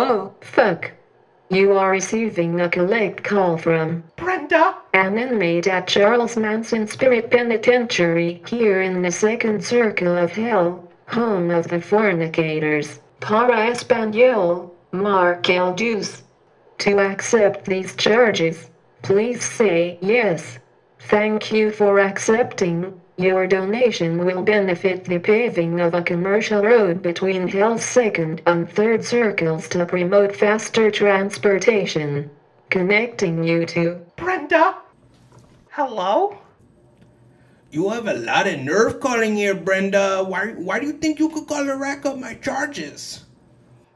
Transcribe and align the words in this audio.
Oh, 0.00 0.32
fuck. 0.40 0.92
You 1.50 1.72
are 1.72 1.90
receiving 1.90 2.60
a 2.60 2.68
collect 2.68 3.24
call 3.24 3.56
from 3.58 4.04
Brenda? 4.14 4.76
an 4.94 5.18
inmate 5.18 5.66
at 5.66 5.88
Charles 5.88 6.36
Manson 6.36 6.86
Spirit 6.86 7.32
Penitentiary 7.32 8.40
here 8.46 8.80
in 8.80 9.02
the 9.02 9.10
second 9.10 9.64
circle 9.64 10.16
of 10.16 10.30
hell, 10.30 10.88
home 11.08 11.50
of 11.50 11.66
the 11.66 11.80
fornicators, 11.80 13.00
Para 13.18 13.70
Espanol, 13.70 14.72
marque 14.92 15.50
el 15.50 15.74
dos. 15.74 16.22
To 16.78 17.00
accept 17.00 17.64
these 17.64 17.96
charges, 17.96 18.70
please 19.02 19.44
say 19.44 19.98
yes. 20.00 20.60
Thank 21.00 21.50
you 21.50 21.72
for 21.72 21.98
accepting. 21.98 23.00
Your 23.18 23.48
donation 23.48 24.24
will 24.24 24.42
benefit 24.42 25.04
the 25.04 25.18
paving 25.18 25.80
of 25.80 25.92
a 25.92 26.02
commercial 26.02 26.62
road 26.62 27.02
between 27.02 27.48
Hell's 27.48 27.84
second 27.84 28.40
and 28.46 28.70
third 28.70 29.04
circles 29.04 29.66
to 29.70 29.84
promote 29.86 30.36
faster 30.36 30.88
transportation, 30.88 32.30
connecting 32.70 33.42
you 33.42 33.66
to 33.66 34.00
Brenda? 34.14 34.76
Hello? 35.70 36.38
You 37.72 37.88
have 37.88 38.06
a 38.06 38.14
lot 38.14 38.46
of 38.46 38.60
nerve 38.60 39.00
calling 39.00 39.34
here, 39.34 39.56
Brenda. 39.56 40.22
Why, 40.22 40.52
why 40.52 40.78
do 40.78 40.86
you 40.86 40.92
think 40.92 41.18
you 41.18 41.28
could 41.28 41.48
call 41.48 41.64
to 41.64 41.76
rack 41.76 42.06
up 42.06 42.18
my 42.18 42.34
charges? 42.34 43.24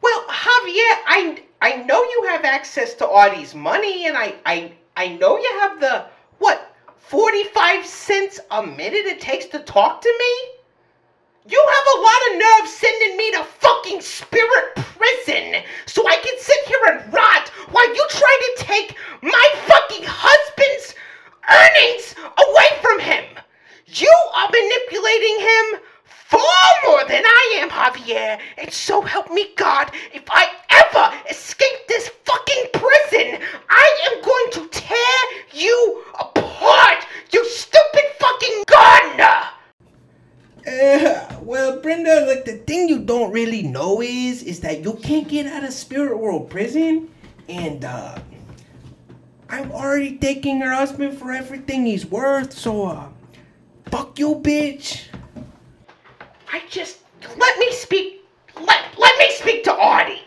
Well, 0.03 0.25
Javier, 0.27 0.95
I 1.07 1.43
I 1.61 1.77
know 1.85 2.03
you 2.03 2.25
have 2.31 2.45
access 2.45 2.95
to 2.95 3.09
Artie's 3.09 3.55
money, 3.55 4.09
and 4.09 4.17
I 4.17 4.35
I 4.45 4.73
I 4.97 5.15
know 5.15 5.39
you 5.39 5.59
have 5.61 5.79
the 5.79 6.07
what 6.39 6.72
forty 7.13 7.45
five 7.45 7.85
cents 7.85 8.41
a 8.53 8.63
minute 8.63 9.05
it 9.05 9.21
takes 9.21 9.45
to 9.45 9.59
talk 9.59 10.01
to 10.01 10.09
me. 10.09 10.33
You 11.47 11.63
have 11.63 11.87
a 11.95 12.01
lot 12.01 12.21
of 12.31 12.39
nerve 12.39 12.69
sending 12.71 13.19
me 13.19 13.31
to 13.33 13.45
fucking 13.45 14.01
spirit 14.01 14.75
prison 14.77 15.63
so 15.85 16.09
I 16.09 16.17
can 16.17 16.39
sit 16.39 16.57
here 16.65 16.81
and 16.89 17.13
rot 17.13 17.51
while 17.71 17.95
you 17.95 18.07
try 18.09 18.39
to 18.41 18.65
take 18.65 18.97
my 19.21 19.49
fucking 19.67 20.05
husband's 20.09 20.95
earnings 21.53 22.15
away 22.49 22.81
from 22.81 22.99
him. 23.01 23.25
You 23.89 24.15
are 24.35 24.49
manipulating 24.51 25.37
him 25.41 25.83
far 26.33 26.69
more 26.87 27.05
than 27.05 27.23
I 27.25 27.59
am, 27.61 27.69
Javier. 27.69 28.39
And 28.57 28.73
so 28.73 29.03
help 29.03 29.31
me 29.31 29.51
God, 29.57 29.93
if 30.15 30.25
I 30.31 30.49
ever 30.71 31.15
escape 31.31 31.81
this 31.89 32.09
fucking 32.25 32.65
prison, 32.73 33.39
I 33.69 33.87
am 34.09 34.23
going 34.23 34.49
to 34.53 34.69
tear 34.81 35.21
you 35.53 36.05
apart, 36.19 37.05
you 37.33 37.45
stupid 37.45 38.05
fucking 38.19 38.65
gardener! 38.67 39.39
Uh, 40.67 41.37
well, 41.43 41.81
Brenda, 41.81 42.25
like 42.27 42.47
the 42.47 42.59
thing 42.67 42.89
you 42.89 43.01
don't 43.01 43.31
really 43.31 43.63
know 43.63 44.01
is, 44.01 44.43
is 44.43 44.61
that 44.61 44.83
you 44.83 44.95
can't 44.95 45.29
get 45.29 45.47
out 45.47 45.65
of 45.65 45.73
Spirit 45.73 46.17
World 46.17 46.49
Prison, 46.49 47.11
and 47.49 47.85
uh, 47.85 48.19
I'm 49.51 49.71
already 49.73 50.17
taking 50.17 50.61
her 50.61 50.73
husband 50.73 51.19
for 51.19 51.33
everything 51.33 51.85
he's 51.85 52.07
worth. 52.07 52.57
So, 52.57 52.87
uh, 52.87 53.09
fuck 53.91 54.19
you, 54.19 54.37
bitch. 54.37 55.12
I 56.53 56.63
just 56.69 56.99
let 57.39 57.59
me 57.59 57.73
speak. 57.73 58.27
Let 58.61 58.99
let 58.99 59.19
me 59.19 59.31
speak 59.33 59.65
to 59.65 59.75
Artie. 59.75 60.23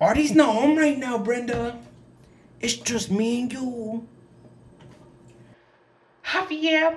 Artie's 0.00 0.34
not 0.34 0.54
home 0.54 0.78
right 0.78 0.98
now, 0.98 1.18
Brenda. 1.18 1.78
It's 2.60 2.74
just 2.74 3.10
me 3.10 3.42
and 3.42 3.52
you. 3.52 4.08
Javier, 6.24 6.96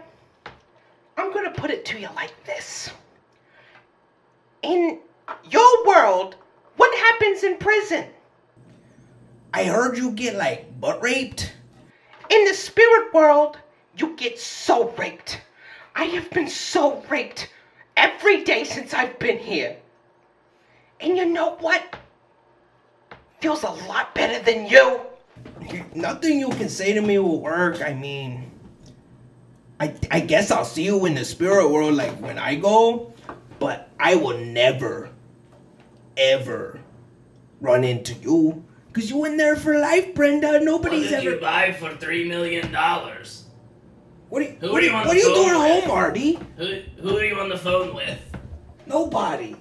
I'm 1.18 1.34
gonna 1.34 1.52
put 1.52 1.70
it 1.70 1.84
to 1.86 2.00
you 2.00 2.08
like 2.16 2.34
this. 2.46 2.90
In 4.62 5.00
your 5.50 5.86
world, 5.86 6.36
what 6.78 6.98
happens 6.98 7.44
in 7.44 7.58
prison? 7.58 8.06
I 9.54 9.66
heard 9.66 9.98
you 9.98 10.12
get 10.12 10.36
like 10.36 10.80
butt 10.80 11.02
raped. 11.04 11.54
In 12.30 12.46
the 12.46 12.54
spirit 12.54 13.14
world, 13.14 13.58
you 13.98 14.16
get 14.16 14.40
so 14.40 14.92
raped. 14.92 15.42
I 15.96 16.06
have 16.06 16.30
been 16.30 16.48
so 16.48 17.04
raped 17.10 17.50
every 18.02 18.44
day 18.44 18.64
since 18.64 18.94
I've 18.94 19.18
been 19.20 19.38
here. 19.38 19.78
And 21.00 21.16
you 21.16 21.26
know 21.26 21.56
what? 21.60 21.96
Feels 23.40 23.64
a 23.64 23.70
lot 23.88 24.14
better 24.14 24.44
than 24.44 24.68
you. 24.68 25.02
Nothing 25.96 26.40
you 26.40 26.50
can 26.50 26.70
say 26.70 26.94
to 26.94 27.02
me 27.02 27.18
will 27.20 27.42
work. 27.42 27.82
I 27.82 27.94
mean, 27.94 28.52
I 29.80 29.94
I 30.12 30.20
guess 30.20 30.52
I'll 30.52 30.66
see 30.66 30.84
you 30.84 31.06
in 31.06 31.16
the 31.16 31.26
spirit 31.26 31.70
world 31.70 31.96
like 31.96 32.14
when 32.22 32.38
I 32.38 32.56
go, 32.56 33.14
but 33.60 33.90
I 34.00 34.16
will 34.16 34.38
never, 34.38 35.10
ever 36.18 36.80
run 37.62 37.84
into 37.84 38.14
you. 38.16 38.64
Cause 38.94 39.10
you 39.10 39.18
went 39.18 39.38
there 39.38 39.56
for 39.56 39.80
life, 39.80 40.14
Brenda. 40.14 40.50
What 40.50 40.64
Nobody's 40.64 41.10
did 41.10 41.14
ever. 41.14 41.24
you 41.32 41.40
buy 41.40 41.72
for 41.72 41.96
three 41.96 42.28
million 42.28 42.72
dollars? 42.72 43.41
What 44.32 44.42
are 44.44 44.46
you, 44.46 44.56
Who 44.62 44.72
what 44.72 44.76
are 44.76 44.80
are 44.80 44.82
you 44.82 44.90
you, 44.92 44.96
what 44.96 45.08
are 45.10 45.16
you 45.16 45.34
doing 45.36 45.60
with? 45.60 45.84
home, 45.84 45.92
Artie? 45.92 46.40
Who 46.56 46.68
who 47.04 47.18
are 47.18 47.24
you 47.26 47.36
on 47.36 47.50
the 47.50 47.58
phone 47.58 47.94
with? 47.94 48.18
Nobody. 48.88 49.58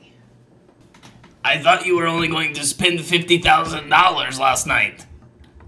I 1.45 1.59
thought 1.59 1.85
you 1.87 1.97
were 1.97 2.07
only 2.07 2.29
going 2.29 2.55
to 2.55 2.65
spend 2.65 3.01
fifty 3.01 3.39
thousand 3.39 3.89
dollars 3.89 4.39
last 4.39 4.69
night. 4.69 5.07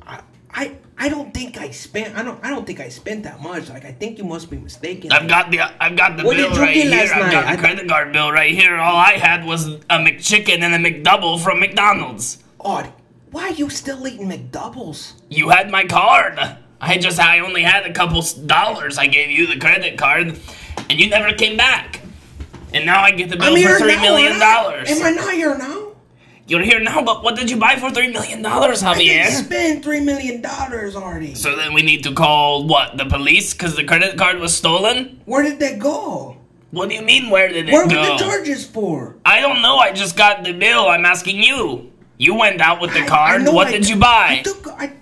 I, 0.06 0.20
I 0.54 0.76
I 0.96 1.08
don't 1.08 1.34
think 1.34 1.58
I 1.58 1.70
spent. 1.72 2.16
I 2.16 2.22
don't. 2.22 2.38
I 2.44 2.50
don't 2.50 2.64
think 2.64 2.78
I 2.78 2.91
spent 2.91 3.24
that 3.24 3.42
much. 3.42 3.68
Like 3.70 3.84
I 3.84 3.91
think 3.91 4.18
you 4.18 4.24
must 4.24 4.48
be 4.50 4.56
mistaken. 4.56 5.10
I've 5.10 5.26
got 5.28 5.50
the 5.50 5.60
I've 5.82 5.96
got 5.96 6.16
the 6.16 6.22
What 6.22 6.36
bill 6.36 6.50
did 6.50 6.56
you 6.58 6.62
right 6.62 6.74
get 6.74 6.86
here. 6.86 6.91
last 7.00 7.12
I've 7.12 7.22
night? 7.22 7.32
got 7.32 7.44
I 7.46 7.56
the 7.74 7.76
th- 7.82 7.88
card 7.88 8.12
bill 8.12 8.30
right 8.30 8.54
here. 8.54 8.76
All 8.78 8.94
I 8.96 9.14
had 9.18 9.44
was 9.44 9.66
a 9.66 9.98
McChicken 9.98 10.60
and 10.62 10.74
a 10.74 10.78
McDouble 10.78 11.42
from 11.42 11.58
McDonald's. 11.58 12.38
Artie, 12.60 12.91
why 13.32 13.48
are 13.48 13.54
you 13.58 13.68
still 13.68 14.06
eating 14.06 14.28
McDoubles? 14.30 15.14
You 15.28 15.48
had 15.48 15.70
my 15.72 15.86
card. 15.86 16.38
I 16.84 16.98
just 16.98 17.20
I 17.20 17.38
only 17.38 17.62
had 17.62 17.87
a 17.87 17.93
couple 17.93 18.20
dollars. 18.44 18.98
I 18.98 19.06
gave 19.06 19.31
you 19.31 19.47
the 19.47 19.56
credit 19.59 19.97
card, 19.97 20.37
and 20.91 20.98
you 21.00 21.09
never 21.09 21.32
came 21.32 21.56
back. 21.56 22.00
And 22.75 22.84
now 22.84 23.00
I 23.03 23.12
get 23.12 23.31
the 23.31 23.37
bill 23.37 23.56
I'm 23.56 23.62
for 23.62 23.78
three 23.78 23.94
now, 23.97 24.03
million 24.03 24.38
dollars. 24.41 24.91
Am 24.91 25.03
I 25.03 25.10
not 25.10 25.32
here 25.32 25.56
now? 25.56 25.92
You're 26.48 26.62
here 26.62 26.81
now, 26.81 27.03
but 27.04 27.22
what 27.22 27.37
did 27.37 27.48
you 27.50 27.56
buy 27.56 27.76
for 27.76 27.91
three 27.92 28.09
million 28.12 28.42
dollars, 28.42 28.82
I 28.82 28.98
didn't 28.98 29.48
Javier? 29.48 29.82
three 29.84 30.00
million 30.00 30.42
dollars 30.42 30.97
already. 30.97 31.34
So 31.37 31.54
then 31.54 31.72
we 31.72 31.82
need 31.82 32.03
to 32.03 32.12
call 32.12 32.66
what 32.66 32.97
the 32.98 33.04
police 33.04 33.53
because 33.54 33.76
the 33.76 33.84
credit 33.84 34.19
card 34.19 34.41
was 34.41 34.53
stolen. 34.54 35.21
Where 35.25 35.44
did 35.44 35.60
that 35.60 35.78
go? 35.78 36.37
What 36.72 36.88
do 36.88 36.97
you 36.97 37.03
mean? 37.03 37.31
Where 37.31 37.48
did 37.48 37.69
it 37.69 37.71
go? 37.71 37.76
Where 37.76 37.87
were 37.87 38.19
the 38.19 38.25
charges 38.25 38.66
for? 38.66 39.15
I 39.25 39.41
don't 39.41 39.62
know. 39.62 39.76
I 39.76 39.92
just 39.92 40.16
got 40.16 40.42
the 40.42 40.53
bill. 40.53 40.88
I'm 40.88 41.04
asking 41.04 41.42
you. 41.44 41.92
You 42.19 42.34
went 42.34 42.60
out 42.60 42.81
with 42.81 42.92
the 42.92 43.00
I- 43.00 43.04
I 43.04 43.09
card. 43.09 43.42
know 43.44 43.53
what 43.53 43.69
I- 43.69 43.72
did 43.72 43.88
you 43.88 43.97
I 43.97 43.98
buy? 43.98 44.41
took. 44.42 44.66
I, 44.69 44.92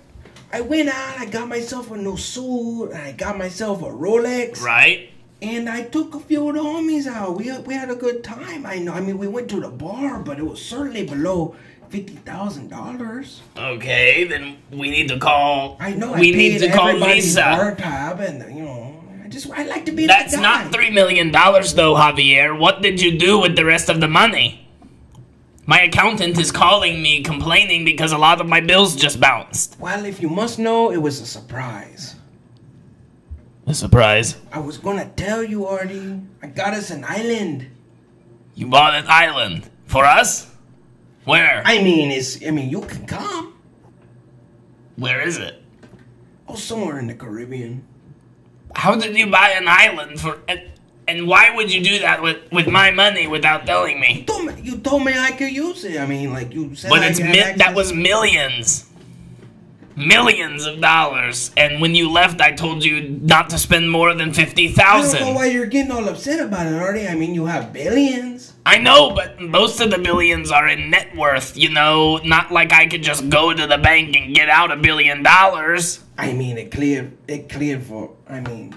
I 0.53 0.61
went 0.61 0.89
out. 0.89 1.19
I 1.19 1.25
got 1.25 1.47
myself 1.47 1.91
a 1.91 1.97
new 1.97 2.17
suit. 2.17 2.91
And 2.91 3.01
I 3.01 3.11
got 3.13 3.37
myself 3.37 3.81
a 3.81 3.85
Rolex. 3.85 4.61
Right. 4.61 5.09
And 5.41 5.69
I 5.69 5.83
took 5.83 6.13
a 6.13 6.19
few 6.19 6.49
of 6.49 6.55
the 6.55 6.61
homies 6.61 7.07
out. 7.07 7.37
We 7.37 7.51
we 7.59 7.73
had 7.73 7.89
a 7.89 7.95
good 7.95 8.23
time. 8.23 8.65
I 8.65 8.77
know. 8.77 8.93
I 8.93 9.01
mean, 9.01 9.17
we 9.17 9.27
went 9.27 9.49
to 9.49 9.59
the 9.59 9.69
bar, 9.69 10.19
but 10.19 10.37
it 10.37 10.43
was 10.43 10.63
certainly 10.63 11.05
below 11.05 11.55
fifty 11.89 12.13
thousand 12.13 12.69
dollars. 12.69 13.41
Okay, 13.57 14.23
then 14.25 14.57
we 14.71 14.91
need 14.91 15.07
to 15.07 15.17
call. 15.17 15.77
I 15.79 15.93
know. 15.93 16.13
We 16.13 16.31
paid 16.31 16.37
need 16.37 16.59
to 16.59 16.71
call 16.71 16.99
bar 16.99 17.75
tab, 17.75 18.19
and 18.19 18.55
you 18.55 18.65
know, 18.65 19.03
I 19.23 19.29
just 19.29 19.49
I 19.49 19.63
like 19.63 19.85
to 19.85 19.91
be 19.91 20.05
That's 20.05 20.35
that 20.35 20.41
not 20.41 20.71
three 20.71 20.91
million 20.91 21.31
dollars, 21.31 21.73
though, 21.73 21.95
Javier. 21.95 22.57
What 22.57 22.83
did 22.83 23.01
you 23.01 23.17
do 23.17 23.39
with 23.39 23.55
the 23.55 23.65
rest 23.65 23.89
of 23.89 23.99
the 23.99 24.07
money? 24.07 24.67
My 25.71 25.83
accountant 25.83 26.37
is 26.37 26.51
calling 26.51 27.01
me, 27.01 27.23
complaining 27.23 27.85
because 27.85 28.11
a 28.11 28.17
lot 28.17 28.41
of 28.41 28.47
my 28.49 28.59
bills 28.59 28.93
just 28.93 29.21
bounced. 29.21 29.79
Well, 29.79 30.03
if 30.03 30.21
you 30.21 30.27
must 30.27 30.59
know, 30.59 30.91
it 30.91 30.97
was 30.97 31.21
a 31.21 31.25
surprise. 31.25 32.17
A 33.65 33.73
surprise. 33.73 34.35
I 34.51 34.59
was 34.59 34.77
gonna 34.77 35.09
tell 35.15 35.41
you, 35.41 35.65
Artie. 35.65 36.19
I 36.43 36.47
got 36.47 36.73
us 36.73 36.91
an 36.91 37.05
island. 37.07 37.71
You 38.53 38.67
bought 38.67 38.95
an 38.95 39.05
island 39.07 39.69
for 39.85 40.03
us. 40.03 40.51
Where? 41.23 41.63
I 41.63 41.81
mean, 41.81 42.11
it's. 42.11 42.45
I 42.45 42.51
mean, 42.51 42.69
you 42.69 42.81
can 42.81 43.05
come. 43.07 43.53
Where 44.97 45.25
is 45.25 45.37
it? 45.37 45.63
Oh, 46.49 46.55
somewhere 46.55 46.99
in 46.99 47.07
the 47.07 47.15
Caribbean. 47.15 47.87
How 48.75 48.95
did 48.95 49.17
you 49.17 49.27
buy 49.27 49.51
an 49.51 49.69
island 49.69 50.19
for? 50.19 50.41
And 51.11 51.27
why 51.27 51.53
would 51.53 51.71
you 51.73 51.83
do 51.83 51.99
that 51.99 52.21
with 52.21 52.39
with 52.51 52.67
my 52.67 52.89
money 52.91 53.27
without 53.27 53.65
telling 53.65 53.99
me? 53.99 54.19
You 54.19 54.25
told 54.25 54.45
me, 54.45 54.53
you 54.63 54.77
told 54.77 55.03
me 55.03 55.13
I 55.13 55.31
could 55.31 55.51
use 55.51 55.83
it. 55.83 55.99
I 55.99 56.05
mean, 56.05 56.31
like 56.31 56.53
you 56.53 56.73
said. 56.73 56.89
But 56.89 57.01
I 57.01 57.07
it's 57.07 57.19
mi- 57.19 57.53
that 57.63 57.73
was 57.75 57.91
millions, 57.91 58.89
millions 59.97 60.65
of 60.65 60.79
dollars. 60.79 61.51
And 61.57 61.81
when 61.81 61.95
you 61.95 62.09
left, 62.09 62.39
I 62.39 62.53
told 62.53 62.85
you 62.85 62.95
not 63.35 63.49
to 63.49 63.57
spend 63.57 63.91
more 63.91 64.13
than 64.13 64.33
fifty 64.33 64.73
I 64.79 65.01
don't 65.01 65.19
know 65.19 65.33
why 65.33 65.47
you're 65.47 65.65
getting 65.65 65.91
all 65.91 66.07
upset 66.07 66.39
about 66.39 66.67
it, 66.67 66.73
Artie. 66.73 67.07
I 67.07 67.15
mean, 67.15 67.35
you 67.35 67.45
have 67.45 67.73
billions. 67.73 68.53
I 68.65 68.77
know, 68.77 69.13
but 69.13 69.41
most 69.41 69.81
of 69.81 69.89
the 69.91 69.97
billions 69.97 70.49
are 70.51 70.67
in 70.67 70.91
net 70.91 71.15
worth. 71.15 71.57
You 71.57 71.71
know, 71.73 72.17
not 72.23 72.51
like 72.51 72.71
I 72.71 72.87
could 72.87 73.03
just 73.03 73.27
go 73.27 73.53
to 73.53 73.67
the 73.67 73.77
bank 73.77 74.15
and 74.15 74.33
get 74.33 74.47
out 74.49 74.71
a 74.71 74.77
billion 74.77 75.23
dollars. 75.23 75.99
I 76.17 76.31
mean, 76.33 76.57
it 76.57 76.71
cleared. 76.71 77.17
It 77.27 77.49
cleared 77.49 77.83
for. 77.83 78.15
I 78.29 78.39
mean, 78.39 78.75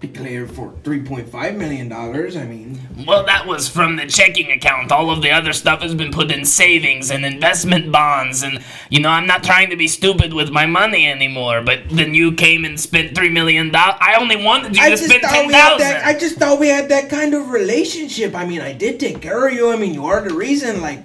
declared 0.00 0.50
for 0.50 0.72
three 0.84 1.02
point 1.02 1.28
five 1.28 1.56
million 1.56 1.88
dollars. 1.88 2.36
I 2.36 2.44
mean, 2.44 2.78
Well, 3.06 3.24
that 3.26 3.46
was 3.46 3.68
from 3.68 3.96
the 3.96 4.06
checking 4.06 4.50
account. 4.52 4.92
All 4.92 5.10
of 5.10 5.22
the 5.22 5.30
other 5.30 5.52
stuff 5.52 5.82
has 5.82 5.94
been 5.94 6.12
put 6.12 6.30
in 6.30 6.44
savings 6.44 7.10
and 7.10 7.24
investment 7.24 7.90
bonds. 7.90 8.42
And, 8.42 8.62
you 8.90 9.00
know, 9.00 9.08
I'm 9.08 9.26
not 9.26 9.42
trying 9.42 9.70
to 9.70 9.76
be 9.76 9.88
stupid 9.88 10.32
with 10.32 10.50
my 10.50 10.66
money 10.66 11.10
anymore. 11.10 11.62
But 11.62 11.88
then 11.90 12.14
you 12.14 12.32
came 12.32 12.64
and 12.64 12.78
spent 12.78 13.14
$3 13.14 13.32
million. 13.32 13.74
I 13.74 14.16
only 14.18 14.36
wanted 14.36 14.76
you 14.76 14.82
I 14.82 14.90
to 14.90 14.96
just 14.96 15.04
spend 15.06 15.22
thought 15.22 15.46
we 15.46 15.52
had 15.52 15.78
that. 15.78 16.06
I 16.06 16.16
just 16.16 16.36
thought 16.36 16.60
we 16.60 16.68
had 16.68 16.88
that 16.90 17.10
kind 17.10 17.34
of 17.34 17.50
relationship. 17.50 18.34
I 18.36 18.46
mean, 18.46 18.60
I 18.60 18.72
did 18.72 19.00
take 19.00 19.20
care 19.20 19.48
of 19.48 19.54
you. 19.54 19.72
I 19.72 19.76
mean, 19.76 19.94
you 19.94 20.06
are 20.06 20.20
the 20.20 20.34
reason. 20.34 20.80
Like, 20.80 21.00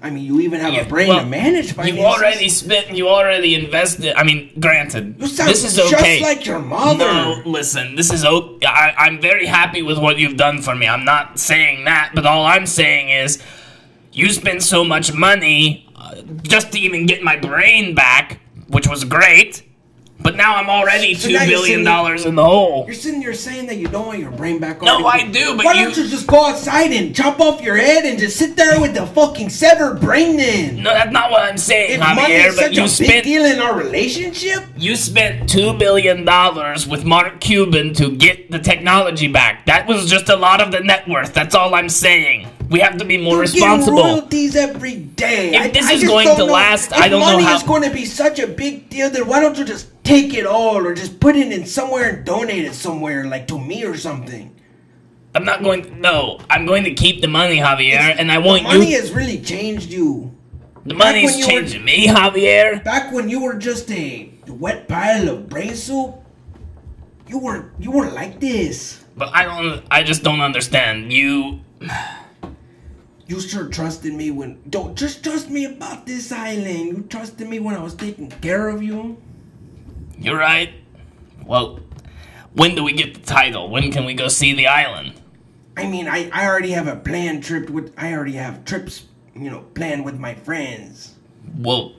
I 0.00 0.10
mean, 0.10 0.24
you 0.24 0.40
even 0.40 0.60
have 0.60 0.72
You- 0.74 0.82
a 0.82 0.84
brain 0.84 1.08
well, 1.08 1.20
to 1.20 1.26
manage 1.26 1.72
finances. 1.72 1.98
You 1.98 2.04
already 2.06 2.48
spent, 2.48 2.96
you 2.96 3.08
already 3.08 3.56
invested. 3.56 4.14
I 4.16 4.22
mean, 4.22 4.50
granted, 4.60 5.16
You 5.18 5.26
sound 5.26 5.50
this 5.50 5.64
is 5.64 5.74
just 5.74 5.92
okay. 5.94 6.20
like 6.22 6.46
your 6.46 6.60
mother. 6.60 7.04
No, 7.04 7.42
listen, 7.44 7.96
this 7.96 8.12
is 8.12 8.24
okay. 8.24 8.64
I, 8.66 8.94
I'm 8.96 9.20
very 9.20 9.46
happy 9.46 9.82
with 9.82 9.98
what 9.98 10.18
you've 10.18 10.36
done 10.36 10.62
for 10.62 10.76
me. 10.76 10.86
I'm 10.86 11.04
not 11.04 11.40
saying 11.40 11.84
that, 11.86 12.12
but 12.14 12.26
all 12.26 12.46
I'm 12.46 12.64
saying 12.66 13.08
is 13.10 13.42
you 14.12 14.30
spent 14.30 14.62
so 14.62 14.84
much 14.84 15.12
money 15.12 15.84
uh, 15.96 16.22
just 16.42 16.70
to 16.72 16.78
even 16.78 17.06
get 17.06 17.22
my 17.24 17.36
brain 17.36 17.94
back, 17.96 18.38
which 18.68 18.86
was 18.86 19.02
great. 19.04 19.64
But 20.28 20.36
now 20.36 20.56
I'm 20.56 20.68
already 20.68 21.14
So 21.14 21.28
two 21.28 21.38
billion 21.38 21.84
dollars 21.84 22.26
in 22.26 22.34
the 22.34 22.44
hole. 22.44 22.84
You're 22.84 22.94
sitting 22.94 23.20
there 23.20 23.32
saying 23.32 23.64
that 23.68 23.78
you 23.78 23.88
don't 23.88 24.08
want 24.08 24.18
your 24.18 24.30
brain 24.30 24.58
back. 24.58 24.82
On. 24.82 24.84
No. 24.84 25.06
I 25.06 25.26
do, 25.26 25.56
but 25.56 25.64
why 25.64 25.72
you- 25.72 25.84
don't 25.86 25.96
you 25.96 26.06
just 26.06 26.26
go 26.26 26.44
outside 26.44 26.92
and 26.92 27.16
chop 27.16 27.40
off 27.40 27.62
your 27.62 27.78
head 27.78 28.04
and 28.04 28.18
just 28.18 28.36
sit 28.36 28.54
there 28.54 28.78
with 28.78 28.92
the 28.92 29.06
fucking 29.06 29.48
severed 29.48 30.02
brain? 30.02 30.36
Then, 30.36 30.82
No, 30.82 30.92
that's 30.92 31.10
not 31.12 31.30
what 31.30 31.40
I'm 31.44 31.56
saying, 31.56 31.92
if 31.92 32.00
money 32.00 32.20
Javier. 32.20 32.46
is 32.48 32.56
But 32.56 32.64
such 32.64 33.00
you 33.00 33.06
a 33.06 33.08
big 33.08 33.24
deal 33.24 33.46
in 33.46 33.58
our 33.58 33.74
relationship, 33.74 34.64
you 34.76 34.96
spent 34.96 35.48
two 35.48 35.72
billion 35.72 36.26
dollars 36.26 36.86
with 36.86 37.06
Mark 37.06 37.40
Cuban 37.40 37.94
to 37.94 38.10
get 38.10 38.50
the 38.50 38.58
technology 38.58 39.28
back. 39.28 39.64
That 39.64 39.86
was 39.86 40.10
just 40.10 40.28
a 40.28 40.36
lot 40.36 40.60
of 40.60 40.72
the 40.72 40.80
net 40.80 41.08
worth. 41.08 41.32
That's 41.32 41.54
all 41.54 41.74
I'm 41.74 41.88
saying. 41.88 42.48
We 42.68 42.80
have 42.80 42.98
to 42.98 43.04
be 43.04 43.16
more 43.16 43.34
You're 43.34 43.40
responsible. 43.42 43.96
getting 43.96 44.12
royalties 44.16 44.56
every 44.56 44.96
day. 44.96 45.54
If 45.54 45.72
this 45.72 45.90
is 45.90 46.04
going 46.04 46.28
to 46.28 46.36
know- 46.38 46.44
last, 46.52 46.92
I 46.92 47.08
don't 47.08 47.20
know 47.20 47.26
money 47.32 47.44
how- 47.44 47.56
is 47.56 47.62
going 47.62 47.82
to 47.82 47.90
be 47.90 48.04
such 48.04 48.38
a 48.38 48.46
big 48.46 48.90
deal, 48.90 49.08
then 49.10 49.26
why 49.26 49.40
don't 49.40 49.56
you 49.56 49.64
just 49.64 49.86
take 50.04 50.34
it 50.34 50.46
all, 50.46 50.76
or 50.86 50.94
just 50.94 51.18
put 51.20 51.34
it 51.36 51.50
in 51.50 51.64
somewhere 51.66 52.08
and 52.10 52.24
donate 52.26 52.64
it 52.64 52.74
somewhere, 52.74 53.24
like 53.26 53.46
to 53.48 53.58
me 53.58 53.84
or 53.84 53.96
something? 53.96 54.54
I'm 55.34 55.44
not 55.44 55.62
going. 55.62 56.00
No, 56.00 56.40
I'm 56.50 56.66
going 56.66 56.84
to 56.84 56.94
keep 56.94 57.20
the 57.20 57.28
money, 57.28 57.56
Javier, 57.58 58.16
and 58.18 58.30
I 58.32 58.38
want 58.38 58.62
the 58.64 58.68
money 58.68 58.90
you. 58.92 59.00
has 59.00 59.12
really 59.12 59.38
changed 59.40 59.90
you. 59.90 60.34
the 60.84 60.94
money's 60.94 61.36
were- 61.36 61.44
changing 61.44 61.84
me, 61.84 62.06
Javier. 62.08 62.82
Back 62.84 63.12
when 63.12 63.28
you 63.28 63.42
were 63.42 63.54
just 63.54 63.90
a 63.90 64.30
wet 64.46 64.88
pile 64.88 65.28
of 65.28 65.48
brain 65.48 65.74
soup, 65.74 66.14
you 67.28 67.38
weren't 67.38 67.66
you 67.78 67.90
weren't 67.90 68.14
like 68.14 68.40
this. 68.40 69.04
But 69.16 69.30
I 69.34 69.44
don't. 69.44 69.82
I 69.90 70.02
just 70.02 70.22
don't 70.22 70.40
understand. 70.40 71.12
You. 71.12 71.60
You 73.28 73.40
sure 73.40 73.68
trusted 73.68 74.14
me 74.14 74.30
when 74.30 74.58
don't 74.70 74.96
just 74.96 75.22
trust 75.22 75.50
me 75.50 75.66
about 75.66 76.06
this 76.06 76.32
island. 76.32 76.86
You 76.88 77.06
trusted 77.10 77.46
me 77.46 77.60
when 77.60 77.74
I 77.74 77.82
was 77.82 77.94
taking 77.94 78.30
care 78.30 78.68
of 78.68 78.82
you. 78.82 79.18
You're 80.18 80.38
right. 80.38 80.72
Well, 81.44 81.80
when 82.54 82.74
do 82.74 82.82
we 82.82 82.92
get 82.94 83.14
the 83.14 83.20
title? 83.20 83.68
When 83.68 83.92
can 83.92 84.04
we 84.06 84.14
go 84.14 84.28
see 84.28 84.54
the 84.54 84.66
island? 84.66 85.12
I 85.76 85.86
mean, 85.86 86.08
I, 86.08 86.30
I 86.32 86.46
already 86.46 86.70
have 86.70 86.86
a 86.88 86.96
planned 86.96 87.44
trip 87.44 87.68
with 87.70 87.92
I 87.98 88.12
already 88.14 88.32
have 88.32 88.64
trips, 88.64 89.04
you 89.34 89.50
know, 89.50 89.60
planned 89.74 90.04
with 90.06 90.18
my 90.18 90.34
friends. 90.34 91.14
Well, 91.58 91.92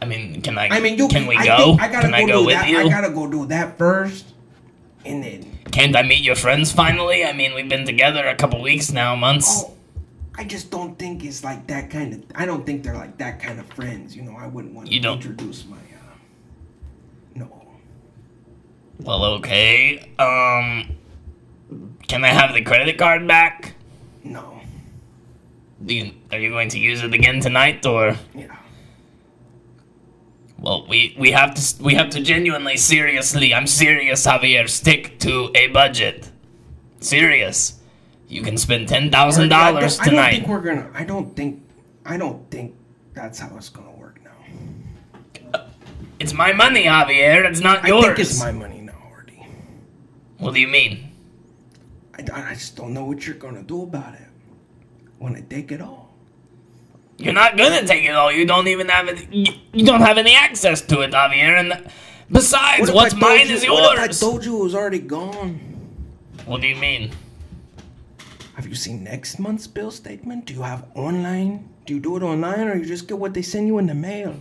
I 0.00 0.06
mean, 0.06 0.40
can 0.40 0.56
I? 0.56 0.68
I 0.68 0.80
mean, 0.80 0.96
you 0.96 1.06
can 1.08 1.26
we 1.26 1.36
I 1.36 1.46
go? 1.46 1.76
I 1.78 1.88
gotta 1.88 2.08
can 2.08 2.10
go, 2.12 2.16
I 2.16 2.20
go 2.26 2.40
do 2.40 2.46
with 2.46 2.54
that. 2.56 2.68
you? 2.68 2.78
I 2.78 2.88
gotta 2.88 3.10
go 3.10 3.30
do 3.30 3.46
that 3.46 3.76
first, 3.76 4.24
and 5.04 5.22
then 5.22 5.58
Can't 5.70 5.94
I 5.94 6.02
meet 6.02 6.22
your 6.24 6.34
friends 6.34 6.72
finally? 6.72 7.24
I 7.24 7.32
mean, 7.34 7.54
we've 7.54 7.68
been 7.68 7.84
together 7.84 8.26
a 8.26 8.34
couple 8.34 8.60
weeks 8.62 8.90
now, 8.90 9.14
months. 9.14 9.64
oh, 9.66 9.74
I 10.36 10.44
just 10.44 10.70
don't 10.70 10.98
think 10.98 11.24
it's 11.24 11.42
like 11.44 11.66
that 11.66 11.90
kind 11.90 12.14
of. 12.14 12.22
I 12.34 12.46
don't 12.46 12.64
think 12.64 12.82
they're 12.82 12.94
like 12.94 13.18
that 13.18 13.40
kind 13.40 13.58
of 13.60 13.66
friends. 13.72 14.16
You 14.16 14.22
know, 14.22 14.36
I 14.36 14.46
wouldn't 14.46 14.74
want 14.74 14.88
to 14.88 14.94
You 14.94 15.00
don't- 15.00 15.16
introduce 15.16 15.66
my. 15.66 15.76
Uh, 15.76 16.14
no. 17.34 17.66
Well, 19.00 19.24
okay. 19.36 20.10
Um, 20.18 20.96
can 22.08 22.24
I 22.24 22.28
have 22.28 22.54
the 22.54 22.62
credit 22.62 22.96
card 22.98 23.26
back? 23.26 23.74
No. 24.24 24.60
You, 25.86 26.12
are 26.30 26.38
you 26.38 26.50
going 26.50 26.68
to 26.70 26.78
use 26.78 27.02
it 27.02 27.12
again 27.14 27.40
tonight, 27.40 27.84
or? 27.86 28.16
Yeah. 28.34 28.54
Well, 30.58 30.86
we 30.88 31.16
we 31.18 31.30
have 31.32 31.54
to 31.54 31.82
we 31.82 31.94
have 31.94 32.10
to 32.10 32.20
genuinely, 32.20 32.76
seriously. 32.76 33.54
I'm 33.54 33.66
serious, 33.66 34.26
Javier. 34.26 34.68
Stick 34.68 35.18
to 35.20 35.50
a 35.54 35.68
budget. 35.68 36.30
Serious. 37.00 37.79
You 38.30 38.42
can 38.42 38.56
spend 38.56 38.86
ten 38.88 39.10
thousand 39.10 39.48
dollars 39.48 39.98
I 39.98 40.04
don't- 40.06 40.14
I 40.18 40.22
don't 40.22 40.30
think 40.38 40.48
we're 40.48 40.60
gonna. 40.60 40.88
I 40.94 41.04
don't 41.04 41.36
think. 41.36 41.62
I 42.06 42.16
don't 42.16 42.48
think 42.50 42.74
that's 43.12 43.38
how 43.40 43.50
it's 43.56 43.68
gonna 43.68 43.90
work 43.90 44.20
now. 44.22 45.64
It's 46.20 46.32
my 46.32 46.52
money, 46.52 46.84
Javier. 46.84 47.44
It's 47.50 47.60
not 47.60 47.84
yours. 47.86 48.04
I 48.04 48.06
yours. 48.06 48.06
think 48.06 48.18
it's 48.20 48.40
my 48.40 48.52
money 48.52 48.80
now, 48.82 48.92
already. 49.10 49.44
What 50.38 50.54
do 50.54 50.60
you 50.60 50.68
mean? 50.68 51.10
I, 52.16 52.50
I 52.50 52.54
just 52.54 52.76
don't 52.76 52.94
know 52.94 53.04
what 53.04 53.26
you're 53.26 53.36
gonna 53.36 53.64
do 53.64 53.82
about 53.82 54.14
it 54.14 54.28
when 55.18 55.34
I 55.34 55.40
take 55.40 55.72
it 55.72 55.80
all. 55.82 56.14
You're 57.18 57.34
not 57.34 57.56
gonna 57.56 57.84
take 57.86 58.04
it 58.04 58.14
all. 58.14 58.30
You 58.32 58.46
don't 58.46 58.68
even 58.68 58.88
have 58.90 59.08
it. 59.08 59.26
You, 59.32 59.52
you 59.72 59.84
don't 59.84 60.02
have 60.02 60.18
any 60.18 60.34
access 60.36 60.80
to 60.82 61.00
it, 61.00 61.10
Javier. 61.10 61.58
And 61.58 61.90
besides, 62.30 62.88
if 62.90 62.94
what's 62.94 63.14
mine 63.14 63.48
you- 63.48 63.54
is 63.56 63.68
What 63.68 63.94
if 63.94 64.00
I 64.00 64.04
yours. 64.04 64.20
told 64.20 64.44
you 64.44 64.60
it 64.60 64.62
was 64.62 64.74
already 64.76 65.00
gone? 65.00 65.58
What 66.46 66.60
do 66.60 66.68
you 66.68 66.76
mean? 66.76 67.10
Have 68.60 68.68
you 68.68 68.74
seen 68.74 69.04
next 69.04 69.38
month's 69.38 69.66
bill 69.66 69.90
statement? 69.90 70.44
Do 70.44 70.52
you 70.52 70.60
have 70.60 70.84
online? 70.94 71.70
Do 71.86 71.94
you 71.94 71.98
do 71.98 72.18
it 72.18 72.22
online 72.22 72.68
or 72.68 72.76
you 72.76 72.84
just 72.84 73.08
get 73.08 73.18
what 73.18 73.32
they 73.32 73.40
send 73.40 73.66
you 73.66 73.78
in 73.78 73.86
the 73.86 73.94
mail? 73.94 74.36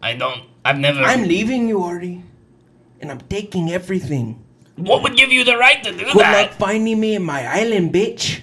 I 0.00 0.14
don't. 0.14 0.44
I've 0.64 0.78
never. 0.78 1.00
I'm 1.00 1.24
leaving 1.24 1.68
you, 1.68 1.82
Artie. 1.82 2.22
And 3.02 3.10
I'm 3.10 3.20
taking 3.28 3.70
everything. 3.70 4.42
what 4.76 5.02
would 5.02 5.18
give 5.18 5.30
you 5.30 5.44
the 5.44 5.58
right 5.58 5.84
to 5.84 5.90
do 5.90 5.98
that? 5.98 6.14
Good 6.14 6.22
that? 6.22 6.50
luck 6.50 6.58
finding 6.58 6.98
me 6.98 7.14
in 7.14 7.22
my 7.22 7.46
island, 7.46 7.92
bitch. 7.92 8.40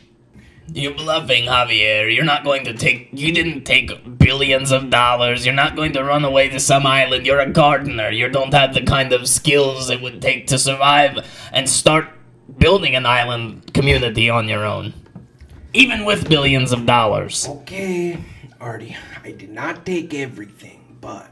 You're 0.72 0.94
bluffing, 0.94 1.45
Javier. 1.45 2.16
You're 2.16 2.24
not 2.24 2.44
going 2.44 2.63
to 2.66 2.75
take. 2.75 3.10
You 3.12 3.33
didn't 3.33 3.63
take 3.63 4.19
billions 4.19 4.71
of 4.71 4.92
dollars. 4.92 5.44
You're 5.44 5.56
not 5.56 5.75
going 5.75 5.94
to 5.94 6.04
run 6.04 6.24
away 6.24 6.50
to 6.50 6.60
some 6.60 6.86
island. 6.86 7.25
You're 7.25 7.39
a 7.39 7.50
gardener. 7.50 8.12
You 8.12 8.30
don't 8.30 8.54
have 8.54 8.75
the 8.75 8.83
kind 8.83 9.12
of 9.12 9.28
skills 9.28 9.89
it 9.89 10.04
would 10.04 10.21
take 10.21 10.45
to 10.54 10.60
survive 10.60 11.25
and 11.51 11.68
start 11.68 12.10
building 12.60 12.95
an 12.95 13.07
island 13.07 13.74
community 13.74 14.30
on 14.30 14.48
your 14.48 14.63
own. 14.63 14.94
Even 15.75 16.06
with 16.06 16.30
billions 16.30 16.72
of 16.72 16.86
dollars. 16.86 17.50
Okay, 17.50 18.18
Artie, 18.62 18.95
I 19.25 19.31
did 19.31 19.50
not 19.50 19.86
take 19.86 20.13
everything, 20.13 20.98
but 21.01 21.30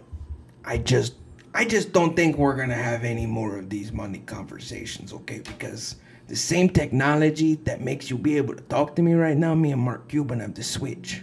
I 0.66 0.80
just 0.80 1.14
I 1.54 1.64
just 1.64 1.94
don't 1.94 2.14
think 2.14 2.38
we're 2.38 2.58
gonna 2.58 2.76
have 2.76 3.06
any 3.06 3.26
more 3.26 3.58
of 3.58 3.70
these 3.70 3.94
money 3.94 4.20
conversations, 4.26 5.14
okay? 5.14 5.40
Because 5.40 5.96
the 6.28 6.36
same 6.36 6.68
technology 6.68 7.56
that 7.64 7.80
makes 7.80 8.10
you 8.10 8.18
be 8.18 8.36
able 8.36 8.54
to 8.56 8.64
talk 8.64 8.98
to 8.98 9.02
me 9.02 9.14
right 9.14 9.38
now, 9.38 9.56
me 9.56 9.72
and 9.72 9.82
Mark 9.82 10.10
Cuban 10.10 10.42
have 10.42 10.56
to 10.56 10.64
switch. 10.64 11.22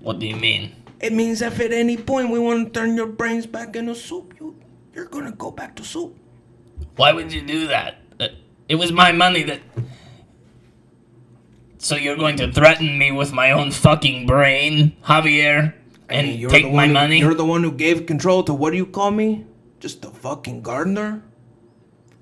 What 0.00 0.18
do 0.18 0.26
you 0.26 0.36
mean? 0.36 0.76
It 1.00 1.14
means 1.14 1.40
if 1.40 1.58
at 1.58 1.72
any 1.72 1.96
point 1.96 2.30
we 2.30 2.38
want 2.38 2.66
to 2.66 2.78
turn 2.78 2.96
your 2.96 3.06
brains 3.06 3.46
back 3.46 3.76
into 3.76 3.94
soup, 3.94 4.34
you 4.38 4.54
you're 4.94 5.06
gonna 5.06 5.32
go 5.32 5.50
back 5.50 5.74
to 5.76 5.84
soup. 5.84 6.14
Why 6.96 7.14
would 7.14 7.32
you 7.32 7.40
do 7.40 7.66
that? 7.68 7.96
Uh, 8.20 8.28
It 8.68 8.74
was 8.74 8.92
my 8.92 9.12
money 9.12 9.42
that. 9.44 9.60
So 11.78 11.96
you're 11.96 12.16
going 12.16 12.36
to 12.38 12.50
threaten 12.52 12.98
me 12.98 13.12
with 13.12 13.32
my 13.32 13.50
own 13.52 13.70
fucking 13.70 14.26
brain, 14.26 14.96
Javier, 15.04 15.74
and 16.08 16.26
Hey, 16.26 16.34
you're 16.34 16.50
take 16.50 16.64
the 16.64 16.70
my 16.70 16.74
one 16.74 16.88
who- 16.88 16.94
money? 16.94 17.18
You're 17.18 17.34
the 17.34 17.44
one 17.44 17.62
who 17.62 17.72
gave 17.72 18.06
control 18.06 18.42
to 18.44 18.54
what 18.54 18.70
do 18.70 18.76
you 18.76 18.86
call 18.86 19.10
me? 19.10 19.44
Just 19.80 20.04
a 20.04 20.10
fucking 20.10 20.62
gardener? 20.62 21.22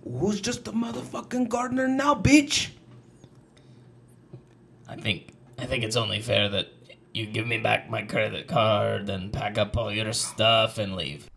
Who's 0.05 0.41
just 0.41 0.67
a 0.69 0.73
motherfucking 0.73 1.49
gardener 1.49 1.89
now, 1.89 2.15
bitch? 2.15 2.71
I 4.89 4.97
think 4.97 5.29
I 5.59 5.65
think 5.65 5.83
it's 5.85 5.97
only 5.97 6.21
fair 6.21 6.49
that 6.51 6.69
you 7.15 7.25
give 7.27 7.47
me 7.47 7.59
back 7.59 7.89
my 7.89 8.03
credit 8.03 8.49
card 8.49 9.09
and 9.09 9.33
pack 9.33 9.57
up 9.57 9.77
all 9.77 9.91
your 9.91 10.13
stuff 10.13 10.77
and 10.79 10.95
leave. 10.97 11.31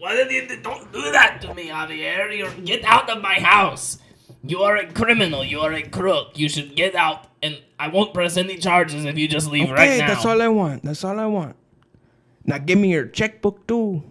Why 0.00 0.16
did 0.16 0.32
you 0.32 0.56
don't 0.62 0.90
do 0.94 1.12
that 1.12 1.42
to 1.42 1.52
me, 1.52 1.68
Javier? 1.68 2.34
You're, 2.34 2.50
get 2.64 2.82
out 2.84 3.10
of 3.10 3.20
my 3.20 3.34
house. 3.34 3.98
You 4.42 4.60
are 4.62 4.76
a 4.76 4.90
criminal. 4.90 5.44
You 5.44 5.60
are 5.60 5.74
a 5.74 5.82
crook. 5.82 6.38
You 6.38 6.48
should 6.48 6.74
get 6.74 6.94
out, 6.94 7.26
and 7.42 7.60
I 7.78 7.88
won't 7.88 8.14
press 8.14 8.38
any 8.38 8.56
charges 8.56 9.04
if 9.04 9.18
you 9.18 9.28
just 9.28 9.50
leave 9.50 9.68
right 9.68 9.76
now. 9.76 9.82
Okay, 9.84 10.06
that's 10.06 10.24
all 10.24 10.40
I 10.40 10.48
want. 10.48 10.84
That's 10.84 11.04
all 11.04 11.20
I 11.20 11.26
want. 11.26 11.54
Now 12.46 12.56
give 12.56 12.78
me 12.78 12.90
your 12.92 13.08
checkbook 13.08 13.66
too. 13.66 14.02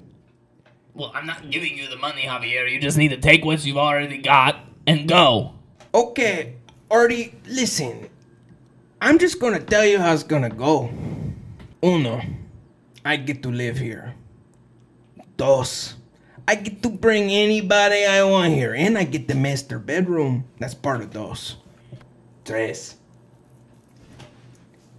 Well, 0.93 1.11
I'm 1.15 1.25
not 1.25 1.49
giving 1.49 1.75
you 1.75 1.89
the 1.89 1.97
money, 1.97 2.21
Javier. 2.21 2.71
You 2.71 2.79
just 2.79 2.99
need 2.99 3.09
to 3.09 3.17
take 3.17 3.43
what 3.43 3.65
you've 3.65 3.77
already 3.77 4.19
got 4.19 4.59
and 4.85 5.09
go. 5.09 5.55
Okay, 5.95 6.53
Artie, 6.91 7.33
listen. 7.47 8.09
I'm 9.01 9.17
just 9.17 9.39
gonna 9.39 9.59
tell 9.59 9.87
you 9.87 9.97
how 9.97 10.13
it's 10.13 10.21
gonna 10.21 10.51
go. 10.51 10.91
Uno, 11.83 12.21
I 13.03 13.15
get 13.15 13.41
to 13.41 13.49
live 13.49 13.79
here. 13.79 14.13
Dos, 15.39 15.95
I 16.49 16.55
get 16.55 16.83
to 16.83 16.89
bring 16.89 17.31
anybody 17.31 18.05
I 18.05 18.23
want 18.25 18.53
here, 18.53 18.75
and 18.75 18.97
I 18.97 19.05
get 19.05 19.29
the 19.29 19.35
master 19.35 19.79
bedroom. 19.79 20.43
That's 20.59 20.73
part 20.73 20.99
of 20.99 21.13
those. 21.13 21.55
Tres. 22.43 22.97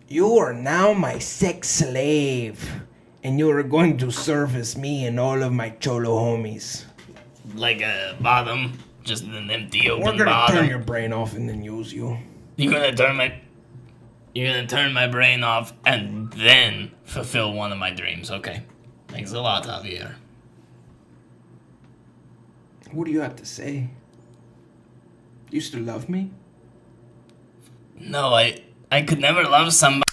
You 0.08 0.38
are 0.38 0.54
now 0.54 0.94
my 0.94 1.18
sex 1.18 1.68
slave, 1.68 2.80
and 3.22 3.38
you 3.38 3.50
are 3.50 3.62
going 3.62 3.98
to 3.98 4.10
service 4.10 4.78
me 4.78 5.04
and 5.04 5.20
all 5.20 5.42
of 5.42 5.52
my 5.52 5.68
cholo 5.76 6.16
homies. 6.16 6.84
Like 7.54 7.82
a 7.82 8.16
bottom, 8.18 8.78
just 9.04 9.24
an 9.24 9.50
empty 9.50 9.90
We're 9.90 10.00
gonna 10.00 10.24
bottom. 10.24 10.56
turn 10.56 10.70
your 10.70 10.78
brain 10.78 11.12
off 11.12 11.36
and 11.36 11.46
then 11.46 11.62
use 11.62 11.92
you. 11.92 12.16
You're 12.56 12.72
gonna 12.72 12.96
turn 12.96 13.16
my 13.16 13.34
You're 14.34 14.54
gonna 14.54 14.66
turn 14.66 14.94
my 14.94 15.06
brain 15.06 15.44
off 15.44 15.74
and 15.84 16.32
then 16.32 16.92
fulfill 17.04 17.52
one 17.52 17.72
of 17.72 17.78
my 17.78 17.90
dreams. 17.90 18.30
Okay. 18.30 18.62
Thanks 19.08 19.32
a 19.32 19.40
lot, 19.40 19.64
Javier. 19.64 20.14
What 22.92 23.06
do 23.06 23.12
you 23.12 23.20
have 23.20 23.36
to 23.36 23.46
say? 23.46 23.90
You 25.50 25.60
still 25.60 25.82
love 25.82 26.08
me? 26.08 26.30
No, 27.98 28.34
I 28.34 28.62
I 28.90 29.02
could 29.02 29.20
never 29.20 29.44
love 29.44 29.72
somebody. 29.72 30.04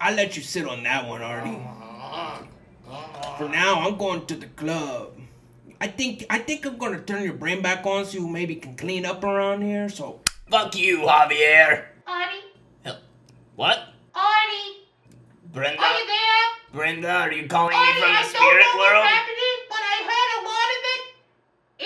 I'll 0.00 0.14
let 0.14 0.36
you 0.36 0.42
sit 0.42 0.66
on 0.66 0.82
that 0.84 1.06
one, 1.08 1.22
Artie. 1.22 1.58
For 3.36 3.48
now, 3.48 3.80
I'm 3.86 3.96
going 3.96 4.26
to 4.26 4.34
the 4.34 4.46
club. 4.46 5.20
I 5.80 5.86
think 5.86 6.24
I 6.30 6.38
think 6.38 6.66
I'm 6.66 6.78
gonna 6.78 7.00
turn 7.00 7.22
your 7.22 7.34
brain 7.34 7.62
back 7.62 7.86
on 7.86 8.04
so 8.04 8.18
you 8.18 8.26
maybe 8.26 8.56
can 8.56 8.74
clean 8.76 9.06
up 9.06 9.22
around 9.22 9.62
here. 9.62 9.88
So 9.88 10.20
Fuck 10.50 10.74
you, 10.76 11.00
Javier. 11.00 11.84
Artie, 12.06 12.98
What? 13.54 13.78
Brenda? 15.52 15.80
are 15.82 15.98
you 15.98 16.06
there? 16.06 16.44
Brenda, 16.72 17.10
are 17.10 17.32
you 17.32 17.48
calling 17.48 17.74
Artie, 17.76 17.92
me 17.94 18.00
from 18.00 18.10
I 18.10 18.22
the 18.22 18.28
spirit 18.28 18.62
don't 18.62 18.76
know 18.76 18.82
world? 18.82 19.04
what's 19.04 19.14
happening, 19.14 19.58
but 19.68 19.80
I 19.80 19.96
heard 20.04 20.30
a 20.38 20.40
lot 20.44 20.68
of 20.76 20.80
it, 20.94 21.02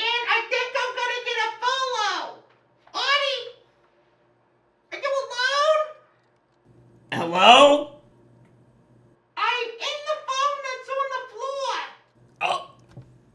and 0.03 0.23
I 0.29 0.39
think 0.51 0.69
I'm 0.83 0.93
gonna 0.99 1.21
get 1.29 1.39
a 1.47 1.51
follow. 1.63 2.43
Artie, 2.95 3.43
are 4.93 4.99
you 4.99 5.13
alone? 5.23 5.81
Hello? 7.13 7.97
I'm 9.37 9.69
in 9.71 9.99
the 10.11 10.17
phone 10.27 10.59
that's 10.67 10.89
on 10.99 11.07
the 11.15 11.23
floor. 11.33 11.75
Oh, 12.43 12.71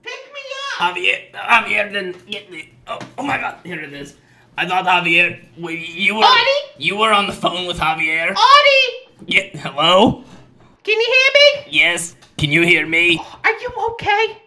Pick 0.04 0.22
me 0.34 0.42
up. 0.60 0.96
Javier, 0.96 1.32
Javier 1.34 1.92
didn't 1.94 2.28
get 2.30 2.52
the. 2.52 2.68
Oh, 2.88 3.00
oh 3.18 3.24
my 3.24 3.38
God! 3.38 3.60
Here 3.64 3.80
it 3.80 3.94
is. 3.94 4.16
I 4.58 4.68
thought 4.68 4.86
Javier, 4.86 5.40
you 5.58 6.16
were 6.16 6.24
Artie? 6.24 6.50
you 6.78 6.98
were 6.98 7.14
on 7.14 7.28
the 7.28 7.34
phone 7.34 7.66
with 7.68 7.78
Javier. 7.78 8.30
Artie, 8.30 8.97
Yeah. 9.28 9.50
Hello. 9.58 10.24
can 10.84 11.00
you 11.00 11.06
hear 11.06 11.66
me? 11.66 11.72
Yes. 11.78 12.16
Can 12.38 12.50
you 12.50 12.62
hear 12.62 12.88
me? 12.88 13.22
Are 13.44 13.52
you 13.52 13.70
okay? 13.90 14.42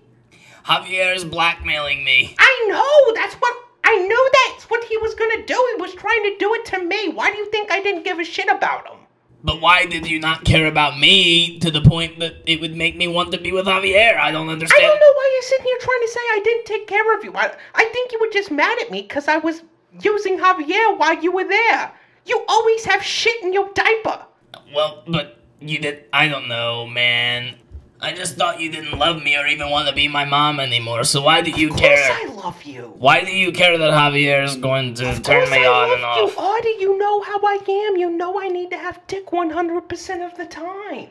Javier 0.64 1.14
is 1.14 1.22
blackmailing 1.22 2.02
me. 2.02 2.34
I 2.38 2.66
know. 2.66 3.14
That's 3.14 3.34
what 3.34 3.54
I 3.84 3.96
knew. 3.98 4.30
That's 4.46 4.70
what 4.70 4.82
he 4.84 4.96
was 4.96 5.14
gonna 5.14 5.44
do. 5.44 5.68
He 5.76 5.82
was 5.82 5.94
trying 5.94 6.22
to 6.22 6.36
do 6.38 6.54
it 6.54 6.64
to 6.66 6.82
me. 6.82 7.10
Why 7.10 7.30
do 7.30 7.36
you 7.36 7.50
think 7.50 7.70
I 7.70 7.82
didn't 7.82 8.04
give 8.04 8.18
a 8.18 8.24
shit 8.24 8.48
about 8.48 8.88
him? 8.88 8.96
But 9.44 9.60
why 9.60 9.84
did 9.84 10.06
you 10.06 10.18
not 10.18 10.44
care 10.46 10.66
about 10.66 10.98
me 10.98 11.58
to 11.58 11.70
the 11.70 11.82
point 11.82 12.18
that 12.20 12.36
it 12.46 12.62
would 12.62 12.74
make 12.74 12.96
me 12.96 13.06
want 13.06 13.32
to 13.32 13.38
be 13.38 13.52
with 13.52 13.66
Javier? 13.66 14.18
I 14.18 14.30
don't 14.30 14.48
understand. 14.48 14.82
I 14.82 14.86
don't 14.86 14.98
know 14.98 15.12
why 15.14 15.30
you're 15.34 15.42
sitting 15.42 15.66
here 15.66 15.78
trying 15.80 16.00
to 16.00 16.08
say 16.08 16.20
I 16.20 16.40
didn't 16.42 16.64
take 16.64 16.86
care 16.86 17.18
of 17.18 17.24
you. 17.24 17.34
I, 17.34 17.54
I 17.74 17.84
think 17.92 18.12
you 18.12 18.18
were 18.18 18.32
just 18.32 18.50
mad 18.50 18.78
at 18.80 18.90
me 18.90 19.02
because 19.02 19.28
I 19.28 19.36
was 19.36 19.62
using 20.00 20.38
Javier 20.38 20.98
while 20.98 21.22
you 21.22 21.32
were 21.32 21.48
there. 21.48 21.92
You 22.24 22.42
always 22.48 22.86
have 22.86 23.02
shit 23.02 23.42
in 23.42 23.52
your 23.52 23.70
diaper. 23.74 24.24
Well, 24.74 25.02
but 25.06 25.38
you 25.60 25.78
did. 25.78 26.04
I 26.12 26.28
don't 26.28 26.48
know, 26.48 26.86
man. 26.86 27.56
I 28.02 28.14
just 28.14 28.36
thought 28.36 28.60
you 28.60 28.70
didn't 28.70 28.98
love 28.98 29.22
me 29.22 29.36
or 29.36 29.46
even 29.46 29.68
want 29.68 29.86
to 29.88 29.94
be 29.94 30.08
my 30.08 30.24
mom 30.24 30.58
anymore. 30.58 31.04
So 31.04 31.20
why 31.20 31.42
do 31.42 31.50
you 31.50 31.68
Of 31.68 31.76
course 31.76 31.80
care? 31.82 32.10
I 32.10 32.32
love 32.32 32.62
you. 32.62 32.94
Why 32.96 33.22
do 33.22 33.30
you 33.30 33.52
care 33.52 33.76
that 33.76 33.92
Javier 33.92 34.42
is 34.42 34.56
going 34.56 34.94
to 34.94 35.10
Of 35.10 35.22
turn 35.22 35.50
me 35.50 35.64
I 35.64 35.68
on 35.68 35.88
love 35.88 35.96
and 35.96 36.04
off? 36.04 36.16
You, 36.32 36.38
Artie, 36.38 36.76
you 36.80 36.98
know 36.98 37.20
how 37.20 37.38
I 37.44 37.58
am. 37.68 37.96
You 37.98 38.10
know 38.10 38.40
I 38.40 38.48
need 38.48 38.70
to 38.70 38.78
have 38.78 39.06
dick 39.06 39.26
100% 39.26 40.26
of 40.26 40.36
the 40.38 40.46
time. 40.46 41.08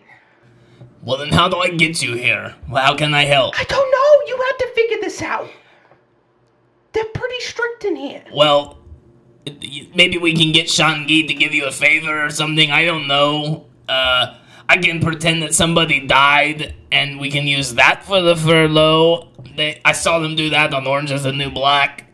Well, 1.03 1.19
then 1.19 1.29
how 1.29 1.47
do 1.47 1.57
I 1.57 1.69
get 1.69 2.01
you 2.01 2.15
here? 2.15 2.55
Well, 2.67 2.83
how 2.83 2.95
can 2.95 3.13
I 3.13 3.25
help? 3.25 3.59
I 3.59 3.65
don't 3.65 3.91
know. 3.91 4.27
You 4.27 4.43
have 4.47 4.57
to 4.57 4.67
figure 4.73 4.97
this 4.99 5.21
out. 5.21 5.47
They're 6.93 7.05
pretty 7.05 7.39
strict 7.39 7.85
in 7.85 7.95
here. 7.95 8.23
Well, 8.33 8.78
maybe 9.95 10.17
we 10.17 10.33
can 10.33 10.51
get 10.51 10.67
Shangi 10.67 11.27
to 11.27 11.33
give 11.33 11.53
you 11.53 11.65
a 11.65 11.71
favor 11.71 12.25
or 12.25 12.29
something. 12.29 12.71
I 12.71 12.85
don't 12.85 13.07
know. 13.07 13.65
Uh, 13.87 14.35
I 14.67 14.77
can 14.77 14.99
pretend 14.99 15.41
that 15.41 15.55
somebody 15.55 16.05
died, 16.05 16.75
and 16.91 17.19
we 17.19 17.31
can 17.31 17.47
use 17.47 17.73
that 17.73 18.05
for 18.05 18.21
the 18.21 18.35
furlough. 18.35 19.29
They, 19.55 19.81
I 19.83 19.93
saw 19.93 20.19
them 20.19 20.35
do 20.35 20.51
that 20.51 20.73
on 20.73 20.85
Orange 20.85 21.11
is 21.11 21.23
the 21.23 21.31
New 21.33 21.49
Black. 21.49 22.08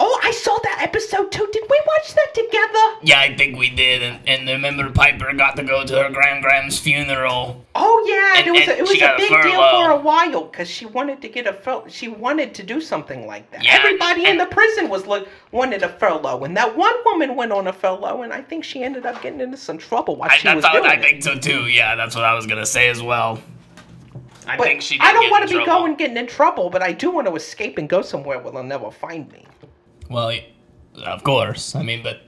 Oh, 0.00 0.20
I 0.24 0.32
saw 0.32 0.56
that 0.64 0.80
episode 0.82 1.30
too. 1.30 1.48
Did 1.52 1.62
we 1.70 1.80
watch 1.86 2.14
that 2.14 2.34
together? 2.34 2.98
Yeah, 3.02 3.20
I 3.20 3.36
think 3.36 3.56
we 3.56 3.70
did, 3.70 4.02
and, 4.02 4.28
and 4.28 4.48
remember 4.48 4.90
Piper 4.90 5.32
got 5.34 5.54
to 5.56 5.62
go 5.62 5.86
to 5.86 6.02
her 6.02 6.10
grand 6.10 6.42
gram's 6.42 6.80
funeral. 6.80 7.64
Oh 7.76 8.04
yeah, 8.08 8.38
And- 8.40 8.46
it 8.48 8.50
was 8.50 8.60
and 8.62 8.70
a, 8.70 8.76
it 8.78 8.82
was 8.82 9.00
a 9.00 9.14
a 9.14 9.16
big 9.16 9.28
deal 9.42 9.70
for 9.70 9.90
a 9.92 9.96
while 10.00 10.44
because 10.44 10.68
she 10.68 10.84
wanted 10.84 11.22
to 11.22 11.28
get 11.28 11.46
a 11.46 11.52
fur- 11.52 11.88
she 11.88 12.08
wanted 12.08 12.54
to 12.54 12.64
do 12.64 12.80
something 12.80 13.24
like 13.28 13.48
that. 13.52 13.62
Yeah, 13.62 13.76
Everybody 13.78 14.26
in 14.26 14.36
the 14.36 14.46
prison 14.46 14.88
was 14.88 15.06
look 15.06 15.28
wanted 15.52 15.84
a 15.84 15.88
furlough, 15.90 16.42
and 16.42 16.56
that 16.56 16.76
one 16.76 16.94
woman 17.04 17.36
went 17.36 17.52
on 17.52 17.68
a 17.68 17.72
furlough, 17.72 18.22
and 18.22 18.32
I 18.32 18.42
think 18.42 18.64
she 18.64 18.82
ended 18.82 19.06
up 19.06 19.22
getting 19.22 19.40
into 19.40 19.56
some 19.56 19.78
trouble 19.78 20.16
while 20.16 20.28
I, 20.30 20.36
she 20.38 20.48
was 20.52 20.64
doing 20.72 20.84
I 20.86 20.94
it. 20.94 21.02
think 21.02 21.22
so 21.22 21.36
too. 21.36 21.68
Yeah, 21.68 21.94
that's 21.94 22.16
what 22.16 22.24
I 22.24 22.34
was 22.34 22.46
gonna 22.48 22.66
say 22.66 22.88
as 22.88 23.00
well. 23.00 23.40
I 24.46 24.56
But 24.56 24.64
think 24.66 24.82
she. 24.82 24.98
I 25.00 25.12
don't 25.12 25.30
want 25.30 25.48
to 25.48 25.56
be 25.56 25.64
trouble. 25.64 25.82
going 25.84 25.94
getting 25.94 26.16
in 26.16 26.26
trouble, 26.26 26.68
but 26.68 26.82
I 26.82 26.92
do 26.92 27.10
want 27.12 27.28
to 27.28 27.34
escape 27.36 27.78
and 27.78 27.88
go 27.88 28.02
somewhere 28.02 28.40
where 28.40 28.52
they'll 28.52 28.62
never 28.64 28.90
find 28.90 29.30
me. 29.32 29.46
Well, 30.08 30.32
of 31.04 31.22
course. 31.24 31.74
I 31.74 31.82
mean, 31.82 32.02
but 32.02 32.22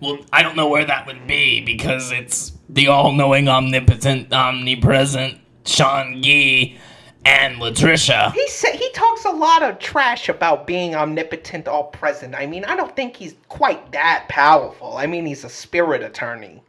well, 0.00 0.18
I 0.32 0.42
don't 0.42 0.56
know 0.56 0.68
where 0.68 0.84
that 0.84 1.06
would 1.06 1.26
be 1.26 1.60
because 1.60 2.12
it's 2.12 2.52
the 2.68 2.88
all-knowing, 2.88 3.48
omnipotent, 3.48 4.32
omnipresent 4.32 5.40
Shangi 5.64 6.78
and 7.24 7.56
Latricia. 7.56 8.32
He 8.32 8.48
said 8.48 8.76
he 8.76 8.90
talks 8.92 9.24
a 9.24 9.30
lot 9.30 9.62
of 9.62 9.78
trash 9.78 10.28
about 10.28 10.66
being 10.66 10.94
omnipotent, 10.94 11.66
all 11.66 11.84
present. 11.84 12.34
I 12.34 12.46
mean, 12.46 12.64
I 12.64 12.76
don't 12.76 12.94
think 12.94 13.16
he's 13.16 13.34
quite 13.48 13.92
that 13.92 14.26
powerful. 14.28 14.96
I 14.96 15.06
mean, 15.06 15.26
he's 15.26 15.44
a 15.44 15.48
spirit 15.48 16.02
attorney, 16.02 16.62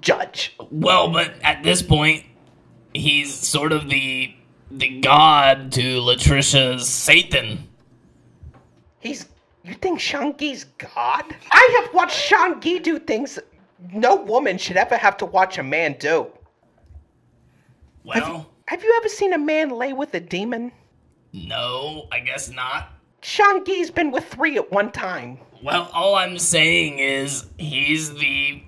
judge. 0.00 0.56
Well, 0.70 1.10
but 1.10 1.34
at 1.42 1.62
this 1.62 1.82
point, 1.82 2.24
he's 2.94 3.32
sort 3.32 3.72
of 3.72 3.90
the 3.90 4.34
the 4.70 5.00
god 5.00 5.70
to 5.72 6.00
Latricia's 6.00 6.88
Satan. 6.88 7.68
He's. 9.00 9.26
You 9.64 9.74
think 9.74 9.98
Shangi's 9.98 10.64
God? 10.78 11.24
I 11.50 11.80
have 11.82 11.94
watched 11.94 12.30
Shangi 12.30 12.82
do 12.82 12.98
things 12.98 13.38
no 13.92 14.14
woman 14.16 14.58
should 14.58 14.76
ever 14.76 14.96
have 14.96 15.16
to 15.18 15.26
watch 15.26 15.58
a 15.58 15.62
man 15.62 15.96
do. 15.98 16.26
Well, 18.04 18.50
Have 18.66 18.82
you 18.82 18.94
ever 18.98 19.08
seen 19.08 19.32
a 19.32 19.38
man 19.38 19.70
lay 19.70 19.92
with 19.92 20.14
a 20.14 20.20
demon? 20.20 20.72
no, 21.32 22.06
I 22.12 22.20
guess 22.20 22.48
not. 22.50 22.90
Shangi's 23.20 23.90
been 23.90 24.10
with 24.12 24.24
three 24.28 24.56
at 24.56 24.70
one 24.70 24.92
time. 24.92 25.38
Well, 25.62 25.90
all 25.92 26.14
I'm 26.14 26.38
saying 26.38 26.98
is 26.98 27.46
he's 27.58 28.14
the 28.14 28.62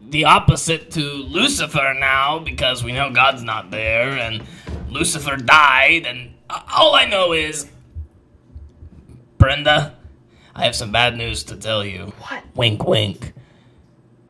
the 0.00 0.24
opposite 0.24 0.92
to 0.92 1.00
Lucifer 1.00 1.92
now 1.98 2.38
because 2.38 2.84
we 2.84 2.92
know 2.92 3.10
God's 3.10 3.42
not 3.42 3.72
there 3.72 4.10
and 4.10 4.42
Lucifer 4.88 5.36
died 5.36 6.06
and 6.06 6.32
all 6.48 6.94
I 6.94 7.06
know 7.06 7.32
is 7.32 7.68
Brenda, 9.38 9.95
I 10.56 10.64
have 10.64 10.74
some 10.74 10.90
bad 10.90 11.18
news 11.18 11.44
to 11.44 11.56
tell 11.56 11.84
you. 11.84 12.14
What? 12.18 12.42
Wink 12.54 12.86
wink. 12.86 13.34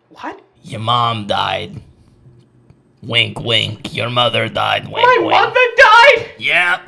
What? 0.09 0.41
Your 0.65 0.81
mom 0.81 1.29
died. 1.29 1.81
Wink 3.01 3.39
wink. 3.39 3.95
Your 3.95 4.11
mother 4.11 4.49
died. 4.49 4.87
Wink 4.89 4.97
My 5.07 5.19
wink. 5.21 5.31
mother 5.31 5.67
died! 5.77 6.31
Yep. 6.39 6.81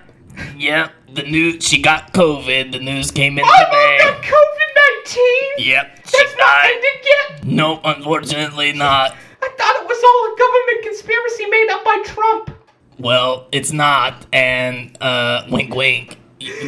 Yep. 0.57 0.93
The 1.15 1.23
news 1.23 1.65
she 1.65 1.81
got 1.81 2.13
COVID. 2.13 2.73
The 2.73 2.81
news 2.81 3.13
came 3.13 3.39
in 3.39 3.45
My 3.45 3.67
mom 3.71 4.13
got 4.13 4.23
COVID 4.25 5.05
19! 5.05 5.25
Yep. 5.59 5.97
That's 6.03 6.37
not 6.37 6.65
ended 6.65 6.83
yet! 7.05 7.45
Nope, 7.45 7.81
unfortunately 7.85 8.73
not. 8.73 9.15
I 9.41 9.49
thought 9.57 9.77
it 9.77 9.87
was 9.87 10.03
all 10.03 10.35
a 10.35 10.37
government 10.37 10.83
conspiracy 10.83 11.47
made 11.47 11.69
up 11.71 11.85
by 11.85 12.03
Trump. 12.05 12.51
Well, 12.99 13.47
it's 13.53 13.71
not, 13.71 14.27
and 14.33 15.01
uh, 15.01 15.47
wink, 15.49 15.73
wink. 15.77 16.17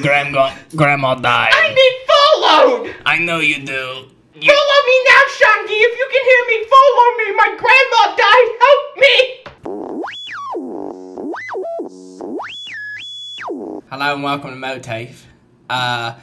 Grandma, 0.02 0.54
grandma 0.76 1.16
died. 1.16 1.50
I 1.52 1.68
need 1.68 2.06
followed! 2.30 2.94
I 3.06 3.18
know 3.18 3.40
you 3.40 3.64
do. 3.64 4.06
You, 4.34 4.52
Follow 4.52 4.80
me 4.86 5.04
now, 5.04 5.22
Shangi! 5.28 5.78
If 5.80 5.98
you 5.98 6.08
can 6.12 6.22
hear 6.30 6.42
me, 6.48 6.56
follow 6.70 7.06
me! 7.18 7.26
My 7.36 7.50
grandma 7.58 8.02
died! 8.16 8.48
Help 8.60 8.84
me! 8.96 9.14
Hello 13.90 14.14
and 14.14 14.22
welcome 14.22 14.50
to 14.50 14.56
MOATAIF. 14.56 15.24
Uh, 15.68 16.14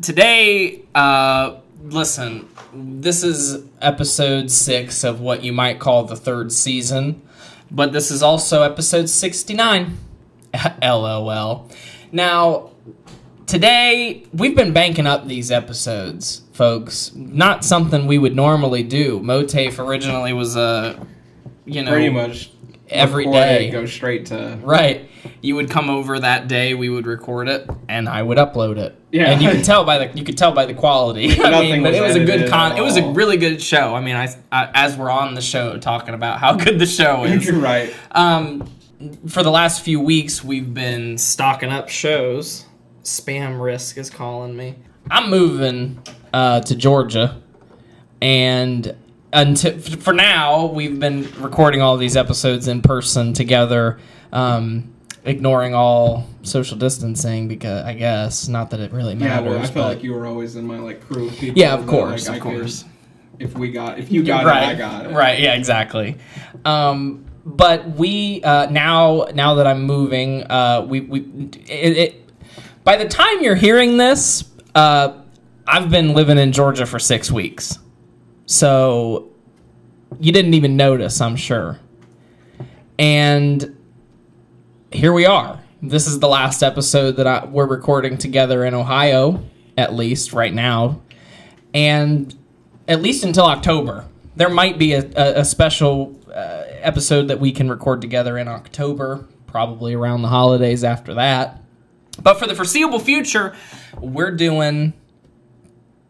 today, 0.00 0.82
uh, 0.94 1.56
listen, 1.82 2.48
this 2.72 3.24
is 3.24 3.64
episode 3.82 4.50
six 4.50 5.02
of 5.04 5.20
what 5.20 5.42
you 5.42 5.52
might 5.52 5.80
call 5.80 6.04
the 6.04 6.16
third 6.16 6.52
season, 6.52 7.22
but 7.70 7.92
this 7.92 8.10
is 8.10 8.22
also 8.22 8.62
episode 8.62 9.08
69. 9.08 9.98
LOL. 10.82 11.68
Now, 12.12 12.70
today, 13.48 14.24
we've 14.32 14.54
been 14.54 14.72
banking 14.72 15.06
up 15.06 15.26
these 15.26 15.50
episodes, 15.50 16.42
folks. 16.52 17.12
Not 17.14 17.64
something 17.64 18.06
we 18.06 18.18
would 18.18 18.36
normally 18.36 18.84
do. 18.84 19.18
MOATAIF 19.20 19.84
originally 19.84 20.32
was 20.32 20.54
a, 20.54 21.04
you 21.64 21.82
know, 21.82 21.90
Pretty 21.90 22.10
much 22.10 22.52
every 22.88 23.24
day. 23.26 23.70
Go 23.70 23.86
straight 23.86 24.26
to. 24.26 24.58
Right. 24.62 25.10
You 25.40 25.56
would 25.56 25.70
come 25.70 25.90
over 25.90 26.20
that 26.20 26.46
day, 26.48 26.74
we 26.74 26.88
would 26.88 27.06
record 27.06 27.48
it, 27.48 27.68
and 27.88 28.08
I 28.08 28.22
would 28.22 28.38
upload 28.38 28.78
it. 28.78 28.94
Yeah. 29.10 29.30
And 29.30 29.42
you 29.42 29.50
can 29.50 29.62
tell 29.62 29.84
by 29.84 30.06
the 30.06 30.18
you 30.18 30.24
could 30.24 30.38
tell 30.38 30.52
by 30.52 30.66
the 30.66 30.74
quality. 30.74 31.30
I 31.42 31.60
mean, 31.60 31.82
but 31.82 31.94
it 31.94 32.02
was 32.02 32.14
a 32.14 32.24
good 32.24 32.48
con. 32.48 32.76
It 32.76 32.82
was 32.82 32.96
a 32.96 33.08
really 33.08 33.36
good 33.36 33.60
show. 33.62 33.94
I 33.94 34.00
mean, 34.00 34.16
I, 34.16 34.28
I 34.52 34.70
as 34.74 34.96
we're 34.96 35.10
on 35.10 35.34
the 35.34 35.40
show 35.40 35.78
talking 35.78 36.14
about 36.14 36.38
how 36.38 36.54
good 36.54 36.78
the 36.78 36.86
show 36.86 37.24
is. 37.24 37.46
You're 37.46 37.58
right. 37.58 37.94
Um, 38.12 38.70
for 39.28 39.42
the 39.42 39.50
last 39.50 39.84
few 39.84 40.00
weeks, 40.00 40.42
we've 40.42 40.72
been 40.74 41.18
stocking 41.18 41.70
up 41.70 41.88
shows. 41.88 42.64
Spam 43.08 43.60
risk 43.60 43.96
is 43.96 44.10
calling 44.10 44.56
me. 44.56 44.74
I'm 45.10 45.30
moving 45.30 46.02
uh, 46.34 46.60
to 46.60 46.74
Georgia, 46.76 47.40
and 48.20 48.94
until 49.32 49.78
for 49.78 50.12
now, 50.12 50.66
we've 50.66 51.00
been 51.00 51.22
recording 51.40 51.80
all 51.80 51.96
these 51.96 52.16
episodes 52.16 52.68
in 52.68 52.82
person 52.82 53.32
together, 53.32 53.98
um, 54.32 54.92
ignoring 55.24 55.74
all 55.74 56.26
social 56.42 56.76
distancing 56.76 57.48
because 57.48 57.82
I 57.84 57.94
guess 57.94 58.46
not 58.48 58.70
that 58.70 58.80
it 58.80 58.92
really 58.92 59.14
Yeah, 59.14 59.40
matters. 59.40 59.48
well, 59.48 59.58
I 59.58 59.62
felt 59.62 59.74
but- 59.74 59.86
like 59.88 60.02
you 60.04 60.12
were 60.12 60.26
always 60.26 60.56
in 60.56 60.66
my 60.66 60.78
like 60.78 61.00
crew 61.00 61.28
of 61.28 61.36
people. 61.38 61.58
yeah, 61.58 61.72
of 61.74 61.86
that, 61.86 61.90
course, 61.90 62.28
like, 62.28 62.40
of 62.40 62.46
I 62.46 62.50
could- 62.50 62.58
course. 62.60 62.84
if 63.38 63.56
we 63.56 63.70
got, 63.70 63.98
if 63.98 64.12
you 64.12 64.22
got 64.22 64.44
right, 64.44 64.64
it, 64.64 64.68
I 64.68 64.74
got 64.74 65.06
it. 65.06 65.12
Right, 65.14 65.40
yeah, 65.40 65.54
exactly. 65.54 66.16
Um, 66.66 67.24
but 67.46 67.88
we 67.96 68.42
uh, 68.42 68.68
now 68.70 69.28
now 69.34 69.54
that 69.54 69.66
I'm 69.66 69.84
moving, 69.84 70.42
uh, 70.50 70.84
we 70.86 71.00
we 71.00 71.20
it, 71.66 71.96
it 71.96 72.27
by 72.88 72.96
the 72.96 73.06
time 73.06 73.42
you're 73.42 73.54
hearing 73.54 73.98
this, 73.98 74.50
uh, 74.74 75.12
I've 75.66 75.90
been 75.90 76.14
living 76.14 76.38
in 76.38 76.52
Georgia 76.52 76.86
for 76.86 76.98
six 76.98 77.30
weeks, 77.30 77.78
so 78.46 79.28
you 80.18 80.32
didn't 80.32 80.54
even 80.54 80.74
notice, 80.78 81.20
I'm 81.20 81.36
sure. 81.36 81.78
And 82.98 83.76
here 84.90 85.12
we 85.12 85.26
are. 85.26 85.60
This 85.82 86.06
is 86.06 86.20
the 86.20 86.28
last 86.28 86.62
episode 86.62 87.16
that 87.16 87.26
I, 87.26 87.44
we're 87.44 87.66
recording 87.66 88.16
together 88.16 88.64
in 88.64 88.72
Ohio, 88.72 89.44
at 89.76 89.92
least 89.92 90.32
right 90.32 90.54
now, 90.54 91.02
and 91.74 92.34
at 92.88 93.02
least 93.02 93.22
until 93.22 93.44
October. 93.44 94.06
There 94.34 94.48
might 94.48 94.78
be 94.78 94.94
a, 94.94 95.04
a, 95.14 95.40
a 95.40 95.44
special 95.44 96.18
uh, 96.34 96.64
episode 96.80 97.28
that 97.28 97.38
we 97.38 97.52
can 97.52 97.68
record 97.68 98.00
together 98.00 98.38
in 98.38 98.48
October, 98.48 99.28
probably 99.46 99.92
around 99.92 100.22
the 100.22 100.28
holidays 100.28 100.84
after 100.84 101.12
that. 101.12 101.62
But 102.22 102.38
for 102.38 102.46
the 102.46 102.54
foreseeable 102.54 102.98
future, 102.98 103.54
we're 104.00 104.32
doing 104.32 104.92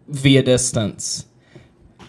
via 0.08 0.42
distance. 0.42 1.26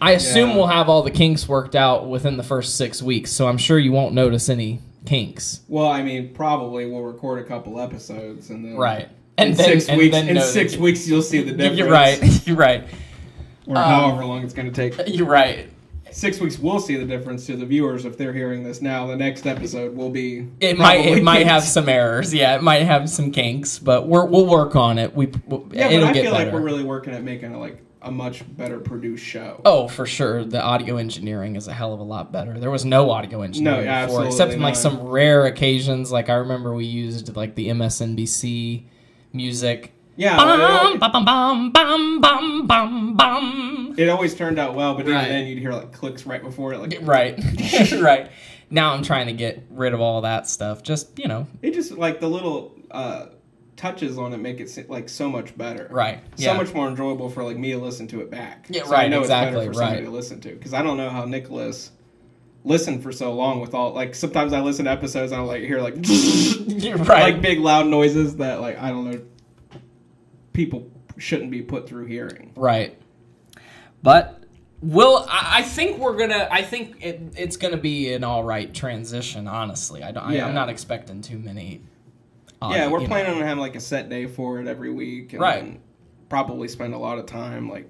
I 0.01 0.11
assume 0.11 0.51
Yeah. 0.51 0.55
we'll 0.55 0.67
have 0.67 0.87
all 0.87 1.03
the 1.03 1.11
kinks 1.11 1.47
worked 1.47 1.75
out 1.75 2.07
within 2.07 2.37
the 2.37 2.43
first 2.43 2.75
six 2.77 3.03
weeks, 3.03 3.31
so 3.31 3.47
I'm 3.47 3.57
sure 3.57 3.77
you 3.77 3.91
won't 3.91 4.13
notice 4.13 4.47
any 4.47 4.79
kinks. 5.05 5.59
Well, 5.67 5.87
I 5.87 6.01
mean, 6.01 6.29
probably 6.33 6.85
we'll 6.85 7.01
record 7.01 7.39
a 7.39 7.43
couple 7.43 7.79
episodes 7.81 8.49
and 8.49 8.63
then 8.63 8.77
Right. 8.77 9.09
in 9.37 9.47
And 9.49 9.55
then, 9.55 9.65
six 9.65 9.89
and 9.89 9.97
weeks, 9.97 10.15
then 10.15 10.29
in 10.29 10.41
six 10.41 10.77
weeks, 10.77 11.07
you'll 11.07 11.21
see 11.21 11.41
the 11.41 11.51
difference. 11.51 11.77
You're 11.77 11.89
right. 11.89 12.41
You're 12.47 12.55
right. 12.57 12.83
Or 13.67 13.75
however 13.75 14.23
um, 14.23 14.29
long 14.29 14.43
it's 14.43 14.53
going 14.53 14.71
to 14.71 14.89
take. 14.89 15.07
You're 15.13 15.27
right. 15.27 15.69
Six 16.11 16.39
weeks, 16.39 16.59
we'll 16.59 16.79
see 16.79 16.95
the 16.95 17.05
difference 17.05 17.45
to 17.47 17.55
the 17.55 17.65
viewers 17.65 18.05
if 18.05 18.17
they're 18.17 18.33
hearing 18.33 18.63
this 18.63 18.81
now. 18.81 19.07
The 19.07 19.15
next 19.15 19.45
episode 19.45 19.95
will 19.95 20.09
be. 20.09 20.47
It 20.59 20.77
might 20.77 21.05
it 21.05 21.23
might 21.23 21.47
have 21.47 21.63
some 21.63 21.89
errors. 21.89 22.33
Yeah, 22.33 22.55
it 22.55 22.63
might 22.63 22.83
have 22.83 23.09
some 23.09 23.31
kinks, 23.31 23.79
but 23.79 24.07
we're, 24.07 24.25
we'll 24.25 24.45
work 24.45 24.75
on 24.75 24.97
it. 24.97 25.15
We 25.15 25.27
we'll, 25.47 25.67
Yeah, 25.71 25.89
but 25.89 26.03
I 26.03 26.13
feel 26.13 26.31
better. 26.31 26.45
like 26.45 26.53
we're 26.53 26.61
really 26.61 26.83
working 26.83 27.13
at 27.13 27.23
making 27.23 27.53
a, 27.53 27.59
like 27.59 27.81
a 28.01 28.11
much 28.11 28.43
better 28.55 28.79
produced 28.79 29.25
show. 29.25 29.61
Oh, 29.65 29.87
for 29.87 30.05
sure. 30.05 30.45
The 30.45 30.61
audio 30.61 30.97
engineering 30.97 31.55
is 31.55 31.67
a 31.67 31.73
hell 31.73 31.93
of 31.93 31.99
a 31.99 32.03
lot 32.03 32.31
better. 32.31 32.57
There 32.59 32.71
was 32.71 32.85
no 32.85 33.09
audio 33.11 33.41
engineering 33.41 33.85
No, 33.85 34.05
before, 34.07 34.25
except 34.25 34.53
in 34.53 34.61
like 34.61 34.75
some 34.75 35.01
rare 35.01 35.45
occasions. 35.45 36.11
Like 36.11 36.29
I 36.29 36.35
remember 36.35 36.73
we 36.73 36.85
used 36.85 37.35
like 37.35 37.55
the 37.55 37.67
MSNBC 37.69 38.83
music. 39.33 39.93
Yeah, 40.19 40.35
Bum, 40.35 40.95
it, 40.95 40.99
bum, 40.99 41.23
bum, 41.23 41.71
bum, 41.71 42.19
bum, 42.21 42.67
bum, 42.67 43.15
bum. 43.15 43.95
it 43.97 44.09
always 44.09 44.35
turned 44.35 44.59
out 44.59 44.75
well, 44.75 44.93
but 44.93 45.03
even 45.03 45.13
Right. 45.15 45.29
then 45.29 45.47
you'd 45.47 45.59
hear 45.59 45.71
like 45.71 45.93
clicks 45.93 46.25
right 46.25 46.43
before 46.43 46.73
it. 46.73 46.79
Like 46.79 46.97
Right, 47.03 47.39
right. 48.01 48.29
Now 48.69 48.91
I'm 48.93 49.01
trying 49.01 49.27
to 49.27 49.33
get 49.33 49.63
rid 49.69 49.93
of 49.93 50.01
all 50.01 50.19
that 50.21 50.45
stuff. 50.49 50.83
Just 50.83 51.17
you 51.17 51.29
know, 51.29 51.47
it 51.61 51.73
just 51.73 51.91
like 51.93 52.19
the 52.19 52.27
little 52.29 52.75
uh, 52.91 53.27
touches 53.77 54.17
on 54.17 54.33
it 54.33 54.37
make 54.39 54.59
it 54.59 54.89
like 54.89 55.07
so 55.07 55.29
much 55.29 55.57
better. 55.57 55.87
right? 55.89 56.19
So 56.35 56.53
much 56.53 56.73
more 56.73 56.89
enjoyable 56.89 57.29
for 57.29 57.41
like 57.41 57.55
me 57.57 57.71
to 57.71 57.77
listen 57.77 58.05
to 58.09 58.19
it 58.19 58.29
back. 58.29 58.65
Yeah, 58.69 58.83
so 58.83 58.89
I 58.93 59.03
right, 59.03 59.09
know 59.09 59.21
exactly, 59.21 59.67
it's 59.67 59.67
better 59.67 59.73
for 59.73 59.73
somebody 59.75 60.01
right. 60.01 60.05
to 60.05 60.11
listen 60.11 60.41
to 60.41 60.49
because 60.49 60.73
I 60.73 60.81
don't 60.81 60.97
know 60.97 61.09
how 61.09 61.23
Nicholas 61.23 61.91
listened 62.65 63.01
for 63.01 63.13
so 63.13 63.31
long 63.33 63.61
with 63.61 63.73
all 63.73 63.93
like 63.93 64.13
sometimes 64.13 64.51
I 64.51 64.59
listen 64.59 64.83
to 64.83 64.91
episodes 64.91 65.31
and 65.31 65.39
I 65.39 65.45
like 65.45 65.63
hear 65.63 65.79
like 65.79 65.95
right. 67.07 67.07
like 67.33 67.41
big 67.41 67.59
loud 67.59 67.87
noises 67.87 68.35
that 68.35 68.59
like 68.59 68.77
I 68.77 68.89
don't 68.89 69.09
know 69.09 69.21
people 70.59 70.91
shouldn't 71.17 71.51
be 71.51 71.61
put 71.61 71.87
through 71.87 72.05
hearing. 72.05 72.51
Right. 72.57 72.97
But 74.03 74.43
we'll. 74.81 75.25
I 75.29 75.59
I 75.59 75.61
think 75.61 75.99
we're 75.99 76.17
gonna. 76.17 76.49
I 76.51 76.63
think 76.63 76.97
it, 77.01 77.21
it's 77.37 77.55
gonna 77.55 77.77
be 77.77 78.11
an 78.11 78.25
all 78.25 78.43
right 78.43 78.73
transition. 78.73 79.47
Honestly, 79.47 80.03
I 80.03 80.11
don't. 80.11 80.23
I, 80.23 80.33
Yeah. 80.35 80.47
I'm 80.47 80.53
not 80.53 80.67
expecting 80.67 81.21
too 81.21 81.39
many. 81.39 81.81
uh, 82.61 82.71
yeah, 82.73 82.87
we're 82.89 82.97
you 82.99 83.03
know. 83.03 83.07
planning 83.07 83.35
on 83.35 83.41
having 83.41 83.61
like 83.61 83.77
a 83.77 83.79
set 83.79 84.09
day 84.09 84.25
for 84.25 84.59
it 84.59 84.67
every 84.67 84.91
week, 84.91 85.31
and 85.31 85.41
Right. 85.41 85.79
probably 86.27 86.67
spend 86.67 86.93
a 86.93 86.97
lot 86.97 87.17
of 87.19 87.25
time 87.25 87.69
like, 87.69 87.89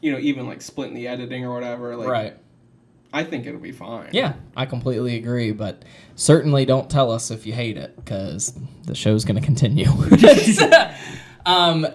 you 0.00 0.10
know, 0.10 0.18
even 0.18 0.46
like 0.46 0.62
splitting 0.62 0.94
the 0.94 1.08
editing 1.08 1.44
or 1.44 1.52
whatever. 1.52 1.94
Like, 1.94 2.08
right. 2.08 2.36
I 3.12 3.24
think 3.24 3.46
it'll 3.46 3.60
be 3.60 3.72
fine. 3.72 4.08
Yeah, 4.12 4.34
I 4.56 4.64
completely 4.64 5.16
agree. 5.16 5.52
But 5.52 5.82
certainly 6.14 6.64
don't 6.64 6.88
tell 6.88 7.10
us 7.10 7.30
if 7.30 7.46
you 7.46 7.52
hate 7.52 7.76
it, 7.76 7.96
because 7.96 8.58
the 8.86 8.94
show's 8.94 9.26
gonna 9.26 9.42
continue. 9.42 9.86
um, 11.48 11.86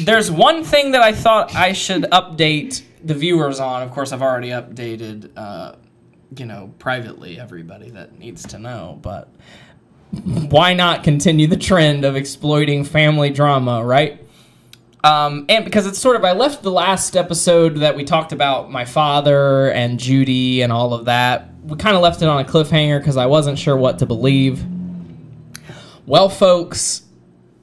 there's 0.00 0.30
one 0.30 0.62
thing 0.62 0.92
that 0.92 1.02
I 1.02 1.12
thought 1.12 1.54
I 1.54 1.72
should 1.72 2.02
update 2.04 2.82
the 3.02 3.14
viewers 3.14 3.60
on. 3.60 3.82
Of 3.82 3.90
course, 3.90 4.12
I've 4.12 4.22
already 4.22 4.50
updated. 4.50 5.30
Uh, 5.36 5.76
you 6.36 6.46
know, 6.46 6.72
privately, 6.78 7.38
everybody 7.38 7.90
that 7.90 8.18
needs 8.18 8.44
to 8.48 8.58
know, 8.58 8.98
but 9.02 9.28
why 10.12 10.74
not 10.74 11.04
continue 11.04 11.46
the 11.46 11.56
trend 11.56 12.04
of 12.04 12.16
exploiting 12.16 12.84
family 12.84 13.30
drama, 13.30 13.84
right? 13.84 14.20
Um, 15.02 15.44
and 15.48 15.64
because 15.64 15.86
it's 15.86 15.98
sort 15.98 16.16
of, 16.16 16.24
I 16.24 16.32
left 16.32 16.62
the 16.62 16.70
last 16.70 17.16
episode 17.16 17.76
that 17.76 17.94
we 17.94 18.04
talked 18.04 18.32
about 18.32 18.70
my 18.70 18.84
father 18.84 19.70
and 19.70 20.00
Judy 20.00 20.62
and 20.62 20.72
all 20.72 20.94
of 20.94 21.04
that. 21.04 21.50
We 21.62 21.76
kind 21.76 21.94
of 21.94 22.02
left 22.02 22.22
it 22.22 22.28
on 22.28 22.40
a 22.40 22.44
cliffhanger 22.44 22.98
because 22.98 23.16
I 23.16 23.26
wasn't 23.26 23.58
sure 23.58 23.76
what 23.76 23.98
to 23.98 24.06
believe. 24.06 24.64
Well, 26.06 26.28
folks, 26.28 27.03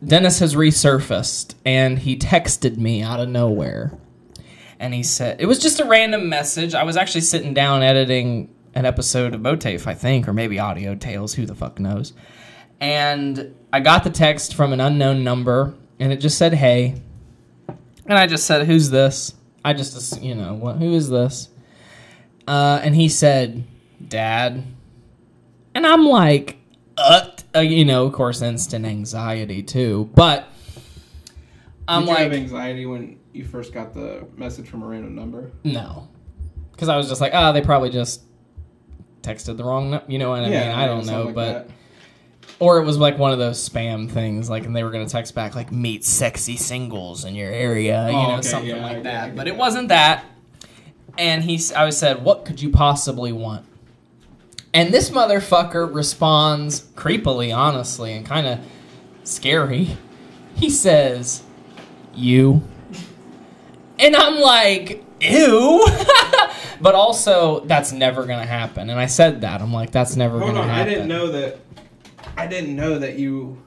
Dennis 0.03 0.39
has 0.39 0.55
resurfaced 0.55 1.53
and 1.65 1.99
he 1.99 2.17
texted 2.17 2.77
me 2.77 3.01
out 3.01 3.19
of 3.19 3.29
nowhere. 3.29 3.97
And 4.79 4.93
he 4.93 5.03
said, 5.03 5.39
it 5.39 5.45
was 5.45 5.59
just 5.59 5.79
a 5.79 5.85
random 5.85 6.27
message. 6.27 6.73
I 6.73 6.83
was 6.83 6.97
actually 6.97 7.21
sitting 7.21 7.53
down 7.53 7.83
editing 7.83 8.53
an 8.73 8.85
episode 8.85 9.35
of 9.35 9.41
MOATAIF, 9.41 9.85
I 9.85 9.93
think, 9.93 10.27
or 10.27 10.33
maybe 10.33 10.57
Audio 10.57 10.95
Tales, 10.95 11.35
who 11.35 11.45
the 11.45 11.53
fuck 11.53 11.79
knows. 11.79 12.13
And 12.79 13.55
I 13.71 13.79
got 13.79 14.03
the 14.03 14.09
text 14.09 14.55
from 14.55 14.73
an 14.73 14.79
unknown 14.79 15.23
number 15.23 15.75
and 15.99 16.11
it 16.11 16.17
just 16.17 16.37
said, 16.39 16.53
hey. 16.55 16.99
And 18.07 18.17
I 18.17 18.25
just 18.25 18.47
said, 18.47 18.65
who's 18.65 18.89
this? 18.89 19.35
I 19.63 19.73
just, 19.73 20.21
you 20.23 20.33
know, 20.33 20.55
what, 20.55 20.77
who 20.77 20.95
is 20.95 21.09
this? 21.09 21.49
Uh, 22.47 22.79
and 22.81 22.95
he 22.95 23.07
said, 23.07 23.63
Dad. 24.05 24.63
And 25.75 25.85
I'm 25.85 26.05
like, 26.05 26.57
uh, 26.97 27.29
uh, 27.55 27.59
you 27.59 27.85
know, 27.85 28.05
of 28.05 28.13
course, 28.13 28.41
instant 28.41 28.85
anxiety 28.85 29.63
too. 29.63 30.09
But 30.15 30.47
I'm 31.87 32.01
Did 32.01 32.07
you 32.09 32.13
like, 32.15 32.23
have 32.23 32.33
anxiety 32.33 32.85
when 32.85 33.19
you 33.33 33.45
first 33.45 33.73
got 33.73 33.93
the 33.93 34.25
message 34.37 34.67
from 34.67 34.83
a 34.83 34.87
random 34.87 35.15
number? 35.15 35.51
no. 35.63 36.07
Because 36.71 36.89
I 36.89 36.97
was 36.97 37.09
just 37.09 37.21
like, 37.21 37.31
oh, 37.35 37.53
they 37.53 37.61
probably 37.61 37.91
just 37.91 38.23
texted 39.21 39.55
the 39.55 39.63
wrong, 39.63 40.01
you 40.07 40.17
know 40.17 40.31
what 40.31 40.39
I 40.39 40.49
mean? 40.49 40.57
I 40.71 40.87
don't 40.87 41.05
know, 41.05 41.25
like 41.25 41.35
but 41.35 41.67
that. 41.67 41.69
or 42.57 42.79
it 42.79 42.85
was 42.85 42.97
like 42.97 43.19
one 43.19 43.31
of 43.31 43.37
those 43.37 43.69
spam 43.69 44.09
things, 44.09 44.49
like, 44.49 44.65
and 44.65 44.75
they 44.75 44.83
were 44.83 44.89
gonna 44.89 45.05
text 45.07 45.35
back 45.35 45.53
like 45.53 45.71
meet 45.71 46.03
sexy 46.03 46.57
singles 46.57 47.23
in 47.23 47.35
your 47.35 47.51
area, 47.51 48.09
you 48.09 48.15
Oh, 48.17 48.27
know, 48.29 48.33
okay, 48.37 48.41
something 48.47 48.69
yeah, 48.75 48.81
like 48.83 49.03
that. 49.03 49.35
But 49.35 49.47
it 49.47 49.55
wasn't 49.55 49.89
that. 49.89 50.25
And 51.19 51.43
he, 51.43 51.61
I 51.75 51.85
was 51.85 51.97
said, 51.99 52.23
what 52.23 52.45
could 52.45 52.59
you 52.59 52.71
possibly 52.71 53.31
want? 53.31 53.63
And 54.73 54.93
this 54.93 55.10
motherfucker 55.10 55.93
responds 55.93 56.81
creepily, 56.95 57.55
honestly, 57.55 58.13
and 58.13 58.25
kind 58.25 58.47
of 58.47 58.60
scary. 59.23 59.97
He 60.53 60.69
says, 60.69 61.43
"You." 62.13 62.62
And 63.97 64.15
I'm 64.15 64.39
like, 64.41 65.03
ew. 65.21 65.88
but 66.81 66.93
also, 66.93 67.62
that's 67.62 67.91
never 67.91 68.25
gonna 68.25 68.45
happen. 68.45 68.89
And 68.89 68.99
I 68.99 69.05
said 69.05 69.41
that. 69.41 69.62
I'm 69.62 69.73
like, 69.73 69.91
that's 69.91 70.15
never 70.15 70.39
gonna 70.39 70.63
happen. 70.63 70.69
I 70.69 70.84
didn't 70.84 71.07
know 71.07 71.31
that. 71.31 71.60
I 72.36 72.47
didn't 72.47 72.75
know 72.75 72.99
that 72.99 73.17
you 73.17 73.62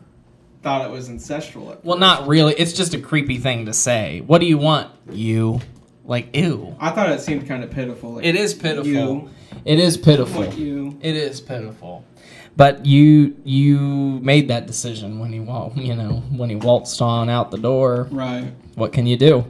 thought 0.63 0.85
it 0.85 0.91
was 0.91 1.09
incestual. 1.09 1.73
At 1.73 1.85
Well, 1.85 1.99
not 1.99 2.27
really. 2.27 2.55
It's 2.55 2.73
just 2.73 2.95
a 2.95 3.01
creepy 3.01 3.39
thing 3.39 3.67
to 3.67 3.73
say. 3.73 4.23
What 4.27 4.41
do 4.41 4.47
you 4.47 4.59
want? 4.59 4.91
You. 5.11 5.61
Like, 6.05 6.37
ew. 6.37 6.77
I 6.81 6.91
thought 6.91 7.11
it 7.11 7.21
seemed 7.21 7.49
kind 7.49 7.65
of 7.65 7.71
pitiful. 7.71 8.15
like, 8.15 8.25
It 8.25 8.37
is 8.37 8.53
pitiful. 8.53 8.87
You, 8.87 9.31
It 9.65 9.79
is 9.79 9.97
pitiful. 9.97 10.45
you. 10.55 10.99
It 11.01 11.17
is 11.17 11.41
pitiful. 11.41 12.05
But 12.57 12.87
you 12.87 13.37
you 13.45 14.21
made 14.23 14.49
that 14.49 14.67
decision 14.67 15.19
when 15.19 15.33
he 15.33 15.41
walked, 15.41 15.77
you 15.77 15.95
know, 15.95 16.23
when 16.31 16.51
he 16.51 16.57
waltzed 16.57 17.01
on 17.03 17.29
out 17.29 17.51
the 17.51 17.59
door. 17.59 18.07
Right. 18.11 18.53
What 18.77 18.93
can 18.93 19.07
you 19.07 19.17
do? 19.17 19.45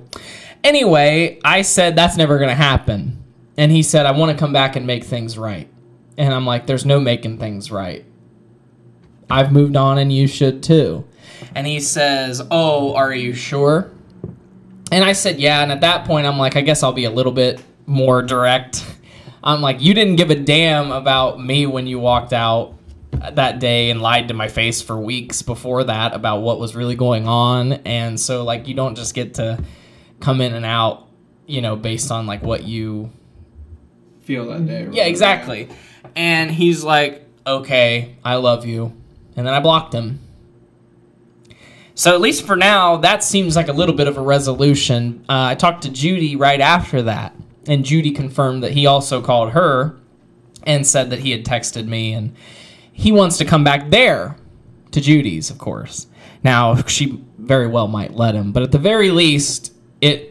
Anyway, 0.62 1.38
I 1.44 1.62
said 1.62 1.96
that's 1.96 2.16
never 2.16 2.38
going 2.38 2.48
to 2.48 2.54
happen. 2.54 3.22
And 3.56 3.70
he 3.70 3.82
said 3.82 4.06
I 4.06 4.12
want 4.12 4.32
to 4.32 4.38
come 4.38 4.52
back 4.52 4.76
and 4.76 4.86
make 4.86 5.04
things 5.04 5.36
right. 5.36 5.68
And 6.16 6.32
I'm 6.32 6.46
like 6.46 6.66
there's 6.66 6.86
no 6.86 6.98
making 6.98 7.38
things 7.38 7.70
right. 7.70 8.04
I've 9.28 9.52
moved 9.52 9.76
on 9.76 9.98
and 9.98 10.12
you 10.12 10.26
should 10.26 10.62
too. 10.62 11.06
And 11.54 11.66
he 11.66 11.80
says, 11.80 12.40
"Oh, 12.50 12.94
are 12.94 13.12
you 13.12 13.34
sure?" 13.34 13.90
And 14.90 15.04
I 15.04 15.12
said, 15.12 15.40
"Yeah." 15.40 15.62
And 15.62 15.72
at 15.72 15.82
that 15.82 16.06
point 16.06 16.26
I'm 16.26 16.38
like 16.38 16.56
I 16.56 16.62
guess 16.62 16.82
I'll 16.82 16.92
be 16.92 17.04
a 17.04 17.10
little 17.10 17.32
bit 17.32 17.62
more 17.86 18.22
direct. 18.22 18.84
I'm 19.44 19.60
like 19.60 19.82
you 19.82 19.92
didn't 19.92 20.16
give 20.16 20.30
a 20.30 20.34
damn 20.34 20.90
about 20.90 21.38
me 21.38 21.66
when 21.66 21.86
you 21.86 21.98
walked 21.98 22.32
out 22.32 22.74
that 23.32 23.60
day 23.60 23.90
and 23.90 24.00
lied 24.02 24.28
to 24.28 24.34
my 24.34 24.48
face 24.48 24.82
for 24.82 24.98
weeks 24.98 25.42
before 25.42 25.84
that 25.84 26.14
about 26.14 26.38
what 26.40 26.58
was 26.58 26.74
really 26.74 26.96
going 26.96 27.28
on. 27.28 27.74
And 27.84 28.18
so 28.18 28.42
like 28.42 28.66
you 28.66 28.74
don't 28.74 28.96
just 28.96 29.14
get 29.14 29.34
to 29.34 29.62
come 30.20 30.40
in 30.40 30.54
and 30.54 30.64
out 30.64 31.06
you 31.46 31.60
know 31.60 31.76
based 31.76 32.10
on 32.10 32.26
like 32.26 32.42
what 32.42 32.64
you 32.64 33.10
Feel 34.22 34.46
that 34.48 34.66
day. 34.66 34.88
yeah 34.90 35.04
exactly. 35.04 35.68
And 36.16 36.50
he's 36.50 36.82
like 36.82 37.26
okay 37.46 38.16
i 38.24 38.36
love 38.36 38.64
you. 38.64 38.92
And 39.36 39.46
then 39.46 39.52
i 39.52 39.60
blocked 39.60 39.92
him. 39.92 40.20
So 41.94 42.14
at 42.14 42.20
least 42.22 42.46
for 42.46 42.56
now 42.56 42.96
that 42.98 43.22
seems 43.22 43.54
like 43.56 43.68
a 43.68 43.72
little 43.72 43.94
bit 43.94 44.08
of 44.08 44.16
a 44.16 44.22
resolution. 44.22 45.26
Uh, 45.28 45.48
i 45.52 45.54
talked 45.54 45.82
to 45.82 45.90
judy 45.90 46.34
right 46.36 46.60
after 46.62 47.02
that 47.02 47.34
and 47.66 47.84
judy 47.84 48.10
confirmed 48.10 48.62
that 48.62 48.72
he 48.72 48.86
also 48.86 49.20
called 49.20 49.52
her 49.52 49.96
and 50.64 50.86
said 50.86 51.10
that 51.10 51.20
he 51.20 51.30
had 51.30 51.44
texted 51.44 51.86
me 51.86 52.12
and 52.12 52.34
he 52.92 53.12
wants 53.12 53.38
to 53.38 53.44
come 53.44 53.64
back 53.64 53.90
there 53.90 54.36
to 54.92 55.00
Judy's, 55.00 55.50
of 55.50 55.58
course. 55.58 56.06
Now, 56.42 56.76
she 56.86 57.22
very 57.38 57.66
well 57.66 57.88
might 57.88 58.14
let 58.14 58.34
him, 58.34 58.52
but 58.52 58.62
at 58.62 58.72
the 58.72 58.78
very 58.78 59.10
least, 59.10 59.74
it 60.00 60.30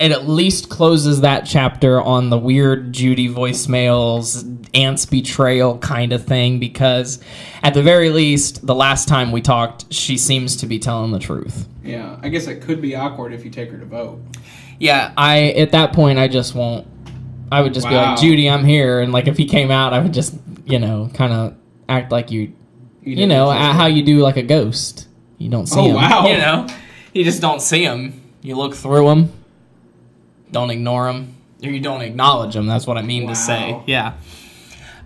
it 0.00 0.10
at 0.10 0.28
least 0.28 0.68
closes 0.70 1.20
that 1.20 1.46
chapter 1.46 2.02
on 2.02 2.28
the 2.28 2.38
weird 2.38 2.92
Judy 2.92 3.28
voicemails, 3.28 4.68
aunt's 4.74 5.06
betrayal 5.06 5.78
kind 5.78 6.12
of 6.12 6.24
thing 6.24 6.58
because 6.58 7.20
at 7.62 7.74
the 7.74 7.82
very 7.82 8.10
least, 8.10 8.66
the 8.66 8.74
last 8.74 9.06
time 9.06 9.30
we 9.30 9.40
talked, 9.40 9.92
she 9.92 10.18
seems 10.18 10.56
to 10.56 10.66
be 10.66 10.80
telling 10.80 11.12
the 11.12 11.20
truth. 11.20 11.68
Yeah, 11.84 12.18
I 12.22 12.28
guess 12.28 12.48
it 12.48 12.60
could 12.60 12.82
be 12.82 12.96
awkward 12.96 13.32
if 13.32 13.44
you 13.44 13.52
take 13.52 13.70
her 13.70 13.78
to 13.78 13.84
vote. 13.84 14.20
Yeah, 14.78 15.12
I 15.16 15.50
at 15.50 15.72
that 15.72 15.92
point 15.92 16.18
I 16.18 16.28
just 16.28 16.54
won't 16.54 16.86
I 17.52 17.60
would 17.60 17.74
just 17.74 17.88
be 17.88 17.94
Wow. 17.94 18.12
like, 18.12 18.20
"Judy, 18.20 18.48
I'm 18.50 18.64
here." 18.64 19.00
And 19.00 19.12
like 19.12 19.28
if 19.28 19.36
he 19.36 19.44
came 19.46 19.70
out, 19.70 19.92
I 19.92 20.00
would 20.00 20.12
just, 20.14 20.34
you 20.66 20.78
know, 20.78 21.10
kind 21.14 21.32
of 21.32 21.54
act 21.88 22.10
like 22.10 22.30
you 22.30 22.52
you 23.02 23.14
didn't 23.16 23.28
know, 23.28 23.50
exist. 23.50 23.72
how 23.72 23.86
you 23.86 24.02
do 24.02 24.18
like 24.20 24.36
a 24.36 24.42
ghost. 24.42 25.06
You 25.38 25.50
don't 25.50 25.66
see 25.66 25.78
Oh, 25.78 25.84
him. 25.88 25.94
wow. 25.96 26.26
You 26.26 26.38
know, 26.38 26.66
you 27.12 27.22
just 27.22 27.40
don't 27.40 27.60
see 27.60 27.82
him. 27.84 28.20
You 28.42 28.56
look 28.56 28.74
through 28.74 29.08
him. 29.10 29.32
Don't 30.50 30.70
ignore 30.70 31.08
him, 31.08 31.34
or 31.62 31.70
you 31.70 31.80
don't 31.80 32.00
acknowledge 32.02 32.56
him. 32.56 32.66
That's 32.66 32.86
what 32.86 32.96
I 32.96 33.02
mean 33.02 33.28
to 33.28 33.34
say. 33.34 33.78
Yeah. 33.86 34.14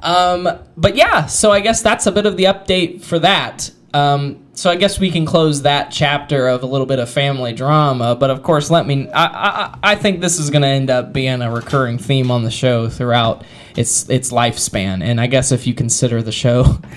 Um, 0.03 0.49
but 0.77 0.95
yeah, 0.97 1.27
so 1.27 1.51
I 1.51 1.61
guess 1.61 1.83
that's 1.83 2.07
a 2.07 2.13
bit 2.13 2.25
of 2.27 2.37
the 2.37 2.45
update 2.45 3.03
for 3.03 3.19
that. 3.19 3.71
Um, 3.93 4.39
so 4.59 4.69
I 4.71 4.75
guess 4.75 4.99
we 4.99 5.13
can 5.13 5.25
close 5.25 5.63
that 5.63 5.93
chapter 5.93 6.49
of 6.49 6.65
a 6.65 6.67
little 6.67 6.85
bit 6.85 6.99
of 6.99 7.09
family 7.09 7.53
drama. 7.53 8.17
But 8.17 8.31
of 8.31 8.43
course, 8.43 8.73
let 8.73 8.89
me. 8.89 9.09
I 9.11 9.25
I, 9.25 9.79
I 9.93 9.95
think 9.95 10.21
this 10.21 10.41
is 10.41 10.51
going 10.51 10.63
to 10.63 10.69
end 10.69 10.91
up 10.91 11.13
being 11.13 11.43
a 11.43 11.51
recurring 11.53 11.97
theme 11.97 12.33
on 12.33 12.43
the 12.43 12.51
show 12.51 12.89
throughout 12.89 13.45
its 13.77 14.11
its 14.11 14.33
lifespan. 14.33 15.01
And 15.01 15.21
I 15.21 15.29
guess 15.29 15.53
if 15.53 15.69
you 15.69 15.75
consider 15.75 16.23
the 16.23 16.33
show. 16.33 16.79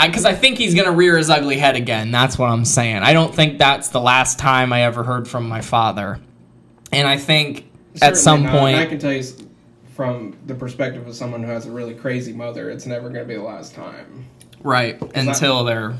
Because 0.00 0.26
I, 0.26 0.34
think 0.34 0.58
he's 0.58 0.74
gonna 0.74 0.92
rear 0.92 1.16
his 1.16 1.30
ugly 1.30 1.56
head 1.56 1.76
again. 1.76 2.10
That's 2.10 2.36
what 2.36 2.50
I'm 2.50 2.66
saying. 2.66 2.96
I 2.96 3.14
don't 3.14 3.34
think 3.34 3.58
that's 3.58 3.88
the 3.88 4.00
last 4.00 4.38
time 4.38 4.70
I 4.70 4.82
ever 4.82 5.02
heard 5.02 5.26
from 5.26 5.48
my 5.48 5.62
father. 5.62 6.20
And 6.92 7.08
I 7.08 7.16
think 7.16 7.70
at 8.02 8.18
some 8.18 8.42
not. 8.42 8.52
And 8.52 8.58
point, 8.58 8.76
I 8.76 8.86
can 8.86 8.98
tell 8.98 9.12
you 9.12 9.22
from 9.94 10.36
the 10.44 10.54
perspective 10.54 11.06
of 11.06 11.14
someone 11.14 11.42
who 11.42 11.48
has 11.48 11.64
a 11.64 11.70
really 11.70 11.94
crazy 11.94 12.34
mother, 12.34 12.70
it's 12.70 12.84
never 12.84 13.08
going 13.08 13.22
to 13.22 13.28
be 13.28 13.36
the 13.36 13.42
last 13.42 13.74
time. 13.74 14.26
right 14.62 15.00
until 15.14 15.64
they're 15.64 15.94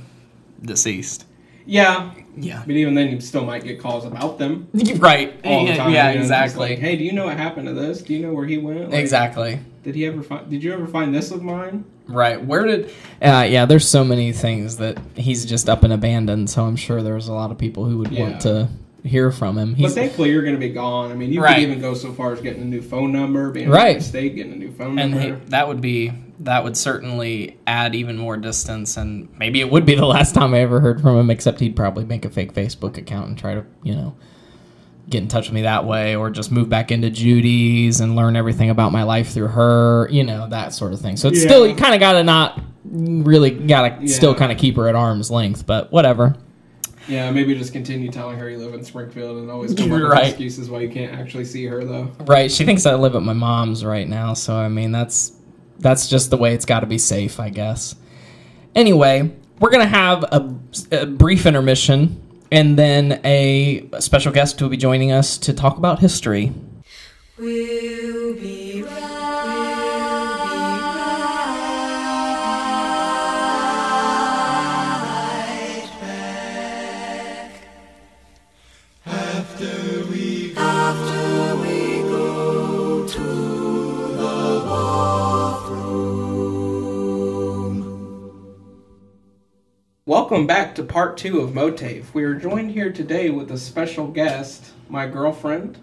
deceased. 0.63 1.25
Yeah, 1.67 2.11
Yeah. 2.37 2.63
but 2.67 2.75
even 2.75 2.95
then, 2.95 3.11
you 3.11 3.21
still 3.21 3.45
might 3.47 3.65
get 3.65 3.81
calls 3.81 4.05
about 4.05 4.39
them 4.39 4.69
Right. 4.97 5.35
all 5.45 5.65
the 5.65 5.71
yeah, 5.73 5.77
time. 5.77 5.93
yeah, 5.93 6.09
you 6.11 6.17
know, 6.17 6.21
exactly. 6.23 6.71
like, 6.71 6.79
hey, 6.79 6.97
do 6.97 7.05
you 7.05 7.13
know 7.13 7.25
what 7.25 7.39
happened 7.39 7.67
to 7.69 7.73
this? 7.75 8.03
Do 8.03 8.13
you 8.13 8.21
know 8.21 8.33
where 8.35 8.45
he 8.47 8.59
went? 8.59 8.91
Like, 8.91 9.01
exactly. 9.01 9.61
Did 9.83 9.95
he 9.95 10.05
ever 10.07 10.23
find? 10.23 10.51
Did 10.51 10.63
you 10.63 10.73
ever 10.75 10.87
find 10.87 11.15
this 11.15 11.31
of 11.31 11.43
mine? 11.43 11.85
Right. 12.07 12.43
Where 12.43 12.65
did? 12.67 12.87
Uh, 13.23 13.47
yeah. 13.49 13.65
There's 13.65 13.89
so 13.89 14.05
many 14.05 14.33
things 14.33 14.77
that 14.77 14.99
he's 15.15 15.45
just 15.47 15.69
up 15.71 15.85
and 15.85 15.93
abandoned. 15.93 16.51
So 16.51 16.65
I'm 16.65 16.77
sure 16.77 17.03
there's 17.03 17.29
a 17.29 17.33
lot 17.33 17.51
of 17.51 17.57
people 17.59 17.87
who 17.87 17.99
would 17.99 18.11
Yeah. 18.13 18.23
want 18.29 18.41
to 18.43 18.69
hear 19.05 19.31
from 19.31 19.57
him. 19.59 19.71
But 19.73 19.79
He's 19.79 19.95
thankfully, 19.95 20.31
you're 20.31 20.43
going 20.43 20.55
to 20.55 20.61
be 20.61 20.71
gone. 20.71 21.13
I 21.13 21.15
mean, 21.15 21.33
you 21.33 21.43
Right. 21.43 21.55
could 21.57 21.63
even 21.63 21.81
go 21.81 21.93
so 21.95 22.13
far 22.13 22.33
as 22.33 22.41
getting 22.43 22.63
a 22.63 22.67
new 22.67 22.81
phone 22.83 23.13
number, 23.13 23.51
being 23.51 23.69
Right. 23.71 24.03
state, 24.03 24.35
getting 24.37 24.53
a 24.53 24.57
new 24.57 24.71
phone 24.71 24.99
and 24.99 25.13
number. 25.13 25.35
he, 25.37 25.51
that 25.51 25.69
would 25.69 25.81
be 25.83 26.13
that 26.41 26.65
would 26.65 26.77
certainly 26.77 27.57
add 27.67 27.95
even 27.95 28.17
more 28.19 28.37
distance 28.37 28.97
and 28.97 29.29
maybe 29.39 29.61
it 29.61 29.71
would 29.71 29.87
be 29.87 29.95
the 29.95 30.05
last 30.07 30.35
time 30.35 30.53
i 30.55 30.59
ever 30.61 30.81
heard 30.81 31.01
from 31.01 31.17
him 31.17 31.31
except 31.31 31.61
he'd 31.61 31.77
probably 31.77 32.05
make 32.05 32.25
a 32.25 32.31
fake 32.31 32.53
facebook 32.53 32.97
account 32.99 33.29
and 33.29 33.39
try 33.39 33.55
to 33.55 33.65
you 33.83 33.95
know 33.95 34.15
get 35.09 35.23
in 35.23 35.29
touch 35.29 35.47
with 35.49 35.55
me 35.55 35.63
that 35.63 35.85
way 35.85 36.17
or 36.17 36.31
just 36.31 36.51
move 36.51 36.69
back 36.69 36.91
into 36.91 37.09
judy's 37.11 38.01
and 38.01 38.17
learn 38.17 38.37
everything 38.37 38.71
about 38.71 38.91
my 38.91 39.03
life 39.03 39.29
through 39.31 39.47
her 39.49 40.09
you 40.11 40.25
know 40.25 40.49
that 40.49 40.73
sort 40.73 40.93
of 40.93 41.01
thing 41.01 41.17
so 41.17 41.29
it's 41.29 41.41
Yeah. 41.43 41.49
still 41.49 41.67
you 41.67 41.75
kind 41.77 41.95
of 41.95 42.01
gotta 42.01 42.25
not 42.25 42.61
really 42.85 43.51
gotta 43.51 44.09
still 44.09 44.35
kind 44.35 44.51
of 44.51 44.59
keep 44.59 44.77
her 44.77 44.89
at 44.89 44.95
arm's 44.95 45.31
length 45.31 45.67
but 45.67 45.93
whatever 45.93 46.35
yeah, 47.07 47.31
maybe 47.31 47.55
just 47.55 47.75
continue 47.75 48.11
telling 48.11 48.39
her 48.39 48.49
you 48.49 48.57
live 48.57 48.73
in 48.73 48.83
Springfield 48.83 49.37
and 49.37 49.51
always 49.51 49.75
come 49.75 49.93
up 49.93 50.01
with 50.09 50.19
excuses 50.27 50.71
why 50.71 50.81
you 50.81 50.89
can't 50.89 51.13
actually 51.13 51.45
see 51.45 51.67
her, 51.67 51.85
though. 51.85 52.11
right 52.21 52.51
she 52.51 52.65
thinks 52.65 52.87
i 52.87 52.95
live 52.95 53.15
at 53.15 53.21
my 53.21 53.35
mom's 53.35 53.85
right 53.85 54.09
now 54.09 54.33
so 54.33 54.57
i 54.57 54.69
mean 54.71 54.91
that's 54.91 55.33
that's 55.79 56.09
just 56.09 56.31
the 56.31 56.37
way 56.37 56.55
it's 56.55 56.65
got 56.65 56.81
to 56.81 56.87
be 56.87 56.99
safe 56.99 57.41
i 57.41 57.49
guess. 57.49 57.95
Anyway 58.75 59.31
we're 59.61 59.71
gonna 59.71 59.87
have 59.87 60.25
a, 60.25 60.55
a 60.93 61.07
brief 61.07 61.47
intermission 61.47 62.21
and 62.51 62.79
then 62.79 63.21
a 63.25 63.89
special 63.99 64.33
guest 64.33 64.61
will 64.63 64.69
be 64.69 64.77
joining 64.77 65.11
us 65.11 65.39
to 65.39 65.53
talk 65.53 65.77
about 65.77 65.99
history. 65.99 66.53
We'll 67.37 68.24
Welcome 90.07 90.47
back 90.47 90.75
to 90.75 90.83
part 90.83 91.17
two 91.17 91.41
of 91.41 91.53
MOATAIF. 91.53 92.13
We 92.13 92.25
are 92.25 92.35
joined 92.35 92.73
here 92.73 92.93
today 92.93 93.31
with 93.31 93.51
a 93.51 93.57
special 93.57 94.07
guest, 94.07 94.73
my 94.91 95.07
girlfriend, 95.07 95.79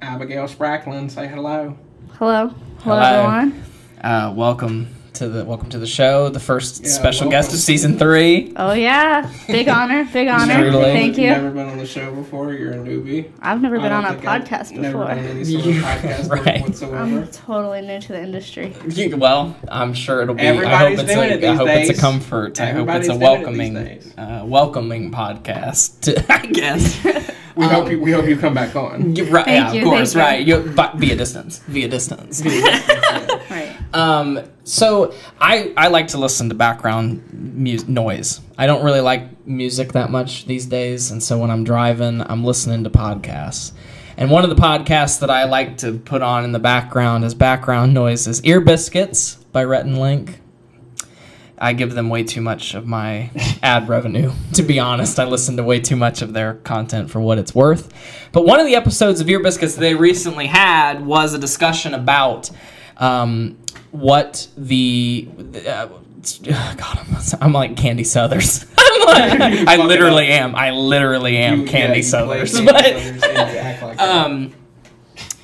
Abigail 0.00 0.44
Spracklen. 0.46 1.10
Say 1.10 1.26
hello. 1.26 1.76
Hello. 2.12 2.46
Hello, 2.46 2.54
Hello. 3.00 3.26
everyone. 3.28 3.64
uh, 4.00 4.32
welcome 4.32 4.94
to 5.16 5.28
the 5.28 5.44
welcome 5.44 5.68
to 5.70 5.78
the 5.78 5.86
show 5.86 6.28
the 6.28 6.40
first 6.40 6.82
Yeah, 6.84 6.90
special 6.90 7.30
guest 7.30 7.52
of 7.52 7.58
season 7.58 7.98
three 7.98 8.52
Oh 8.56 8.72
yeah, 8.72 9.30
big 9.46 9.68
honor, 9.68 10.08
big 10.12 10.28
honor. 10.28 10.58
Truly. 10.70 10.82
Thank 10.84 11.18
you. 11.18 11.30
Never 11.30 11.50
been 11.50 11.68
on 11.68 11.78
the 11.78 11.86
show 11.86 12.14
before. 12.14 12.52
You're 12.52 12.72
a 12.72 12.76
newbie. 12.76 13.30
I've 13.40 13.60
never 13.62 13.78
been 13.80 13.92
on 13.92 14.04
a 14.04 14.10
think 14.14 14.26
I've 14.26 14.42
podcast 14.44 14.72
Never 14.72 14.98
before. 14.98 15.14
been 15.14 15.18
on 15.24 15.30
any 15.30 15.44
sort 15.44 15.66
of 15.66 15.72
podcast 15.82 16.30
Right. 16.30 16.60
whatsoever. 16.62 16.96
I'm 16.96 17.26
totally 17.28 17.80
new 17.82 18.00
to 18.00 18.08
the 18.08 18.22
industry. 18.22 18.74
You- 18.88 19.16
well 19.16 19.56
i'm 19.68 19.94
sure 19.94 20.20
it'll 20.22 20.34
be 20.34 20.42
i 20.42 20.46
Everybody's 20.46 20.98
hope 20.98 21.06
it's 21.08 21.14
doing 21.14 21.30
a, 21.30 21.34
it 21.34 21.40
these 21.40 21.50
I 21.50 21.54
hope 21.54 21.68
it's 21.68 21.98
a 21.98 22.00
comfort 22.00 22.60
i 22.60 22.72
hope 22.72 22.88
it's 22.90 23.06
a 23.08 23.10
doing 23.10 23.22
it 23.22 23.24
welcoming 23.24 23.76
uh, 24.18 24.42
welcoming 24.44 25.10
podcast 25.10 26.00
to, 26.02 26.32
i 26.32 26.44
guess 26.46 27.02
We 27.56 27.64
Um, 27.64 27.70
hope 27.70 27.90
you, 27.90 28.00
we 28.00 28.12
hope 28.12 28.26
you 28.26 28.36
come 28.36 28.52
back 28.52 28.76
on. 28.76 29.16
You- 29.16 29.24
right, 29.30 29.46
Thank 29.46 29.66
yeah, 29.68 29.72
you, 29.72 29.80
of 29.80 29.84
course, 29.88 30.12
thank 30.12 30.22
right. 30.22 30.46
You, 30.46 30.72
but 30.76 30.96
via 30.96 31.16
distance, 31.16 31.60
via 31.66 31.88
distance. 31.88 32.42
Right. 32.44 33.40
um, 33.96 34.40
so 34.64 35.14
I 35.40 35.72
I 35.74 35.88
like 35.88 36.08
to 36.08 36.18
listen 36.18 36.50
to 36.50 36.54
background 36.54 37.22
mu- 37.32 37.78
noise. 37.88 38.42
I 38.58 38.66
don't 38.66 38.84
really 38.84 39.00
like 39.00 39.46
music 39.46 39.92
that 39.92 40.10
much 40.10 40.44
these 40.44 40.66
days, 40.66 41.10
and 41.10 41.22
so 41.22 41.38
when 41.38 41.50
I'm 41.50 41.64
driving, 41.64 42.20
I'm 42.20 42.44
listening 42.44 42.84
to 42.84 42.90
podcasts. 42.90 43.72
And 44.18 44.30
one 44.30 44.44
of 44.44 44.50
the 44.50 44.56
podcasts 44.56 45.20
that 45.20 45.30
I 45.30 45.44
like 45.44 45.78
to 45.78 45.98
put 45.98 46.20
on 46.20 46.44
in 46.44 46.52
the 46.52 46.58
background 46.58 47.24
as 47.24 47.34
background 47.34 47.94
noise 47.94 48.26
is 48.26 48.42
Ear 48.44 48.60
Biscuits 48.60 49.36
by 49.52 49.64
Rhett 49.64 49.86
and 49.86 49.98
Link. 49.98 50.40
I 51.58 51.72
give 51.72 51.94
them 51.94 52.10
way 52.10 52.22
too 52.22 52.42
much 52.42 52.74
of 52.74 52.86
my 52.86 53.30
ad 53.62 53.88
revenue. 53.88 54.32
To 54.54 54.62
be 54.62 54.78
honest, 54.78 55.18
I 55.18 55.24
listen 55.24 55.56
to 55.56 55.64
way 55.64 55.80
too 55.80 55.96
much 55.96 56.20
of 56.20 56.34
their 56.34 56.54
content 56.54 57.10
for 57.10 57.20
what 57.20 57.38
it's 57.38 57.54
worth. 57.54 57.94
But 58.32 58.44
one 58.44 58.60
of 58.60 58.66
the 58.66 58.74
episodes 58.74 59.22
of 59.22 59.28
Ear 59.30 59.42
Biscuits 59.42 59.74
they 59.74 59.94
recently 59.94 60.46
had 60.48 61.04
was 61.04 61.32
a 61.32 61.38
discussion 61.38 61.94
about 61.94 62.50
um, 62.98 63.58
what 64.00 64.48
the. 64.56 65.28
Uh, 65.66 65.86
God, 66.42 66.80
I'm, 66.80 67.16
I'm 67.40 67.52
like 67.52 67.76
Candy 67.76 68.04
Southers. 68.04 68.66
I'm 68.78 69.38
like, 69.38 69.68
I 69.68 69.76
literally 69.76 70.28
am. 70.28 70.54
I 70.56 70.70
literally 70.72 71.36
am 71.36 71.60
You- 71.62 71.66
Candy 71.66 72.00
yeah, 72.00 72.04
Southers. 72.04 72.52
Candy 72.54 72.72
but- 72.72 72.84
Southers 72.84 73.22
and 73.22 73.52
you 73.52 73.58
act 73.58 73.82
like 73.82 73.98
um, 74.00 74.52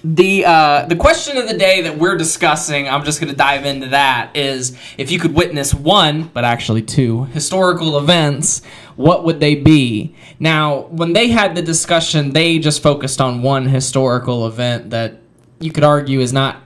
the 0.04 0.44
uh, 0.44 0.86
the 0.86 0.96
question 0.96 1.36
of 1.36 1.46
the 1.46 1.56
day 1.56 1.82
that 1.82 1.96
we're 1.96 2.16
discussing, 2.16 2.88
I'm 2.88 3.04
just 3.04 3.20
going 3.20 3.30
to 3.30 3.36
dive 3.36 3.64
into 3.64 3.88
that. 3.88 4.36
Is 4.36 4.76
if 4.98 5.12
you 5.12 5.20
could 5.20 5.34
witness 5.34 5.72
one, 5.72 6.24
but 6.24 6.44
actually 6.44 6.82
two 6.82 7.24
historical 7.26 7.96
events, 7.98 8.62
what 8.96 9.24
would 9.24 9.38
they 9.38 9.54
be? 9.54 10.16
Now, 10.40 10.80
when 10.90 11.12
they 11.12 11.28
had 11.28 11.54
the 11.54 11.62
discussion, 11.62 12.30
they 12.32 12.58
just 12.58 12.82
focused 12.82 13.20
on 13.20 13.42
one 13.42 13.66
historical 13.66 14.46
event 14.48 14.90
that 14.90 15.20
you 15.60 15.70
could 15.70 15.84
argue 15.84 16.18
is 16.18 16.32
not 16.32 16.56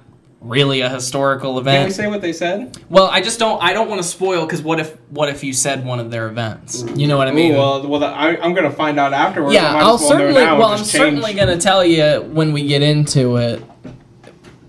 really 0.40 0.81
a 0.81 0.88
historical 0.88 1.59
event. 1.59 1.77
Can 1.79 1.87
we 1.87 1.92
say 1.92 2.07
what 2.07 2.20
they 2.20 2.33
said? 2.33 2.77
well, 2.88 3.07
I 3.07 3.20
just 3.20 3.38
don't. 3.38 3.62
I 3.62 3.72
don't 3.72 3.88
want 3.88 4.03
to 4.03 4.07
spoil 4.09 4.44
because 4.44 4.62
what 4.62 4.79
if 4.81 4.96
what 5.11 5.29
if 5.29 5.42
you 5.42 5.53
said 5.53 5.85
one 5.85 5.99
of 5.99 6.11
their 6.11 6.29
events? 6.29 6.85
You 6.94 7.07
know 7.09 7.16
what 7.16 7.29
I 7.29 7.33
mean? 7.33 7.53
Ooh, 7.55 7.59
well, 7.59 7.87
well, 7.88 8.05
I, 8.05 8.37
I'm 8.37 8.55
gonna 8.55 8.70
find 8.70 8.99
out 8.99 9.12
afterwards. 9.12 9.55
Yeah, 9.55 9.75
I'll 9.75 9.96
well 9.96 9.99
certainly. 9.99 10.35
Well, 10.35 10.64
I'm 10.64 10.79
change- 10.79 10.88
certainly 10.88 11.35
going 11.35 11.49
to 11.49 11.59
tell 11.59 11.85
you 11.85 12.22
when 12.22 12.53
we 12.53 12.66
get 12.66 12.83
into 12.83 13.37
it. 13.37 13.62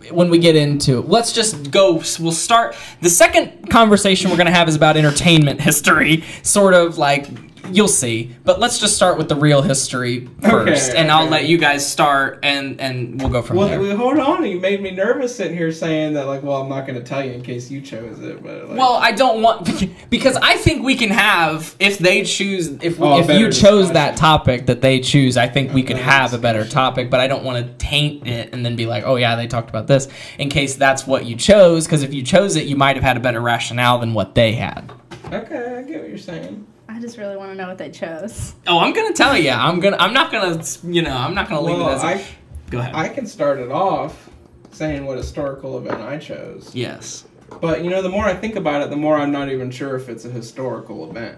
When 0.09 0.29
we 0.29 0.39
get 0.39 0.55
into 0.55 0.99
it, 0.99 1.09
let's 1.09 1.33
just 1.33 1.69
go. 1.69 2.01
We'll 2.19 2.31
start. 2.31 2.77
The 3.01 3.09
second 3.09 3.69
conversation 3.69 4.31
we're 4.31 4.37
going 4.37 4.47
to 4.47 4.53
have 4.53 4.69
is 4.69 4.75
about 4.75 4.95
entertainment 4.95 5.59
history, 5.59 6.23
sort 6.43 6.73
of 6.73 6.97
like 6.97 7.27
you'll 7.71 7.87
see. 7.87 8.35
But 8.43 8.59
let's 8.59 8.79
just 8.79 8.95
start 8.95 9.17
with 9.17 9.29
the 9.29 9.35
real 9.35 9.61
history 9.61 10.27
first, 10.41 10.91
and 10.93 11.11
I'll 11.11 11.23
okay. 11.23 11.31
let 11.31 11.45
you 11.47 11.57
guys 11.57 11.89
start, 11.89 12.39
and 12.43 12.79
and 12.81 13.19
we'll 13.21 13.31
go 13.31 13.41
from 13.41 13.57
Well, 13.57 13.67
there. 13.67 13.79
well, 13.79 13.97
hold 13.97 14.17
on. 14.19 14.45
You 14.45 14.59
made 14.59 14.81
me 14.81 14.91
nervous 14.91 15.35
sitting 15.35 15.57
here 15.57 15.71
saying 15.71 16.13
that, 16.13 16.27
like, 16.27 16.43
well, 16.43 16.61
I'm 16.61 16.69
not 16.69 16.85
going 16.87 16.97
to 16.99 17.03
tell 17.05 17.23
you 17.25 17.31
in 17.31 17.41
case 17.41 17.69
you 17.71 17.81
chose 17.81 18.19
it, 18.21 18.41
but 18.43 18.69
like, 18.69 18.77
Well, 18.77 18.93
I 18.93 19.11
don't 19.11 19.41
want 19.41 19.69
because 20.09 20.35
I 20.37 20.55
think 20.57 20.83
we 20.83 20.95
can 20.95 21.09
have 21.09 21.75
if 21.79 21.97
they 21.97 22.23
choose 22.23 22.67
if 22.83 22.99
Oh, 23.01 23.19
if 23.19 23.29
you 23.29 23.45
chose 23.51 23.87
discussion. 23.89 23.93
that 23.93 24.17
topic 24.17 24.65
that 24.67 24.81
they 24.81 24.99
choose, 24.99 25.37
I 25.37 25.47
think 25.47 25.73
we 25.73 25.81
A 25.83 25.85
could 25.85 25.97
have 25.97 26.33
a 26.33 26.37
better 26.37 26.65
topic. 26.65 27.09
But 27.09 27.19
I 27.19 27.27
don't 27.27 27.43
want 27.43 27.65
to 27.65 27.73
taint 27.85 28.27
it 28.27 28.53
and 28.53 28.65
then 28.65 28.75
be 28.75 28.85
like, 28.85 29.03
oh 29.05 29.15
yeah, 29.15 29.35
they 29.35 29.47
talked 29.47 29.69
about 29.69 29.87
this 29.87 30.07
in 30.39 30.49
case 30.49 30.75
that's 30.75 31.05
what 31.07 31.25
you 31.25 31.35
chose. 31.35 31.85
Because 31.85 32.03
if 32.03 32.13
you 32.13 32.23
chose 32.23 32.55
it, 32.55 32.65
you 32.65 32.75
might 32.75 32.95
have 32.95 33.03
had 33.03 33.17
a 33.17 33.19
better 33.19 33.41
rationale 33.41 33.97
than 33.99 34.13
what 34.13 34.35
they 34.35 34.53
had. 34.53 34.91
okay, 35.31 35.77
I 35.77 35.81
get 35.83 35.99
what 36.01 36.09
you're 36.09 36.17
saying. 36.17 36.65
I 36.89 36.99
just 36.99 37.17
really 37.17 37.35
want 37.37 37.51
to 37.51 37.55
know 37.55 37.67
what 37.67 37.77
they 37.77 37.89
chose. 37.91 38.55
Oh, 38.65 38.79
I'm 38.79 38.93
gonna 38.93 39.13
tell 39.13 39.37
you. 39.37 39.49
I'm 39.51 39.79
gonna. 39.79 39.97
I'm 39.97 40.13
not 40.13 40.31
gonna. 40.31 40.63
You 40.83 41.01
know. 41.01 41.15
I'm 41.15 41.33
not 41.35 41.49
gonna 41.49 41.61
leave 41.61 41.77
Well, 41.77 41.89
it 41.89 41.95
as. 41.95 42.03
a- 42.03 42.07
I 42.07 42.25
go 42.69 42.79
ahead. 42.79 42.95
I 42.95 43.09
can 43.09 43.25
start 43.27 43.59
it 43.59 43.71
off 43.71 44.29
saying 44.71 45.05
what 45.05 45.17
historical 45.17 45.77
event 45.77 46.01
I 46.01 46.17
chose. 46.17 46.71
yes. 46.73 47.25
But 47.61 47.83
you 47.83 47.89
know, 47.89 48.01
the 48.01 48.09
more 48.09 48.25
I 48.25 48.35
think 48.35 48.55
about 48.55 48.81
it, 48.83 48.89
the 48.89 48.97
more 48.97 49.17
I'm 49.17 49.31
not 49.31 49.49
even 49.49 49.71
sure 49.71 49.95
if 49.95 50.09
it's 50.09 50.25
a 50.25 50.29
historical 50.29 51.09
event. 51.09 51.37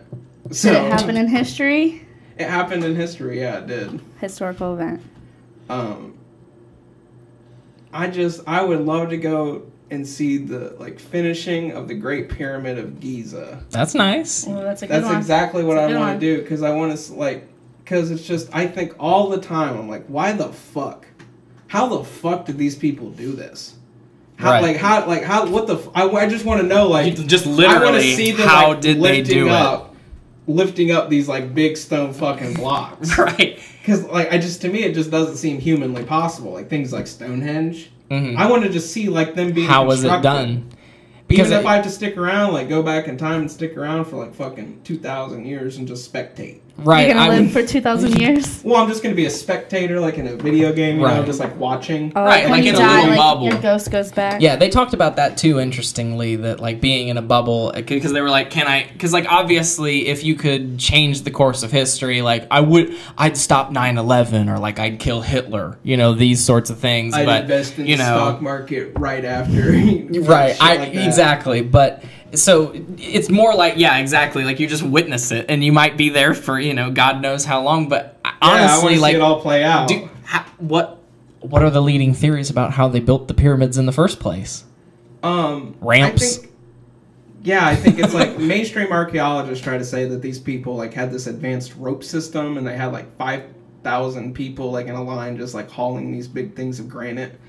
So 0.51 0.71
Did 0.73 0.83
it 0.85 0.91
happen 0.91 1.17
in 1.17 1.27
history? 1.27 2.05
It 2.38 2.47
happened 2.49 2.83
in 2.83 2.95
history. 2.95 3.39
Yeah, 3.41 3.59
it 3.59 3.67
did. 3.67 3.99
Historical 4.19 4.73
event. 4.73 5.01
Um, 5.69 6.17
I 7.93 8.07
just 8.07 8.41
I 8.47 8.63
would 8.63 8.81
love 8.81 9.09
to 9.09 9.17
go 9.17 9.63
and 9.91 10.08
see 10.08 10.38
the 10.38 10.75
like 10.80 10.99
finishing 10.99 11.71
of 11.71 11.88
the 11.88 11.95
Great 11.95 12.30
Pyramid 12.30 12.78
of 12.78 12.99
Giza. 12.99 13.63
That's 13.69 13.95
nice. 13.95 14.47
Oh, 14.47 14.62
that's 14.62 14.82
a 14.84 14.88
good 14.88 14.93
That's 14.93 15.06
one. 15.08 15.17
exactly 15.17 15.63
what 15.63 15.75
That's 15.75 15.86
a 15.86 15.89
I 15.89 15.93
good 15.93 15.99
want 15.99 16.19
to 16.21 16.36
do 16.38 16.41
because 16.41 16.62
I 16.62 16.71
want 16.71 16.97
to 16.97 17.13
like 17.13 17.47
because 17.84 18.12
it's 18.12 18.23
just 18.25 18.49
I 18.54 18.67
think 18.67 18.95
all 18.99 19.30
the 19.30 19.41
time 19.41 19.78
I'm 19.78 19.89
like 19.89 20.06
why 20.08 20.32
the 20.34 20.49
fuck 20.49 21.08
how 21.67 21.88
the 21.88 22.04
fuck 22.04 22.45
did 22.45 22.58
these 22.58 22.75
people 22.75 23.10
do 23.10 23.32
this 23.34 23.75
how 24.38 24.52
Right. 24.52 24.62
like 24.63 24.78
how 24.78 25.06
like 25.08 25.23
how 25.23 25.47
what 25.47 25.67
the 25.67 25.75
f- 25.78 25.89
I, 25.95 26.08
I 26.10 26.30
just 26.30 26.45
want 26.45 26.62
to 26.62 26.67
know 26.67 26.88
like 26.88 27.17
You- 27.17 27.23
just 27.25 27.45
I 27.45 27.49
want 27.49 27.60
to 27.62 27.67
literally, 27.67 28.15
see 28.15 28.32
them 28.32 28.47
how 28.47 28.69
like, 28.69 28.82
did 28.82 28.97
they 28.97 29.02
lifting 29.17 29.38
do 29.38 29.45
it? 29.47 29.52
up, 29.52 29.95
lifting 30.47 30.91
up 30.91 31.10
these 31.10 31.28
like 31.28 31.54
big 31.54 31.78
stone 31.78 32.13
fucking 32.13 32.54
blocks 32.54 33.17
Right. 33.17 33.60
because 33.82 34.04
like 34.06 34.32
I 34.32 34.38
just 34.38 34.62
to 34.62 34.69
me 34.69 34.84
it 34.84 34.93
just 34.93 35.10
doesn't 35.12 35.38
seem 35.38 35.60
humanly 35.60 36.04
possible 36.04 36.52
like 36.54 36.69
things 36.69 36.93
like 36.93 37.08
Stonehenge 37.08 37.91
Mhm. 38.10 38.36
I 38.38 38.50
want 38.50 38.63
to 38.63 38.69
just 38.69 38.91
see 38.91 39.10
like 39.10 39.36
them 39.36 39.52
being 39.52 39.67
How 39.67 39.86
was 39.86 40.04
it 40.04 40.22
done? 40.22 40.65
Because 41.28 41.48
Even 41.48 41.60
if 41.60 41.65
I 41.67 41.76
have 41.76 41.84
to 41.84 41.91
stick 41.91 42.17
around, 42.17 42.54
like 42.54 42.69
go 42.69 42.82
back 42.82 43.08
in 43.08 43.17
time 43.17 43.41
and 43.41 43.52
stick 43.52 43.78
around 43.78 44.06
for 44.06 44.15
like 44.17 44.34
fucking 44.34 44.82
two 44.84 44.98
thousand 44.98 45.45
years 45.45 45.78
and 45.78 45.88
just 45.88 46.12
spectate. 46.12 46.60
Right. 46.84 47.08
You're 47.08 47.15
gonna 47.15 47.34
I 47.34 47.39
live 47.39 47.52
for 47.52 47.65
2,000 47.65 48.12
years? 48.20 48.63
Well, 48.63 48.82
I'm 48.82 48.88
just 48.88 49.04
gonna 49.04 49.15
be 49.15 49.26
a 49.26 49.30
spectator, 49.30 50.00
like 50.00 50.18
in 50.18 50.28
a 50.28 50.36
video 50.36 50.74
game, 50.74 51.00
you 51.00 51.08
know, 51.08 51.24
just 51.26 51.39
like 51.39 51.58
watching. 51.58 52.12
Oh, 52.15 52.24
Right, 52.24 52.44
when 52.44 52.52
like 52.52 52.63
you 52.63 52.70
in 52.70 52.76
a 52.76 52.80
little 52.80 53.10
like, 53.10 53.18
bubble. 53.18 53.46
Your 53.48 53.62
ghost 53.62 53.92
goes 53.92 54.12
back. 54.12 54.42
Yeah, 54.42 54.56
they 54.56 54.70
talked 54.70 54.94
about 54.94 55.15
that 55.18 55.38
too. 55.38 55.60
Interestingly, 55.60 56.36
that 56.38 56.60
like 56.60 56.82
being 56.82 57.08
in 57.08 57.18
a 57.18 57.22
bubble 57.22 57.72
uh, 57.76 57.82
because 57.82 58.13
they 58.13 58.22
were 58.22 58.30
like, 58.30 58.50
"Can 58.50 58.68
I?" 58.68 58.89
Because 58.92 59.13
like 59.13 59.26
obviously, 59.32 60.08
if 60.08 60.24
you 60.24 60.36
could 60.36 60.80
change 60.80 61.24
the 61.24 61.32
course 61.32 61.63
of 61.63 61.72
history, 61.72 62.22
like 62.22 62.48
I 62.52 62.62
would, 62.62 62.96
I'd 63.18 63.38
stop 63.38 63.72
9-11 63.72 64.54
or 64.54 64.60
like 64.60 64.80
I'd 64.80 65.00
kill 65.00 65.22
Hitler. 65.22 65.78
You 65.84 65.98
know 65.98 66.13
these 66.13 66.44
sorts 66.44 66.70
of 66.70 66.80
things. 66.80 67.13
I'd 67.13 67.26
but 67.26 67.42
invest 67.44 67.80
in 67.80 67.88
you 67.88 67.98
the 67.98 68.04
stock 68.04 68.42
market 68.42 68.94
right 68.98 69.26
after. 69.26 69.72
right? 69.72 70.54
shit 70.54 70.62
I 70.62 70.76
like 70.76 70.94
that. 70.94 71.08
exactly, 71.08 71.62
but. 71.62 72.04
So 72.36 72.72
it's 72.98 73.30
more 73.30 73.54
like 73.56 73.76
yeah, 73.78 73.98
exactly. 73.98 74.44
Like 74.44 74.60
you 74.60 74.68
just 74.68 74.84
witness 74.84 75.32
it, 75.32 75.46
and 75.50 75.63
you 75.63 75.72
might 75.72 75.98
be 75.98 76.10
there 76.10 76.34
for 76.34 76.60
you 76.60 76.74
know 76.74 76.92
God 76.92 77.22
knows 77.22 77.46
how 77.46 77.62
long. 77.62 77.89
But 77.89 78.20
Yeah, 78.24 78.32
I 78.42 78.63
honestly, 78.63 78.98
like 78.98 79.13
see 79.13 79.18
it 79.18 79.22
all 79.22 79.42
play 79.42 79.63
out. 79.63 79.88
do, 79.88 80.10
ha, 80.26 80.52
what 80.58 81.00
what 81.42 81.63
are 81.63 81.70
the 81.70 81.82
leading 81.82 82.13
theories 82.13 82.50
about 82.50 82.74
how 82.74 82.88
they 82.88 83.00
built 83.00 83.28
the 83.28 83.34
pyramids 83.34 83.78
in 83.78 83.86
the 83.86 83.92
first 83.92 84.20
place? 84.20 84.65
um, 85.24 85.76
Ramps. 85.82 86.22
I 86.22 86.42
think, 86.42 86.54
yeah, 87.44 87.65
I 87.65 87.76
think 87.76 88.00
it's 88.00 88.13
like 88.13 88.38
mainstream 88.39 88.92
archaeologists 88.92 89.63
try 89.63 89.78
to 89.78 89.86
say 89.86 90.06
that 90.06 90.22
these 90.22 90.39
people 90.39 90.76
like 90.76 90.94
had 90.94 91.12
this 91.12 91.28
advanced 91.28 91.76
rope 91.76 92.04
system, 92.04 92.58
and 92.58 92.65
they 92.65 92.76
had 92.76 92.92
like 92.92 93.15
five 93.18 93.44
thousand 93.84 94.34
people 94.34 94.72
like 94.72 94.88
in 94.88 94.96
a 94.96 95.02
line 95.04 95.38
just 95.38 95.54
like 95.54 95.70
hauling 95.70 96.12
these 96.12 96.28
big 96.28 96.56
things 96.56 96.80
of 96.80 96.89
granite. 96.89 97.39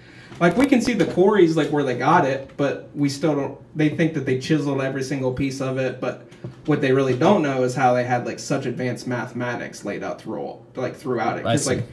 Like 0.41 0.57
we 0.57 0.67
can 0.67 0.81
see 0.81 0.95
the 0.95 1.05
quarries 1.05 1.55
like 1.55 1.69
where 1.69 1.85
they 1.85 1.97
got 1.97 2.25
it, 2.25 2.51
but 2.57 2.89
we 2.95 3.11
still 3.11 3.37
don't. 3.37 3.77
They 3.77 3.91
think 3.91 4.15
that 4.15 4.25
they 4.25 4.39
chiseled 4.39 4.81
every 4.81 5.03
single 5.03 5.35
piece 5.35 5.61
of 5.61 5.77
it, 5.77 6.01
but 6.01 6.27
what 6.65 6.81
they 6.81 6.93
really 6.93 7.17
don't 7.17 7.43
know 7.43 7.63
is 7.63 7.75
how 7.75 7.93
they 7.93 8.05
had 8.05 8.25
like 8.25 8.39
such 8.39 8.65
advanced 8.65 9.07
mathematics 9.07 9.85
laid 9.85 10.03
out 10.03 10.21
through 10.21 10.41
all, 10.41 10.67
like 10.77 10.97
throughout 10.97 11.39
it. 11.39 11.45
I 11.45 11.53
Because 11.53 11.67
like 11.67 11.87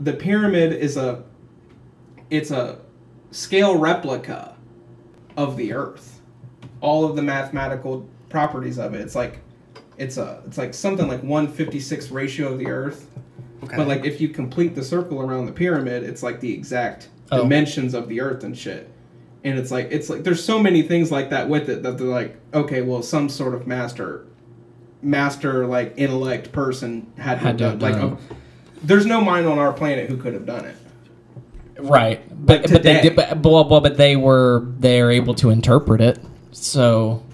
the 0.00 0.12
pyramid 0.12 0.72
is 0.72 0.96
a 0.96 1.22
it's 2.28 2.50
a 2.50 2.78
scale 3.30 3.78
replica 3.78 4.56
of 5.36 5.56
the 5.56 5.72
Earth. 5.72 6.20
All 6.80 7.04
of 7.04 7.14
the 7.14 7.22
mathematical 7.22 8.08
properties 8.28 8.78
of 8.78 8.94
it. 8.94 9.00
It's 9.00 9.14
like 9.14 9.38
it's 9.96 10.16
a 10.16 10.42
it's 10.46 10.58
like 10.58 10.74
something 10.74 11.06
like 11.06 11.22
156 11.22 12.10
ratio 12.10 12.52
of 12.52 12.58
the 12.58 12.66
Earth. 12.66 13.08
But 13.60 13.86
like 13.86 14.04
if 14.04 14.20
you 14.20 14.28
complete 14.28 14.74
the 14.74 14.82
circle 14.82 15.22
around 15.22 15.46
the 15.46 15.52
pyramid, 15.52 16.02
it's 16.02 16.24
like 16.24 16.40
the 16.40 16.52
exact 16.52 17.08
Oh. 17.32 17.42
dimensions 17.42 17.94
of 17.94 18.08
the 18.08 18.20
Earth 18.20 18.44
and 18.44 18.56
shit. 18.56 18.90
And 19.42 19.58
it's 19.58 19.70
like 19.70 19.88
it's 19.90 20.08
like 20.08 20.22
there's 20.22 20.44
so 20.44 20.58
many 20.60 20.82
things 20.82 21.10
like 21.10 21.30
that 21.30 21.48
with 21.48 21.68
it 21.68 21.82
that 21.82 21.98
they're 21.98 22.06
like, 22.06 22.36
okay, 22.54 22.82
well, 22.82 23.02
some 23.02 23.28
sort 23.28 23.54
of 23.54 23.66
master, 23.66 24.26
master 25.00 25.66
like 25.66 25.94
intellect 25.96 26.52
person 26.52 27.10
had 27.16 27.38
Had 27.38 27.58
have 27.60 27.78
done. 27.78 27.78
Like, 27.80 27.94
done 27.94 28.12
uh, 28.12 28.34
there's 28.84 29.06
no 29.06 29.20
mind 29.20 29.46
on 29.46 29.58
our 29.58 29.72
planet 29.72 30.08
who 30.08 30.16
could 30.16 30.34
have 30.34 30.46
done 30.46 30.64
it. 30.66 30.76
Right, 31.78 32.22
but 32.46 32.62
Like 32.62 32.70
but 32.70 32.82
they 32.82 33.00
did, 33.00 33.16
but, 33.16 33.38
well, 33.38 33.68
well, 33.68 33.80
but 33.80 33.96
they 33.96 34.14
were 34.14 34.66
they 34.78 35.00
are 35.00 35.10
able 35.10 35.34
to 35.36 35.50
interpret 35.50 36.00
it. 36.00 36.18
So 36.52 37.24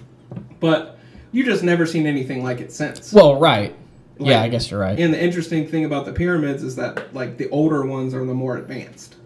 But 0.59 0.97
you 1.31 1.43
just 1.43 1.61
never 1.61 1.85
seen 1.85 2.07
anything 2.07 2.43
like 2.43 2.59
it 2.61 2.71
since. 2.71 3.13
well, 3.13 3.37
right. 3.39 3.75
yeah, 4.17 4.41
I 4.41 4.47
guess 4.47 4.71
you're 4.71 4.79
right. 4.79 4.97
And 4.97 5.13
the 5.13 5.21
interesting 5.21 5.67
thing 5.67 5.85
about 5.85 6.05
the 6.05 6.13
pyramids 6.13 6.63
is 6.63 6.75
that 6.77 7.13
like 7.13 7.37
the 7.37 7.49
older 7.49 7.85
ones 7.85 8.13
are 8.15 8.25
the 8.25 8.33
more 8.33 8.57
advanced. 8.57 9.17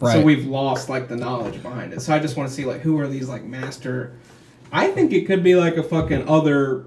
Right. 0.00 0.14
So 0.14 0.22
we've 0.22 0.46
lost 0.46 0.88
like 0.88 1.08
the 1.08 1.16
knowledge 1.16 1.62
behind 1.62 1.92
it. 1.92 2.00
So 2.00 2.14
I 2.14 2.18
just 2.18 2.36
want 2.36 2.48
to 2.48 2.54
see 2.54 2.64
like 2.64 2.80
who 2.80 2.98
are 3.00 3.08
these 3.08 3.28
like 3.28 3.44
master 3.44 4.14
I 4.72 4.88
think 4.88 5.12
it 5.12 5.26
could 5.26 5.42
be 5.42 5.54
like 5.54 5.76
a 5.76 5.82
fucking 5.82 6.28
other 6.28 6.84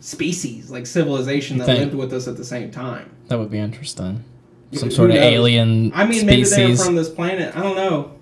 species, 0.00 0.70
like 0.70 0.86
civilization 0.86 1.58
that 1.58 1.66
think? 1.66 1.80
lived 1.80 1.94
with 1.94 2.12
us 2.12 2.26
at 2.26 2.36
the 2.36 2.44
same 2.44 2.70
time. 2.70 3.10
that 3.28 3.38
would 3.38 3.50
be 3.50 3.58
interesting. 3.58 4.24
Some 4.72 4.88
Who 4.88 4.94
sort 4.94 5.10
of 5.10 5.16
knows? 5.16 5.24
alien 5.24 5.92
I 5.94 6.06
mean, 6.06 6.24
maybe 6.24 6.44
they're 6.44 6.66
species. 6.68 6.84
from 6.84 6.96
this 6.96 7.10
planet. 7.10 7.54
I 7.54 7.62
don't 7.62 7.76
know. 7.76 8.12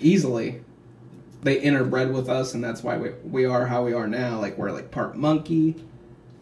Easily, 0.00 0.60
they 1.42 1.60
interbred 1.60 2.12
with 2.12 2.28
us, 2.28 2.54
and 2.54 2.62
that's 2.62 2.84
why 2.84 2.96
we, 2.96 3.10
we 3.24 3.44
are 3.44 3.66
how 3.66 3.84
we 3.84 3.92
are 3.92 4.06
now. 4.06 4.38
Like 4.38 4.56
we're 4.56 4.70
like 4.70 4.92
part 4.92 5.16
monkey, 5.16 5.74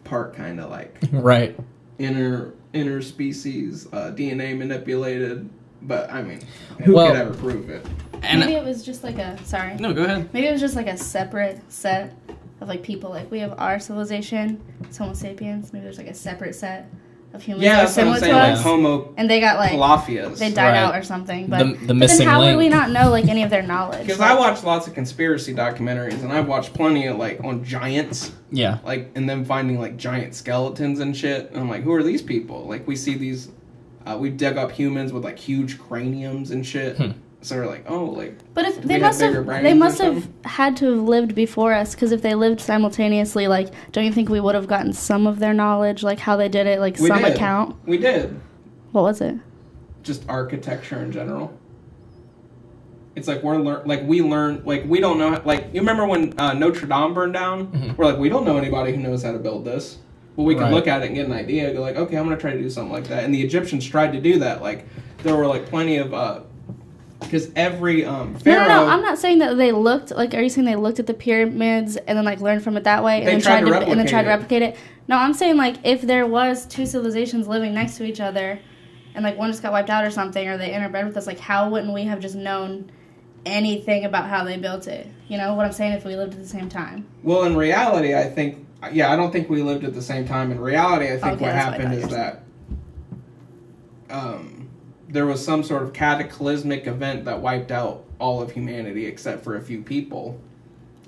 part 0.03 0.35
kind 0.35 0.59
of 0.59 0.69
like 0.69 0.95
right. 1.11 1.57
inner 1.97 2.53
interspecies 2.73 3.91
uh, 3.91 4.13
DNA 4.13 4.55
manipulated, 4.55 5.49
but 5.81 6.11
I 6.11 6.21
mean, 6.21 6.39
who 6.83 6.93
Well- 6.95 7.07
could 7.07 7.15
ever 7.17 7.33
prove 7.33 7.69
it? 7.69 7.85
And 8.23 8.39
Maybe 8.39 8.53
it 8.53 8.63
was 8.65 8.83
just 8.83 9.03
like 9.03 9.19
a 9.19 9.37
sorry. 9.45 9.75
no, 9.75 9.93
go 9.93 10.03
ahead. 10.03 10.29
Maybe 10.33 10.47
it 10.47 10.51
was 10.51 10.61
just 10.61 10.75
like 10.75 10.87
a 10.87 10.97
separate 10.97 11.61
set 11.71 12.15
of 12.61 12.67
like 12.67 12.81
people. 12.81 13.11
Like 13.11 13.29
we 13.29 13.39
have 13.39 13.53
our 13.59 13.79
civilization, 13.79 14.59
it's 14.81 14.97
Homo 14.97 15.13
sapiens. 15.13 15.71
Maybe 15.71 15.83
there's 15.83 15.99
like 15.99 16.07
a 16.07 16.13
separate 16.15 16.55
set 16.55 16.89
of 17.33 17.43
humans 17.43 17.63
Yeah, 17.65 17.75
that 17.75 17.81
are 17.81 17.85
that's 17.85 17.97
what 17.97 18.07
I'm 18.07 18.19
saying. 18.19 18.33
to 18.33 18.39
Like 18.53 18.57
Homo 18.57 19.13
and 19.17 19.29
they 19.29 19.39
got 19.39 19.57
like 19.59 19.73
Palafias. 19.73 20.39
they 20.39 20.49
died 20.51 20.69
Right. 20.71 20.77
out 20.77 20.95
or 20.95 21.03
something. 21.03 21.45
But, 21.45 21.59
The- 21.59 21.73
the 21.73 21.87
but 21.87 21.95
missing 21.97 22.19
then 22.25 22.27
how 22.27 22.39
would 22.43 22.57
we 22.57 22.69
not 22.69 22.89
know 22.89 23.11
like 23.11 23.27
any 23.27 23.43
of 23.43 23.51
their 23.51 23.61
knowledge? 23.61 24.01
Because 24.07 24.17
Like, 24.19 24.31
I 24.31 24.39
watch 24.39 24.63
lots 24.63 24.87
of 24.87 24.95
conspiracy 24.95 25.53
documentaries, 25.53 26.23
and 26.23 26.31
I've 26.33 26.47
watched 26.47 26.73
plenty 26.73 27.05
of 27.05 27.17
like 27.17 27.43
on 27.43 27.63
giants, 27.63 28.31
Yeah. 28.49 28.79
like 28.83 29.11
and 29.13 29.29
them 29.29 29.45
finding 29.45 29.79
like 29.79 29.95
giant 29.97 30.33
skeletons 30.33 30.99
and 31.01 31.15
shit. 31.15 31.51
And 31.51 31.59
I'm 31.59 31.69
like, 31.69 31.83
who 31.83 31.93
are 31.93 32.01
these 32.01 32.23
people? 32.23 32.65
Like 32.67 32.87
we 32.87 32.95
see 32.95 33.15
these, 33.15 33.49
uh, 34.07 34.17
we 34.17 34.29
dug 34.29 34.57
up 34.57 34.71
humans 34.71 35.11
with 35.11 35.23
like 35.23 35.37
huge 35.37 35.77
craniums 35.79 36.51
and 36.51 36.65
shit. 36.65 36.97
Hmm. 36.97 37.11
So 37.41 37.55
we're 37.57 37.67
like, 37.67 37.85
oh, 37.87 38.05
like 38.05 38.37
But 38.53 38.65
if 38.65 38.81
they 38.81 38.99
must 38.99 39.19
bigger 39.19 39.43
have, 39.43 39.63
they 39.63 39.73
must 39.73 39.99
have 39.99 40.27
had 40.43 40.75
to 40.77 40.91
have 40.91 41.03
lived 41.03 41.35
before 41.35 41.73
us. 41.73 41.93
Because 41.93 42.11
if 42.11 42.21
they 42.21 42.33
lived 42.33 42.59
simultaneously, 42.59 43.47
like, 43.47 43.71
don't 43.91 44.05
you 44.05 44.11
think 44.11 44.29
we 44.29 44.39
would 44.39 44.55
have 44.55 44.67
gotten 44.67 44.91
some 44.91 45.27
of 45.27 45.39
their 45.39 45.53
knowledge, 45.53 46.03
like 46.03 46.19
how 46.19 46.35
they 46.35 46.49
did 46.49 46.67
it, 46.67 46.79
like 46.79 46.97
we 46.99 47.07
some 47.07 47.21
did. 47.21 47.35
account? 47.35 47.75
We 47.85 47.97
did 47.97 48.39
What 48.91 49.03
was 49.03 49.21
it? 49.21 49.35
just 50.03 50.23
architecture 50.29 50.99
in 50.99 51.11
general. 51.11 51.51
It's 53.15 53.27
like 53.27 53.43
we're 53.43 53.57
learn 53.57 53.85
like 53.85 54.03
we 54.03 54.21
learn 54.21 54.61
like 54.63 54.85
we 54.85 54.99
don't 55.01 55.17
know 55.17 55.41
like 55.43 55.73
you 55.73 55.81
remember 55.81 56.05
when 56.05 56.33
uh, 56.39 56.53
Notre 56.53 56.87
Dame 56.87 57.13
burned 57.13 57.33
down? 57.33 57.67
Mhm. 57.67 57.97
We're 57.97 58.05
like 58.05 58.17
we 58.17 58.29
don't 58.29 58.45
know 58.45 58.57
anybody 58.57 58.93
who 58.95 59.01
knows 59.01 59.23
how 59.23 59.33
to 59.33 59.39
build 59.39 59.65
this. 59.65 59.97
Well, 60.37 60.45
we 60.45 60.53
can 60.53 60.65
Right. 60.65 60.73
look 60.73 60.87
at 60.87 61.01
it 61.01 61.07
and 61.07 61.15
get 61.15 61.25
an 61.25 61.33
idea. 61.33 61.73
Go 61.73 61.81
like, 61.81 61.97
okay, 61.97 62.15
I'm 62.15 62.23
gonna 62.23 62.37
try 62.37 62.53
to 62.53 62.59
do 62.61 62.69
something 62.69 62.93
like 62.93 63.07
that. 63.07 63.23
And 63.23 63.33
the 63.33 63.41
Egyptians 63.41 63.85
tried 63.85 64.13
to 64.13 64.21
do 64.21 64.39
that. 64.39 64.61
Like 64.61 64.85
there 65.23 65.35
were 65.35 65.47
like 65.47 65.65
plenty 65.65 65.97
of 65.97 66.13
uh 66.13 66.41
because 67.21 67.49
every 67.55 68.05
um 68.05 68.33
No, 68.33 68.39
pharaoh 68.39 68.67
no, 68.67 68.85
no. 68.85 68.87
I'm 68.87 69.01
not 69.01 69.17
saying 69.17 69.39
that 69.39 69.57
they 69.57 69.71
looked 69.71 70.11
like. 70.11 70.35
Are 70.35 70.41
you 70.41 70.49
saying 70.49 70.65
they 70.65 70.75
looked 70.75 70.99
at 70.99 71.07
the 71.07 71.15
pyramids 71.15 71.97
and 71.97 72.15
then 72.15 72.23
like 72.23 72.39
learned 72.39 72.63
from 72.63 72.77
it 72.77 72.83
that 72.83 73.03
way, 73.03 73.17
and 73.17 73.27
then 73.27 73.41
tried 73.41 73.61
tried 73.61 73.71
to 73.71 73.85
to, 73.85 73.89
and 73.89 73.99
then 73.99 74.07
tried 74.07 74.23
to 74.23 74.29
replicate 74.29 74.61
replicate 74.61 74.61
it? 74.61 74.77
No, 75.07 75.17
I'm 75.17 75.33
saying 75.33 75.57
like 75.57 75.77
if 75.83 76.03
there 76.03 76.27
was 76.27 76.67
two 76.67 76.85
civilizations 76.85 77.47
living 77.47 77.73
next 77.73 77.97
to 77.97 78.05
each 78.05 78.21
other, 78.21 78.59
and 79.15 79.23
like 79.25 79.39
one 79.39 79.49
just 79.49 79.63
got 79.63 79.71
wiped 79.71 79.89
out 79.89 80.05
or 80.05 80.11
something, 80.11 80.47
or 80.47 80.55
they 80.57 80.69
interbred 80.69 81.07
with 81.07 81.17
us, 81.17 81.25
like 81.25 81.39
how 81.39 81.67
wouldn't 81.69 81.93
we 81.93 82.03
have 82.03 82.19
just 82.19 82.35
known 82.35 82.91
anything 83.43 84.05
about 84.05 84.29
how 84.29 84.43
they 84.43 84.57
built 84.57 84.87
it? 84.87 85.07
You 85.29 85.39
know 85.39 85.55
what 85.55 85.65
I'm 85.65 85.73
saying? 85.73 85.93
If 85.93 86.05
we 86.05 86.15
lived 86.15 86.33
at 86.33 86.39
the 86.39 86.47
same 86.47 86.69
time. 86.69 87.07
Well, 87.23 87.43
in 87.45 87.55
reality, 87.57 88.13
I 88.13 88.25
think 88.29 88.66
yeah, 88.91 89.11
I 89.11 89.15
don't 89.15 89.31
think 89.31 89.49
we 89.49 89.61
lived 89.61 89.83
at 89.83 89.93
the 89.93 90.01
same 90.01 90.27
time. 90.27 90.51
In 90.51 90.59
reality, 90.59 91.05
I 91.05 91.17
think 91.17 91.23
Okay, 91.23 91.31
what 91.31 91.41
what 91.41 91.53
happened 91.55 91.93
thought 91.93 92.03
is 92.03 92.09
that 92.09 92.43
um, 94.09 94.69
there 95.09 95.25
was 95.25 95.43
some 95.43 95.63
sort 95.63 95.83
of 95.83 95.93
cataclysmic 95.93 96.87
event 96.87 97.25
that 97.25 97.41
wiped 97.41 97.71
out 97.71 98.05
all 98.19 98.41
of 98.41 98.51
humanity 98.51 99.05
except 99.05 99.43
for 99.43 99.55
a 99.55 99.61
few 99.61 99.81
people, 99.81 100.39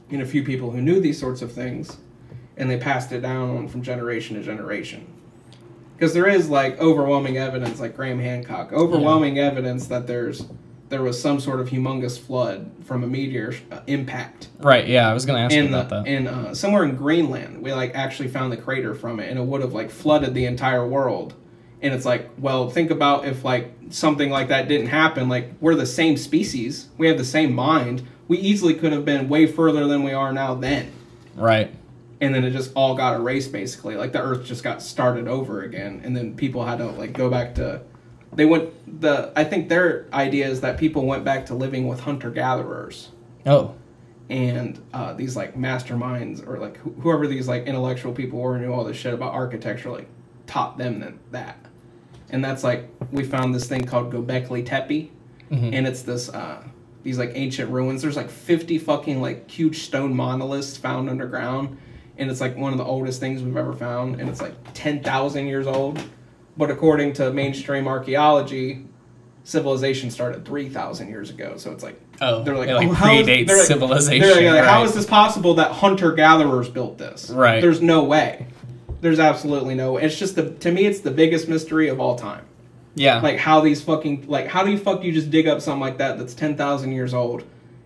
and 0.09 0.21
a 0.21 0.25
few 0.25 0.43
people 0.43 0.71
who 0.71 0.81
knew 0.81 0.99
these 0.99 1.19
sorts 1.19 1.41
of 1.41 1.51
things, 1.51 1.97
and 2.57 2.69
they 2.69 2.77
passed 2.77 3.11
it 3.11 3.21
down 3.21 3.67
from 3.67 3.81
generation 3.81 4.35
to 4.35 4.43
generation. 4.43 5.05
Because 5.95 6.13
there 6.13 6.27
is 6.27 6.49
like 6.49 6.79
overwhelming 6.79 7.37
evidence, 7.37 7.79
like 7.79 7.95
Graham 7.95 8.19
Hancock, 8.19 8.71
overwhelming 8.71 9.37
evidence 9.37 9.87
that 9.87 10.07
there's 10.07 10.45
there 10.89 11.01
was 11.01 11.21
some 11.21 11.39
sort 11.39 11.59
of 11.59 11.69
humongous 11.69 12.19
flood 12.19 12.69
from 12.83 13.03
a 13.03 13.07
meteor 13.07 13.53
uh, 13.71 13.79
impact 13.87 14.49
Right. 14.59 14.87
Yeah. 14.87 15.09
I 15.09 15.13
was 15.13 15.25
gonna 15.25 15.39
ask 15.39 15.55
the, 15.55 15.67
about 15.67 15.89
that. 15.89 16.07
in 16.07 16.27
uh, 16.27 16.53
somewhere 16.53 16.83
in 16.83 16.95
Greenland. 16.95 17.61
We 17.61 17.71
like 17.73 17.95
actually 17.95 18.27
found 18.29 18.51
the 18.51 18.57
crater 18.57 18.93
from 18.93 19.19
it, 19.19 19.29
and 19.29 19.39
it 19.39 19.45
would 19.45 19.61
have 19.61 19.73
like 19.73 19.89
flooded 19.89 20.33
the 20.33 20.45
entire 20.45 20.85
world. 20.85 21.33
And 21.81 21.93
it's 21.93 22.05
like, 22.05 22.29
well, 22.37 22.69
think 22.69 22.91
about 22.91 23.25
if 23.25 23.45
like 23.45 23.71
something 23.89 24.29
like 24.29 24.49
that 24.49 24.67
didn't 24.67 24.87
happen. 24.87 25.29
Like 25.29 25.51
we're 25.61 25.75
the 25.75 25.85
same 25.85 26.17
species, 26.17 26.89
we 26.97 27.07
have 27.07 27.17
the 27.17 27.23
same 27.25 27.53
mind. 27.53 28.05
We 28.27 28.37
easily 28.37 28.73
could 28.75 28.91
have 28.91 29.05
been 29.05 29.29
way 29.29 29.47
further 29.47 29.87
than 29.87 30.03
we 30.03 30.11
are 30.11 30.31
now 30.33 30.53
then. 30.55 30.91
Right. 31.35 31.73
And 32.21 32.35
then 32.35 32.43
it 32.43 32.51
just 32.51 32.71
all 32.75 32.95
got 32.95 33.15
erased 33.15 33.51
basically. 33.53 33.95
Like 33.95 34.11
the 34.11 34.21
Earth 34.21 34.45
just 34.45 34.61
got 34.63 34.81
started 34.81 35.27
over 35.27 35.61
again, 35.61 36.01
and 36.03 36.15
then 36.15 36.35
people 36.35 36.65
had 36.65 36.79
to 36.79 36.87
like 36.87 37.13
go 37.13 37.29
back 37.29 37.55
to. 37.55 37.81
They 38.33 38.45
went 38.45 39.01
the. 39.01 39.31
I 39.35 39.43
think 39.43 39.69
their 39.69 40.05
idea 40.13 40.47
is 40.47 40.61
that 40.61 40.77
people 40.77 41.05
went 41.05 41.23
back 41.23 41.45
to 41.47 41.55
living 41.55 41.87
with 41.87 41.99
hunter 42.01 42.29
gatherers 42.29 43.09
Oh. 43.45 43.73
and 44.29 44.79
uh, 44.93 45.13
these 45.13 45.35
like 45.35 45.55
masterminds 45.57 46.45
or 46.47 46.59
like 46.59 46.77
wh- 46.77 47.01
whoever 47.01 47.25
these 47.27 47.47
like 47.47 47.65
intellectual 47.65 48.13
people 48.13 48.39
were 48.39 48.57
knew 48.59 48.71
all 48.71 48.83
this 48.83 48.97
shit 48.97 49.13
about 49.13 49.33
architecture 49.33 49.89
like 49.89 50.07
taught 50.45 50.77
them 50.77 50.99
that, 50.99 51.13
that. 51.31 51.57
and 52.29 52.43
that's 52.43 52.63
like 52.63 52.89
we 53.11 53.23
found 53.23 53.55
this 53.55 53.67
thing 53.67 53.83
called 53.85 54.11
Gobekli 54.13 54.65
Tepe 54.65 55.11
Mhm. 55.51 55.73
and 55.73 55.87
it's 55.87 56.03
this 56.03 56.29
uh, 56.29 56.61
these 57.01 57.17
like 57.17 57.31
ancient 57.33 57.71
ruins 57.71 58.03
there's 58.03 58.15
like 58.17 58.29
50 58.29 58.77
fucking 58.77 59.19
like 59.21 59.49
huge 59.49 59.79
stone 59.79 60.13
monoliths 60.15 60.77
found 60.77 61.09
underground 61.09 61.77
and 62.17 62.29
it's 62.29 62.41
like 62.41 62.55
one 62.55 62.71
of 62.73 62.77
the 62.77 62.83
oldest 62.85 63.19
things 63.19 63.41
we've 63.41 63.57
ever 63.57 63.73
found 63.73 64.19
and 64.19 64.29
it's 64.29 64.41
like 64.41 64.53
10,000 64.75 65.47
years 65.47 65.65
old 65.65 65.99
but 66.59 66.69
according 66.69 67.13
to 67.13 67.31
mainstream 67.33 67.87
archaeology 67.87 68.85
civilization 69.43 70.11
started 70.11 70.45
3,000 70.45 71.07
years 71.09 71.29
ago 71.31 71.57
so 71.57 71.71
it's 71.71 71.83
like 71.83 71.99
Oh. 72.21 72.43
they're 72.43 72.57
like, 72.57 72.67
it, 72.69 72.75
like 72.75 72.89
oh, 72.89 72.91
how 72.93 73.07
predates 73.07 73.47
they're 73.47 73.57
like- 73.57 73.65
civilization. 73.65 74.19
they're 74.27 74.53
like, 74.53 74.65
how 74.65 74.79
right. 74.81 74.85
is 74.89 74.93
this 74.93 75.05
possible 75.05 75.53
that 75.55 75.71
hunter 75.71 76.11
gatherers 76.11 76.67
built 76.67 76.97
this? 76.97 77.29
Right. 77.29 77.61
There's 77.61 77.81
no 77.81 78.03
way. 78.03 78.45
There's 78.99 79.19
absolutely 79.19 79.73
no 79.75 79.93
way. 79.93 80.03
It's 80.03 80.19
just 80.19 80.35
the 80.35 80.51
to 80.51 80.69
me 80.71 80.85
it's 80.85 80.99
the 80.99 81.11
biggest 81.11 81.47
mystery 81.47 81.87
of 81.87 82.01
all 82.01 82.17
time. 82.17 82.43
Yeah. 82.95 83.21
Like 83.21 83.37
how 83.37 83.61
these 83.61 83.81
fucking 83.81 84.25
like 84.27 84.47
how 84.47 84.65
do 84.65 84.71
you 84.71 84.77
fuck 84.77 85.01
you 85.05 85.13
just 85.13 85.31
dig 85.31 85.47
up 85.47 85.61
something 85.61 85.79
like 85.79 85.97
that 85.99 86.17
that's 86.17 86.33
ten 86.33 86.57
thousand 86.57 86.91
years 86.91 87.13
old 87.13 87.43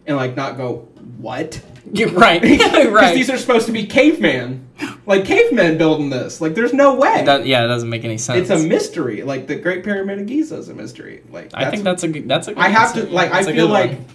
and 0.07 0.17
like 0.17 0.35
not 0.35 0.57
go 0.57 0.87
what? 1.19 1.61
You're 1.93 2.09
right. 2.11 2.41
Because 2.53 2.87
right. 2.91 3.13
these 3.13 3.29
are 3.29 3.37
supposed 3.37 3.65
to 3.65 3.71
be 3.71 3.85
caveman. 3.85 4.67
Like 5.05 5.25
cavemen 5.25 5.77
building 5.77 6.09
this. 6.09 6.39
Like 6.41 6.55
there's 6.55 6.73
no 6.73 6.95
way. 6.95 7.23
Does- 7.25 7.45
yeah, 7.45 7.65
it 7.65 7.67
doesn't 7.67 7.89
make 7.89 8.03
any 8.05 8.17
sense. 8.17 8.49
it's 8.49 8.61
a 8.63 8.65
mystery. 8.67 9.21
Like 9.23 9.47
the 9.47 9.55
Great 9.55 9.83
Pyramid 9.83 10.19
of 10.19 10.25
Giza 10.27 10.57
is 10.57 10.69
a 10.69 10.73
mystery. 10.73 11.23
Like 11.29 11.51
I 11.53 11.69
think 11.69 11.83
that's 11.83 12.03
a 12.03 12.07
good. 12.07 12.27
That's 12.27 12.47
a. 12.47 12.53
Good 12.53 12.63
I 12.63 12.69
have 12.69 12.93
to 12.93 13.03
like 13.07 13.31
I 13.33 13.43
feel 13.43 13.67
like 13.67 13.91
one. 13.91 14.05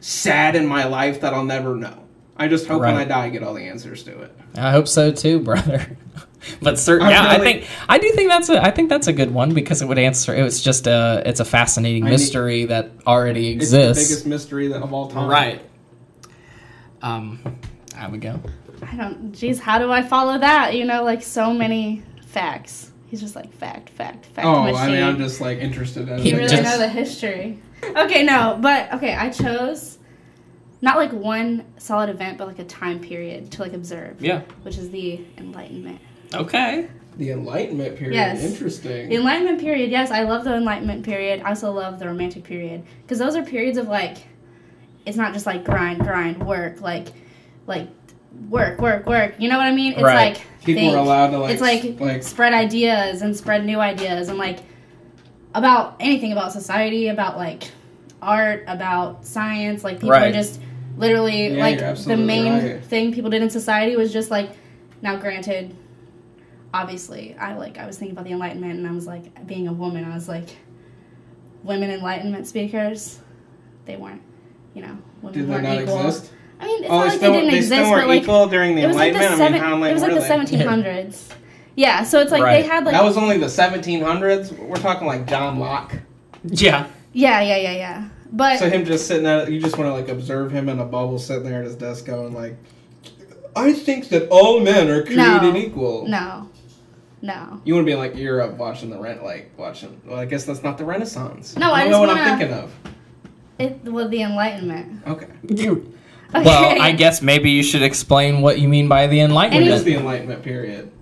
sad 0.00 0.54
in 0.54 0.66
my 0.66 0.84
life 0.84 1.20
that 1.22 1.32
I'll 1.34 1.44
never 1.44 1.74
know. 1.76 2.04
I 2.36 2.46
just 2.46 2.66
hope 2.68 2.80
when 2.82 2.94
I 2.94 3.04
die 3.04 3.24
I 3.24 3.28
get 3.30 3.42
all 3.42 3.54
the 3.54 3.64
answers 3.64 4.04
to 4.04 4.20
it. 4.22 4.36
I 4.56 4.70
hope 4.70 4.86
so 4.86 5.10
too, 5.10 5.40
brother. 5.40 5.96
but 6.62 6.78
certain, 6.78 7.08
I 7.08 7.10
yeah, 7.10 7.28
I 7.30 7.38
think 7.40 7.66
I 7.88 7.98
do 7.98 8.10
think 8.12 8.30
that's 8.30 8.48
a 8.48 8.62
I 8.62 8.70
think 8.70 8.88
that's 8.90 9.08
a 9.08 9.12
good 9.12 9.32
one 9.32 9.54
because 9.54 9.82
it 9.82 9.86
would 9.88 9.98
answer. 9.98 10.34
It 10.34 10.42
was 10.44 10.62
just 10.62 10.86
a 10.86 11.22
it's 11.26 11.40
a 11.40 11.44
fascinating 11.44 12.04
I 12.04 12.06
need- 12.06 12.12
mystery 12.12 12.64
that 12.66 12.90
already 13.06 13.54
It's 13.54 13.70
the 13.72 13.88
exists. 13.88 14.08
biggest 14.10 14.26
mystery 14.26 14.68
that- 14.68 14.82
of 14.82 14.92
all 14.92 15.08
time. 15.10 15.28
right. 15.28 15.62
Um, 17.02 17.38
I 17.96 18.08
would 18.08 18.20
go. 18.20 18.40
I 18.90 18.96
don't. 18.96 19.32
Geez, 19.32 19.58
how 19.60 19.78
do 19.78 19.90
I 19.92 20.02
follow 20.02 20.38
that? 20.38 20.74
You 20.76 20.84
know, 20.84 21.02
like 21.04 21.22
so 21.22 21.52
many 21.52 22.02
facts. 22.26 22.92
He's 23.06 23.20
just 23.20 23.34
like 23.34 23.52
fact, 23.54 23.88
fact, 23.90 24.26
fact 24.26 24.46
Oh, 24.46 24.62
machine. 24.64 24.76
I 24.80 24.86
mean, 24.88 25.02
I'm 25.02 25.16
just 25.18 25.40
like 25.40 25.58
interested 25.58 26.08
in 26.08 26.18
He 26.18 26.34
really 26.34 26.48
just- 26.48 26.62
know 26.62 26.78
the 26.78 26.88
history. 26.88 27.58
Okay, 27.84 28.22
no, 28.24 28.58
but 28.60 28.92
okay, 28.94 29.14
I 29.14 29.30
chose 29.30 29.98
not 30.80 30.96
like 30.96 31.12
one 31.12 31.64
solid 31.78 32.10
event, 32.10 32.36
but 32.38 32.46
like 32.48 32.58
a 32.58 32.64
time 32.64 33.00
period 33.00 33.50
to 33.52 33.62
like 33.62 33.72
observe. 33.72 34.20
Yeah. 34.20 34.42
Which 34.62 34.76
is 34.78 34.90
the 34.90 35.20
Enlightenment. 35.38 36.00
Okay. 36.34 36.88
the 37.16 37.30
Enlightenment 37.30 37.96
period. 37.96 38.14
Yes. 38.14 38.44
Interesting. 38.44 39.08
The 39.08 39.16
Enlightenment 39.16 39.60
period, 39.60 39.90
yes, 39.90 40.10
I 40.12 40.22
love 40.22 40.44
the 40.44 40.54
Enlightenment 40.54 41.04
period. 41.04 41.40
I 41.44 41.48
also 41.50 41.72
love 41.72 41.98
the 41.98 42.06
Romantic 42.06 42.44
period 42.44 42.84
because 43.02 43.18
those 43.18 43.34
are 43.34 43.42
periods 43.42 43.76
of 43.78 43.88
like, 43.88 44.18
it's 45.08 45.16
not 45.16 45.32
just 45.32 45.46
like 45.46 45.64
grind, 45.64 46.00
grind, 46.00 46.46
work, 46.46 46.82
like, 46.82 47.08
like 47.66 47.88
work, 48.50 48.78
work, 48.78 49.06
work. 49.06 49.34
You 49.38 49.48
know 49.48 49.56
what 49.56 49.66
I 49.66 49.72
mean? 49.72 49.92
It's 49.94 50.02
Right. 50.02 50.34
like 50.36 50.46
People 50.64 50.82
think. 50.82 50.94
are 50.94 50.98
allowed 50.98 51.30
to 51.30 51.38
like 51.38 51.52
it's 51.52 51.62
like, 51.62 51.98
like 51.98 52.22
spread 52.22 52.52
ideas 52.52 53.22
and 53.22 53.34
spread 53.34 53.64
new 53.64 53.80
ideas 53.80 54.28
and 54.28 54.36
like 54.38 54.58
about 55.54 55.96
anything 55.98 56.32
about 56.32 56.52
society, 56.52 57.08
about 57.08 57.38
like 57.38 57.70
art, 58.20 58.64
about 58.66 59.24
science. 59.24 59.82
Like 59.82 59.96
people 59.96 60.10
Right. 60.10 60.28
are 60.28 60.32
just 60.32 60.60
literally 60.98 61.56
Yeah, 61.56 61.62
like 61.64 62.04
the 62.04 62.16
main 62.16 62.52
right. 62.52 62.84
thing 62.84 63.14
people 63.14 63.30
did 63.30 63.42
in 63.42 63.48
society 63.48 63.96
was 63.96 64.12
just 64.12 64.30
like 64.30 64.50
now 65.00 65.16
granted 65.16 65.74
obviously 66.74 67.34
I 67.38 67.54
like 67.54 67.78
I 67.78 67.86
was 67.86 67.96
thinking 67.96 68.14
about 68.14 68.24
the 68.26 68.32
enlightenment 68.32 68.78
and 68.78 68.86
I 68.86 68.90
was 68.92 69.06
like 69.06 69.46
being 69.46 69.68
a 69.68 69.72
woman 69.72 70.04
I 70.04 70.12
was 70.14 70.28
like 70.28 70.48
women 71.62 71.90
enlightenment 71.90 72.46
speakers 72.48 73.20
they 73.86 73.96
weren't 73.96 74.20
you 74.78 74.86
know 74.86 74.98
women 75.22 75.38
did 75.38 75.46
they 75.48 75.52
weren't 75.52 75.64
not 75.64 75.80
equal. 75.82 76.06
exist? 76.06 76.32
I 76.60 76.66
mean 76.66 76.84
it's 76.84 76.90
oh, 76.90 76.98
not 76.98 77.02
they 77.02 77.08
like 77.08 77.16
still 77.18 77.32
they 77.32 77.38
didn't 77.38 77.50
they 77.52 77.56
exist 77.58 77.80
still 77.80 77.90
were 77.90 77.98
but 78.00 78.08
like 78.08 78.22
equal 78.22 78.46
during 78.46 78.74
the 78.76 78.82
it 78.82 78.86
was 78.88 78.96
like 78.96 79.12
the 79.12 79.18
Enlightenment. 79.18 79.32
I 79.40 79.44
seven, 79.44 79.52
mean, 79.52 79.62
how 79.62 79.76
like 79.78 79.90
it 79.90 79.94
was 79.94 80.02
like 80.02 80.12
were 80.12 80.20
the 80.20 80.56
they? 80.56 80.64
1700s 80.66 81.34
yeah 81.76 82.02
so 82.02 82.20
it's 82.20 82.32
like 82.32 82.42
Right. 82.42 82.62
they 82.62 82.68
had 82.68 82.84
like 82.84 82.92
that 82.92 83.04
was 83.04 83.16
only 83.16 83.38
the 83.38 83.46
1700s. 83.46 84.56
We're 84.58 84.76
talking 84.76 85.06
like 85.06 85.26
John 85.26 85.58
Locke. 85.58 85.94
Yeah. 86.44 86.86
yeah 87.12 87.40
yeah 87.40 87.56
yeah 87.56 87.72
yeah 87.72 88.08
but 88.32 88.58
So 88.58 88.68
him 88.68 88.84
just 88.84 89.06
sitting 89.06 89.24
there, 89.24 89.48
you 89.48 89.60
just 89.60 89.78
want 89.78 89.88
to 89.88 89.92
like 89.94 90.08
observe 90.08 90.50
him 90.52 90.68
in 90.68 90.78
a 90.80 90.84
bubble, 90.84 91.18
sitting 91.18 91.44
there 91.44 91.60
at 91.60 91.64
his 91.64 91.76
desk, 91.76 92.04
going 92.04 92.34
like, 92.34 92.56
"I 93.56 93.72
think 93.72 94.10
that 94.10 94.28
all 94.28 94.60
men 94.60 94.88
are 94.90 95.02
created 95.02 95.42
No. 95.42 95.56
equal." 95.56 96.06
no 96.06 96.48
No. 97.22 97.60
You 97.64 97.74
want 97.74 97.86
to 97.86 97.90
be 97.90 97.96
like 97.96 98.16
Europe 98.16 98.56
watching 98.58 98.90
the 98.90 98.98
rent, 98.98 99.24
like 99.24 99.50
watching. 99.56 100.00
Well, 100.04 100.18
I 100.18 100.26
guess 100.26 100.44
that's 100.44 100.62
not 100.62 100.76
the 100.78 100.84
Renaissance. 100.84 101.56
No, 101.56 101.72
I 101.72 101.84
don't 101.84 101.88
just 101.88 101.90
know 101.92 102.00
what 102.00 102.08
wanna- 102.08 102.20
I'm 102.20 102.38
thinking 102.38 102.54
of. 102.56 102.70
It 103.58 103.82
was 103.84 104.08
the 104.10 104.22
Enlightenment. 104.22 105.06
Okay, 105.06 105.28
You. 105.48 105.92
Okay. 106.34 106.44
Well, 106.44 106.80
I 106.82 106.92
guess 106.92 107.22
maybe 107.22 107.50
you 107.50 107.62
should 107.62 107.82
explain 107.82 108.42
what 108.42 108.58
you 108.60 108.68
mean 108.68 108.86
by 108.86 109.06
the 109.06 109.18
what 109.20 109.30
Enlightenment. 109.30 109.72
is 109.72 109.84
the 109.84 109.94
Enlightenment 109.94 110.42
period? 110.42 110.92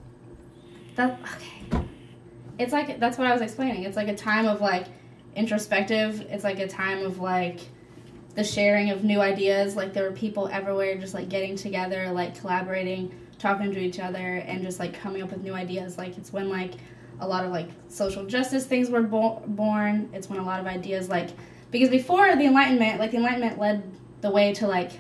That 0.95 1.19
okay. 1.35 1.85
It's 2.59 2.73
like 2.73 3.01
that's 3.01 3.19
what 3.19 3.27
I 3.27 3.33
was 3.33 3.43
explaining. 3.43 3.83
It's 3.83 3.97
like 3.97 4.09
a 4.09 4.15
time 4.17 4.47
of 4.47 4.61
like 4.61 4.87
introspective. 5.35 6.21
It's 6.31 6.45
like 6.45 6.61
a 6.61 6.69
time 6.69 7.05
of 7.05 7.19
like 7.19 7.61
the 8.37 8.45
sharing 8.45 8.91
of 8.91 9.03
new 9.05 9.21
ideas. 9.21 9.75
Like 9.77 9.93
there 9.93 10.05
were 10.05 10.17
people 10.17 10.49
everywhere 10.49 10.97
just 10.97 11.13
like 11.13 11.29
getting 11.29 11.57
together, 11.57 12.11
like 12.13 12.39
collaborating, 12.41 13.13
talking 13.39 13.73
to 13.73 13.79
each 13.81 13.99
other, 13.99 14.37
and 14.37 14.63
just 14.63 14.79
like 14.79 14.95
coming 14.95 15.23
up 15.23 15.31
with 15.33 15.43
new 15.43 15.55
ideas. 15.55 15.99
Like 15.99 16.17
it's 16.17 16.33
when 16.33 16.49
like 16.49 16.75
a 17.19 17.27
lot 17.27 17.45
of 17.45 17.51
like 17.51 17.69
social 17.89 18.25
justice 18.27 18.65
things 18.65 18.91
were 18.91 19.03
bo- 19.03 19.43
born. 19.47 20.09
It's 20.13 20.31
when 20.31 20.39
a 20.39 20.45
lot 20.45 20.61
of 20.61 20.67
ideas 20.67 21.09
like 21.09 21.31
because 21.71 21.89
before 21.89 22.35
the 22.37 22.45
Enlightenment, 22.47 22.99
like 23.01 23.11
the 23.11 23.17
Enlightenment 23.19 23.59
led 23.59 23.83
the 24.21 24.31
way 24.31 24.53
to 24.55 24.67
like 24.67 24.93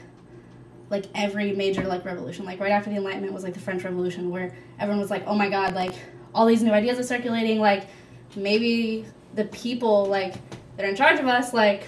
like 0.91 1.07
every 1.15 1.53
major 1.53 1.85
like 1.85 2.05
revolution. 2.05 2.45
Like 2.45 2.61
right 2.61 2.71
after 2.73 2.91
the 2.91 2.97
Enlightenment 2.97 3.33
was 3.33 3.43
like 3.45 3.55
the 3.55 3.61
French 3.61 3.83
Revolution, 3.85 4.31
where 4.31 4.55
everyone 4.79 5.01
was 5.01 5.11
like, 5.11 5.25
"Oh 5.27 5.35
my 5.35 5.49
God!" 5.49 5.75
Like 5.75 5.95
all 6.35 6.47
these 6.47 6.63
new 6.63 6.73
ideas 6.73 6.99
are 6.99 7.03
circulating. 7.03 7.59
Like 7.61 7.87
maybe 8.37 9.05
the 9.35 9.45
people 9.47 10.07
like 10.07 10.35
that 10.77 10.85
are 10.87 10.89
in 10.89 10.97
charge 10.97 11.19
of 11.19 11.27
us, 11.27 11.53
like 11.55 11.85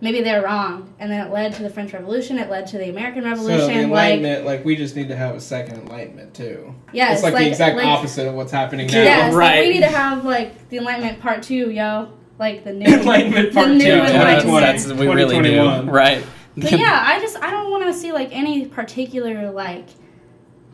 maybe 0.00 0.20
they're 0.22 0.42
wrong. 0.42 0.94
And 0.98 1.10
then 1.10 1.26
it 1.26 1.32
led 1.32 1.54
to 1.54 1.62
the 1.62 1.70
French 1.70 1.92
Revolution. 1.92 2.38
It 2.38 2.48
led 2.50 2.66
to 2.68 2.78
the 2.78 2.90
American 2.90 3.22
So 3.22 3.28
the 3.28 3.30
Revolution. 3.34 3.66
like 3.68 3.84
Enlightenment, 3.84 4.44
like, 4.46 4.64
we 4.64 4.76
just 4.76 4.94
need 4.94 5.08
to 5.08 5.16
have 5.16 5.34
a 5.34 5.40
second 5.40 5.78
Enlightenment 5.80 6.34
too. 6.34 6.74
yes, 6.92 7.14
it's 7.14 7.22
like, 7.22 7.34
like 7.34 7.44
the 7.44 7.50
exact 7.50 7.76
like, 7.76 7.86
opposite 7.86 8.28
of 8.28 8.34
what's 8.34 8.52
happening 8.52 8.86
now. 8.88 8.92
Yes, 9.02 9.32
like, 9.32 9.38
Right. 9.40 9.66
we 9.66 9.74
need 9.74 9.80
to 9.80 9.88
have 9.88 10.24
like 10.24 10.68
the 10.68 10.78
Enlightenment 10.78 11.20
Part 11.20 11.42
Two, 11.42 11.70
yo. 11.70 12.12
Like 12.38 12.64
the 12.64 12.72
new 12.72 12.86
Enlightenment 12.94 13.54
Part 13.54 13.68
the 13.68 13.74
new 13.74 13.80
Two, 13.84 13.86
Yeah, 13.86 14.06
that's, 14.06 14.44
Enlightenment. 14.44 15.00
we 15.00 15.06
really 15.08 15.36
do. 15.36 15.42
2021. 15.42 15.88
Right. 15.90 16.24
But 16.56 16.72
yeah, 16.72 17.02
I 17.04 17.20
just 17.20 17.36
I 17.38 17.50
don't 17.50 17.70
want 17.70 17.84
to 17.84 17.92
see 17.94 18.12
like 18.12 18.30
any 18.32 18.66
particular 18.66 19.50
like 19.50 19.88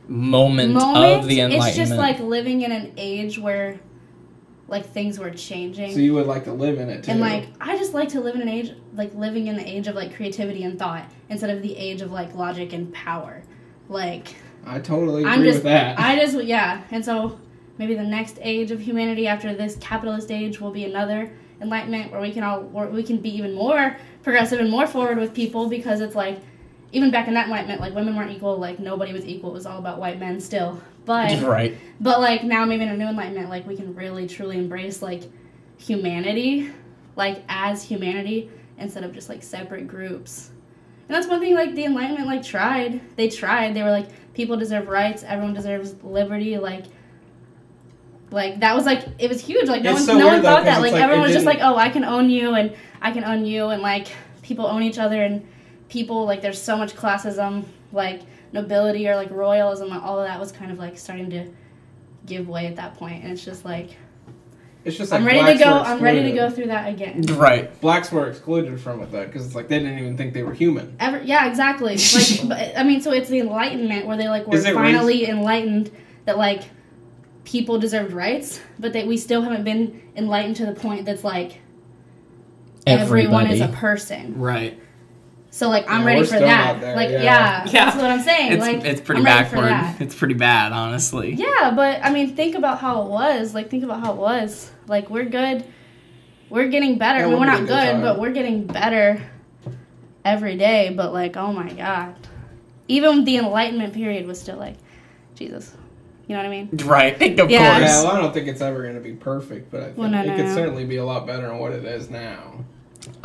Moment, 0.09 0.75
moment. 0.75 1.21
of 1.23 1.27
the 1.29 1.41
Enlightenment. 1.41 1.69
It's 1.69 1.77
just 1.77 1.93
like 1.93 2.19
living 2.21 2.63
in 2.63 2.73
an 2.73 2.93
age 2.97 3.39
where 3.39 3.81
like 4.69 4.87
things 4.87 5.19
were 5.19 5.31
changing. 5.31 5.93
So 5.93 6.01
you 6.01 6.15
would 6.15 6.27
like 6.27 6.45
to 6.45 6.53
live 6.53 6.79
in 6.79 6.89
it 6.89 7.05
too. 7.05 7.13
and 7.13 7.21
like 7.21 7.49
I 7.61 7.77
just 7.79 7.95
like 7.95 8.09
to 8.11 8.21
live 8.21 8.35
in 8.35 8.43
an 8.43 8.49
age 8.49 8.73
like 8.95 9.15
living 9.15 9.47
in 9.47 9.57
the 9.57 9.69
age 9.69 9.87
of 9.87 9.95
like 9.95 10.15
creativity 10.15 10.65
and 10.65 10.79
thought 10.79 11.05
instead 11.29 11.51
of 11.51 11.63
the 11.63 11.77
age 11.77 12.01
of 12.01 12.11
like 12.11 12.35
logic 12.35 12.73
and 12.73 12.93
power. 12.93 13.43
Like 13.89 14.35
I 14.67 14.79
totally 14.81 15.23
agree 15.23 15.33
I'm 15.33 15.43
just 15.43 15.57
with 15.59 15.65
that. 15.65 15.99
I 15.99 16.17
just 16.17 16.37
yeah, 16.45 16.83
and 16.91 17.05
so 17.05 17.39
maybe 17.79 17.95
the 17.95 18.03
next 18.03 18.39
age 18.41 18.71
of 18.71 18.81
humanity 18.81 19.27
after 19.27 19.55
this 19.55 19.77
capitalist 19.77 20.31
age 20.31 20.61
will 20.61 20.71
be 20.71 20.85
another 20.85 21.33
enlightenment 21.63 22.13
where 22.13 22.21
we 22.21 22.33
can 22.33 22.43
all 22.43 22.61
where 22.61 22.89
we 22.89 23.03
can 23.03 23.17
be 23.19 23.31
even 23.31 23.55
more 23.55 23.97
progressive 24.23 24.61
and 24.61 24.71
more 24.71 24.87
forward 24.87 25.19
with 25.19 25.33
people 25.33 25.69
because 25.69 26.01
it's 26.01 26.15
like 26.15 26.39
even 26.93 27.11
back 27.11 27.29
in 27.29 27.35
that 27.35 27.47
enlightenment 27.47 27.81
like 27.81 27.95
women 27.95 28.15
weren't 28.15 28.31
equal 28.31 28.59
like 28.59 28.79
nobody 28.79 29.13
was 29.13 29.25
equal 29.25 29.51
it 29.51 29.55
was 29.55 29.67
all 29.67 29.79
about 29.79 29.99
white 29.99 30.19
men 30.19 30.41
still 30.41 30.81
but 31.05 31.43
right. 31.43 31.77
but 32.01 32.21
like 32.21 32.45
now 32.45 32.65
maybe 32.65 32.83
in 32.83 32.89
a 32.89 32.97
new 32.97 33.07
enlightenment, 33.07 33.49
like 33.49 33.67
we 33.67 33.77
can 33.77 33.95
really 33.95 34.27
truly 34.27 34.59
embrace 34.59 35.03
like 35.03 35.23
humanity, 35.79 36.71
like 37.17 37.43
as 37.49 37.83
humanity 37.83 38.51
instead 38.79 39.05
of 39.05 39.13
just 39.13 39.29
like 39.29 39.43
separate 39.43 39.89
groups. 39.89 40.51
And 41.09 41.17
that's 41.17 41.27
one 41.27 41.41
thing 41.41 41.55
like 41.55 41.75
the 41.75 41.85
enlightenment 41.85 42.27
like 42.27 42.43
tried. 42.43 43.01
They 43.17 43.29
tried. 43.29 43.75
They 43.75 43.83
were 43.83 43.91
like 43.91 44.09
people 44.35 44.57
deserve 44.57 44.89
rights, 44.89 45.25
everyone 45.25 45.55
deserves 45.55 45.95
liberty, 46.03 46.57
like 46.59 46.85
like 48.33 48.61
that 48.61 48.74
was 48.74 48.85
like 48.85 49.07
it 49.18 49.28
was 49.28 49.41
huge. 49.41 49.68
Like 49.68 49.83
no 49.83 49.91
It's 49.91 50.01
one 50.01 50.07
so 50.07 50.18
no 50.18 50.26
weird, 50.26 50.43
one 50.43 50.43
though, 50.43 50.64
that. 50.64 50.80
Like, 50.80 50.93
like, 50.93 51.03
everyone 51.03 51.24
was 51.24 51.33
just 51.33 51.47
like, 51.47 51.59
"Oh, 51.61 51.76
I 51.76 51.89
can 51.91 52.05
own 52.05 52.30
you 52.30 52.55
and 52.55 52.74
I 53.01 53.12
can 53.12 53.24
own 53.24 53.45
you." 53.45 53.68
And 53.68 53.83
like 53.83 54.09
people 54.43 54.66
own 54.66 54.83
each 54.83 54.99
other 54.99 55.22
and 55.22 55.47
people 55.89 56.24
like 56.24 56.43
there's 56.43 56.61
so 56.61 56.76
much 56.76 56.95
classism, 56.95 57.64
like 57.93 58.22
nobility 58.53 59.09
or 59.09 59.16
like 59.16 59.30
royalism, 59.30 59.93
all 59.93 60.18
of 60.18 60.26
that 60.26 60.41
was 60.41 60.53
kind 60.53 60.70
of 60.70 60.78
like 60.78 60.99
starting 60.99 61.30
to 61.30 61.49
give 62.26 62.49
way 62.49 62.66
at 62.66 62.76
that 62.76 62.95
point. 62.95 63.22
And 63.22 63.33
it's 63.33 63.45
just 63.45 63.64
like 63.64 63.97
it's 64.85 64.97
just 64.97 65.12
like 65.12 65.20
I'm 65.20 65.26
ready 65.26 65.59
to 65.59 65.64
go. 65.64 65.70
I'm 65.70 66.01
ready 66.01 66.22
to 66.24 66.33
go 66.33 66.51
through 66.51 66.66
that 66.66 66.89
again. 66.89 67.22
Right. 67.37 67.78
Blacks 67.80 68.11
were 68.11 68.28
excluded 68.28 68.80
from 68.80 69.01
it 69.03 69.12
though, 69.12 69.24
because 69.24 69.47
it's 69.47 69.55
like 69.55 69.68
they 69.68 69.78
didn't 69.78 69.99
even 69.99 70.16
think 70.16 70.35
they 70.35 70.43
were 70.43 70.55
human. 70.55 70.97
Ever, 70.99 71.22
yeah, 71.22 71.49
exactly. 71.49 71.97
Like, 71.97 72.49
but, 72.49 72.78
I 72.78 72.83
mean, 72.83 73.01
so 73.01 73.12
it's 73.12 73.28
the 73.28 73.39
Enlightenment 73.39 74.07
where 74.07 74.16
they 74.16 74.28
like 74.28 74.47
were 74.47 74.57
Is 74.57 74.64
it 74.64 74.74
finally 74.74 75.28
enlightened 75.28 75.91
that 76.24 76.37
like 76.37 76.62
people 77.45 77.78
deserved 77.78 78.12
rights, 78.12 78.61
but 78.78 78.93
that 78.93 79.07
we 79.07 79.16
still 79.16 79.43
haven't 79.43 79.64
been 79.64 80.01
enlightened 80.16 80.57
to 80.57 80.66
the 80.66 80.72
point 80.72 81.05
that's 81.07 81.24
like 81.24 81.61
everyone 82.86 83.49
is 83.49 83.61
a 83.61 83.68
person. 83.68 84.38
Right. 84.38 84.78
So 85.51 85.68
like 85.68 85.84
I'm 85.88 86.01
Yeah, 86.01 86.07
ready 86.07 86.24
for 86.24 86.38
that. 86.38 86.80
there, 86.80 86.97
like 86.97 87.11
yeah. 87.11 87.22
yeah. 87.22 87.64
Yeah. 87.66 87.84
that's 87.84 87.97
what 87.97 88.11
I'm 88.11 88.22
saying. 88.22 88.53
It's 88.53 88.61
like 88.61 88.84
it's 88.84 89.01
pretty 89.03 89.20
I'm 89.20 89.26
ready 89.26 89.49
for 89.49 89.57
backward. 89.57 89.70
that. 89.70 90.01
It's 90.01 90.14
pretty 90.14 90.34
bad, 90.34 90.72
honestly. 90.72 91.34
Yeah, 91.34 91.72
but 91.76 92.03
I 92.03 92.11
mean, 92.11 92.34
think 92.34 92.55
about 92.55 92.78
how 92.78 93.03
it 93.03 93.09
was. 93.11 93.55
Like, 93.55 93.68
think 93.70 93.84
about 93.84 94.01
how 94.01 94.12
it 94.12 94.18
was. 94.18 94.70
Like, 94.86 95.11
we're 95.11 95.26
good. 95.26 95.64
We're 96.49 96.68
getting 96.68 96.97
better. 96.99 97.18
Yeah, 97.20 97.26
I 97.26 97.28
mean, 97.28 97.34
we're 97.34 97.40
we're 97.40 97.47
not 97.47 97.59
good 97.61 97.68
good, 97.68 97.93
time. 97.93 98.01
but 98.03 98.18
we're 98.18 98.32
getting 98.32 98.66
better 98.66 99.22
every 100.24 100.57
day. 100.57 100.93
But 100.97 101.12
like, 101.12 101.36
oh 101.36 101.53
my 101.53 101.70
god, 101.70 102.16
even 102.88 103.24
the 103.24 103.36
Enlightenment 103.36 103.93
period 103.93 104.26
was 104.26 104.40
still 104.40 104.57
like, 104.57 104.76
Jesus. 105.34 105.76
You 106.29 106.37
know 106.37 106.43
what 106.43 106.47
I 106.47 106.51
mean? 106.51 106.68
Right. 106.85 107.14
Of 107.41 107.51
Yeah. 107.51 107.79
course. 107.79 107.91
Yeah, 107.91 108.03
well, 108.05 108.12
I 108.12 108.20
don't 108.20 108.33
think 108.33 108.49
it's 108.49 108.61
ever 108.61 108.83
going 108.83 108.95
to 108.95 109.01
be 109.01 109.12
perfect, 109.12 109.70
but 109.70 109.81
I 109.81 109.85
think 109.87 109.99
Well, 109.99 110.09
no, 110.11 110.23
it 110.23 110.27
no, 110.29 110.37
could 110.37 110.47
no. 110.47 110.55
certainly 110.55 110.85
be 110.85 110.97
a 110.97 111.05
lot 111.05 111.27
better 111.27 111.49
than 111.49 111.59
what 111.59 111.73
it 111.73 111.85
is 111.85 112.11
now. 112.11 112.64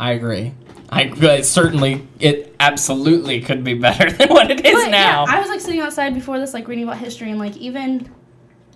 I 0.00 0.12
agree. 0.12 0.54
I 0.90 1.08
but 1.20 1.44
certainly 1.46 2.06
it 2.18 2.54
absolutely 2.58 3.40
could 3.40 3.62
be 3.62 3.74
better 3.74 4.10
than 4.18 4.28
what 4.30 4.50
it 4.50 4.64
is 4.66 4.72
But, 4.84 4.90
now. 4.90 5.24
Yeah, 5.26 5.34
I 5.36 5.40
was 5.40 5.48
like 5.48 5.60
sitting 5.60 5.80
outside 5.80 6.14
before 6.14 6.38
this, 6.40 6.52
like 6.54 6.66
reading 6.66 6.84
about 6.84 6.98
history, 6.98 7.30
and 7.30 7.38
like 7.38 7.56
even 7.56 8.10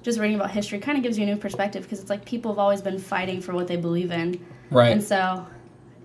just 0.03 0.18
reading 0.20 0.37
about 0.37 0.51
history 0.53 0.79
kind 0.79 0.97
of 0.97 1.03
gives 1.03 1.18
you 1.18 1.25
a 1.25 1.27
new 1.27 1.37
perspective 1.37 1.83
because 1.83 1.99
it's 2.01 2.11
like 2.11 2.25
people 2.25 2.53
have 2.53 2.59
always 2.59 2.81
been 2.81 2.99
fighting 2.99 3.41
for 3.41 3.53
what 3.53 3.66
they 3.66 3.77
believe 3.77 4.11
in, 4.12 4.45
right. 4.70 4.93
and 4.93 5.03
so 5.03 5.45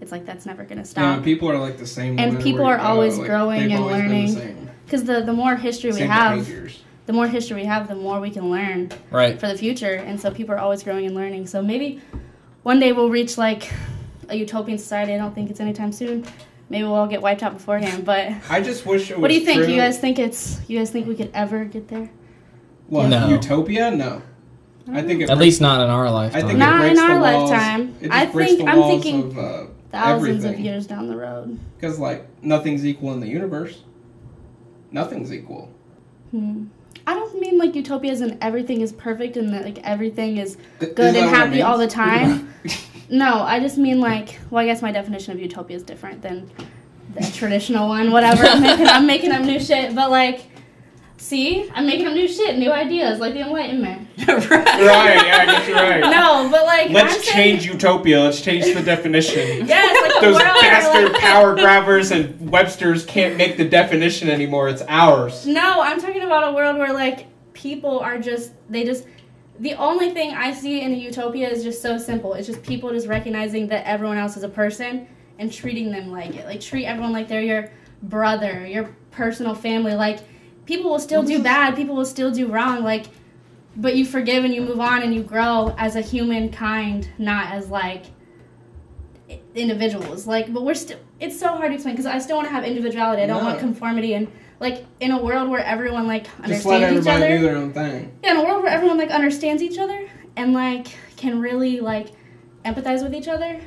it's 0.01 0.11
like 0.11 0.25
that's 0.25 0.45
never 0.47 0.63
gonna 0.63 0.85
stop. 0.85 1.01
Yeah, 1.03 1.13
stop. 1.15 1.23
people 1.23 1.49
are 1.51 1.59
like 1.59 1.77
the 1.77 1.85
same. 1.87 2.17
And 2.17 2.41
people 2.41 2.65
are 2.65 2.77
you 2.77 2.81
go. 2.81 2.87
always 2.87 3.17
Like, 3.19 3.27
growing 3.27 3.71
and 3.71 3.83
always 3.83 3.93
learning. 4.01 4.27
same. 4.29 4.69
Because 4.85 5.03
the 5.03 5.21
the 5.21 5.33
more 5.33 5.55
history 5.57 5.91
we 5.91 5.97
Same 5.97 6.09
have, 6.09 6.39
behaviors. 6.39 6.79
The 7.07 7.13
more 7.13 7.27
history 7.27 7.61
we 7.61 7.65
have, 7.65 7.87
the 7.87 7.95
more 7.95 8.19
we 8.19 8.29
can 8.29 8.51
learn 8.51 8.91
right. 9.09 9.39
for 9.39 9.47
the 9.47 9.57
future. 9.57 9.95
And 9.95 10.19
so 10.19 10.29
people 10.29 10.53
are 10.53 10.59
always 10.59 10.83
growing 10.83 11.05
and 11.05 11.15
learning. 11.15 11.47
So 11.47 11.61
maybe 11.61 12.01
one 12.63 12.79
day 12.79 12.91
we'll 12.91 13.09
reach 13.09 13.37
like 13.37 13.71
a 14.29 14.35
utopian 14.35 14.77
society. 14.77 15.13
I 15.13 15.17
don't 15.17 15.33
think 15.33 15.49
it's 15.49 15.61
anytime 15.61 15.91
soon. 15.93 16.25
Maybe 16.69 16.83
we'll 16.83 16.95
all 16.95 17.07
get 17.07 17.21
wiped 17.21 17.43
out 17.43 17.53
beforehand. 17.53 18.03
But 18.05 18.33
I 18.49 18.61
just 18.61 18.85
wish 18.85 19.09
it 19.09 19.15
was 19.15 19.21
what 19.21 19.29
do 19.29 19.35
you 19.35 19.45
think? 19.45 19.63
true. 19.63 19.73
You 19.73 19.79
guys 19.79 19.97
think 19.99 20.19
it's? 20.19 20.59
You 20.67 20.77
guys 20.77 20.91
think 20.91 21.07
we 21.07 21.15
could 21.15 21.31
ever 21.33 21.63
get 21.63 21.87
there? 21.87 22.09
What, 22.87 23.07
No. 23.07 23.29
Utopia? 23.29 23.89
No. 23.89 24.21
I 24.89 25.01
think 25.01 25.21
it 25.21 25.29
At 25.29 25.37
least 25.37 25.59
not 25.61 25.81
in 25.81 25.89
our 25.89 26.07
I 26.07 26.09
lifetime. 26.11 26.47
think 26.47 26.59
Not 26.59 26.85
in 26.85 26.99
our 26.99 27.19
walls. 27.19 27.51
lifetime. 27.51 27.95
I 28.11 28.25
think- 28.25 28.69
I'm 28.69 28.83
thinking 28.83 29.23
of, 29.23 29.37
uh, 29.37 29.65
Thousands 29.91 30.43
of 30.43 30.59
years 30.59 30.85
down 30.87 31.07
the 31.07 31.15
road. 31.15 31.57
Because 31.77 31.99
like 31.99 32.27
nothing's 32.43 32.85
equal 32.85 33.13
in 33.13 33.21
the 33.21 33.27
universe. 33.27 33.81
Nothing's 34.91 35.33
equal. 35.33 35.69
Hmm. 36.31 36.65
I 37.07 37.13
don't 37.15 37.39
mean 37.39 37.57
like 37.57 37.73
utopias 37.73 38.21
and 38.21 38.37
everything 38.41 38.81
is 38.81 38.91
perfect 38.91 39.37
and 39.37 39.53
that 39.53 39.63
like 39.63 39.79
everything 39.83 40.37
is 40.37 40.57
good 40.79 40.99
isn't 40.99 40.99
and 40.99 41.15
that 41.15 41.23
what 41.23 41.25
it 41.25 41.29
happy 41.29 41.61
all 41.61 41.77
the 41.77 41.87
time. 41.87 42.53
No, 43.09 43.41
I 43.41 43.61
just 43.61 43.77
mean 43.77 44.01
like 44.01 44.37
well, 44.49 44.61
I 44.61 44.65
guess 44.65 44.81
my 44.81 44.91
definition 44.91 45.31
of 45.33 45.39
utopia 45.39 45.77
is 45.77 45.83
different 45.83 46.21
than 46.21 46.49
the 47.13 47.21
traditional 47.33 47.87
one. 47.87 48.11
Whatever. 48.11 48.43
I'm 48.45 48.61
making 48.61 48.87
I'm 48.87 49.05
making 49.07 49.31
up 49.31 49.43
new 49.43 49.59
shit, 49.59 49.95
but 49.95 50.11
like, 50.11 50.45
see, 51.17 51.69
I'm 51.73 51.85
making 51.85 52.07
up 52.07 52.13
new 52.13 52.27
shit, 52.27 52.57
new 52.57 52.71
ideas, 52.71 53.19
like 53.19 53.33
the 53.33 53.41
Enlightenment. 53.41 54.07
right, 54.27 54.49
yeah, 54.49 55.37
I 55.39 55.45
guess 55.45 55.67
you're 55.67 55.77
right. 55.77 56.01
No, 56.11 56.49
but 56.49 56.65
like, 56.65 56.89
Let's 56.89 57.15
I'm 57.15 57.21
saying, 57.21 57.59
change 57.59 57.65
utopia. 57.65 58.21
Let's 58.21 58.41
change 58.41 58.73
the 58.73 58.81
definition. 58.81 59.67
Yes, 59.67 60.13
like 60.13 60.21
Those 60.21 60.37
bastard 60.37 61.11
like- 61.13 61.21
power 61.21 61.55
grabbers 61.55 62.11
and 62.11 62.39
Websters 62.51 63.05
can't 63.07 63.37
make 63.37 63.57
the 63.57 63.67
definition 63.67 64.29
anymore. 64.29 64.69
It's 64.69 64.83
ours. 64.87 65.45
No, 65.45 65.81
I'm 65.81 65.99
talking 65.99 66.23
about 66.23 66.51
a 66.51 66.55
world 66.55 66.77
where 66.77 66.93
like 66.93 67.27
people 67.53 67.99
are 67.99 68.19
just 68.19 68.51
they 68.69 68.83
just 68.83 69.05
the 69.59 69.73
only 69.73 70.11
thing 70.11 70.33
I 70.35 70.53
see 70.53 70.81
in 70.81 70.93
a 70.93 70.97
utopia 70.97 71.49
is 71.49 71.63
just 71.63 71.81
so 71.81 71.97
simple. 71.97 72.33
It's 72.35 72.47
just 72.47 72.61
people 72.63 72.91
just 72.91 73.07
recognizing 73.07 73.67
that 73.69 73.85
everyone 73.87 74.17
else 74.17 74.37
is 74.37 74.43
a 74.43 74.49
person 74.49 75.07
and 75.39 75.51
treating 75.51 75.91
them 75.91 76.11
like 76.11 76.35
it. 76.35 76.45
Like 76.45 76.61
treat 76.61 76.85
everyone 76.85 77.11
like 77.11 77.27
they're 77.27 77.41
your 77.41 77.71
brother, 78.03 78.65
your 78.67 78.95
personal 79.11 79.55
family. 79.55 79.95
Like 79.95 80.19
people 80.67 80.91
will 80.91 80.99
still 80.99 81.23
do 81.23 81.41
bad, 81.41 81.75
people 81.75 81.95
will 81.95 82.05
still 82.05 82.29
do 82.29 82.47
wrong, 82.47 82.83
like 82.83 83.07
but 83.75 83.95
you 83.95 84.05
forgive 84.05 84.43
and 84.43 84.53
you 84.53 84.61
move 84.61 84.79
on 84.79 85.01
and 85.03 85.13
you 85.13 85.21
grow 85.23 85.73
as 85.77 85.95
a 85.95 86.01
humankind, 86.01 87.09
not 87.17 87.51
as 87.53 87.69
like 87.69 88.05
individuals. 89.55 90.27
Like 90.27 90.53
but 90.53 90.63
we're 90.63 90.73
still 90.75 90.99
it's 91.19 91.39
so 91.39 91.47
hard 91.47 91.69
to 91.71 91.73
explain 91.75 91.95
because 91.95 92.05
I 92.05 92.19
still 92.19 92.37
want 92.37 92.47
to 92.47 92.53
have 92.53 92.63
individuality. 92.63 93.23
I 93.23 93.27
don't 93.27 93.39
No. 93.43 93.49
want 93.49 93.59
conformity 93.59 94.13
and 94.13 94.27
like 94.59 94.85
in 94.99 95.11
a 95.11 95.21
world 95.23 95.49
where 95.49 95.63
everyone 95.63 96.07
like 96.07 96.27
understands 96.43 96.63
Just 96.63 96.65
let 96.65 96.83
understands 96.83 97.07
each 97.07 97.13
everybody 97.13 97.33
other. 97.33 97.37
do 97.39 97.45
their 97.45 97.57
own 97.57 97.73
thing. 97.73 98.11
Yeah, 98.23 98.31
in 98.31 98.37
a 98.37 98.43
world 98.43 98.63
where 98.63 98.71
everyone 98.71 98.97
like 98.97 99.11
understands 99.11 99.61
each 99.61 99.77
other 99.77 100.07
and 100.35 100.53
like 100.53 100.87
can 101.15 101.39
really 101.39 101.79
like 101.79 102.07
empathize 102.65 103.03
with 103.03 103.13
each 103.15 103.27
other, 103.27 103.59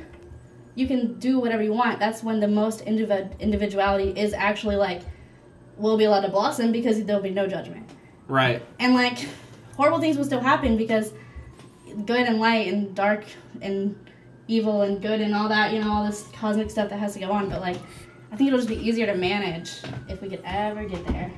you 0.75 0.87
can 0.87 1.17
do 1.19 1.39
whatever 1.39 1.63
you 1.63 1.73
want. 1.73 1.99
That's 1.99 2.23
when 2.23 2.39
the 2.39 2.47
most 2.47 2.85
individ- 2.85 3.37
individuality 3.39 4.09
is 4.19 4.33
actually 4.33 4.75
like 4.77 5.01
will 5.77 5.97
be 5.97 6.03
allowed 6.05 6.21
to 6.21 6.29
blossom 6.29 6.71
because 6.71 7.03
there'll 7.05 7.21
be 7.21 7.29
no 7.31 7.47
judgment. 7.47 7.89
Right. 8.27 8.61
And 8.79 8.93
like 8.93 9.27
horrible 9.75 9.99
things 9.99 10.17
will 10.17 10.25
still 10.25 10.39
happen 10.39 10.77
because 10.77 11.13
good 12.05 12.27
and 12.27 12.39
light 12.39 12.71
and 12.71 12.95
dark 12.95 13.25
and 13.61 13.95
evil 14.47 14.81
and 14.83 15.01
good 15.01 15.21
and 15.21 15.33
all 15.35 15.49
that, 15.49 15.73
you 15.73 15.79
know, 15.79 15.91
all 15.91 16.05
this 16.05 16.27
cosmic 16.33 16.69
stuff 16.69 16.89
that 16.89 16.99
has 16.99 17.13
to 17.13 17.19
go 17.19 17.31
on. 17.31 17.49
But 17.49 17.61
like, 17.61 17.77
I 18.31 18.35
think 18.35 18.47
it'll 18.47 18.59
just 18.59 18.69
be 18.69 18.75
easier 18.77 19.05
to 19.07 19.15
manage 19.15 19.71
if 20.07 20.21
we 20.21 20.29
could 20.29 20.41
ever 20.45 20.85
get 20.85 21.05
there. 21.07 21.31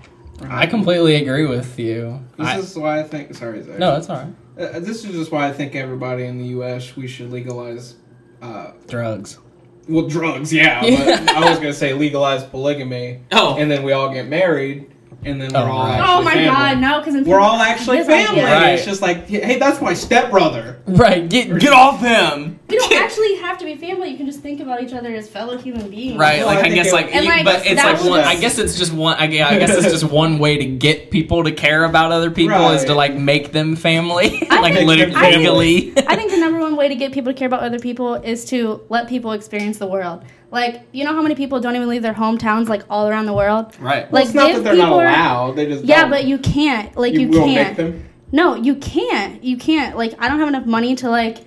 I 0.49 0.65
completely 0.65 1.15
agree 1.15 1.45
with 1.45 1.79
you. 1.79 2.19
This 2.38 2.47
I- 2.47 2.57
is 2.57 2.77
why 2.77 2.99
I 2.99 3.03
think. 3.03 3.34
Sorry, 3.36 3.61
Zach. 3.63 3.77
no, 3.79 3.91
that's 3.91 4.09
all 4.09 4.17
right. 4.17 4.34
Uh, 4.75 4.79
this 4.79 5.03
is 5.03 5.11
just 5.11 5.31
why 5.31 5.47
I 5.47 5.53
think 5.53 5.73
everybody 5.75 6.25
in 6.25 6.38
the 6.38 6.45
U.S. 6.47 6.95
we 6.95 7.07
should 7.07 7.31
legalize. 7.31 7.95
Uh, 8.41 8.71
Drugs. 8.88 9.39
Well, 9.88 10.07
drugs, 10.07 10.51
yeah. 10.53 10.81
But 10.81 11.29
I 11.36 11.49
was 11.49 11.59
gonna 11.59 11.73
say 11.73 11.93
legalize 11.93 12.43
polygamy, 12.43 13.19
Oh. 13.31 13.57
and 13.57 13.69
then 13.69 13.84
we 13.84 13.91
all 13.91 14.11
get 14.13 14.27
married, 14.27 14.89
and 15.25 15.41
then 15.41 15.51
we're 15.53 15.59
Oh, 15.59 15.71
all. 15.71 15.86
right. 15.88 16.01
Oh 16.05 16.21
my 16.23 16.34
family. 16.34 16.49
god, 16.49 16.77
no, 16.79 16.99
because 16.99 17.25
We're 17.25 17.39
all 17.39 17.59
actually 17.59 18.03
family. 18.03 18.41
Right. 18.43 18.71
It's 18.73 18.86
just 18.86 19.01
like, 19.01 19.27
hey, 19.27 19.57
that's 19.59 19.81
my 19.81 19.93
stepbrother. 19.93 20.77
Right. 20.88 21.27
Get 21.29 21.59
get 21.59 21.73
off 21.73 21.99
him. 22.01 22.53
We 22.74 22.88
don't 22.89 23.01
actually 23.03 23.36
have 23.36 23.57
to 23.59 23.65
be 23.65 23.76
family. 23.76 24.09
You 24.09 24.17
can 24.17 24.26
just 24.26 24.39
think 24.41 24.59
about 24.59 24.82
each 24.84 24.93
other 24.93 25.13
as 25.13 25.30
fellow 25.30 25.57
human 25.57 25.89
beings. 25.89 26.17
Right, 26.17 26.39
Well, 26.39 26.47
like 26.47 26.65
I 26.65 26.67
I, 26.67 26.74
guess 26.74 26.91
like, 26.91 27.13
And, 27.13 27.26
you- 27.26 27.32
like, 27.32 27.45
but 27.45 27.65
it's 27.65 27.84
like 27.84 27.97
was 27.99 28.09
one. 28.09 28.19
I 28.21 28.39
guess 28.39 28.57
it's 28.57 28.78
just 28.78 28.93
one. 28.93 29.15
I, 29.17 29.26
yeah, 29.26 29.47
I 29.49 29.59
guess 29.59 29.69
it's 29.76 29.91
just 29.91 30.03
one 30.11 30.39
way 30.39 30.57
to 30.57 30.65
get 30.65 31.11
people 31.11 31.43
to 31.43 31.51
care 31.51 31.84
about 31.86 32.11
other 32.11 32.32
people 32.32 32.69
is 32.71 32.84
to 32.86 32.93
like 32.95 33.13
make 33.15 33.51
them 33.51 33.76
family, 33.76 34.30
like 34.49 34.74
think- 34.74 34.88
lit- 34.88 35.15
I 35.15 35.32
think- 35.32 36.09
I 36.09 36.15
think 36.15 36.32
the 36.32 36.38
number 36.38 36.59
one 36.59 36.76
way 36.76 36.88
to 36.89 36.95
get 36.95 37.11
people 37.11 37.32
to 37.34 37.38
care 37.38 37.47
about 37.47 37.61
other 37.61 37.80
people 37.80 38.15
is 38.15 38.45
to 38.45 38.82
let 38.89 39.07
people 39.07 39.32
experience 39.34 39.78
the 39.78 39.88
world. 39.88 40.24
Like, 40.51 40.82
you 40.91 41.03
know 41.03 41.13
how 41.13 41.21
many 41.24 41.34
people 41.34 41.59
don't 41.59 41.76
even 41.76 41.89
leave 41.89 42.03
their 42.03 42.13
hometowns, 42.13 42.67
like 42.69 42.84
all 42.89 43.07
around 43.09 43.26
the 43.26 43.34
world. 43.34 43.76
right. 43.80 44.11
Like, 44.13 44.26
it's 44.26 44.34
not 44.36 44.51
that 44.53 44.63
they're 44.63 44.76
not 44.76 44.86
people- 44.86 44.99
allowed. 44.99 45.55
They 45.55 45.65
just 45.65 45.84
Yeah, 45.84 46.01
don't. 46.01 46.11
but 46.11 46.26
you 46.26 46.38
can't. 46.38 46.95
Like, 46.95 47.13
you, 47.13 47.21
you, 47.21 47.30
can't. 47.32 47.69
make 47.69 47.78
them. 47.78 48.05
No, 48.32 48.55
you 48.55 48.76
can't. 48.76 49.43
You 49.43 49.57
can't. 49.57 49.97
Like, 49.97 50.13
I 50.19 50.30
don't 50.30 50.39
have 50.39 50.47
enough 50.47 50.65
money 50.67 50.95
to 50.97 51.09
like 51.09 51.39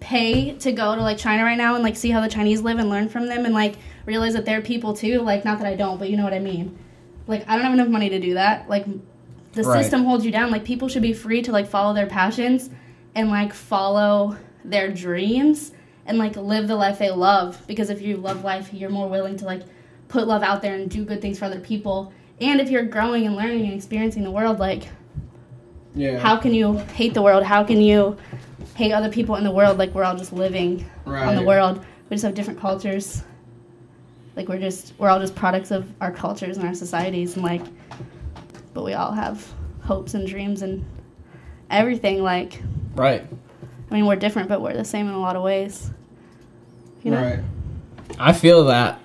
pay 0.00 0.52
to 0.58 0.72
go 0.72 0.94
to 0.94 1.00
like 1.02 1.18
China 1.18 1.44
right 1.44 1.58
now 1.58 1.74
and 1.74 1.82
like 1.82 1.96
see 1.96 2.10
how 2.10 2.20
the 2.20 2.28
Chinese 2.28 2.60
live 2.62 2.78
and 2.78 2.88
learn 2.88 3.08
from 3.08 3.26
them 3.26 3.44
and 3.44 3.54
like 3.54 3.74
realize 4.06 4.34
that 4.34 4.44
they're 4.44 4.60
people 4.62 4.94
too. 4.94 5.20
Like, 5.20 5.44
not 5.44 5.58
that 5.58 5.66
I 5.66 5.74
don't, 5.74 5.98
but 5.98 6.08
you 6.10 6.16
know 6.16 6.24
what 6.24 6.32
I 6.32 6.38
mean. 6.38 6.78
Like, 7.26 7.44
I 7.48 7.54
don't 7.56 7.64
have 7.64 7.74
enough 7.74 7.88
money 7.88 8.08
to 8.08 8.18
do 8.18 8.34
that. 8.34 8.68
Like, 8.68 8.86
the 9.52 9.62
Right. 9.62 9.82
system 9.82 10.04
holds 10.04 10.24
you 10.24 10.30
down. 10.30 10.50
Like, 10.50 10.64
people 10.64 10.88
should 10.88 11.02
be 11.02 11.12
free 11.12 11.42
to 11.42 11.52
like 11.52 11.66
follow 11.66 11.92
their 11.94 12.06
passions 12.06 12.70
and 13.14 13.28
like 13.28 13.52
follow 13.52 14.36
their 14.64 14.90
dreams 14.90 15.72
and 16.06 16.16
like 16.16 16.36
live 16.36 16.68
the 16.68 16.76
life 16.76 16.98
they 16.98 17.10
love. 17.10 17.62
Because 17.66 17.90
if 17.90 18.00
you 18.00 18.16
love 18.16 18.44
life, 18.44 18.72
you're 18.72 18.90
more 18.90 19.08
willing 19.08 19.36
to 19.38 19.44
like 19.44 19.62
put 20.08 20.26
love 20.26 20.42
out 20.42 20.62
there 20.62 20.74
and 20.74 20.88
do 20.88 21.04
good 21.04 21.20
things 21.20 21.38
for 21.38 21.44
other 21.46 21.60
people. 21.60 22.12
And 22.40 22.60
if 22.60 22.70
you're 22.70 22.84
growing 22.84 23.26
and 23.26 23.36
learning 23.36 23.64
and 23.64 23.74
experiencing 23.74 24.22
the 24.22 24.30
world, 24.30 24.58
like 24.58 24.88
Yeah. 25.94 26.18
how 26.18 26.36
can 26.36 26.54
you 26.54 26.74
hate 26.94 27.14
the 27.14 27.22
world? 27.22 27.42
How 27.42 27.64
can 27.64 27.80
you 27.80 28.16
hate 28.74 28.92
other 28.92 29.10
people 29.10 29.36
in 29.36 29.44
the 29.44 29.50
world? 29.50 29.78
Like 29.78 29.94
we're 29.94 30.04
all 30.04 30.16
just 30.16 30.32
living 30.32 30.88
right. 31.04 31.26
on 31.26 31.34
the 31.36 31.42
world. 31.42 31.84
We 32.08 32.14
just 32.14 32.24
have 32.24 32.34
different 32.34 32.60
cultures. 32.60 33.22
Like 34.36 34.48
we're 34.48 34.58
just 34.60 34.94
we're 34.98 35.08
all 35.08 35.18
just 35.18 35.34
products 35.34 35.72
of 35.72 35.92
our 36.00 36.12
cultures 36.12 36.58
and 36.58 36.66
our 36.66 36.74
societies 36.74 37.34
and 37.34 37.44
like 37.44 37.62
but 38.72 38.84
we 38.84 38.92
all 38.92 39.10
have 39.10 39.44
hopes 39.82 40.14
and 40.14 40.28
dreams 40.28 40.62
and 40.62 40.84
everything 41.70 42.22
like 42.22 42.62
Right. 42.94 43.26
I 43.90 43.94
mean 43.94 44.06
we're 44.06 44.16
different 44.16 44.48
but 44.48 44.60
we're 44.62 44.74
the 44.74 44.84
same 44.84 45.08
in 45.08 45.14
a 45.14 45.20
lot 45.20 45.34
of 45.34 45.42
ways. 45.42 45.90
You 47.02 47.10
know? 47.10 47.22
Right. 47.22 47.40
I 48.18 48.32
feel 48.32 48.64
that. 48.66 49.00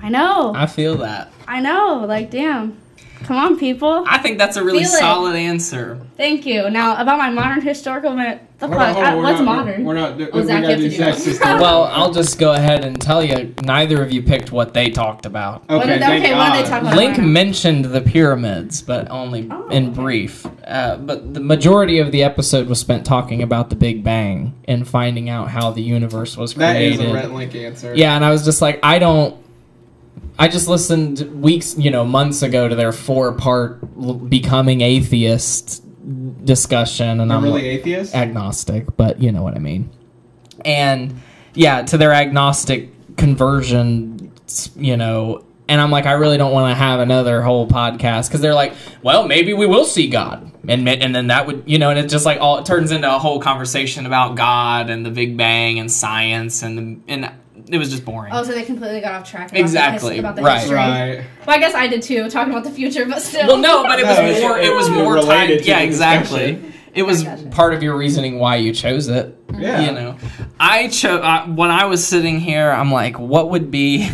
I 0.00 0.10
know. 0.10 0.52
I 0.54 0.66
feel 0.66 0.96
that. 0.98 1.32
I 1.48 1.60
know. 1.60 2.04
Like 2.06 2.30
damn. 2.30 2.78
Come 3.24 3.36
on 3.36 3.58
people. 3.58 4.04
I 4.06 4.18
think 4.18 4.38
that's 4.38 4.56
a 4.56 4.64
really 4.64 4.84
Feel 4.84 4.92
it. 4.94 4.98
solid 4.98 5.36
answer. 5.36 6.00
Thank 6.16 6.46
you. 6.46 6.70
Now 6.70 7.00
about 7.00 7.18
my 7.18 7.30
modern 7.30 7.60
historical 7.60 8.14
minute 8.14 8.42
the 8.58 8.66
Hold 8.66 8.80
on, 8.80 8.86
fuck 8.88 8.94
hold 8.96 9.06
on, 9.06 9.12
I- 9.12 9.16
we're 9.16 9.22
what's 9.22 9.38
not- 9.40 9.44
modern? 9.44 9.84
We're 9.84 9.94
not. 9.94 10.18
do- 10.18 10.30
Oh, 10.32 10.40
we 10.40 10.46
Zach, 10.46 10.62
gotta 10.62 10.78
you 10.80 10.90
have 11.02 11.16
to 11.16 11.24
do 11.24 11.38
that. 11.38 11.60
Well, 11.60 11.84
I'll 11.84 12.12
just 12.12 12.40
go 12.40 12.54
ahead 12.54 12.84
and 12.84 13.00
tell 13.00 13.22
you. 13.22 13.54
Neither 13.62 14.02
of 14.02 14.10
you 14.10 14.20
picked 14.22 14.50
what 14.50 14.74
they 14.74 14.90
talked 14.90 15.26
about. 15.26 15.62
What 15.68 15.82
Okay, 15.82 15.92
did- 15.94 16.00
thank 16.00 16.24
okay, 16.24 16.34
what 16.34 16.52
did 16.56 16.64
they 16.64 16.68
talk 16.68 16.82
about? 16.82 16.96
Link 16.96 17.18
mentioned 17.18 17.84
the 17.84 18.00
pyramids, 18.00 18.82
but 18.82 19.08
only 19.10 19.46
Oh, 19.50 19.68
in 19.68 19.86
okay. 19.90 19.94
brief. 19.94 20.46
Uh, 20.66 20.96
but 20.96 21.34
the 21.34 21.40
majority 21.40 21.98
of 22.00 22.10
the 22.10 22.24
episode 22.24 22.66
was 22.68 22.80
spent 22.80 23.04
talking 23.04 23.42
about 23.42 23.70
the 23.70 23.76
Big 23.76 24.02
Bang 24.02 24.54
and 24.66 24.88
finding 24.88 25.28
out 25.28 25.50
how 25.50 25.70
the 25.70 25.82
universe 25.82 26.36
was 26.36 26.54
created. 26.54 26.74
That 26.74 26.82
is 26.82 26.96
created. 26.96 27.12
a 27.12 27.14
Rhett 27.14 27.32
Link 27.32 27.54
answer. 27.54 27.94
Yeah, 27.94 28.16
and 28.16 28.24
I 28.24 28.30
was 28.30 28.44
just 28.44 28.60
like, 28.60 28.80
I 28.82 28.98
don't. 28.98 29.36
I 30.38 30.48
just 30.48 30.68
listened 30.68 31.42
weeks, 31.42 31.76
you 31.76 31.90
know, 31.90 32.04
months 32.04 32.42
ago 32.42 32.68
to 32.68 32.74
their 32.76 32.92
four-part 32.92 33.80
l- 34.00 34.14
becoming 34.14 34.80
atheist 34.82 35.82
discussion, 36.44 37.20
and 37.20 37.30
They're 37.30 37.36
I'm 37.38 37.44
really 37.44 37.62
like, 37.62 37.80
atheist. 37.80 38.14
agnostic, 38.14 38.96
but 38.96 39.20
you 39.20 39.32
know 39.32 39.42
what 39.42 39.54
I 39.56 39.58
mean. 39.58 39.90
And 40.64 41.20
yeah, 41.54 41.82
to 41.82 41.98
their 41.98 42.12
agnostic 42.12 42.90
conversion, 43.16 44.30
you 44.76 44.96
know, 44.96 45.44
and 45.68 45.80
I'm 45.80 45.90
like, 45.90 46.06
I 46.06 46.12
really 46.12 46.38
don't 46.38 46.52
want 46.52 46.70
to 46.70 46.74
have 46.74 47.00
another 47.00 47.42
whole 47.42 47.66
podcast 47.68 48.28
because 48.28 48.40
they're 48.40 48.54
like, 48.54 48.72
well, 49.02 49.26
maybe 49.26 49.52
we 49.52 49.66
will 49.66 49.84
see 49.84 50.08
God, 50.08 50.50
and 50.66 50.88
and 50.88 51.14
then 51.14 51.26
that 51.26 51.46
would, 51.46 51.64
you 51.66 51.78
know, 51.78 51.90
and 51.90 51.98
it 51.98 52.08
just 52.08 52.24
like 52.24 52.40
all 52.40 52.58
it 52.58 52.64
turns 52.64 52.90
into 52.90 53.14
a 53.14 53.18
whole 53.18 53.38
conversation 53.40 54.06
about 54.06 54.34
God 54.36 54.88
and 54.88 55.04
the 55.04 55.10
Big 55.10 55.36
Bang 55.36 55.78
and 55.78 55.90
science 55.92 56.62
and 56.62 56.78
the, 56.78 57.12
and 57.12 57.30
it 57.70 57.78
was 57.78 57.90
just 57.90 58.04
boring. 58.04 58.32
Oh, 58.32 58.42
so 58.42 58.52
they 58.52 58.64
completely 58.64 59.00
got 59.00 59.12
off 59.20 59.30
track. 59.30 59.50
About 59.50 59.60
Exactly, 59.60 60.08
The, 60.08 60.14
his- 60.14 60.18
about 60.20 60.36
the 60.36 60.42
right. 60.42 60.58
history. 60.60 60.76
right. 60.76 61.24
Well, 61.46 61.56
I 61.56 61.58
guess 61.58 61.74
I 61.74 61.86
did 61.86 62.02
too, 62.02 62.28
talking 62.30 62.52
about 62.52 62.64
the 62.64 62.70
future, 62.70 63.04
but 63.06 63.20
still. 63.22 63.46
Well, 63.46 63.58
no, 63.58 63.82
but 63.84 63.98
it 64.00 64.06
was 64.06 64.16
No, 64.18 64.48
more. 64.48 64.58
It 64.58 64.74
was 64.74 64.88
more 64.90 65.14
related 65.14 65.58
tied. 65.58 65.62
to 65.64 65.68
Yeah, 65.68 65.78
the 65.80 65.84
exactly. 65.84 66.52
discussion. 66.52 66.72
It 66.94 67.02
was 67.02 67.22
gotcha. 67.22 67.46
part 67.48 67.74
of 67.74 67.82
your 67.82 67.96
reasoning 67.96 68.38
why 68.38 68.56
you 68.56 68.72
chose 68.72 69.08
it. 69.08 69.38
Yeah. 69.56 69.82
You 69.82 69.92
know, 69.92 70.16
I 70.58 70.88
chose 70.88 71.20
uh, 71.22 71.44
when 71.46 71.70
I 71.70 71.84
was 71.84 72.04
sitting 72.04 72.40
here. 72.40 72.70
I'm 72.70 72.90
like, 72.90 73.18
what 73.18 73.50
would 73.50 73.70
be 73.70 74.08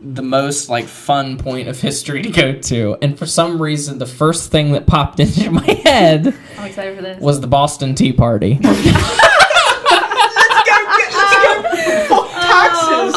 the 0.00 0.22
most 0.22 0.68
like 0.70 0.86
fun 0.86 1.36
point 1.36 1.68
of 1.68 1.78
history 1.80 2.22
to 2.22 2.30
go 2.30 2.52
to? 2.54 2.96
And 3.02 3.18
for 3.18 3.26
some 3.26 3.60
reason, 3.60 3.98
the 3.98 4.06
first 4.06 4.50
thing 4.52 4.72
that 4.72 4.86
popped 4.86 5.18
into 5.20 5.50
my 5.50 5.64
head 5.84 6.28
I'm 6.56 6.64
excited 6.66 6.96
for 6.96 7.02
this. 7.02 7.20
was 7.20 7.40
the 7.40 7.48
Boston 7.48 7.94
Tea 7.94 8.12
Party. 8.12 8.60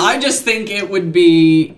I 0.09 0.19
just 0.19 0.43
think 0.43 0.69
it 0.71 0.89
would 0.89 1.11
be 1.11 1.77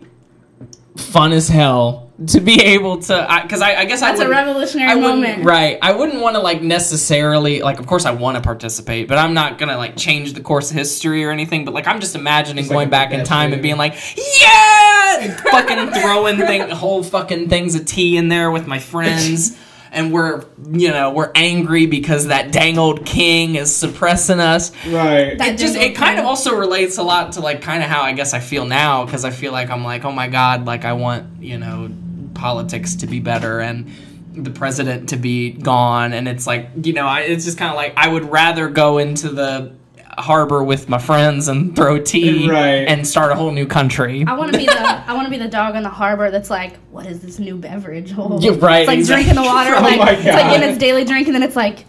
fun 0.95 1.33
as 1.33 1.47
hell 1.49 2.11
to 2.27 2.39
be 2.39 2.61
able 2.61 2.99
to, 2.99 3.41
because 3.43 3.61
I, 3.61 3.75
I, 3.75 3.85
guess 3.85 4.01
I 4.01 4.11
That's 4.11 4.21
a 4.21 4.29
revolutionary 4.29 4.91
I 4.91 4.95
moment. 4.95 5.43
right? 5.43 5.77
I 5.81 5.91
wouldn't 5.91 6.21
want 6.21 6.35
to 6.35 6.41
like 6.41 6.61
necessarily 6.61 7.61
like. 7.61 7.79
Of 7.79 7.87
course, 7.87 8.05
I 8.05 8.11
want 8.11 8.37
to 8.37 8.41
participate, 8.41 9.07
but 9.07 9.17
I'm 9.17 9.33
not 9.33 9.57
gonna 9.57 9.77
like 9.77 9.97
change 9.97 10.33
the 10.33 10.41
course 10.41 10.71
of 10.71 10.77
history 10.77 11.25
or 11.25 11.31
anything. 11.31 11.65
But 11.65 11.73
like, 11.73 11.87
I'm 11.87 11.99
just 11.99 12.15
imagining 12.15 12.63
Just 12.63 12.71
going 12.71 12.87
a 12.87 12.91
back 12.91 13.11
in 13.11 13.25
time 13.25 13.51
and 13.53 13.61
being 13.61 13.77
like, 13.77 13.95
yeah, 14.41 15.41
fucking 15.51 15.91
throwing 16.01 16.37
thing, 16.37 16.69
whole 16.69 17.03
fucking 17.03 17.49
things 17.49 17.75
of 17.75 17.85
tea 17.85 18.17
in 18.17 18.27
there 18.29 18.49
with 18.51 18.67
my 18.67 18.79
friends. 18.79 19.57
And 19.93 20.13
we're, 20.13 20.45
you 20.71 20.89
know, 20.89 21.11
we're 21.11 21.31
angry 21.35 21.85
because 21.85 22.27
that 22.27 22.53
dang 22.53 22.77
old 22.77 23.05
king 23.05 23.55
is 23.55 23.75
suppressing 23.75 24.39
us. 24.39 24.71
Right. 24.85 25.37
That 25.37 25.49
it 25.49 25.57
just 25.57 25.75
it 25.75 25.95
kind 25.95 26.17
of 26.17 26.25
also 26.25 26.55
relates 26.55 26.97
a 26.97 27.03
lot 27.03 27.33
to 27.33 27.41
like 27.41 27.61
kind 27.61 27.83
of 27.83 27.89
how 27.89 28.01
I 28.01 28.13
guess 28.13 28.33
I 28.33 28.39
feel 28.39 28.65
now 28.65 29.03
because 29.03 29.25
I 29.25 29.31
feel 29.31 29.51
like 29.51 29.69
I'm 29.69 29.83
like 29.83 30.05
oh 30.05 30.11
my 30.11 30.29
god 30.29 30.65
like 30.65 30.85
I 30.85 30.93
want 30.93 31.43
you 31.43 31.57
know 31.57 31.91
politics 32.33 32.95
to 32.95 33.07
be 33.07 33.19
better 33.19 33.59
and 33.59 33.91
the 34.33 34.51
president 34.51 35.09
to 35.09 35.17
be 35.17 35.51
gone. 35.51 36.13
And 36.13 36.27
it's 36.27 36.47
like 36.47 36.69
you 36.83 36.93
know 36.93 37.05
I, 37.05 37.21
it's 37.21 37.43
just 37.43 37.57
kind 37.57 37.69
of 37.69 37.75
like 37.75 37.93
I 37.97 38.07
would 38.07 38.31
rather 38.31 38.69
go 38.69 38.97
into 38.97 39.29
the 39.29 39.73
harbor 40.17 40.63
with 40.63 40.89
my 40.89 40.97
friends 40.97 41.47
and 41.47 41.75
throw 41.75 41.99
tea 42.01 42.49
Right. 42.49 42.87
and 42.87 43.07
start 43.07 43.31
a 43.31 43.35
whole 43.35 43.51
new 43.51 43.65
country. 43.65 44.23
I 44.27 44.33
want 44.33 44.51
to 44.51 44.57
be 44.57 44.65
the 44.65 44.79
I 45.09 45.13
want 45.13 45.25
to 45.25 45.31
be 45.31 45.37
the 45.37 45.47
dog 45.47 45.75
in 45.75 45.83
the 45.83 45.89
harbor 45.89 46.31
that's 46.31 46.49
like, 46.49 46.77
what 46.91 47.05
is 47.05 47.19
this 47.21 47.39
new 47.39 47.57
beverage? 47.57 48.13
Oh. 48.17 48.39
Yeah, 48.41 48.51
right, 48.59 48.81
It's 48.81 48.87
like 48.87 48.99
exactly. 48.99 49.23
drinking 49.25 49.35
the 49.43 49.49
water, 49.49 49.71
Oh 49.77 49.81
like 49.81 49.99
my 49.99 50.11
it's 50.11 50.25
like 50.25 50.55
in 50.55 50.63
its 50.69 50.77
daily 50.77 51.05
drink, 51.05 51.27
and 51.27 51.35
then 51.35 51.43
it's 51.43 51.55
like, 51.55 51.85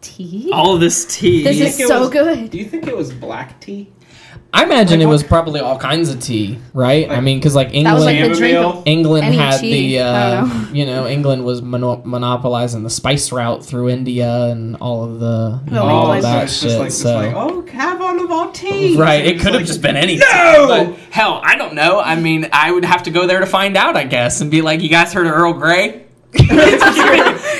tea. 0.00 0.50
All 0.52 0.78
this 0.78 1.04
tea. 1.06 1.42
this 1.44 1.60
is 1.60 1.86
so 1.88 2.00
was- 2.00 2.10
good. 2.10 2.50
Do 2.50 2.58
you 2.58 2.64
think 2.64 2.86
it 2.86 2.96
was 2.96 3.12
black 3.12 3.60
tea? 3.60 3.92
I 4.50 4.64
imagine 4.64 5.00
Like 5.00 5.06
it 5.06 5.08
was 5.10 5.22
probably 5.22 5.60
all 5.60 5.78
kinds 5.78 6.08
of 6.08 6.20
tea, 6.20 6.58
right? 6.72 7.10
I 7.10 7.20
mean, 7.20 7.38
because 7.38 7.54
like 7.54 7.68
was 7.68 7.74
like 8.04 8.16
England, 8.16 8.34
the 8.34 8.38
drink 8.38 8.54
Chamomile? 8.54 8.78
of 8.80 8.86
England 8.86 9.34
had 9.34 9.60
tea. 9.60 9.96
the, 9.98 10.02
uh, 10.04 10.44
know. 10.46 10.68
you 10.72 10.86
know, 10.86 11.06
England 11.06 11.44
was 11.44 11.60
mono- 11.60 12.02
monopolizing 12.04 12.82
the 12.82 12.88
spice 12.90 13.30
route 13.30 13.62
through 13.64 13.90
India 13.90 14.46
and 14.46 14.76
all 14.76 15.04
of 15.04 15.20
the, 15.20 15.60
Oh, 15.72 15.86
all 15.86 16.12
of 16.14 16.22
that 16.22 16.48
shit. 16.48 16.78
like, 16.78 16.90
so. 16.92 17.14
like, 17.14 17.34
oh, 17.36 17.64
have 17.66 18.00
one 18.00 18.18
of 18.20 18.30
our 18.30 18.50
tea. 18.52 18.96
Right, 18.96 19.24
it 19.26 19.34
could 19.36 19.48
have 19.52 19.56
like, 19.56 19.66
just 19.66 19.82
been 19.82 19.96
anything. 19.96 20.26
No! 20.32 20.66
But 20.66 20.94
hell, 21.10 21.40
I 21.44 21.56
don't 21.56 21.74
know. 21.74 22.00
I 22.00 22.16
mean, 22.16 22.48
I 22.50 22.72
would 22.72 22.86
have 22.86 23.02
to 23.02 23.10
go 23.10 23.26
there 23.26 23.40
to 23.40 23.46
find 23.46 23.76
out, 23.76 23.96
I 23.96 24.04
guess, 24.04 24.40
and 24.40 24.50
be 24.50 24.62
like, 24.62 24.80
"You 24.80 24.88
guys 24.88 25.12
heard 25.12 25.26
of 25.26 25.32
Earl 25.34 25.52
Grey?" 25.52 26.06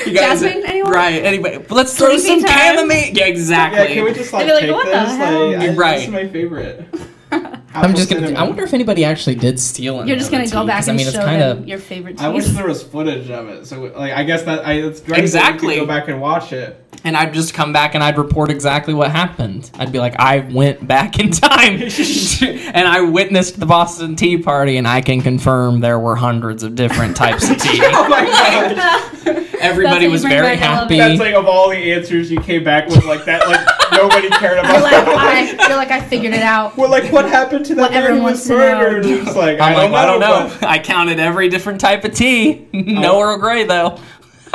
You 0.08 0.14
guys- 0.14 0.40
Jasmine, 0.40 0.62
anyone? 0.66 0.92
Right. 0.92 1.22
Anybody? 1.24 1.58
Let's 1.70 1.96
throw 1.96 2.16
Sleepy 2.16 2.40
some 2.40 2.48
time? 2.50 2.76
chamomile. 2.76 3.10
Yeah, 3.12 3.26
exactly. 3.26 3.80
Yeah, 3.80 3.86
can 3.94 4.04
we 4.04 4.12
just 4.14 4.32
like, 4.32 4.46
They'd 4.46 4.48
be 4.48 4.52
like, 4.54 4.62
take 4.62 4.72
"What 4.72 4.84
the 4.86 4.90
this? 4.92 5.16
hell?" 5.16 5.48
Like, 5.52 5.60
I, 5.60 5.74
Right. 5.74 5.94
This 5.96 6.04
is 6.06 6.12
my 6.12 6.28
favorite. 6.28 6.84
I'm 7.30 7.94
just 7.94 8.10
Apple 8.10 8.24
gonna. 8.24 8.38
I 8.38 8.42
wonder 8.44 8.62
if 8.62 8.72
anybody 8.72 9.04
actually 9.04 9.34
did 9.34 9.60
steal. 9.60 10.00
It. 10.00 10.08
You're 10.08 10.16
just 10.16 10.30
gonna 10.30 10.44
another 10.44 10.62
go 10.62 10.66
back 10.66 10.82
and 10.88 10.92
I 10.92 10.96
mean, 10.96 11.06
it's 11.06 11.14
show 11.16 11.24
kind 11.24 11.42
them 11.42 11.58
of 11.58 11.68
your 11.68 11.78
favorite. 11.78 12.20
I 12.22 12.28
wish 12.28 12.46
there 12.46 12.66
was 12.66 12.82
footage 12.82 13.28
of 13.30 13.48
it. 13.48 13.66
So, 13.66 13.82
like, 13.82 14.12
I 14.14 14.24
guess 14.24 14.42
that 14.44 14.66
I 14.66 14.74
it's 14.74 15.00
great. 15.00 15.18
Exactly. 15.20 15.58
That 15.60 15.66
we 15.66 15.74
could 15.74 15.80
go 15.82 15.86
back 15.86 16.08
and 16.08 16.20
watch 16.22 16.52
it. 16.54 16.82
And 17.04 17.16
I'd 17.16 17.32
just 17.34 17.54
come 17.54 17.72
back 17.72 17.94
and 17.94 18.02
I'd 18.02 18.18
report 18.18 18.50
exactly 18.50 18.94
what 18.94 19.10
happened. 19.10 19.70
I'd 19.74 19.92
be 19.92 19.98
like, 19.98 20.16
I 20.18 20.40
went 20.40 20.86
back 20.86 21.18
in 21.18 21.30
time 21.30 21.82
and 22.42 22.88
I 22.88 23.00
witnessed 23.02 23.58
the 23.60 23.66
Boston 23.66 24.16
Tea 24.16 24.38
Party, 24.38 24.76
and 24.76 24.86
I 24.86 25.00
can 25.00 25.20
confirm 25.20 25.80
there 25.80 25.98
were 25.98 26.16
hundreds 26.16 26.62
of 26.62 26.74
different 26.74 27.16
types 27.16 27.48
of 27.50 27.58
tea. 27.58 27.80
Oh 27.90 28.08
my 28.08 28.24
god! 28.24 29.46
Everybody 29.60 30.08
was 30.08 30.22
very 30.22 30.56
back, 30.56 30.62
I 30.62 30.68
love 30.68 30.82
happy. 30.82 30.98
That's 30.98 31.20
like 31.20 31.34
of 31.34 31.46
all 31.46 31.68
the 31.70 31.92
answers 31.92 32.30
you 32.30 32.40
came 32.40 32.62
back 32.64 32.88
with, 32.88 33.04
like 33.04 33.24
that, 33.24 33.46
like 33.48 33.66
nobody 33.92 34.28
cared 34.30 34.56
You're 34.64 34.80
like, 34.80 34.92
about. 34.92 35.18
I 35.18 35.46
feel 35.66 35.76
like 35.76 35.90
I 35.90 36.00
figured 36.00 36.32
it 36.32 36.42
out. 36.42 36.76
We're 36.76 36.88
like, 36.88 37.10
what 37.12 37.24
happened 37.28 37.66
to 37.66 37.74
that 37.74 37.82
What 37.82 37.90
man 37.92 38.02
who 38.02 38.08
everyone 38.08 38.32
was 38.32 38.48
wants 38.48 38.48
to 38.48 38.54
know. 38.54 38.78
murdered? 38.78 39.06
It's 39.06 39.36
like, 39.36 39.60
I'm 39.60 39.72
I 39.72 39.74
don't 39.74 39.90
know. 39.90 39.96
I 39.96 40.06
don't 40.06 40.20
know. 40.20 40.56
but- 40.60 40.68
I 40.68 40.78
counted 40.78 41.18
every 41.18 41.48
different 41.48 41.80
type 41.80 42.04
of 42.04 42.14
tea. 42.14 42.66
no 42.72 43.16
oh. 43.16 43.20
Earl 43.22 43.38
Grey 43.38 43.64
though. 43.64 43.98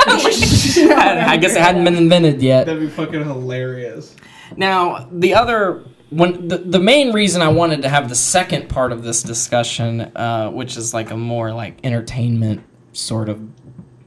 I 0.00 1.36
guess 1.40 1.54
it 1.54 1.60
hadn't 1.60 1.84
been 1.84 1.96
invented 1.96 2.42
yet. 2.42 2.66
That'd 2.66 2.80
be 2.80 2.88
fucking 2.88 3.24
hilarious. 3.24 4.14
Now, 4.56 5.08
the 5.10 5.34
other 5.34 5.84
when 6.10 6.46
the, 6.46 6.58
the 6.58 6.78
main 6.78 7.12
reason 7.12 7.42
I 7.42 7.48
wanted 7.48 7.82
to 7.82 7.88
have 7.88 8.08
the 8.08 8.14
second 8.14 8.68
part 8.68 8.92
of 8.92 9.02
this 9.02 9.22
discussion, 9.22 10.00
uh, 10.00 10.50
which 10.50 10.76
is 10.76 10.94
like 10.94 11.10
a 11.10 11.16
more 11.16 11.52
like 11.52 11.78
entertainment 11.84 12.62
sort 12.92 13.28
of 13.28 13.42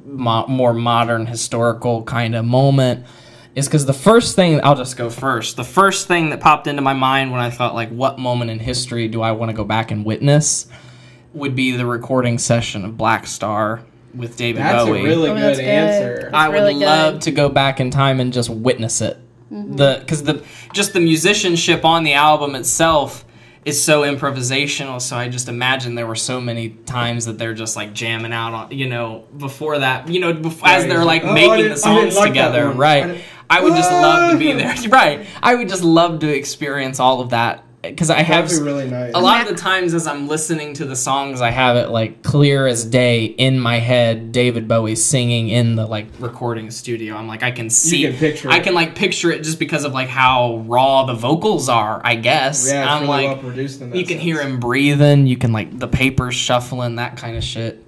mo- 0.05 0.47
more 0.47 0.73
modern 0.73 1.25
historical 1.25 2.03
kind 2.03 2.33
of 2.35 2.45
moment, 2.45 3.05
is 3.55 3.67
because 3.67 3.85
the 3.85 3.93
first 3.93 4.35
thing 4.35 4.63
I'll 4.63 4.75
just 4.75 4.95
go 4.95 5.09
first. 5.09 5.57
The 5.57 5.65
first 5.65 6.07
thing 6.07 6.29
that 6.29 6.39
popped 6.39 6.67
into 6.67 6.81
my 6.81 6.93
mind 6.93 7.31
when 7.31 7.41
I 7.41 7.49
thought 7.49 7.75
like, 7.75 7.89
what 7.89 8.19
moment 8.19 8.51
in 8.51 8.59
history 8.59 9.07
do 9.09 9.21
I 9.21 9.33
want 9.33 9.49
to 9.49 9.55
go 9.55 9.65
back 9.65 9.91
and 9.91 10.05
witness, 10.05 10.67
would 11.33 11.55
be 11.55 11.71
the 11.71 11.85
recording 11.85 12.37
session 12.37 12.85
of 12.85 12.97
Black 12.97 13.27
Star 13.27 13.81
with 14.17 14.35
David 14.37 14.61
That's 14.61 14.85
Bowie. 14.85 14.99
a 15.01 15.03
really 15.03 15.29
Oh, 15.29 15.35
good, 15.35 15.43
that's 15.43 15.59
good. 15.59 15.67
answer. 15.67 16.29
I 16.33 16.49
would 16.49 16.53
really 16.55 16.73
good. 16.73 16.85
love 16.85 17.19
to 17.21 17.31
go 17.31 17.49
back 17.49 17.79
in 17.79 17.89
time 17.91 18.19
and 18.19 18.33
just 18.33 18.49
witness 18.49 19.01
it. 19.01 19.17
Mm-hmm. 19.51 19.75
The 19.77 19.97
because 20.01 20.23
the 20.23 20.43
just 20.73 20.93
the 20.93 20.99
musicianship 20.99 21.85
on 21.85 22.03
the 22.03 22.13
album 22.13 22.55
itself 22.55 23.23
is 23.63 23.81
so 23.81 24.01
improvisational. 24.03 25.01
So 25.01 25.15
I 25.17 25.29
just 25.29 25.47
imagine 25.49 25.95
there 25.95 26.07
were 26.07 26.15
so 26.15 26.39
many 26.41 26.69
times 26.69 27.25
that 27.25 27.37
they're 27.37 27.53
just 27.53 27.75
like 27.75 27.93
jamming 27.93 28.33
out 28.33 28.53
on 28.53 28.71
you 28.71 28.87
know 28.89 29.25
before 29.37 29.79
that 29.79 30.07
you 30.09 30.19
know 30.19 30.33
bef- 30.33 30.61
as 30.65 30.85
they're 30.85 31.05
like 31.05 31.23
Oh, 31.23 31.33
making 31.33 31.69
the 31.69 31.77
songs 31.77 32.15
like 32.17 32.29
together. 32.29 32.67
one. 32.67 32.75
I 32.75 32.79
Right. 32.79 33.21
I 33.49 33.61
would 33.63 33.75
just 33.75 33.89
love 33.91 34.31
to 34.33 34.37
be 34.37 34.51
ah! 34.51 34.57
there. 34.57 34.89
right. 34.89 35.25
I 35.41 35.55
would 35.55 35.69
just 35.69 35.83
love 35.83 36.19
to 36.19 36.27
experience 36.29 36.99
all 36.99 37.21
of 37.21 37.29
that 37.29 37.63
because 37.89 38.09
I 38.09 38.21
have 38.21 38.51
really 38.51 38.89
nice. 38.89 39.13
a 39.13 39.19
lot 39.19 39.41
of 39.41 39.47
the 39.47 39.55
times 39.55 39.93
as 39.93 40.07
I'm 40.07 40.27
listening 40.27 40.73
to 40.75 40.85
the 40.85 40.95
songs, 40.95 41.41
I 41.41 41.49
have 41.49 41.75
it 41.77 41.89
like 41.89 42.23
clear 42.23 42.67
as 42.67 42.85
day 42.85 43.25
in 43.25 43.59
my 43.59 43.79
head. 43.79 44.31
David 44.31 44.67
Bowie 44.67 44.95
singing 44.95 45.49
in 45.49 45.75
the 45.75 45.85
like 45.85 46.07
recording 46.19 46.71
studio. 46.71 47.15
I'm 47.15 47.27
like, 47.27 47.43
I 47.43 47.51
can 47.51 47.69
see, 47.69 48.03
can 48.03 48.13
picture 48.13 48.49
I 48.49 48.57
it. 48.57 48.63
can 48.63 48.73
like 48.73 48.95
picture 48.95 49.31
it 49.31 49.43
just 49.43 49.59
because 49.59 49.83
of 49.83 49.93
like 49.93 50.09
how 50.09 50.57
raw 50.59 51.05
the 51.05 51.13
vocals 51.13 51.69
are. 51.69 52.01
I 52.03 52.15
guess. 52.15 52.69
Yeah, 52.69 52.93
I'm 52.93 53.03
really 53.03 53.27
like, 53.27 53.27
well 53.37 53.43
produced 53.43 53.81
you 53.81 53.87
can 53.89 54.07
sense. 54.07 54.21
hear 54.21 54.41
him 54.41 54.59
breathing. 54.59 55.27
You 55.27 55.37
can 55.37 55.51
like 55.51 55.77
the 55.77 55.87
papers 55.87 56.35
shuffling, 56.35 56.95
that 56.95 57.17
kind 57.17 57.37
of 57.37 57.43
shit. 57.43 57.83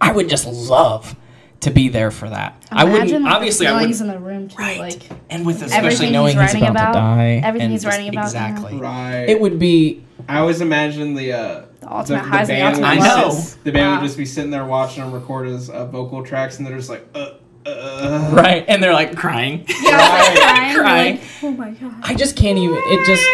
I 0.00 0.12
would 0.12 0.28
just 0.28 0.46
love 0.46 1.16
to 1.64 1.70
be 1.70 1.88
there 1.88 2.10
for 2.10 2.28
that. 2.30 2.62
I 2.70 2.84
wouldn't. 2.84 3.22
Like, 3.24 3.32
Obviously, 3.34 3.66
I 3.66 3.72
wouldn't. 3.80 4.00
in 4.00 4.06
the 4.06 4.18
room 4.18 4.48
too. 4.48 4.56
Right. 4.56 4.78
Like 4.78 5.02
And 5.30 5.44
with 5.44 5.62
especially 5.62 6.10
knowing 6.10 6.38
he's 6.38 6.52
he's 6.52 6.62
about, 6.62 6.70
about, 6.70 6.92
to 6.92 6.98
die, 7.00 7.40
everything 7.44 7.62
and 7.66 7.72
he's 7.72 7.84
writing 7.86 8.08
about, 8.08 8.32
yeah. 8.32 8.48
exactly. 8.50 8.76
Right. 8.78 9.24
It 9.28 9.40
would 9.40 9.58
be 9.58 10.04
I 10.28 10.38
always 10.38 10.60
imagine 10.60 11.14
the 11.14 11.32
uh, 11.32 11.64
The 11.80 11.92
ultimate 11.92 12.18
the, 12.22 12.28
highs 12.28 12.48
and 12.48 12.58
the 12.58 12.62
band 12.62 12.74
ultimate 12.84 13.00
would 13.00 13.08
I 13.10 13.16
know. 13.20 13.26
lows. 13.28 13.54
The 13.56 13.72
band 13.72 13.90
Wow. 13.90 14.00
would 14.00 14.06
just 14.06 14.16
be 14.18 14.24
sitting 14.24 14.50
there 14.50 14.64
watching 14.64 15.02
them 15.04 15.12
record 15.12 15.48
his 15.48 15.68
uh, 15.70 15.84
vocal 15.86 16.24
tracks, 16.24 16.58
and 16.58 16.66
they're 16.66 16.76
just 16.76 16.88
like, 16.88 17.06
uh, 17.14 17.30
uh. 17.66 18.30
right, 18.34 18.64
and 18.68 18.82
they're 18.82 18.92
like 18.92 19.16
crying. 19.16 19.66
Yeah, 19.68 19.90
Right. 19.90 20.36
crying, 20.38 20.74
Crying. 20.76 21.16
like, 21.16 21.24
oh 21.42 21.50
my 21.52 21.70
god. 21.72 21.94
I 22.02 22.14
just 22.14 22.36
can't 22.36 22.58
even. 22.58 22.76
It 22.78 23.06
just 23.06 23.26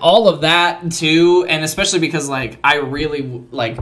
all 0.00 0.28
of 0.28 0.40
that 0.42 0.90
too, 0.92 1.46
and 1.48 1.64
especially 1.64 1.98
because 2.00 2.28
like 2.28 2.58
I 2.64 2.76
really 2.76 3.22
like 3.50 3.78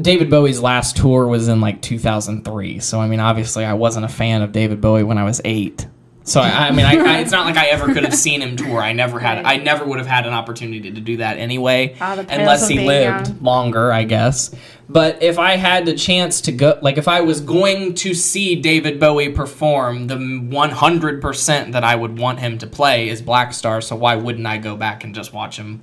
David 0.00 0.30
Bowie's 0.30 0.60
last 0.60 0.96
tour 0.96 1.26
was 1.26 1.48
in 1.48 1.60
like 1.60 1.82
2003. 1.82 2.78
So 2.80 3.00
I 3.00 3.06
mean, 3.06 3.20
obviously, 3.20 3.64
I 3.64 3.74
wasn't 3.74 4.04
a 4.04 4.08
fan 4.08 4.42
of 4.42 4.52
David 4.52 4.80
Bowie 4.80 5.02
when 5.02 5.18
I 5.18 5.24
was 5.24 5.40
eight. 5.44 5.86
So 6.24 6.40
I, 6.40 6.68
I 6.68 6.70
mean, 6.70 6.86
I, 6.86 6.94
I, 6.94 7.18
it's 7.18 7.32
not 7.32 7.46
like 7.46 7.56
I 7.56 7.66
ever 7.66 7.92
could 7.92 8.04
have 8.04 8.14
seen 8.14 8.42
him 8.42 8.56
tour. 8.56 8.80
I 8.80 8.92
never 8.92 9.18
had. 9.18 9.44
I 9.44 9.56
never 9.56 9.84
would 9.84 9.98
have 9.98 10.06
had 10.06 10.24
an 10.24 10.32
opportunity 10.32 10.92
to 10.92 11.00
do 11.00 11.16
that 11.16 11.36
anyway, 11.36 11.96
Ah, 12.00 12.16
unless 12.28 12.68
he 12.68 12.86
lived 12.86 13.26
young. 13.28 13.42
longer, 13.42 13.92
I 13.92 14.04
guess. 14.04 14.54
But 14.88 15.20
if 15.20 15.38
I 15.40 15.56
had 15.56 15.84
the 15.84 15.94
chance 15.94 16.40
to 16.42 16.52
go, 16.52 16.78
like 16.80 16.96
if 16.96 17.08
I 17.08 17.22
was 17.22 17.40
going 17.40 17.94
to 17.94 18.14
see 18.14 18.54
David 18.54 19.00
Bowie 19.00 19.30
perform, 19.30 20.06
the 20.06 20.14
100% 20.16 21.72
that 21.72 21.82
I 21.84 21.96
would 21.96 22.18
want 22.18 22.38
him 22.40 22.56
to 22.58 22.66
play 22.68 23.08
is 23.08 23.20
Black 23.20 23.52
Star. 23.52 23.80
So 23.80 23.96
why 23.96 24.14
wouldn't 24.16 24.46
I 24.46 24.58
go 24.58 24.76
back 24.76 25.02
and 25.04 25.14
just 25.14 25.32
watch 25.32 25.56
him 25.56 25.82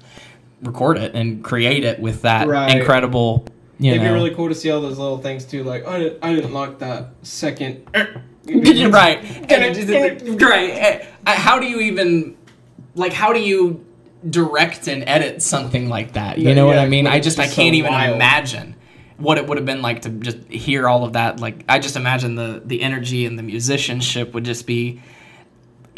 record 0.62 0.98
it 0.98 1.16
and 1.16 1.44
create 1.44 1.84
it 1.84 2.00
with 2.00 2.22
that 2.22 2.48
Right. 2.48 2.78
incredible, 2.78 3.46
you 3.80 3.92
It'd 3.92 4.04
know, 4.04 4.10
be 4.10 4.14
really 4.14 4.36
cool 4.36 4.50
to 4.50 4.56
see 4.56 4.70
all 4.72 4.82
those 4.82 4.98
little 5.00 5.18
things 5.20 5.46
too. 5.46 5.64
Like, 5.64 5.88
I 5.88 6.00
didn't, 6.00 6.20
I 6.24 6.36
didn't 6.36 6.54
like 6.54 6.80
that 6.80 7.12
second. 7.24 7.88
right, 7.94 8.22
Can 8.46 9.46
And 9.50 9.78
it- 9.78 10.20
just- 10.26 10.42
right. 10.44 11.08
Uh, 11.26 11.32
How 11.32 11.60
do 11.60 11.66
you 11.68 11.80
even, 11.82 12.36
like, 12.96 13.14
how 13.14 13.32
do 13.34 13.40
you 13.40 13.86
direct 14.30 14.88
and 14.88 15.04
edit 15.08 15.42
something 15.42 15.88
like 15.90 16.14
that? 16.14 16.38
You 16.38 16.50
Yeah, 16.50 16.56
know 16.56 16.66
what 16.66 16.76
yeah, 16.76 16.82
I 16.84 16.88
mean? 16.90 17.08
I 17.08 17.16
it's 17.18 17.26
just, 17.26 17.40
I 17.40 17.44
can't 17.44 17.56
so 17.56 17.62
even 17.78 17.92
wild. 17.92 18.16
imagine 18.16 18.76
what 19.18 19.38
it 19.38 19.48
would 19.48 19.58
have 19.58 19.66
been 19.66 19.82
like 19.82 20.02
to 20.04 20.10
just 20.10 20.38
hear 20.50 20.88
all 20.88 21.04
of 21.06 21.14
that. 21.14 21.40
Like, 21.40 21.64
I 21.70 21.80
just 21.80 21.96
imagine 21.96 22.36
the 22.36 22.62
the 22.66 22.82
energy 22.82 23.26
and 23.26 23.38
the 23.38 23.44
musicianship 23.44 24.34
would 24.34 24.46
just 24.46 24.66
be 24.66 25.02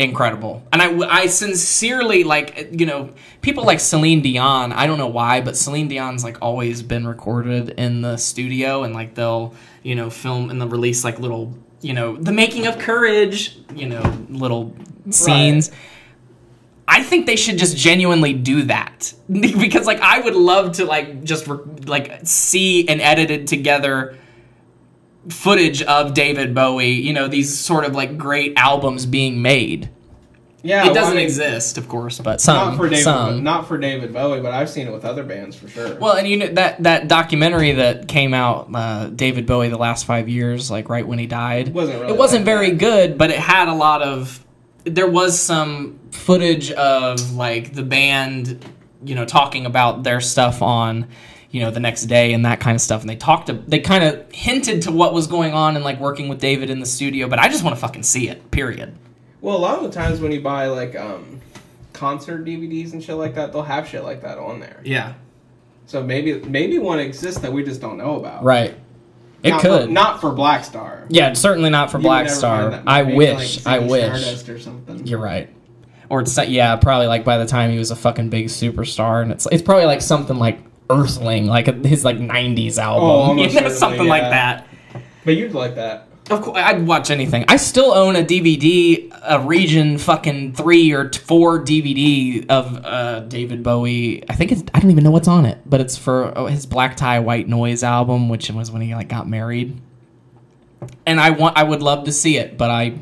incredible. 0.03 0.63
And 0.71 0.81
I, 0.81 1.07
I 1.07 1.25
sincerely 1.27 2.23
like, 2.23 2.69
you 2.71 2.85
know, 2.85 3.09
people 3.41 3.63
like 3.63 3.79
Celine 3.79 4.21
Dion. 4.21 4.71
I 4.71 4.87
don't 4.87 4.97
know 4.97 5.07
why, 5.07 5.41
but 5.41 5.57
Celine 5.57 5.87
Dion's 5.87 6.23
like 6.23 6.37
always 6.41 6.81
been 6.81 7.07
recorded 7.07 7.69
in 7.71 8.01
the 8.01 8.17
studio, 8.17 8.83
and 8.83 8.93
like 8.93 9.15
they'll, 9.15 9.53
you 9.83 9.95
know, 9.95 10.09
film 10.09 10.49
and 10.49 10.59
they'll 10.61 10.69
release 10.69 11.03
like 11.03 11.19
little, 11.19 11.53
you 11.81 11.93
know, 11.93 12.15
the 12.17 12.31
making 12.31 12.67
of 12.67 12.79
Courage, 12.79 13.57
you 13.75 13.87
know, 13.87 14.01
little 14.29 14.75
scenes. 15.09 15.71
I 16.87 17.03
think 17.03 17.25
they 17.25 17.37
should 17.37 17.57
just 17.57 17.77
genuinely 17.77 18.33
do 18.33 18.63
that 18.63 19.13
because 19.31 19.87
like 19.87 20.01
I 20.01 20.19
would 20.19 20.35
love 20.35 20.73
to 20.73 20.85
like 20.85 21.23
just 21.23 21.47
re- 21.47 21.59
like 21.85 22.19
see 22.23 22.87
an 22.87 22.99
edited 22.99 23.47
together 23.47 24.17
footage 25.29 25.81
of 25.83 26.13
David 26.13 26.53
Bowie, 26.55 26.91
you 26.91 27.13
know, 27.13 27.27
these 27.27 27.57
sort 27.57 27.85
of 27.85 27.93
like 27.95 28.17
great 28.17 28.53
albums 28.57 29.05
being 29.05 29.41
made. 29.41 29.89
Yeah, 30.63 30.91
it 30.91 30.93
doesn't 30.93 31.13
I 31.13 31.15
mean, 31.15 31.25
exist, 31.25 31.79
of 31.79 31.87
course, 31.89 32.19
but 32.19 32.39
some 32.39 32.55
Not 32.55 32.77
for 32.77 32.87
David, 32.87 33.03
some. 33.03 33.43
not 33.43 33.67
for 33.67 33.79
David 33.79 34.13
Bowie, 34.13 34.41
but 34.41 34.53
I've 34.53 34.69
seen 34.69 34.85
it 34.85 34.93
with 34.93 35.05
other 35.05 35.23
bands 35.23 35.55
for 35.55 35.67
sure. 35.67 35.95
well, 35.95 36.13
and 36.15 36.27
you 36.27 36.37
know 36.37 36.47
that 36.49 36.83
that 36.83 37.07
documentary 37.07 37.71
that 37.71 38.07
came 38.07 38.35
out, 38.35 38.69
uh, 38.71 39.07
David 39.07 39.47
Bowie, 39.47 39.69
the 39.69 39.77
last 39.79 40.05
five 40.05 40.29
years, 40.29 40.69
like 40.69 40.87
right 40.87 41.07
when 41.07 41.17
he 41.17 41.25
died, 41.25 41.73
Wasn't 41.73 41.99
really 41.99 42.13
it 42.13 42.17
wasn't 42.19 42.45
very 42.45 42.69
that. 42.69 42.77
good, 42.79 43.17
but 43.17 43.31
it 43.31 43.39
had 43.39 43.69
a 43.69 43.73
lot 43.73 44.03
of. 44.03 44.45
There 44.83 45.09
was 45.09 45.39
some 45.39 45.99
footage 46.11 46.71
of 46.73 47.33
like 47.33 47.73
the 47.73 47.83
band, 47.83 48.63
you 49.03 49.15
know, 49.15 49.25
talking 49.25 49.65
about 49.65 50.03
their 50.03 50.21
stuff 50.21 50.61
on, 50.61 51.07
you 51.51 51.61
know, 51.61 51.69
the 51.69 51.79
next 51.79 52.05
day 52.05 52.33
and 52.33 52.45
that 52.45 52.59
kind 52.59 52.75
of 52.75 52.81
stuff, 52.81 53.01
and 53.01 53.09
they 53.09 53.15
talked 53.15 53.47
to, 53.47 53.53
they 53.53 53.79
kind 53.79 54.03
of 54.03 54.31
hinted 54.31 54.83
to 54.83 54.91
what 54.91 55.13
was 55.13 55.27
going 55.27 55.53
on 55.53 55.75
and 55.75 55.83
like 55.83 55.99
working 55.99 56.29
with 56.29 56.39
David 56.39 56.69
in 56.69 56.79
the 56.79 56.85
studio, 56.85 57.27
but 57.27 57.39
I 57.39 57.49
just 57.49 57.63
want 57.63 57.75
to 57.75 57.81
fucking 57.81 58.03
see 58.03 58.29
it. 58.29 58.51
Period. 58.51 58.95
Well, 59.41 59.57
a 59.57 59.59
lot 59.59 59.77
of 59.77 59.83
the 59.83 59.91
times 59.91 60.21
when 60.21 60.31
you 60.31 60.39
buy 60.41 60.67
like 60.67 60.95
um, 60.95 61.41
concert 61.93 62.45
DVDs 62.45 62.93
and 62.93 63.03
shit 63.03 63.15
like 63.15 63.35
that, 63.35 63.51
they'll 63.51 63.63
have 63.63 63.87
shit 63.87 64.03
like 64.03 64.21
that 64.21 64.37
on 64.37 64.59
there. 64.59 64.79
Yeah. 64.83 65.13
So 65.87 66.01
maybe 66.01 66.39
maybe 66.41 66.79
one 66.79 66.99
exists 66.99 67.41
that 67.41 67.51
we 67.51 67.63
just 67.63 67.81
don't 67.81 67.97
know 67.97 68.15
about. 68.15 68.43
Right. 68.43 68.75
It 69.43 69.49
not 69.49 69.61
could. 69.61 69.85
For, 69.85 69.91
not 69.91 70.21
for 70.21 70.31
Black 70.31 70.63
Star. 70.63 71.05
Yeah, 71.09 71.33
certainly 71.33 71.69
not 71.69 71.91
for 71.91 71.97
You 71.97 72.03
Black 72.03 72.29
Star. 72.29 72.81
I 72.85 73.03
maybe, 73.03 73.17
wish. 73.17 73.65
like, 73.65 73.81
I 73.81 73.85
wish. 73.85 74.47
Or 74.47 74.59
something. 74.59 75.05
You're 75.05 75.19
right. 75.19 75.49
Or 76.09 76.21
it's 76.21 76.37
yeah, 76.47 76.75
probably 76.75 77.07
like 77.07 77.25
by 77.25 77.37
the 77.37 77.45
time 77.45 77.71
he 77.71 77.77
was 77.77 77.89
a 77.89 77.95
fucking 77.95 78.29
big 78.29 78.47
superstar, 78.47 79.21
and 79.21 79.31
it's 79.31 79.47
it's 79.51 79.63
probably 79.63 79.85
like 79.85 80.01
something 80.01 80.37
like 80.37 80.59
Earthling, 80.91 81.47
like 81.47 81.67
his 81.85 82.03
like 82.05 82.17
'90s 82.17 82.77
album, 82.77 83.39
Oh, 83.39 83.43
you 83.47 83.61
know, 83.61 83.69
something 83.69 84.07
like 84.07 84.23
that. 84.23 84.67
But 85.23 85.35
you'd 85.35 85.53
like 85.53 85.75
that. 85.75 86.07
Of 86.29 86.41
course, 86.41 86.57
I'd 86.57 86.87
watch 86.87 87.11
anything. 87.11 87.45
I 87.47 87.57
still 87.57 87.93
own 87.93 88.15
a 88.15 88.23
DVD, 88.23 89.11
a 89.23 89.39
Region 89.39 89.97
fucking 89.97 90.53
three 90.53 90.91
or 90.93 91.09
t- 91.09 91.19
four 91.19 91.59
DVD 91.59 92.45
of 92.47 92.85
uh, 92.85 93.19
David 93.21 93.63
Bowie. 93.63 94.23
I 94.29 94.35
think 94.35 94.51
it's 94.51 94.63
I 94.73 94.79
don't 94.79 94.91
even 94.91 95.03
know 95.03 95.11
what's 95.11 95.27
on 95.27 95.45
it, 95.45 95.57
but 95.65 95.81
it's 95.81 95.97
for 95.97 96.37
oh, 96.37 96.45
his 96.45 96.65
Black 96.65 96.95
Tie 96.95 97.19
White 97.19 97.49
Noise 97.49 97.83
album, 97.83 98.29
which 98.29 98.49
was 98.49 98.71
when 98.71 98.81
he 98.81 98.95
like 98.95 99.09
got 99.09 99.27
married. 99.27 99.81
And 101.05 101.19
I 101.19 101.31
want, 101.31 101.57
I 101.57 101.63
would 101.63 101.81
love 101.81 102.05
to 102.05 102.11
see 102.11 102.37
it, 102.37 102.57
but 102.57 102.69
I, 102.69 102.97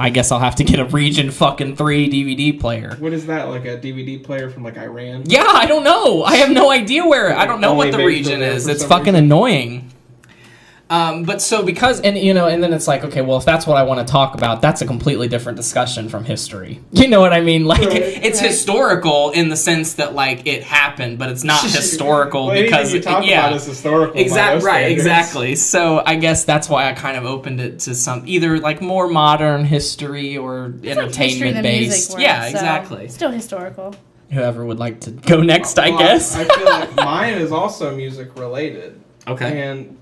I 0.00 0.08
guess 0.08 0.32
I'll 0.32 0.38
have 0.38 0.54
to 0.56 0.64
get 0.64 0.80
a 0.80 0.86
Region 0.86 1.30
fucking 1.30 1.76
three 1.76 2.08
DVD 2.08 2.58
player. 2.58 2.96
What 2.98 3.12
is 3.12 3.26
that? 3.26 3.50
Like 3.50 3.66
a 3.66 3.76
DVD 3.76 4.22
player 4.22 4.48
from 4.48 4.64
like 4.64 4.78
Iran? 4.78 5.24
Yeah, 5.26 5.44
I 5.46 5.66
don't 5.66 5.84
know. 5.84 6.24
I 6.24 6.36
have 6.36 6.50
no 6.50 6.70
idea 6.70 7.06
where. 7.06 7.36
I 7.36 7.44
don't 7.44 7.60
know 7.60 7.74
what 7.74 7.92
the 7.92 7.98
region 7.98 8.40
is. 8.40 8.66
It's 8.66 8.82
fucking 8.82 9.12
reason. 9.12 9.26
annoying. 9.26 9.92
Um, 10.90 11.22
but 11.22 11.40
so 11.40 11.62
because 11.62 12.00
and 12.00 12.18
you 12.18 12.34
know 12.34 12.48
and 12.48 12.60
then 12.62 12.72
it's 12.72 12.88
like 12.88 13.04
okay 13.04 13.22
well 13.22 13.38
if 13.38 13.44
that's 13.44 13.64
what 13.64 13.76
I 13.76 13.84
want 13.84 14.04
to 14.04 14.10
talk 14.10 14.34
about 14.34 14.60
that's 14.60 14.82
a 14.82 14.86
completely 14.86 15.28
different 15.28 15.54
discussion 15.56 16.08
from 16.08 16.24
history 16.24 16.80
you 16.90 17.06
know 17.06 17.20
what 17.20 17.32
I 17.32 17.40
mean 17.42 17.64
like 17.64 17.80
Right. 17.80 17.92
it's 18.24 18.40
historical 18.40 19.30
in 19.30 19.50
the 19.50 19.56
sense 19.56 19.94
that 19.94 20.14
like 20.16 20.46
it 20.48 20.64
happened 20.64 21.18
but 21.20 21.28
it's 21.30 21.44
not 21.44 21.62
historical 21.70 22.46
Well, 22.48 22.60
because 22.60 22.92
you 22.92 23.00
talk 23.00 23.24
yeah 23.24 23.46
about 23.46 23.56
is 23.56 23.66
historical. 23.66 24.20
Exactly 24.20 24.64
right, 24.66 24.72
standards. 24.80 24.92
exactly. 25.00 25.54
So 25.56 26.02
I 26.04 26.16
guess 26.16 26.44
that's 26.44 26.68
why 26.68 26.88
I 26.90 26.92
kind 26.94 27.16
of 27.16 27.24
opened 27.24 27.60
it 27.60 27.78
to 27.80 27.94
some 27.94 28.24
either 28.26 28.58
like 28.58 28.80
more 28.80 29.06
modern 29.06 29.64
history 29.64 30.36
or 30.36 30.74
It's 30.82 30.96
like 30.96 31.14
history 31.14 31.50
entertainment 31.50 31.56
the 31.56 31.62
music 31.70 31.90
based. 31.90 32.10
world, 32.10 32.22
yeah, 32.22 32.42
so 32.42 32.48
exactly. 32.50 33.08
Still 33.08 33.30
historical. 33.30 33.94
Whoever 34.32 34.64
would 34.64 34.78
like 34.80 35.00
to 35.02 35.12
go 35.12 35.40
next, 35.40 35.78
I 35.78 35.90
Well, 35.90 35.98
guess. 36.00 36.34
I, 36.36 36.44
feel 36.44 36.64
like 36.64 36.96
mine 36.96 37.34
is 37.34 37.52
also 37.52 37.94
music 37.94 38.36
related. 38.36 39.00
okay. 39.28 39.62
And 39.62 39.96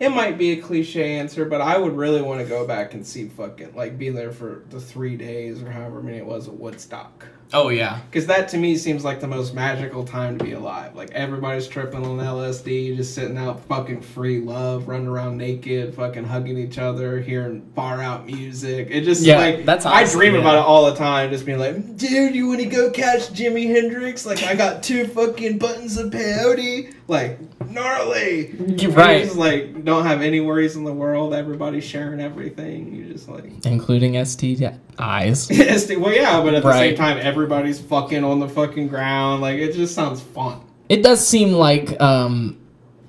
it 0.00 0.08
might 0.08 0.38
be 0.38 0.52
a 0.52 0.56
cliche 0.56 1.18
answer, 1.18 1.44
but 1.44 1.60
I 1.60 1.76
would 1.76 1.94
really 1.94 2.22
want 2.22 2.40
to 2.40 2.46
go 2.46 2.66
back 2.66 2.94
and 2.94 3.06
see 3.06 3.28
fucking 3.28 3.74
like 3.74 3.98
be 3.98 4.08
there 4.08 4.32
for 4.32 4.64
the 4.70 4.80
three 4.80 5.14
days 5.16 5.62
or 5.62 5.70
however 5.70 6.02
many 6.02 6.16
it 6.16 6.26
was 6.26 6.48
at 6.48 6.54
Woodstock. 6.54 7.26
Oh 7.52 7.68
yeah. 7.68 8.00
Because 8.08 8.26
that 8.26 8.48
to 8.50 8.58
me 8.58 8.76
seems 8.76 9.04
like 9.04 9.20
the 9.20 9.26
most 9.26 9.54
magical 9.54 10.04
time 10.04 10.38
to 10.38 10.44
be 10.44 10.52
alive. 10.52 10.94
Like 10.94 11.10
everybody's 11.10 11.66
tripping 11.66 12.06
on 12.06 12.18
LSD, 12.18 12.96
just 12.96 13.14
sitting 13.14 13.36
out 13.36 13.64
fucking 13.66 14.00
free 14.02 14.40
love, 14.40 14.88
running 14.88 15.08
around 15.08 15.36
naked, 15.36 15.94
fucking 15.94 16.24
hugging 16.24 16.56
each 16.56 16.78
other, 16.78 17.20
hearing 17.20 17.68
far 17.74 18.00
out 18.00 18.24
music. 18.24 18.88
It 18.90 19.02
just 19.02 19.22
Yeah, 19.22 19.38
like 19.38 19.64
that's 19.64 19.84
I 19.84 20.04
dream 20.04 20.34
yeah. 20.34 20.40
about 20.40 20.54
it 20.56 20.64
all 20.64 20.90
the 20.90 20.96
time, 20.96 21.30
just 21.30 21.44
being 21.44 21.58
like, 21.58 21.96
dude, 21.96 22.34
you 22.34 22.46
want 22.46 22.60
to 22.60 22.66
go 22.66 22.90
catch 22.90 23.30
Jimi 23.30 23.66
Hendrix? 23.66 24.24
Like 24.24 24.42
I 24.44 24.54
got 24.54 24.82
two 24.82 25.06
fucking 25.08 25.58
buttons 25.58 25.98
of 25.98 26.12
peyote, 26.12 26.94
like 27.08 27.38
gnarly. 27.70 28.50
You're 28.50 28.78
You 28.78 28.90
right. 28.90 29.24
just 29.24 29.36
like 29.36 29.84
don't 29.84 30.04
have 30.04 30.22
any 30.22 30.40
worries 30.40 30.76
in 30.76 30.84
the 30.84 30.92
world. 30.92 31.34
Everybody's 31.34 31.84
sharing 31.84 32.20
everything. 32.20 32.94
You 32.94 33.12
just 33.12 33.28
like. 33.28 33.64
Including 33.64 34.22
ST 34.24 34.62
eyes. 34.98 35.48
Well, 35.98 36.14
yeah, 36.14 36.42
but 36.42 36.54
at 36.54 36.62
the 36.62 36.72
same 36.72 36.96
time, 36.96 37.18
everybody's 37.18 37.80
fucking 37.80 38.24
on 38.24 38.40
the 38.40 38.48
fucking 38.48 38.88
ground. 38.88 39.40
Like 39.42 39.58
it 39.58 39.72
just 39.74 39.94
sounds 39.94 40.20
fun. 40.20 40.60
It 40.88 41.02
does 41.02 41.26
seem 41.26 41.52
like 41.52 42.00
um 42.00 42.56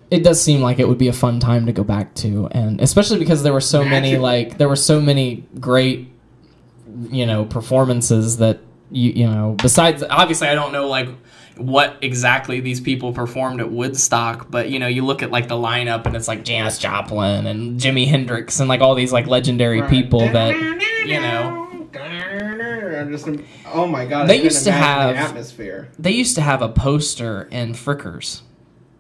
it 0.10 0.24
does 0.24 0.42
seem 0.42 0.62
like 0.62 0.78
it 0.80 0.88
would 0.88 0.98
be 0.98 1.08
a 1.08 1.14
fun 1.14 1.40
time 1.40 1.66
to 1.66 1.72
go 1.72 1.84
back 1.84 2.14
to 2.16 2.48
and 2.52 2.82
especially 2.82 3.18
because 3.18 3.44
there 3.44 3.54
were 3.54 3.62
so 3.62 3.84
many 3.84 4.18
like 4.18 4.58
there 4.58 4.68
were 4.68 4.76
so 4.76 5.00
many 5.00 5.46
great 5.60 6.10
you 7.10 7.26
know 7.26 7.46
performances 7.46 8.38
that 8.38 8.60
you 8.92 9.12
you 9.12 9.26
know 9.26 9.56
besides 9.62 10.04
obviously 10.10 10.48
I 10.50 10.54
don't 10.54 10.74
know 10.74 10.88
like 10.88 11.08
what 11.58 11.98
exactly 12.02 12.60
these 12.60 12.80
people 12.82 13.14
performed 13.14 13.60
at 13.60 13.72
Woodstock, 13.72 14.50
but 14.50 14.70
you 14.70 14.80
know, 14.80 14.88
you 14.88 15.04
look 15.06 15.22
at 15.22 15.32
like 15.32 15.48
the 15.48 15.56
lineup 15.56 16.06
and 16.06 16.16
it's 16.16 16.28
like 16.28 16.44
Janis 16.44 16.78
Joplin 16.78 17.46
and 17.48 17.80
Jimi 17.80 18.08
Hendrix 18.08 18.60
and 18.60 18.68
like 18.70 18.82
all 18.82 18.96
these 18.96 19.12
like 19.14 19.28
legendary 19.28 19.82
Right. 19.82 19.90
people 19.90 20.20
that 20.30 20.56
you 21.06 21.20
know 21.20 21.60
just, 23.10 23.28
oh 23.74 23.88
my 23.88 24.06
god! 24.06 24.30
They 24.30 24.42
used 24.42 24.64
to 24.66 24.70
imagine 24.70 25.16
the 25.16 25.22
have- 25.22 25.30
atmosphere. 25.32 25.90
they 26.00 26.12
used 26.12 26.36
to 26.36 26.42
have 26.42 26.62
a 26.62 26.70
poster 26.70 27.44
in 27.52 27.74
Fricker's. 27.74 28.44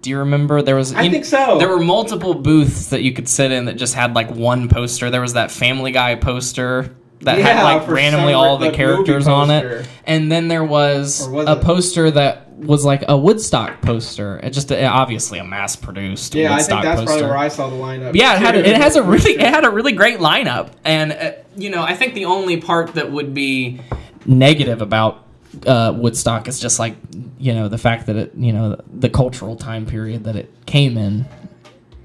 Do 0.01 0.09
you 0.09 0.17
remember 0.19 0.61
there 0.63 0.75
was? 0.75 0.93
I 0.93 1.03
you- 1.03 1.11
think 1.11 1.25
so. 1.25 1.59
There 1.59 1.69
were 1.69 1.79
multiple 1.79 2.33
booths 2.33 2.89
that 2.89 3.03
you 3.03 3.13
could 3.13 3.29
sit 3.29 3.51
in 3.51 3.65
that 3.65 3.77
just 3.77 3.93
had 3.93 4.15
like 4.15 4.31
one 4.31 4.67
poster. 4.67 5.09
There 5.11 5.21
was 5.21 5.33
that 5.33 5.51
Family 5.51 5.91
Guy 5.91 6.15
poster 6.15 6.95
that 7.23 7.39
had 7.39 7.63
like 7.63 7.87
randomly 7.87 8.33
some 8.33 8.41
all 8.41 8.57
the 8.57 8.67
like, 8.67 8.75
characters 8.75 9.27
on 9.27 9.49
it, 9.51 9.87
and 10.05 10.31
then 10.31 10.47
there 10.47 10.63
was, 10.63 11.27
was 11.29 11.47
a 11.47 11.53
it? 11.53 11.63
poster 11.63 12.11
that 12.11 12.51
was 12.57 12.85
like 12.85 13.03
a 13.07 13.17
Woodstock 13.17 13.81
poster. 13.81 14.39
It 14.43 14.51
just 14.51 14.71
obviously 14.71 15.39
a 15.39 15.43
mass 15.43 15.75
produced 15.75 16.35
Yeah, 16.35 16.53
I 16.53 16.61
think 16.61 16.81
that's 16.83 17.01
poster. 17.01 17.05
probably 17.05 17.23
where 17.23 17.37
I 17.37 17.47
saw 17.47 17.69
the 17.69 17.75
lineup. 17.75 18.15
Yeah, 18.15 18.35
it 18.35 18.39
had 18.39 18.55
it 18.55 18.75
has 18.77 18.95
a 18.95 19.03
really 19.03 19.31
it 19.39 19.41
had 19.41 19.65
a 19.65 19.69
really 19.69 19.93
great 19.93 20.19
lineup, 20.19 20.71
and 20.83 21.11
uh, 21.11 21.31
you 21.55 21.69
know 21.69 21.83
I 21.83 21.95
think 21.95 22.13
the 22.13 22.25
only 22.25 22.57
part 22.57 22.95
that 22.95 23.11
would 23.11 23.33
be 23.33 23.81
negative 24.25 24.81
about 24.81 25.25
uh, 25.65 25.93
Woodstock 25.95 26.47
is 26.47 26.59
just 26.59 26.79
like 26.79 26.95
you 27.37 27.53
know 27.53 27.67
the 27.67 27.77
fact 27.77 28.07
that 28.07 28.15
it 28.15 28.35
you 28.35 28.53
know 28.53 28.75
the, 28.75 28.83
the 28.91 29.09
cultural 29.09 29.55
time 29.55 29.85
period 29.85 30.23
that 30.25 30.35
it 30.35 30.53
came 30.65 30.97
in. 30.97 31.25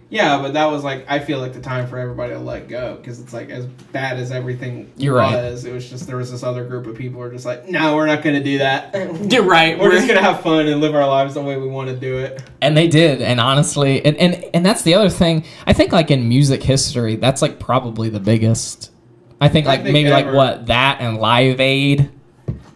Yeah, 0.09 0.41
but 0.41 0.53
that 0.53 0.67
was 0.67 0.85
like 0.85 1.05
I 1.09 1.19
feel 1.19 1.41
like 1.41 1.53
the 1.53 1.61
time 1.61 1.89
for 1.89 1.99
everybody 1.99 2.33
to 2.33 2.39
let 2.39 2.69
go 2.69 2.95
because 2.97 3.19
it's 3.21 3.33
like 3.33 3.51
as 3.51 3.67
bad 3.67 4.19
as 4.19 4.31
everything 4.31 4.93
You're 4.97 5.17
right. 5.17 5.35
was. 5.35 5.65
It 5.65 5.73
was 5.73 5.91
just 5.91 6.07
there 6.07 6.17
was 6.17 6.31
this 6.31 6.45
other 6.45 6.65
group 6.65 6.87
of 6.87 6.97
people 6.97 7.21
who 7.21 7.27
are 7.27 7.33
just 7.33 7.45
like, 7.45 7.69
no, 7.69 7.97
we're 7.97 8.07
not 8.07 8.23
going 8.23 8.37
to 8.37 8.43
do 8.43 8.59
that. 8.59 8.95
You're 9.33 9.43
right. 9.43 9.77
We're 9.79 9.91
just 9.91 10.07
gonna 10.07 10.23
have 10.23 10.43
fun 10.43 10.69
and 10.69 10.81
live 10.81 10.95
our 10.95 11.07
lives 11.07 11.35
the 11.35 11.43
way 11.43 11.57
we 11.57 11.67
want 11.67 11.89
to 11.89 11.97
do 11.97 12.19
it. 12.19 12.43
and 12.61 12.77
they 12.77 12.87
did, 12.87 13.21
and 13.21 13.41
honestly, 13.41 14.05
and, 14.05 14.17
and 14.19 14.45
and 14.55 14.65
that's 14.65 14.83
the 14.83 14.95
other 14.95 15.11
thing. 15.11 15.45
I 15.67 15.73
think 15.73 15.93
like 15.93 16.11
in 16.11 16.29
music 16.29 16.63
history, 16.63 17.17
that's 17.17 17.43
like 17.43 17.59
probably 17.59 18.09
the 18.09 18.21
biggest. 18.21 18.93
I 19.41 19.49
think 19.49 19.67
I 19.67 19.71
like 19.71 19.83
think 19.83 19.93
maybe 19.93 20.11
like 20.11 20.33
what 20.33 20.67
that 20.67 21.01
and 21.01 21.19
Live 21.19 21.61
Aid. 21.61 22.11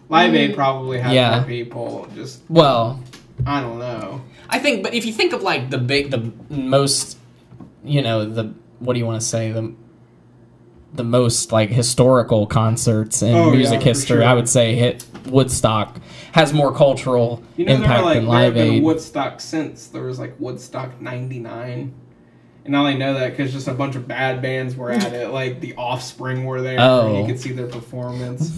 Live 0.09 0.35
Aid 0.35 0.49
mm-hmm. 0.49 0.55
probably 0.55 0.99
had 0.99 1.13
Yeah. 1.13 1.37
more 1.37 1.47
people. 1.47 2.07
Just 2.13 2.41
Well, 2.49 3.01
I 3.45 3.61
don't 3.61 3.79
know. 3.79 4.21
I 4.49 4.59
think, 4.59 4.83
but 4.83 4.93
if 4.93 5.05
you 5.05 5.13
think 5.13 5.31
of 5.33 5.41
like 5.41 5.69
the 5.69 5.77
big, 5.77 6.11
the 6.11 6.31
most, 6.49 7.17
you 7.83 8.01
know, 8.01 8.25
the 8.25 8.53
what 8.79 8.93
do 8.93 8.99
you 8.99 9.05
want 9.05 9.21
to 9.21 9.27
say 9.27 9.51
the 9.51 9.73
the 10.93 11.03
most 11.05 11.51
like 11.53 11.69
historical 11.69 12.45
concerts 12.47 13.21
in 13.21 13.33
Oh, 13.33 13.51
music 13.51 13.79
for 13.79 13.85
history, 13.85 14.17
sure. 14.17 14.25
I 14.25 14.33
would 14.33 14.49
say 14.49 14.75
hit 14.75 15.05
Woodstock 15.27 15.97
has 16.33 16.51
more 16.53 16.73
cultural 16.73 17.41
You 17.55 17.65
know, 17.65 17.75
impact 17.75 18.03
like 18.03 18.15
than 18.17 18.27
Live 18.27 18.57
Aid. 18.57 18.83
Woodstock 18.83 19.39
since 19.39 19.87
there 19.87 20.03
was 20.03 20.19
like 20.19 20.35
Woodstock 20.39 20.99
'99, 21.01 21.93
and 22.65 22.75
I 22.75 22.79
only 22.79 22.97
know 22.97 23.13
that 23.13 23.29
because 23.37 23.53
just 23.53 23.67
a 23.69 23.73
bunch 23.73 23.95
of 23.95 24.07
bad 24.07 24.41
bands 24.41 24.75
were 24.75 24.91
at 24.91 25.13
it. 25.13 25.29
Like 25.29 25.61
the 25.61 25.75
Offspring 25.75 26.43
were 26.45 26.61
there, 26.61 26.77
Oh. 26.79 27.07
and 27.07 27.17
you 27.19 27.25
could 27.33 27.39
see 27.41 27.51
their 27.53 27.67
performance. 27.67 28.51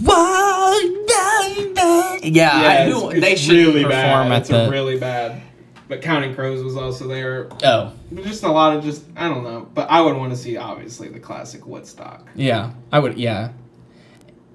yeah, 2.22 2.50
I 2.52 2.86
knew 2.88 3.20
they 3.20 3.36
should 3.36 3.52
really 3.52 3.84
perform 3.84 3.90
bad. 4.28 4.32
at 4.32 4.40
It's 4.40 4.48
the. 4.50 4.68
really 4.70 4.98
bad. 4.98 5.40
But 5.86 6.00
Counting 6.00 6.34
Crows 6.34 6.62
was 6.64 6.76
also 6.76 7.06
there. 7.06 7.48
oh, 7.62 7.92
Just 8.14 8.42
a 8.42 8.50
lot 8.50 8.76
of 8.76 8.82
just 8.84 9.04
I 9.16 9.28
don't 9.28 9.44
know. 9.44 9.68
But 9.74 9.90
I 9.90 10.00
would 10.00 10.16
want 10.16 10.32
to 10.32 10.36
see 10.38 10.56
obviously 10.56 11.08
the 11.08 11.20
classic 11.20 11.66
Woodstock. 11.66 12.26
yeah, 12.34 12.72
I 12.90 12.98
would. 13.00 13.18
Yeah, 13.18 13.50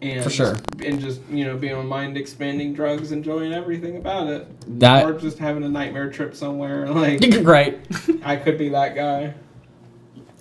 And 0.01 0.23
For 0.23 0.29
sure. 0.31 0.55
And 0.83 0.99
just 0.99 1.21
you 1.29 1.45
know 1.45 1.55
being 1.55 1.75
on 1.75 1.85
mind 1.87 2.17
expanding 2.17 2.73
drugs, 2.73 3.11
enjoying 3.11 3.53
everything 3.53 3.97
about 3.97 4.27
it, 4.27 4.47
or 4.83 5.13
just 5.13 5.37
having 5.37 5.63
a 5.63 5.69
nightmare 5.69 6.09
trip 6.09 6.35
somewhere. 6.35 6.87
Like 6.93 7.19
right. 7.41 7.79
I 8.23 8.35
could 8.35 8.57
be 8.57 8.69
that 8.69 8.95
guy. 8.95 9.35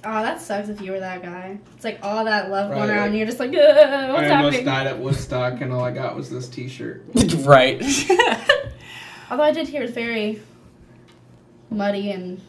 Oh, 0.05 0.23
that 0.23 0.41
sucks 0.41 0.69
if 0.69 0.81
you 0.81 0.93
were 0.93 1.01
that 1.01 1.23
guy. 1.23 1.59
It's 1.75 1.85
like 1.85 1.99
all 2.03 2.25
that 2.25 2.51
love 2.51 2.71
going 2.71 2.89
around, 2.89 2.99
like- 2.99 3.07
and 3.09 3.17
you're 3.19 3.27
just 3.27 3.41
like, 3.41 3.51
"Ugh, 3.51 4.11
what's 4.15 4.31
I 4.31 4.37
almost 4.37 4.65
died 4.65 4.87
at 4.87 4.99
Woodstock, 4.99 5.61
and 5.61 5.73
all 5.73 5.85
I 5.85 5.91
got 5.91 6.15
was 6.17 6.31
this 6.31 6.49
T-shirt. 6.49 7.03
right. 7.41 7.83
Although 9.31 9.43
I 9.43 9.51
did 9.51 9.69
hear 9.69 9.83
it's 9.83 9.93
very 9.93 10.41
muddy 11.71 12.11
and 12.13 12.41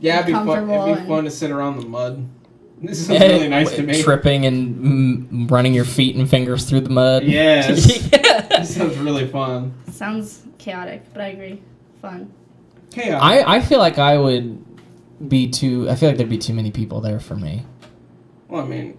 Yeah, 0.00 0.16
it'd 0.20 0.26
be 0.26 0.32
fun. 0.32 0.48
It'd 0.70 0.84
be 0.84 0.92
and- 1.00 1.08
fun 1.08 1.24
to 1.24 1.30
sit 1.30 1.50
around 1.50 1.80
the 1.80 1.86
mud. 1.86 2.28
This 2.80 3.02
is 3.02 3.08
really 3.10 3.46
nice 3.48 3.70
to 3.76 3.82
me. 3.84 4.02
Tripping 4.02 4.44
and 4.44 5.30
mm, 5.30 5.50
running 5.50 5.72
your 5.72 5.84
feet 5.84 6.16
and 6.16 6.28
fingers 6.28 6.64
through 6.68 6.80
the 6.80 6.90
mud. 6.90 7.22
Yes. 7.24 8.10
Yeah. 8.12 8.40
This 8.60 8.74
sounds 8.76 8.96
really 8.98 9.26
fun. 9.28 9.74
sounds 9.90 10.42
chaotic, 10.58 11.02
but 11.12 11.22
I 11.22 11.26
agree, 11.28 11.60
fun. 12.00 12.32
Chaos. 12.90 13.20
I, 13.22 13.56
I 13.56 13.60
feel 13.60 13.78
like 13.78 13.98
I 13.98 14.16
would 14.18 14.64
be 15.28 15.48
too. 15.48 15.88
I 15.90 15.94
feel 15.96 16.08
like 16.08 16.16
there'd 16.18 16.28
be 16.30 16.38
too 16.38 16.54
many 16.54 16.70
people 16.70 17.00
there 17.00 17.20
for 17.20 17.36
me. 17.36 17.64
well, 18.48 18.62
I 18.62 18.66
mean, 18.66 18.98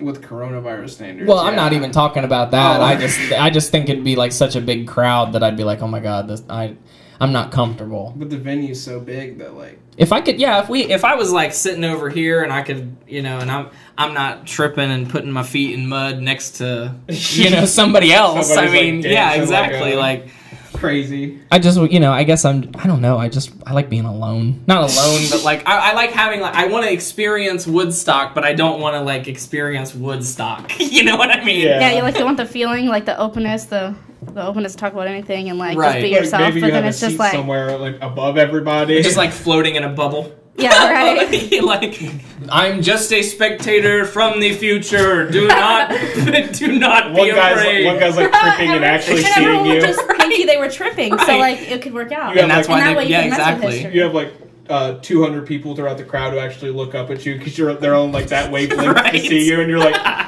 with 0.00 0.22
coronavirus 0.22 0.90
standards. 0.90 1.28
Well, 1.28 1.38
I'm 1.38 1.56
not 1.56 1.72
even 1.72 1.90
talking 1.90 2.24
about 2.24 2.50
that. 2.52 2.80
Oh. 2.80 2.84
I 2.84 2.96
just 2.96 3.32
I 3.32 3.50
just 3.50 3.70
think 3.70 3.88
it'd 3.88 4.04
be 4.04 4.16
like 4.16 4.32
such 4.32 4.56
a 4.56 4.60
big 4.60 4.86
crowd 4.88 5.32
that 5.32 5.42
I'd 5.42 5.56
be 5.56 5.64
like, 5.64 5.80
oh 5.82 5.88
my 5.88 6.00
god, 6.00 6.28
this 6.28 6.42
I. 6.50 6.76
I'm 7.24 7.32
not 7.32 7.50
comfortable. 7.50 8.12
But 8.16 8.30
the 8.30 8.38
venue's 8.38 8.80
so 8.82 9.00
big 9.00 9.38
that 9.38 9.54
like 9.54 9.78
If 9.96 10.12
I 10.12 10.20
could, 10.20 10.38
yeah, 10.38 10.62
if 10.62 10.68
we, 10.68 10.82
if 10.84 11.04
I 11.04 11.14
was 11.16 11.32
like 11.32 11.52
sitting 11.52 11.84
over 11.84 12.08
here 12.10 12.42
and 12.42 12.52
I 12.52 12.62
could, 12.62 12.96
you 13.08 13.22
know, 13.22 13.38
and 13.38 13.50
I'm, 13.50 13.68
I'm 13.98 14.14
not 14.14 14.46
tripping 14.46 14.90
and 14.90 15.08
putting 15.08 15.32
my 15.32 15.42
feet 15.42 15.74
in 15.74 15.88
mud 15.88 16.20
next 16.20 16.52
to, 16.58 16.94
you 17.08 17.50
know, 17.50 17.64
somebody 17.80 18.12
else. 18.12 18.48
Somebody's, 18.48 18.72
I 18.72 18.76
like, 18.76 18.82
mean, 18.84 19.02
yeah, 19.02 19.36
dancing 19.36 19.54
like 19.54 19.64
exactly. 19.70 19.92
a- 19.92 19.98
Like, 19.98 20.28
crazy. 20.74 21.40
I 21.50 21.58
just, 21.60 21.80
you 21.90 22.00
know, 22.00 22.12
I 22.12 22.24
guess 22.24 22.44
I'm, 22.44 22.70
I 22.74 22.86
don't 22.86 23.00
know. 23.00 23.16
I 23.16 23.28
just, 23.28 23.52
I 23.66 23.72
like 23.72 23.88
being 23.88 24.04
alone. 24.04 24.64
Not 24.66 24.90
alone, 24.92 25.22
but 25.30 25.44
like, 25.44 25.66
I, 25.68 25.92
I 25.92 25.94
like 25.94 26.10
having, 26.10 26.40
like, 26.40 26.54
I 26.54 26.66
want 26.66 26.84
to 26.86 26.92
experience 26.92 27.66
Woodstock, 27.66 28.34
but 28.34 28.44
I 28.44 28.52
don't 28.54 28.80
want 28.80 28.94
to 28.94 29.00
like 29.00 29.28
experience 29.28 29.94
Woodstock. 29.94 30.72
you 30.80 31.04
know 31.04 31.16
what 31.16 31.30
I 31.30 31.42
mean? 31.44 31.66
Yeah. 31.66 31.80
Yeah, 31.80 31.92
you 31.96 32.02
like 32.02 32.18
you 32.18 32.24
want 32.24 32.36
the 32.36 32.46
feeling, 32.46 32.86
like 32.86 33.04
the 33.06 33.16
openness, 33.18 33.66
the 33.66 33.94
the 34.32 34.44
openness 34.46 34.72
to 34.72 34.78
talk 34.78 34.92
about 34.92 35.06
anything 35.08 35.48
and 35.50 35.58
like 35.58 35.76
Right. 35.76 35.92
just 35.94 36.02
be 36.04 36.10
Like, 36.12 36.20
yourself. 36.20 36.40
maybe 36.42 36.60
but 36.60 36.66
you 36.66 36.72
then 36.72 36.82
have 36.84 36.90
it's 36.90 36.98
a 36.98 37.06
just 37.06 37.12
seat 37.12 37.18
like 37.18 37.32
somewhere 37.32 37.76
like 37.78 37.98
above 38.00 38.38
everybody. 38.38 39.02
Just 39.02 39.16
like 39.16 39.32
floating 39.32 39.74
in 39.76 39.84
a 39.84 39.88
bubble. 39.88 40.34
yeah, 40.56 40.90
right. 40.90 41.62
like 41.62 42.00
I'm 42.48 42.80
just 42.82 43.12
a 43.12 43.22
spectator 43.22 44.04
from 44.04 44.40
the 44.40 44.52
future. 44.54 45.28
Do 45.30 45.48
not 45.48 45.90
do 46.52 46.78
not 46.78 47.12
one 47.12 47.28
be 47.28 47.32
guy's 47.34 47.56
afraid. 47.58 47.86
one 47.86 47.98
guy's 47.98 48.16
like 48.16 48.30
tripping 48.32 48.70
and 48.70 48.84
actually 48.84 49.18
and 49.24 49.26
seeing 49.34 49.46
everyone 49.46 49.66
you. 49.66 49.72
would 49.74 49.80
just 49.82 50.00
think 50.00 50.46
they 50.46 50.56
were 50.56 50.70
tripping, 50.70 51.10
so 51.18 51.26
Right. 51.26 51.58
like 51.58 51.70
it 51.70 51.82
could 51.82 51.92
work 51.94 52.12
out. 52.12 52.34
You 52.34 52.40
have, 52.42 52.44
and 52.44 52.50
that's 52.50 52.68
like- 52.68 52.80
why 52.82 52.88
and 52.88 52.88
that 52.88 52.90
they, 52.92 52.96
way 52.98 53.04
you 53.04 53.10
yeah, 53.10 53.20
can 53.22 53.30
mess 53.30 53.38
with 53.38 53.46
exactly. 53.48 53.72
history. 53.78 53.94
You 53.94 54.02
have 54.02 54.14
like 54.14 54.32
uh, 54.68 54.94
200 55.02 55.46
people 55.46 55.76
throughout 55.76 55.98
the 55.98 56.04
crowd 56.04 56.32
who 56.32 56.38
actually 56.38 56.70
look 56.70 56.94
up 56.94 57.10
at 57.10 57.26
you 57.26 57.36
because 57.36 57.58
you're 57.58 57.74
they're 57.74 57.94
on 57.94 58.12
like 58.12 58.28
that 58.28 58.50
wavelength 58.50 58.96
Right. 58.96 59.12
to 59.12 59.18
see 59.20 59.46
you, 59.48 59.60
and 59.60 59.68
you're 59.68 59.78
like, 59.78 60.26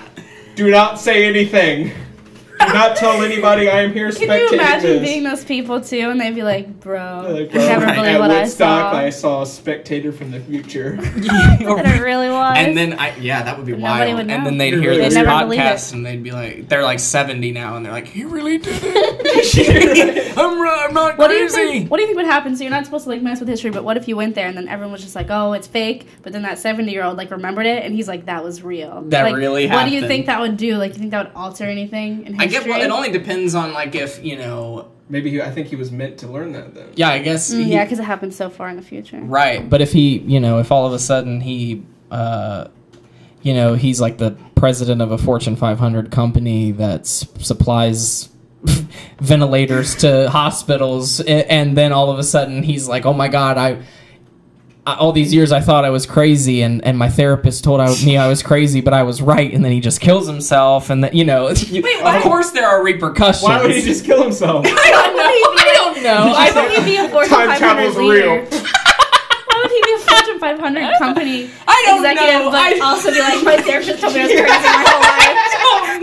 do 0.57 0.71
not 0.71 0.99
say 1.01 1.25
anything. 1.25 1.93
Do 2.59 2.73
not 2.73 2.97
tell 2.97 3.23
anybody 3.23 3.69
I 3.69 3.83
am 3.83 3.93
here 3.93 4.11
Can 4.11 4.29
spectating 4.29 4.39
you 4.51 4.55
imagine 4.55 4.91
this. 4.91 5.03
being 5.09 5.25
those 5.25 5.45
people 5.45 5.81
too, 5.81 6.09
and 6.11 6.21
they'd 6.21 6.35
be 6.35 6.43
like, 6.43 6.81
"Bro, 6.81 7.27
Like, 7.31 7.55
I 7.55 7.59
never 7.59 7.85
right. 7.85 7.95
believe 7.97 8.11
At 8.15 8.21
what 8.21 8.31
I 8.31 8.43
Woodstock, 8.43 8.93
saw." 8.93 8.99
I 8.99 9.11
saw 9.11 9.43
a 9.43 9.47
spectator 9.47 10.11
from 10.11 10.31
the 10.31 10.41
future. 10.41 10.97
that 11.01 11.97
it 11.97 12.03
really 12.03 12.31
was. 12.31 12.57
and 12.59 12.77
then 12.77 12.99
I 12.99 13.15
yeah, 13.17 13.43
that 13.43 13.57
would 13.57 13.67
be 13.67 13.73
Nobody 13.73 14.13
wild. 14.15 14.15
would 14.27 14.31
And 14.31 14.47
then 14.47 14.57
they'd 14.59 14.73
They'd 14.75 14.81
hear 14.81 14.97
this 14.97 15.15
never 15.15 15.45
believe 15.45 15.61
podcast 15.61 15.93
and 15.93 16.05
they'd 16.07 16.23
be 16.23 16.33
like, 16.33 16.69
they're 16.69 16.83
like 16.83 16.99
70 16.99 17.53
now, 17.53 17.77
and 17.77 17.85
they're 17.85 17.93
like, 17.93 18.07
he 18.09 18.25
really 18.25 18.59
did 18.59 18.75
it. 18.83 20.37
I'm, 20.39 20.59
I'm 20.61 20.95
not 20.95 21.19
what 21.19 21.29
do 21.29 21.35
you 21.35 21.49
crazy. 21.49 21.57
think? 21.81 21.91
What 21.91 21.99
do 21.99 22.03
you 22.03 22.07
think 22.09 22.17
would 22.17 22.27
happen? 22.27 22.57
So 22.57 22.63
you're 22.65 22.71
not 22.71 22.85
supposed 22.85 23.05
to 23.05 23.11
like 23.11 23.23
mess 23.23 23.41
with 23.41 23.49
history, 23.49 23.71
but 23.71 23.85
what 23.85 23.97
if 23.97 24.09
you 24.09 24.17
went 24.17 24.35
there 24.35 24.47
and 24.49 24.57
then 24.57 24.69
everyone 24.69 24.93
was 24.93 25.03
just 25.03 25.15
like, 25.15 25.27
"Oh, 25.31 25.53
it's 25.53 25.67
fake," 25.67 26.07
but 26.23 26.33
then 26.33 26.43
that 26.43 26.59
70 26.59 26.91
year 26.91 27.05
old 27.05 27.17
like 27.17 27.31
remembered 27.31 27.67
it 27.67 27.85
and 27.85 27.95
he's 27.95 28.09
like, 28.09 28.27
"That 28.27 28.43
was 28.43 28.63
real." 28.63 29.03
That 29.09 29.23
Like, 29.25 29.37
really 29.37 29.69
What 29.69 29.85
do 29.85 29.91
you 29.91 30.07
think 30.07 30.27
that 30.27 30.41
would 30.41 30.57
do? 30.57 30.77
Like, 30.77 30.93
you 30.95 30.99
think 30.99 31.11
that 31.13 31.27
would 31.27 31.35
alter 31.37 31.65
anything 31.65 32.27
in 32.27 32.37
I 32.47 32.55
history? 32.55 32.65
get. 32.73 32.79
Well, 32.79 32.83
it 32.87 32.91
only 32.91 33.11
depends 33.11 33.55
on 33.55 33.73
like 33.73 33.95
if 33.95 34.23
you 34.25 34.37
know. 34.37 34.89
Maybe 35.09 35.31
he, 35.31 35.41
I 35.41 35.53
think 35.53 35.69
he 35.69 35.77
was 35.77 35.93
meant 35.93 36.19
to 36.19 36.27
learn 36.27 36.51
that 36.53 36.75
then. 36.75 36.89
Yeah, 36.97 37.11
I 37.11 37.21
guess. 37.21 37.53
Mm, 37.55 37.65
he- 37.65 37.73
yeah, 37.75 37.85
because 37.85 38.01
it 38.01 38.05
happened 38.05 38.35
so 38.35 38.51
far 38.51 38.69
in 38.69 38.75
the 38.77 38.83
future. 38.83 39.21
Right, 39.21 39.69
but 39.71 39.81
if 39.81 39.93
he, 39.93 40.19
you 40.19 40.41
know, 40.41 40.59
if 40.59 40.73
all 40.73 40.85
of 40.85 40.93
a 40.93 40.99
sudden 40.99 41.41
he, 41.41 41.85
uh, 42.11 42.67
you 43.43 43.55
know, 43.55 43.75
he's 43.75 44.01
like 44.01 44.19
the 44.19 44.33
president 44.57 45.01
of 45.01 45.13
a 45.13 45.19
Fortune 45.19 45.55
500 45.55 46.11
company 46.11 46.73
that 46.73 47.03
s- 47.03 47.25
supplies 47.39 48.31
ventilators 49.21 49.95
to 49.97 50.29
hospitals, 50.31 51.21
a- 51.21 51.51
and 51.51 51.77
then 51.77 51.93
all 51.93 52.11
of 52.11 52.19
a 52.19 52.25
sudden 52.25 52.63
he's 52.63 52.89
like, 52.89 53.07
"Oh 53.07 53.13
my 53.13 53.29
God, 53.29 53.59
I." 53.59 53.83
I- 54.87 54.95
All 54.95 55.11
these 55.13 55.35
years, 55.35 55.51
I 55.51 55.61
thought 55.61 55.85
I 55.85 55.91
was 55.91 56.07
crazy, 56.07 56.63
and, 56.63 56.85
and 56.85 56.97
my 56.97 57.09
therapist 57.09 57.65
told 57.65 57.81
I, 57.81 57.89
me 58.05 58.17
I 58.17 58.29
was 58.29 58.43
crazy, 58.43 58.81
but 58.81 58.95
I 58.95 59.03
was 59.03 59.21
right. 59.21 59.53
And 59.53 59.65
then 59.65 59.73
he 59.73 59.81
just 59.81 60.01
kills 60.01 60.27
himself, 60.29 60.91
and 60.91 61.03
then 61.03 61.11
you 61.13 61.25
know, 61.25 61.49
of 61.49 62.23
course 62.23 62.53
there 62.53 62.69
are 62.69 62.85
repercussions. 62.85 63.43
Why 63.43 63.61
would 63.63 63.73
he 63.73 63.83
just 63.83 64.05
kill 64.05 64.23
himself? 64.23 64.65
I 64.69 64.91
don't 64.91 65.17
know. 65.17 65.23
I 65.59 65.73
don't 65.75 66.03
know. 66.05 66.33
I 66.37 66.51
Why 66.53 66.63
would 66.69 66.79
he 66.79 66.85
be 66.85 66.97
a 66.99 67.09
Fortune 67.09 67.31
Time 67.37 67.49
500 67.49 67.59
travel's 67.59 67.97
leader? 67.97 68.47
real. 68.47 68.47
Why 68.47 69.59
would 69.63 69.71
he 69.73 69.83
be 69.83 69.93
a 69.95 69.99
Fortune 70.07 70.39
500 70.39 70.99
company 70.99 71.51
I 71.67 71.83
don't 71.87 71.99
executive, 72.07 72.41
know. 72.47 72.51
but 72.53 72.61
I- 72.63 72.79
also 72.79 73.11
be 73.13 73.19
like, 73.21 73.43
my 73.43 73.57
therapist 73.57 74.01
told 74.01 74.15
me 74.15 74.21
I 74.21 74.27
was 74.27 74.33
crazy 74.33 74.47
my 74.47 74.85
whole 74.87 75.01
life? 75.03 75.43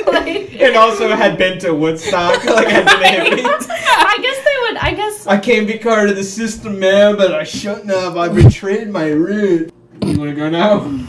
like, 0.07 0.61
and 0.61 0.75
also 0.75 1.07
had 1.15 1.37
been 1.37 1.57
to 1.59 1.71
Woodstock, 1.73 2.43
like 2.45 2.67
had 2.67 2.85
been 2.85 3.01
a 3.01 3.37
hippie. 3.37 3.45
I 3.45 4.17
guess 4.21 4.37
they 4.43 4.51
would. 4.51 4.52
I 4.83 4.93
guess 4.93 5.25
I 5.27 5.37
can't 5.37 5.65
be 5.65 5.77
part 5.77 6.09
of 6.09 6.17
the 6.17 6.25
system, 6.25 6.77
man, 6.77 7.15
but 7.15 7.33
I 7.33 7.45
shouldn't 7.45 7.89
have. 7.89 8.17
I 8.17 8.27
betrayed 8.27 8.89
my 8.89 9.07
root. 9.07 9.73
You 10.01 10.19
wanna 10.19 10.35
go 10.35 10.49
now? 10.49 10.99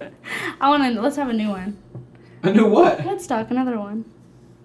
I 0.60 0.68
want 0.68 0.94
to. 0.94 1.00
Let's 1.02 1.16
have 1.16 1.28
a 1.28 1.32
new 1.32 1.48
one. 1.48 1.76
A 2.44 2.52
new 2.52 2.68
what? 2.68 3.04
Woodstock, 3.04 3.50
another 3.50 3.80
one. 3.80 4.04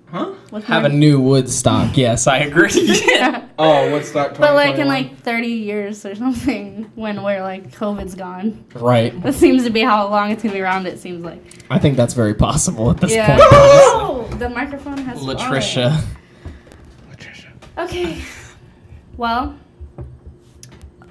Huh? 0.05 0.35
With 0.51 0.65
have 0.65 0.85
a 0.85 0.89
more- 0.89 0.97
new 0.99 1.19
Woodstock. 1.19 1.97
Yes, 1.97 2.27
I 2.27 2.37
agree. 2.39 2.69
yeah. 3.07 3.47
Oh, 3.57 3.91
Woodstock. 3.91 4.37
But 4.37 4.53
like 4.53 4.77
in 4.77 4.87
like 4.87 5.17
30 5.21 5.47
years 5.47 6.05
or 6.05 6.13
something, 6.13 6.91
when 6.93 7.23
we're 7.23 7.41
like 7.41 7.71
COVID's 7.71 8.13
gone. 8.13 8.63
right. 8.75 9.19
That 9.23 9.33
seems 9.33 9.63
to 9.63 9.71
be 9.71 9.81
how 9.81 10.07
long 10.07 10.29
it's 10.29 10.43
gonna 10.43 10.53
be 10.53 10.61
around. 10.61 10.85
It 10.85 10.99
seems 10.99 11.25
like. 11.25 11.41
I 11.71 11.79
think 11.79 11.97
that's 11.97 12.13
very 12.13 12.35
possible 12.35 12.91
at 12.91 12.97
this 12.97 13.11
yeah. 13.11 13.37
point. 13.37 13.41
Oh, 13.53 14.27
the 14.37 14.49
microphone 14.49 14.99
has. 14.99 15.17
fallen. 15.19 15.37
Latricia. 15.37 16.03
Okay. 17.77 18.21
Well, 19.21 19.55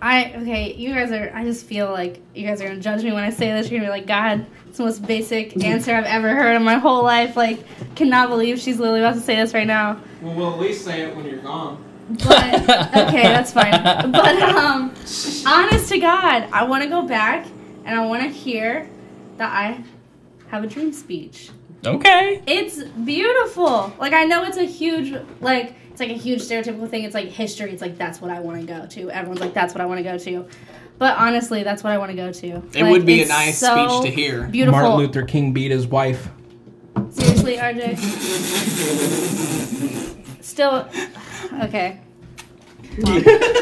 I 0.02 0.34
okay. 0.34 0.74
You 0.74 0.92
guys 0.92 1.12
are. 1.12 1.30
I 1.32 1.44
just 1.44 1.64
feel 1.64 1.92
like 1.92 2.20
you 2.34 2.44
guys 2.44 2.60
are 2.60 2.66
gonna 2.66 2.80
judge 2.80 3.04
me 3.04 3.12
when 3.12 3.22
I 3.22 3.30
say 3.30 3.52
this. 3.52 3.70
You're 3.70 3.78
gonna 3.78 3.92
be 3.92 3.98
like, 4.00 4.08
God, 4.08 4.46
it's 4.66 4.78
the 4.78 4.84
most 4.84 5.06
basic 5.06 5.56
answer 5.64 5.94
I've 5.94 6.06
ever 6.06 6.34
heard 6.34 6.56
in 6.56 6.64
my 6.64 6.74
whole 6.74 7.04
life. 7.04 7.36
Like, 7.36 7.60
cannot 7.94 8.28
believe 8.28 8.58
she's 8.58 8.80
literally 8.80 8.98
about 8.98 9.14
to 9.14 9.20
say 9.20 9.36
this 9.36 9.54
right 9.54 9.66
now. 9.66 10.00
Well, 10.20 10.34
we'll 10.34 10.54
at 10.54 10.58
least 10.58 10.84
say 10.84 11.02
it 11.02 11.14
when 11.14 11.24
you're 11.24 11.38
gone. 11.38 11.84
But 12.08 12.54
okay, 12.96 13.22
that's 13.22 13.52
fine. 13.52 13.70
But 14.10 14.42
um, 14.42 14.90
honest 15.46 15.88
to 15.90 16.00
God, 16.00 16.48
I 16.52 16.64
want 16.64 16.82
to 16.82 16.88
go 16.88 17.02
back 17.02 17.46
and 17.84 17.96
I 17.96 18.04
want 18.06 18.24
to 18.24 18.28
hear 18.28 18.90
that 19.36 19.52
I 19.52 19.84
have 20.48 20.64
a 20.64 20.66
dream 20.66 20.92
speech. 20.92 21.50
Okay. 21.86 22.42
It's 22.48 22.82
beautiful. 22.82 23.94
Like 24.00 24.14
I 24.14 24.24
know 24.24 24.42
it's 24.42 24.56
a 24.56 24.64
huge 24.64 25.14
like 25.40 25.76
it's 26.00 26.08
like 26.08 26.18
a 26.18 26.20
huge 26.20 26.40
stereotypical 26.40 26.88
thing. 26.88 27.04
It's 27.04 27.14
like 27.14 27.28
history. 27.28 27.70
It's 27.72 27.82
like 27.82 27.98
that's 27.98 28.20
what 28.20 28.30
I 28.30 28.40
want 28.40 28.60
to 28.60 28.66
go 28.66 28.86
to. 28.86 29.10
Everyone's 29.10 29.40
like 29.40 29.52
that's 29.52 29.74
what 29.74 29.80
I 29.82 29.86
want 29.86 29.98
to 29.98 30.02
go 30.04 30.16
to. 30.18 30.46
But 30.98 31.16
honestly, 31.18 31.62
that's 31.62 31.82
what 31.84 31.92
I 31.92 31.98
want 31.98 32.10
to 32.10 32.16
go 32.16 32.32
to. 32.32 32.46
It 32.48 32.82
Like, 32.82 32.90
would 32.90 33.06
be 33.06 33.22
a 33.22 33.26
nice 33.28 33.58
so 33.58 34.00
speech 34.00 34.02
to 34.10 34.10
hear. 34.20 34.46
Beautiful. 34.48 34.80
Martin 34.80 34.98
Luther 34.98 35.22
King 35.22 35.52
beat 35.52 35.70
his 35.70 35.86
wife. 35.86 36.28
Seriously, 37.10 37.56
RJ. 37.56 37.98
Still, 40.42 40.86
okay. 41.62 42.00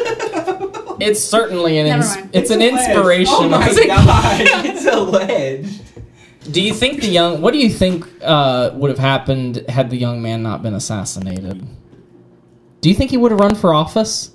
It's 1.00 1.22
certainly 1.22 1.78
an 1.78 1.86
Never 1.86 2.02
ins- 2.02 2.16
mind. 2.16 2.30
it's, 2.32 2.50
an 2.50 2.60
alleged. 2.60 2.88
inspiration. 2.88 3.34
Oh 3.36 3.48
my 3.48 3.68
god, 3.86 4.66
it's 4.66 4.84
alleged. 4.84 5.82
Do 6.52 6.60
you 6.60 6.74
think 6.74 7.02
the 7.02 7.06
young 7.06 7.40
what 7.40 7.52
do 7.52 7.58
you 7.58 7.70
think 7.70 8.04
uh, 8.20 8.72
would 8.74 8.90
have 8.90 8.98
happened 8.98 9.64
had 9.68 9.90
the 9.90 9.96
young 9.96 10.20
man 10.22 10.42
not 10.42 10.60
been 10.64 10.74
assassinated? 10.74 11.64
Do 12.80 12.88
you 12.88 12.94
think 12.94 13.10
he 13.10 13.16
would 13.16 13.30
have 13.32 13.40
run 13.40 13.54
for 13.54 13.74
office? 13.74 14.30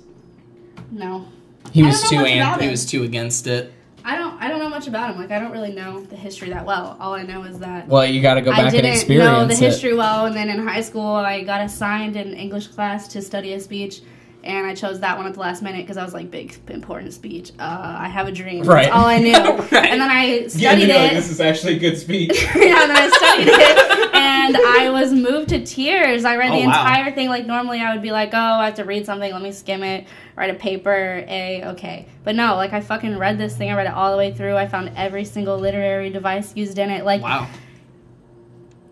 No, 0.90 1.26
He 1.72 1.82
I 1.82 1.86
was 1.86 2.08
too 2.08 2.16
know 2.16 2.22
much 2.22 2.30
an- 2.30 2.38
about 2.42 2.60
he 2.62 2.68
was 2.68 2.86
too 2.86 3.02
against 3.04 3.46
it. 3.46 3.72
I 4.06 4.16
don't. 4.16 4.34
I 4.40 4.48
don't 4.48 4.58
know 4.58 4.68
much 4.68 4.86
about 4.86 5.10
him. 5.14 5.18
Like 5.20 5.30
I 5.30 5.38
don't 5.38 5.50
really 5.50 5.72
know 5.72 6.02
the 6.02 6.14
history 6.16 6.50
that 6.50 6.66
well. 6.66 6.94
All 7.00 7.14
I 7.14 7.22
know 7.22 7.42
is 7.44 7.58
that 7.60 7.88
Well, 7.88 8.04
you 8.04 8.20
got 8.20 8.34
to 8.34 8.42
go 8.42 8.50
back 8.50 8.60
and 8.64 8.70
didn't 8.70 8.92
experience 8.92 9.26
know 9.26 9.46
the 9.46 9.54
it. 9.54 9.58
history 9.58 9.94
well, 9.94 10.26
and 10.26 10.36
then 10.36 10.50
in 10.50 10.64
high 10.66 10.82
school 10.82 11.06
I 11.06 11.42
got 11.42 11.62
assigned 11.62 12.14
an 12.16 12.34
English 12.34 12.66
class 12.68 13.08
to 13.08 13.22
study 13.22 13.54
a 13.54 13.60
speech, 13.60 14.02
and 14.44 14.66
I 14.66 14.74
chose 14.74 15.00
that 15.00 15.16
one 15.16 15.26
at 15.26 15.34
the 15.34 15.40
last 15.40 15.62
minute 15.62 15.80
because 15.82 15.96
I 15.96 16.04
was 16.04 16.14
like, 16.14 16.30
big 16.30 16.56
important 16.68 17.12
speech. 17.12 17.50
Uh, 17.58 17.96
I 17.98 18.08
have 18.08 18.28
a 18.28 18.32
dream. 18.32 18.64
Right. 18.64 18.84
That's 18.84 18.94
all 18.94 19.06
I 19.06 19.18
knew. 19.18 19.32
Right. 19.74 19.90
And 19.90 20.00
then 20.00 20.10
I 20.10 20.24
Yeah, 20.40 20.48
studied 20.48 20.88
like, 20.88 21.12
it. 21.12 21.14
this 21.14 21.30
is 21.30 21.40
actually 21.40 21.76
a 21.76 21.78
good 21.78 21.96
speech. 21.98 22.42
yeah, 22.54 22.82
and 22.82 22.90
then 22.90 22.96
I 22.96 23.08
studied 23.08 23.48
it, 23.48 24.14
and 24.14 24.56
I 24.56 24.90
was 24.90 25.12
moved 25.12 25.48
to 25.50 25.64
tears. 25.64 26.24
I 26.24 26.36
read 26.36 26.50
Oh, 26.50 26.60
the 26.60 26.66
wow. 26.66 26.80
entire 26.80 27.12
thing. 27.14 27.28
Like 27.28 27.46
normally, 27.46 27.80
I 27.80 27.92
would 27.92 28.02
be 28.02 28.12
like, 28.12 28.30
"Oh, 28.32 28.38
I 28.38 28.66
have 28.66 28.74
to 28.74 28.84
read 28.84 29.06
something. 29.06 29.32
Let 29.32 29.42
me 29.42 29.52
skim 29.52 29.82
it, 29.82 30.06
write 30.36 30.50
a 30.50 30.54
paper, 30.54 31.24
a 31.26 31.64
okay." 31.72 32.06
But 32.24 32.36
no, 32.36 32.54
like 32.56 32.72
I 32.72 32.80
fucking 32.80 33.18
read 33.18 33.38
this 33.38 33.56
thing. 33.56 33.70
I 33.70 33.74
read 33.74 33.86
it 33.86 33.94
all 33.94 34.10
the 34.12 34.18
way 34.18 34.32
through. 34.32 34.56
I 34.56 34.68
found 34.68 34.92
every 34.96 35.24
single 35.24 35.58
literary 35.58 36.10
device 36.10 36.54
used 36.56 36.78
in 36.78 36.90
it. 36.90 37.04
Like 37.04 37.22
Wow. 37.22 37.48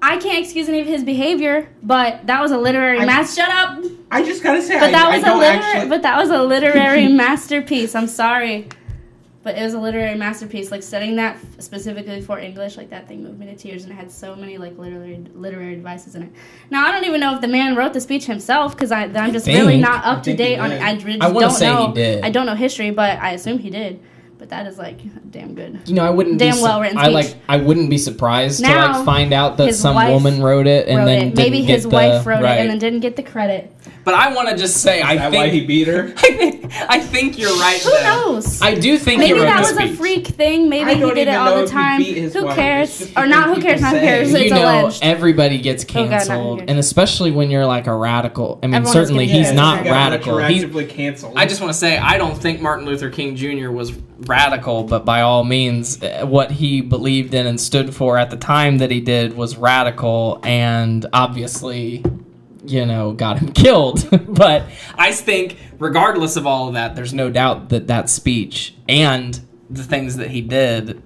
I 0.05 0.17
can't 0.19 0.43
excuse 0.45 0.69
any 0.69 0.81
of 0.81 0.87
his 0.87 1.05
behavior, 1.05 1.69
but 1.83 2.27
that 2.27 2.41
was 2.43 2.51
a 2.51 2.59
literary 2.59 2.99
I- 2.99 3.05
mass. 3.07 3.35
Shut 3.37 3.49
up. 3.49 3.83
I 4.11 4.23
just 4.25 4.43
gotta 4.43 4.61
say, 4.61 4.75
But 4.79 4.89
I, 4.89 4.93
that 4.93 5.11
was 5.11 5.23
a 5.23 5.27
don't 5.27 5.39
literary. 5.39 5.63
actually. 5.65 5.89
But 5.89 6.03
that 6.03 6.17
was 6.19 6.29
a 6.31 6.43
literary 6.43 7.09
masterpiece. 7.25 7.95
I'm 7.95 8.09
sorry. 8.09 8.69
But 9.45 9.57
it 9.59 9.63
was 9.63 9.75
a 9.75 9.81
literary 9.81 10.15
masterpiece. 10.17 10.71
Like 10.71 10.83
studying 10.83 11.17
that 11.17 11.37
specifically 11.59 12.21
for 12.21 12.39
English, 12.39 12.77
like 12.77 12.91
that 12.91 13.09
thing 13.09 13.23
moved 13.25 13.39
me 13.41 13.47
to 13.47 13.57
tears, 13.57 13.83
and 13.85 13.93
it 13.93 13.97
had 13.97 14.11
so 14.11 14.37
many 14.37 14.57
like 14.59 14.77
literary 14.79 15.25
literary 15.35 15.75
devices 15.77 16.15
in 16.15 16.23
it. 16.25 16.33
Now 16.71 16.87
I 16.87 16.93
don't 16.93 17.05
even 17.05 17.21
know 17.21 17.35
if 17.35 17.41
the 17.41 17.49
man 17.49 17.75
wrote 17.75 17.93
the 17.93 18.01
speech 18.01 18.27
himself 18.27 18.73
because 18.77 18.93
I'm 18.93 19.13
just 19.33 19.47
think- 19.47 19.59
really 19.59 19.79
not 19.81 20.05
up 20.05 20.23
to 20.25 20.35
date 20.37 20.59
on. 20.59 20.71
did. 20.71 20.81
I 20.81 20.91
I 20.91 21.33
don't 21.33 21.51
say 21.51 21.67
he 21.67 21.73
know. 21.73 21.93
did. 21.95 22.25
I 22.25 22.31
don't 22.31 22.47
know 22.47 22.55
history, 22.55 22.91
but 22.91 23.19
I 23.19 23.33
assume 23.33 23.59
he 23.59 23.71
did. 23.71 24.01
But 24.43 24.49
that 24.49 24.67
is 24.67 24.77
like 24.77 24.99
damn 25.31 25.55
good. 25.55 25.79
You 25.87 25.95
know, 25.95 26.05
I 26.05 26.11
wouldn't 26.11 26.37
Damn 26.41 26.51
be 26.51 26.57
su- 26.57 26.63
well-written 26.65 26.99
I 26.99 27.07
like. 27.07 27.33
I 27.49 27.59
wouldn't 27.59 27.89
be 27.89 27.97
surprised 27.97 28.59
to 28.65 28.69
like 28.75 29.05
find 29.05 29.33
out 29.33 29.57
that 29.59 29.73
some 29.77 29.95
woman 29.95 30.43
wrote 30.43 30.67
it 30.67 30.89
and 30.89 30.99
wrote 30.99 31.05
then 31.05 31.17
it. 31.19 31.25
didn't 31.27 31.37
Maybe 31.37 31.61
get 31.61 31.75
his 31.75 31.83
the- 31.85 31.91
wife 31.91 32.27
wrote 32.27 32.43
right. 32.43 32.57
it 32.59 32.61
and 32.63 32.71
then 32.71 32.79
didn't 32.81 33.01
get 33.01 33.15
the 33.15 33.23
credit. 33.23 33.73
But 34.03 34.15
I 34.15 34.35
want 34.35 34.49
to 34.49 34.57
just 34.57 34.79
say 34.79 35.01
I 35.01 35.13
Is 35.13 35.19
that 35.21 35.31
think 35.31 35.41
why 35.45 35.49
he 35.51 35.65
beat 35.65 35.87
her? 35.87 36.13
I 36.17 36.21
think 36.37 36.62
I 36.89 37.01
think 37.01 37.39
you're 37.39 37.55
right. 37.59 37.81
Who 37.83 37.91
though. 37.91 38.33
knows? 38.33 38.61
I 38.63 38.75
do 38.75 38.99
think 38.99 39.19
Maybe 39.21 39.35
he 39.35 39.41
wrote 39.41 39.47
that 39.47 39.75
the 39.75 39.83
was 39.83 39.91
a 39.93 39.97
freak 39.97 40.27
thing. 40.29 40.69
Maybe 40.69 40.95
he 40.95 41.01
did 41.01 41.29
it 41.29 41.35
all 41.35 41.61
the 41.61 41.67
time. 41.67 42.03
Who 42.03 42.15
cares? 42.55 42.89
It's 42.91 42.99
just 42.99 43.15
the 43.15 43.21
Or 43.23 43.27
not? 43.27 43.55
Who 43.55 43.61
cares? 43.63 43.81
Not 43.81 43.93
who 43.93 43.99
say. 43.99 44.05
cares? 44.05 44.33
you 44.33 44.51
know, 44.51 44.83
alleged. 44.83 45.01
everybody 45.03 45.59
gets 45.59 45.85
Oh, 45.85 45.87
God, 45.95 46.09
canceled, 46.11 46.61
and 46.69 46.79
especially 46.79 47.31
when 47.31 47.51
you're 47.51 47.67
like 47.67 47.87
a 47.87 47.95
radical. 47.95 48.59
I 48.63 48.67
mean, 48.67 48.75
Everyone 48.77 48.93
certainly 48.93 49.27
he's 49.27 49.49
get 49.49 49.55
not 49.57 49.79
He 49.79 49.85
got 49.85 49.91
radical. 49.93 50.39
He's, 50.39 50.65
canceled. 50.91 51.35
I 51.37 51.47
just 51.47 51.61
want 51.61 51.73
to 51.73 51.79
say 51.79 51.99
I 51.99 52.17
don't 52.19 52.37
think 52.37 52.61
Martin 52.61 52.87
Luther 52.87 53.11
King 53.11 53.37
Jr. 53.37 53.71
was 53.71 53.93
radical, 54.21 54.85
but 54.85 55.05
by 55.05 55.23
all 55.23 55.45
means, 55.45 56.03
uh, 56.03 56.25
what 56.27 56.51
he 56.53 56.81
believed 56.81 57.35
in 57.35 57.47
and 57.47 57.61
stood 57.61 57.95
for 57.95 58.17
at 58.17 58.31
the 58.31 58.37
time 58.37 58.79
that 58.79 58.91
he 58.91 59.01
did 59.01 59.37
was 59.37 59.57
radical, 59.57 60.41
and 60.45 61.07
obviously, 61.13 62.05
you 62.67 62.87
know, 62.87 63.13
got 63.13 63.39
him 63.39 63.53
killed. 63.53 64.09
but 64.35 64.65
I 64.97 65.13
think, 65.13 65.59
regardless 65.79 66.37
of 66.37 66.47
all 66.47 66.69
of 66.69 66.75
that, 66.75 66.95
there's 66.97 67.15
no 67.15 67.31
doubt 67.31 67.69
that 67.71 67.87
that 67.89 68.09
speech 68.11 68.75
and 68.89 69.39
the 69.71 69.83
things 69.85 70.17
that 70.17 70.31
he 70.31 70.41
did 70.41 71.03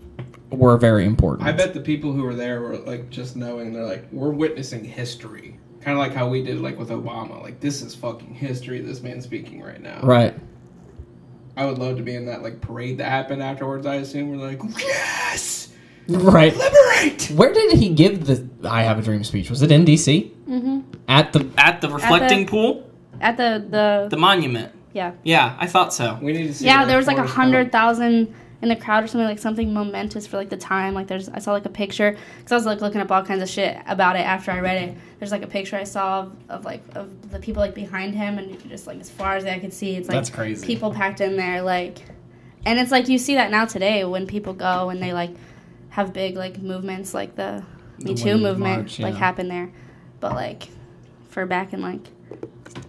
were 0.51 0.77
very 0.77 1.05
important. 1.05 1.49
I 1.49 1.53
bet 1.53 1.75
the 1.75 1.81
people 1.81 2.13
who 2.13 2.23
were 2.23 2.35
there 2.35 2.61
were 2.61 2.77
like 2.79 3.11
just 3.11 3.37
knowing 3.37 3.73
they're 3.73 3.85
like 3.85 4.07
we're 4.13 4.31
witnessing 4.31 4.85
history, 4.85 5.59
kind 5.81 5.97
of 5.97 5.99
like 5.99 6.13
how 6.15 6.29
we 6.29 6.43
did 6.43 6.61
like 6.61 6.79
with 6.79 6.91
Obama. 6.91 7.43
Like 7.43 7.61
this 7.61 7.83
is 7.83 7.95
fucking 7.95 8.35
history. 8.35 8.81
This 8.81 9.03
man 9.03 9.21
speaking 9.21 9.63
right 9.63 9.81
now. 9.81 10.01
Right. 10.03 10.35
I 11.57 11.65
would 11.65 11.79
love 11.79 11.97
to 11.97 12.03
be 12.03 12.15
in 12.15 12.27
that 12.27 12.43
like 12.43 12.61
parade 12.61 12.99
that 12.99 13.09
happened 13.09 13.43
afterwards. 13.43 13.87
I 13.87 13.97
assume 13.97 14.31
we're 14.31 14.47
like 14.47 14.61
yes, 14.79 15.73
Right. 16.07 16.55
liberate. 16.57 17.31
Where 17.35 17.53
did 17.53 17.73
he 17.79 17.89
give 17.89 18.27
the 18.27 18.47
"I 18.69 18.83
Have 18.83 18.99
a 18.99 19.03
Dream" 19.03 19.25
speech? 19.25 19.49
Was 19.51 19.63
it 19.63 19.73
in 19.73 19.85
D.C. 19.85 20.29
hmm 20.47 20.81
at 21.09 21.33
the 21.33 21.49
at 21.59 21.81
the 21.81 21.89
reflecting 21.91 22.47
pool, 22.47 22.89
At 23.21 23.37
the 23.37 23.65
the, 23.69 24.09
the 24.11 24.17
monument? 24.17 24.73
yeah 24.93 25.13
Yeah, 25.25 25.57
I 25.59 25.67
thought 25.67 25.93
so. 25.95 26.19
We 26.23 26.33
need 26.33 26.47
to 26.49 26.55
see. 26.55 26.65
yeah 26.67 26.85
there 26.85 26.97
was 26.97 27.07
like 27.07 27.17
a 27.19 27.21
Forrest 27.21 27.35
hundred 27.37 27.65
Gump- 27.65 27.73
thousand 27.73 28.35
in 28.63 28.71
the 28.71 28.77
crowd 28.77 29.05
or 29.05 29.07
something 29.07 29.27
like 29.29 29.39
something 29.39 29.73
momentous 29.75 30.27
for 30.27 30.39
like 30.39 30.49
the 30.49 30.57
time 30.57 30.95
like 30.95 31.07
there's 31.09 31.29
I 31.29 31.39
saw 31.41 31.53
like 31.53 31.67
a 31.67 31.71
picture 31.85 32.17
because 32.39 32.53
I 32.53 32.55
was 32.57 32.65
like 32.65 32.81
looking 32.81 33.03
up 33.03 33.11
all 33.13 33.23
kinds 33.23 33.43
of 33.43 33.49
shit 33.51 33.77
about 33.87 34.17
it 34.17 34.21
after 34.21 34.51
I 34.51 34.61
read 34.61 34.83
it 34.89 34.97
there's 35.19 35.31
like 35.31 35.43
a 35.43 35.47
picture 35.47 35.77
I 35.77 35.85
saw 35.85 36.21
of, 36.23 36.33
of 36.49 36.65
like 36.65 36.83
of 36.95 37.31
the 37.31 37.39
people 37.39 37.61
like 37.61 37.75
behind 37.75 38.15
him 38.15 38.39
and 38.39 38.59
just 38.71 38.87
like 38.87 38.99
as 38.99 39.11
far 39.11 39.37
as 39.37 39.45
I 39.45 39.59
could 39.59 39.75
see 39.75 39.95
it's 39.97 40.09
like 40.09 40.17
That's 40.17 40.31
crazy. 40.31 40.67
people 40.67 40.91
packed 40.91 41.21
in 41.21 41.37
there 41.37 41.61
like 41.61 41.99
and 42.65 42.79
it's 42.79 42.91
like 42.91 43.09
you 43.09 43.19
see 43.19 43.35
that 43.35 43.51
now 43.51 43.67
today 43.67 44.05
when 44.07 44.27
people 44.27 44.55
go 44.55 44.89
and 44.89 45.03
they 45.03 45.13
like 45.13 45.33
have 45.91 46.15
big 46.15 46.37
like 46.37 46.59
movements 46.59 47.13
like 47.13 47.37
the 47.37 47.63
The 47.99 48.05
Me 48.07 48.15
Too 48.15 48.39
movement 48.39 48.77
March, 48.79 48.99
like 49.01 49.15
happen 49.17 49.49
there 49.49 49.71
but 50.19 50.33
like 50.33 50.69
for 51.37 51.45
back 51.45 51.75
in 51.75 51.83
like 51.83 52.01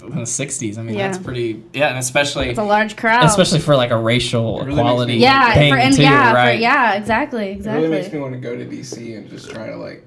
in 0.03 0.15
the 0.15 0.21
'60s. 0.21 0.77
I 0.77 0.81
mean, 0.83 0.95
Yeah. 0.95 1.07
that's 1.11 1.21
pretty. 1.21 1.61
Yeah, 1.73 1.89
and 1.89 1.97
especially 1.97 2.47
it's 2.47 2.57
a 2.57 2.63
large 2.63 2.95
crowd 2.95 3.25
especially 3.25 3.59
for 3.59 3.75
like 3.75 3.91
a 3.91 3.97
racial 3.97 4.59
really 4.59 4.71
equality 4.79 5.13
me- 5.15 5.19
yeah 5.19 5.53
thing 5.53 5.73
for, 5.73 5.77
and 5.77 5.93
too, 5.93 6.01
yeah 6.03 6.33
right? 6.33 6.55
for, 6.55 6.61
yeah 6.61 6.93
exactly 6.93 7.49
exactly. 7.49 7.83
It 7.83 7.89
really 7.89 8.01
makes 8.01 8.13
me 8.13 8.19
want 8.19 8.33
to 8.35 8.39
go 8.39 8.55
to 8.55 8.63
DC 8.65 9.17
and 9.17 9.29
just 9.29 9.49
try 9.51 9.67
to 9.67 9.75
like 9.75 10.05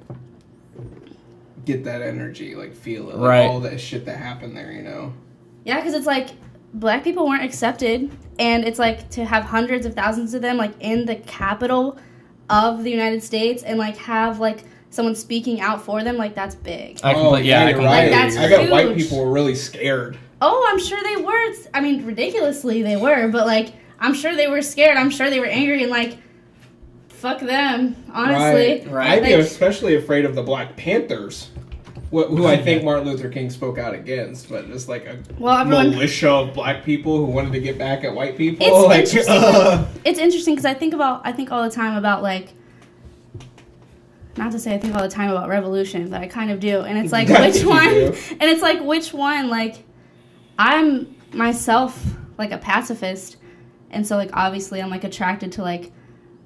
get 1.66 1.84
that 1.84 2.00
energy, 2.00 2.54
like 2.54 2.74
feel 2.74 3.10
it, 3.10 3.16
like, 3.16 3.28
Right. 3.28 3.46
all 3.46 3.60
that 3.60 3.78
shit 3.78 4.06
that 4.06 4.16
happened 4.16 4.56
there. 4.56 4.72
You 4.72 4.82
know. 4.84 5.12
Yeah, 5.64 5.76
because 5.76 5.92
it's 5.92 6.06
like 6.06 6.30
black 6.72 7.04
people 7.04 7.28
weren't 7.28 7.44
accepted, 7.44 8.10
and 8.38 8.64
it's 8.64 8.78
like 8.78 9.10
to 9.10 9.26
have 9.26 9.44
hundreds 9.44 9.84
of 9.84 9.92
thousands 9.94 10.32
of 10.32 10.40
them 10.40 10.56
like 10.56 10.72
in 10.80 11.04
the 11.04 11.16
capital 11.16 11.98
of 12.48 12.84
the 12.84 12.90
United 12.90 13.22
States, 13.22 13.62
and 13.64 13.78
like 13.78 13.98
have 13.98 14.40
like 14.40 14.64
someone 14.90 15.14
speaking 15.14 15.60
out 15.60 15.82
for 15.84 16.02
them, 16.02 16.16
like 16.16 16.34
that's 16.34 16.54
big. 16.54 17.00
I 17.02 17.14
completely, 17.14 17.48
yeah, 17.48 17.60
I 17.60 17.68
you're 17.70 17.78
completely 17.78 17.96
right. 17.98 18.10
That's 18.10 18.36
I 18.36 18.48
bet 18.48 18.70
white 18.70 18.96
people 18.96 19.24
were 19.24 19.30
really 19.30 19.54
scared. 19.54 20.18
Oh, 20.42 20.66
I'm 20.70 20.78
sure 20.80 21.00
they 21.02 21.16
were. 21.22 21.38
It's- 21.50 21.68
I 21.74 21.80
mean, 21.80 22.04
ridiculously 22.04 22.82
they 22.82 22.96
were, 22.96 23.28
but 23.28 23.46
like 23.46 23.72
I'm 23.98 24.14
sure 24.14 24.34
they 24.34 24.48
were 24.48 24.62
scared. 24.62 24.96
I'm 24.96 25.10
sure 25.10 25.28
they 25.30 25.40
were 25.40 25.46
angry 25.46 25.82
and 25.82 25.90
like, 25.90 26.18
fuck 27.08 27.40
them. 27.40 27.94
Honestly, 28.12 28.80
right. 28.80 28.86
Right. 28.90 29.10
I'd 29.10 29.22
be 29.22 29.32
especially 29.34 29.96
afraid 29.96 30.24
of 30.24 30.34
the 30.34 30.42
Black 30.42 30.76
Panthers, 30.76 31.50
wh- 32.10 32.26
who 32.28 32.46
I 32.46 32.56
think 32.56 32.82
Martin 32.84 33.06
Luther 33.06 33.28
King 33.28 33.50
spoke 33.50 33.78
out 33.78 33.94
against, 33.94 34.48
but 34.48 34.66
just 34.68 34.88
like 34.88 35.04
a 35.06 35.18
well, 35.38 35.58
everyone. 35.58 35.90
militia 35.90 36.30
of 36.30 36.54
black 36.54 36.82
people 36.84 37.18
who 37.18 37.26
wanted 37.26 37.52
to 37.52 37.60
get 37.60 37.78
back 37.78 38.04
at 38.04 38.14
white 38.14 38.36
people. 38.38 38.66
It's 38.66 38.86
like, 38.86 39.00
interesting. 39.00 39.36
uh, 39.36 39.86
it's 40.04 40.18
interesting 40.18 40.54
because 40.54 40.64
I 40.66 40.74
think 40.74 40.94
about 40.94 41.20
I 41.24 41.32
think 41.32 41.52
all 41.52 41.62
the 41.62 41.70
time 41.74 41.96
about 41.96 42.22
like 42.22 42.54
not 44.36 44.52
to 44.52 44.58
say 44.58 44.74
I 44.74 44.78
think 44.78 44.94
all 44.94 45.02
the 45.02 45.08
time 45.08 45.30
about 45.30 45.48
revolution, 45.48 46.08
but 46.10 46.20
I 46.20 46.26
kind 46.26 46.50
of 46.50 46.60
do. 46.60 46.80
And 46.80 46.98
it's 46.98 47.12
like 47.12 47.28
which 47.28 47.64
one 47.64 47.86
and 47.88 48.42
it's 48.42 48.62
like 48.62 48.80
which 48.80 49.12
one 49.12 49.48
like 49.48 49.84
I'm 50.58 51.16
myself 51.32 52.04
like 52.38 52.52
a 52.52 52.58
pacifist 52.58 53.36
and 53.90 54.06
so 54.06 54.16
like 54.16 54.30
obviously 54.32 54.80
I'm 54.80 54.90
like 54.90 55.04
attracted 55.04 55.52
to 55.52 55.62
like 55.62 55.92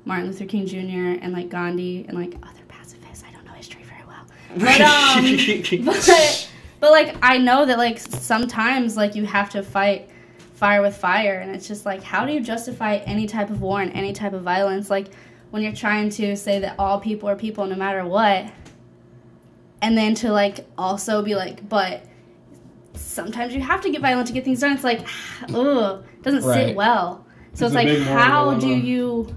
Martin 0.04 0.26
Luther 0.26 0.44
King 0.44 0.66
Jr. 0.66 1.22
and 1.22 1.32
like 1.32 1.48
Gandhi 1.48 2.04
and 2.08 2.18
like 2.18 2.34
other 2.42 2.64
pacifists. 2.68 3.24
I 3.26 3.32
don't 3.32 3.44
know 3.44 3.52
history 3.52 3.82
very 3.84 4.04
well. 4.06 4.26
But 4.56 4.80
um 4.80 5.84
but, 5.84 6.50
but 6.80 6.90
like 6.90 7.16
I 7.22 7.38
know 7.38 7.66
that 7.66 7.78
like 7.78 7.98
sometimes 7.98 8.96
like 8.96 9.14
you 9.14 9.24
have 9.24 9.50
to 9.50 9.62
fight 9.62 10.10
fire 10.54 10.82
with 10.82 10.96
fire 10.96 11.40
and 11.40 11.54
it's 11.54 11.66
just 11.66 11.84
like 11.84 12.02
how 12.02 12.24
do 12.24 12.32
you 12.32 12.40
justify 12.40 12.96
any 12.98 13.26
type 13.26 13.50
of 13.50 13.60
war 13.60 13.82
and 13.82 13.92
any 13.92 14.12
type 14.12 14.32
of 14.32 14.42
violence 14.42 14.88
like 14.88 15.08
when 15.54 15.62
you're 15.62 15.72
trying 15.72 16.10
to 16.10 16.34
say 16.34 16.58
that 16.58 16.74
all 16.80 16.98
people 16.98 17.28
are 17.28 17.36
people 17.36 17.64
no 17.64 17.76
matter 17.76 18.04
what. 18.04 18.52
And 19.80 19.96
then 19.96 20.16
to 20.16 20.32
like 20.32 20.66
also 20.76 21.22
be 21.22 21.36
like 21.36 21.68
but 21.68 22.04
sometimes 22.94 23.54
you 23.54 23.60
have 23.60 23.80
to 23.82 23.90
get 23.90 24.00
violent 24.00 24.26
to 24.26 24.32
get 24.32 24.44
things 24.44 24.58
done. 24.58 24.72
It's 24.72 24.82
like 24.82 25.06
ugh 25.54 26.04
doesn't 26.22 26.42
Right. 26.42 26.66
sit 26.66 26.76
well. 26.76 27.24
So 27.52 27.66
It's 27.66 27.74
it's, 27.76 27.84
like 27.84 27.98
how 28.18 28.54
do 28.54 28.66
you 28.66 29.32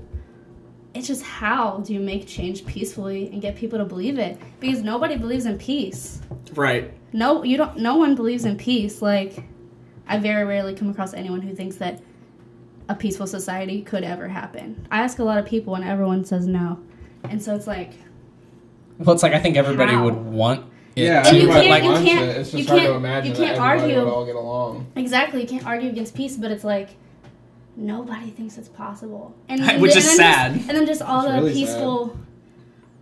it's 0.95 1.05
just 1.05 1.21
how 1.21 1.83
do 1.85 1.93
you 1.93 1.99
make 1.99 2.25
change 2.25 2.65
peacefully 2.65 3.29
and 3.31 3.39
get 3.39 3.55
people 3.55 3.77
to 3.77 3.85
believe 3.85 4.17
it? 4.17 4.39
Because 4.59 4.81
nobody 4.81 5.17
believes 5.17 5.45
in 5.45 5.59
peace. 5.59 6.19
Right. 6.55 6.91
no 7.13 7.43
you 7.43 7.57
don't 7.57 7.77
no 7.77 7.95
one 7.95 8.15
believes 8.15 8.43
in 8.43 8.57
peace. 8.57 9.03
Like 9.03 9.43
i 10.07 10.17
very 10.17 10.45
rarely 10.45 10.73
come 10.73 10.89
across 10.89 11.13
anyone 11.13 11.41
who 11.41 11.53
thinks 11.53 11.75
that 11.75 12.01
a 12.89 12.95
peaceful 12.95 13.27
society 13.27 13.81
could 13.81 14.03
ever 14.03 14.27
happen 14.29 14.87
i 14.91 15.01
ask 15.01 15.19
a 15.19 15.23
lot 15.23 15.37
of 15.37 15.45
people 15.45 15.75
and 15.75 15.83
everyone 15.83 16.23
says 16.25 16.47
no 16.47 16.79
and 17.23 17.41
so 17.41 17.53
it's 17.55 17.67
like 17.67 17.91
Well, 18.99 19.13
it's 19.13 19.23
like 19.23 19.33
I 19.33 19.39
think 19.39 19.57
everybody 19.57 19.91
How? 19.93 20.05
would 20.05 20.15
want. 20.15 20.65
It 20.95 21.03
yeah, 21.05 21.27
And 21.27 21.37
you 21.37 21.47
can't- 21.47 21.69
like, 21.69 21.83
you 21.83 21.91
can't- 21.91 22.29
it. 22.29 22.37
It's 22.37 22.53
you 22.53 22.59
just 22.59 22.69
hard 22.69 22.81
to 22.81 22.87
can't- 22.87 22.97
imagine 22.97 23.31
you 23.31 23.37
can't 23.37 23.57
everybody 23.59 23.81
argue. 23.93 23.99
would 24.05 24.07
all 24.13 24.25
get 24.25 24.35
along. 24.35 24.87
exactly 24.95 25.41
you 25.41 25.47
can't 25.47 25.65
argue 25.65 25.89
against 25.89 26.15
peace 26.15 26.35
but 26.37 26.49
it's 26.51 26.63
like 26.63 26.89
nobody 27.75 28.29
thinks 28.31 28.57
it's 28.57 28.69
possible 28.69 29.35
and 29.49 29.59
Which 29.81 29.91
and 29.91 29.99
is 29.99 30.05
then 30.07 30.15
sad. 30.17 30.53
just, 30.55 30.67
and 30.69 30.77
then 30.77 30.85
just 30.87 31.01
all 31.01 31.19
It's 31.25 31.27
the 31.31 31.33
really 31.41 31.53
peaceful 31.53 32.17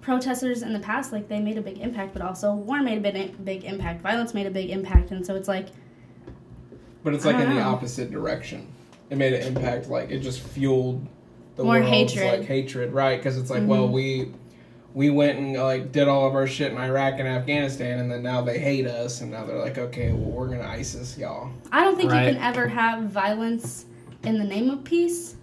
protesters 0.01 0.61
in 0.61 0.73
the 0.73 0.79
past 0.79 1.11
like 1.13 1.27
they 1.29 1.39
made 1.39 1.57
a 1.57 1.61
big 1.61 1.77
impact 1.79 2.11
but 2.13 2.21
also 2.21 2.53
war 2.53 2.81
made 2.81 2.97
a 2.97 3.01
big, 3.11 3.45
big 3.45 3.63
impact 3.63 4.01
violence 4.01 4.33
made 4.33 4.45
a 4.47 4.51
big 4.51 4.69
impact 4.69 5.11
and 5.11 5.25
so 5.25 5.35
it's 5.35 5.47
like 5.47 5.67
But 7.03 7.13
it's 7.13 7.23
like 7.25 7.35
in 7.35 7.41
don't 7.43 7.55
the 7.55 7.61
know. 7.61 7.69
opposite 7.69 8.11
direction. 8.11 8.67
It 9.09 9.17
made 9.17 9.33
an 9.33 9.41
impact. 9.55 9.87
Like 9.89 10.09
it 10.11 10.19
just 10.19 10.39
fueled 10.41 11.05
the 11.55 11.63
More 11.63 11.75
world's, 11.75 11.89
hatred. 11.89 12.39
like 12.39 12.47
hatred, 12.47 12.91
right? 12.93 13.17
Because 13.17 13.37
it's 13.37 13.49
like, 13.49 13.63
well, 13.65 13.87
Mhm. 13.87 13.91
we 13.91 14.31
we 14.93 15.09
went 15.09 15.37
and 15.37 15.53
like 15.57 15.91
did 15.91 16.07
all 16.07 16.25
of 16.27 16.35
our 16.35 16.47
shit 16.47 16.71
in 16.71 16.77
Iraq 16.77 17.15
and 17.19 17.27
Afghanistan, 17.27 17.99
and 17.99 18.09
then 18.11 18.23
now 18.23 18.41
they 18.41 18.57
hate 18.59 18.87
us, 18.87 19.21
and 19.21 19.29
now 19.31 19.45
they're 19.45 19.57
like, 19.59 19.77
okay, 19.77 20.11
well, 20.11 20.31
we're 20.31 20.47
gonna 20.47 20.67
ISIS 20.67 21.17
y'all. 21.17 21.49
I 21.71 21.83
don't 21.83 21.97
think 21.97 22.11
Right. 22.11 22.27
you 22.27 22.33
can 22.33 22.41
ever 22.43 22.67
have 22.69 23.03
violence 23.03 23.85
in 24.23 24.37
the 24.37 24.43
name 24.45 24.69
of 24.69 24.83
peace. 24.83 25.35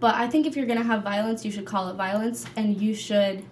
But 0.00 0.14
I 0.14 0.28
think 0.28 0.46
if 0.46 0.56
you're 0.56 0.66
gonna 0.66 0.84
have 0.84 1.02
violence, 1.02 1.44
you 1.44 1.50
should 1.50 1.64
call 1.66 1.88
it 1.88 1.94
violence, 1.94 2.46
and 2.56 2.80
you 2.80 2.94
should. 2.94 3.42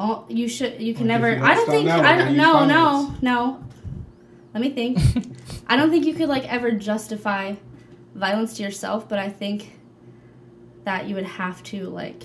All 0.00 0.24
you 0.28 0.48
should 0.48 0.80
you 0.80 0.92
can 0.94 1.06
Like, 1.06 1.20
never. 1.20 1.36
you 1.36 1.42
I 1.44 1.54
don't 1.54 1.68
think 1.68 1.88
I 1.88 2.16
don't. 2.16 2.34
gonna 2.34 2.36
No, 2.36 2.60
use 2.60 2.68
no, 2.68 3.14
no. 3.22 3.64
Let 4.54 4.60
me 4.62 4.70
think. 4.70 4.98
I 5.66 5.76
don't 5.76 5.90
think 5.90 6.04
you 6.06 6.14
could 6.14 6.28
like 6.28 6.50
ever 6.52 6.70
justify 6.70 7.54
violence 8.14 8.54
to 8.58 8.62
yourself, 8.62 9.08
but 9.08 9.18
I 9.18 9.28
think 9.30 9.78
that 10.84 11.08
you 11.08 11.14
would 11.14 11.24
have 11.24 11.62
to 11.64 11.88
like. 11.88 12.24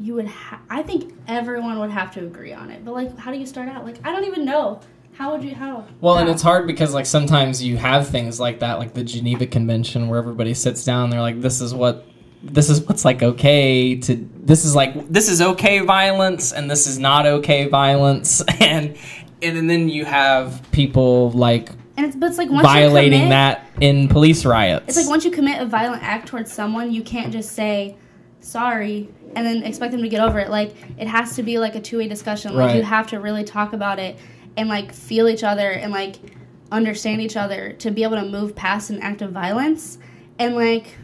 You 0.00 0.14
would. 0.14 0.26
Ha- 0.26 0.60
I 0.70 0.82
think 0.82 1.14
everyone 1.26 1.78
would 1.80 1.90
have 1.90 2.12
to 2.14 2.20
agree 2.20 2.52
on 2.52 2.70
it, 2.70 2.84
but 2.84 2.94
like, 2.94 3.16
how 3.18 3.32
do 3.32 3.38
you 3.38 3.46
start 3.46 3.68
out? 3.68 3.84
Like, 3.84 3.96
I 4.06 4.12
don't 4.12 4.24
even 4.24 4.44
know. 4.44 4.80
How 5.14 5.32
would 5.32 5.42
you? 5.42 5.54
How? 5.54 5.84
Well, 6.00 6.18
and 6.18 6.28
it's 6.30 6.42
hard 6.42 6.68
because 6.68 6.94
like 6.94 7.04
sometimes 7.06 7.60
you 7.62 7.76
have 7.76 8.08
things 8.08 8.38
like 8.38 8.60
that, 8.60 8.78
like 8.78 8.94
the 8.94 9.02
Geneva 9.02 9.46
Convention, 9.46 10.06
where 10.08 10.18
everybody 10.18 10.54
sits 10.54 10.84
down. 10.84 11.04
and 11.04 11.12
They're 11.12 11.20
like, 11.20 11.40
"This 11.40 11.60
is 11.60 11.74
what, 11.74 12.06
this 12.44 12.70
is 12.70 12.80
what's 12.82 13.04
like 13.04 13.20
okay 13.24 13.96
to. 13.96 14.28
This 14.36 14.64
is 14.64 14.76
like 14.76 15.08
this 15.08 15.28
is 15.28 15.42
okay 15.42 15.80
violence, 15.80 16.52
and 16.52 16.70
this 16.70 16.86
is 16.86 17.00
not 17.00 17.26
okay 17.26 17.66
violence." 17.66 18.40
And 18.60 18.96
and, 19.42 19.56
and 19.56 19.68
then 19.70 19.88
you 19.88 20.04
have 20.04 20.66
people 20.72 21.30
like 21.30 21.70
And 21.96 22.06
it's, 22.06 22.16
but 22.16 22.26
it's 22.28 22.38
like 22.38 22.50
once 22.50 22.62
violating 22.62 23.20
commit, 23.20 23.30
that 23.30 23.66
in 23.80 24.08
police 24.08 24.44
riots. 24.44 24.84
It's 24.88 24.96
like 24.96 25.08
once 25.08 25.24
you 25.24 25.30
commit 25.30 25.60
a 25.60 25.66
violent 25.66 26.02
act 26.02 26.28
towards 26.28 26.52
someone, 26.52 26.92
you 26.92 27.02
can't 27.02 27.32
just 27.32 27.52
say 27.52 27.96
sorry 28.40 29.08
and 29.36 29.46
then 29.46 29.62
expect 29.62 29.92
them 29.92 30.02
to 30.02 30.08
get 30.08 30.20
over 30.20 30.38
it. 30.38 30.50
Like 30.50 30.74
it 30.98 31.06
has 31.06 31.36
to 31.36 31.42
be 31.42 31.58
like 31.58 31.74
a 31.74 31.80
two 31.80 31.98
way 31.98 32.08
discussion. 32.08 32.54
Like 32.54 32.68
Right. 32.68 32.76
you 32.76 32.82
have 32.82 33.08
to 33.08 33.20
really 33.20 33.44
talk 33.44 33.72
about 33.72 33.98
it 33.98 34.18
and 34.56 34.68
like 34.68 34.92
feel 34.92 35.28
each 35.28 35.44
other 35.44 35.70
and 35.70 35.92
like 35.92 36.16
understand 36.72 37.20
each 37.22 37.36
other 37.36 37.72
to 37.74 37.90
be 37.90 38.02
able 38.02 38.16
to 38.16 38.24
move 38.24 38.54
past 38.54 38.90
an 38.90 39.00
act 39.00 39.22
of 39.22 39.32
violence 39.32 39.98
and 40.38 40.54
like 40.54 40.96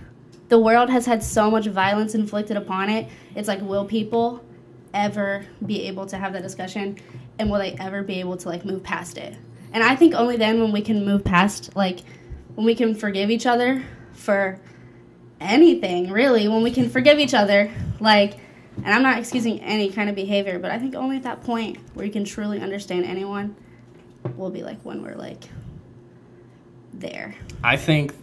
the 0.48 0.58
world 0.58 0.90
has 0.90 1.06
had 1.06 1.22
so 1.22 1.50
much 1.50 1.66
violence 1.66 2.14
inflicted 2.14 2.54
upon 2.54 2.90
it 2.90 3.08
it's 3.34 3.48
like 3.48 3.62
will 3.62 3.86
people 3.86 4.44
ever 4.92 5.46
be 5.64 5.82
able 5.86 6.04
to 6.04 6.18
have 6.18 6.34
that 6.34 6.42
discussion 6.42 6.98
and 7.38 7.50
will 7.50 7.58
they 7.58 7.72
ever 7.72 8.02
be 8.02 8.20
able 8.20 8.36
to 8.36 8.48
like 8.48 8.64
move 8.64 8.82
past 8.82 9.18
it? 9.18 9.36
And 9.72 9.82
i 9.82 9.96
think 9.96 10.14
only 10.14 10.36
then 10.36 10.60
when 10.60 10.70
we 10.70 10.80
can 10.80 11.04
move 11.04 11.24
past 11.24 11.74
like 11.74 12.00
when 12.54 12.64
we 12.64 12.74
can 12.74 12.94
forgive 12.94 13.30
each 13.30 13.46
other 13.46 13.82
for 14.12 14.60
anything 15.40 16.10
really 16.10 16.46
when 16.46 16.62
we 16.62 16.70
can 16.70 16.88
forgive 16.88 17.18
each 17.18 17.34
other 17.34 17.70
like 17.98 18.38
and 18.76 18.86
i'm 18.86 19.02
not 19.02 19.18
excusing 19.18 19.60
any 19.60 19.90
kind 19.90 20.08
of 20.08 20.14
behavior 20.14 20.60
but 20.60 20.70
i 20.70 20.78
think 20.78 20.94
only 20.94 21.16
at 21.16 21.24
that 21.24 21.42
point 21.42 21.76
where 21.94 22.06
you 22.06 22.12
can 22.12 22.24
truly 22.24 22.60
understand 22.60 23.04
anyone 23.04 23.56
will 24.36 24.50
be 24.50 24.62
like 24.62 24.80
when 24.82 25.02
we're 25.02 25.16
like 25.16 25.42
there. 26.92 27.34
I 27.62 27.76
think 27.76 28.14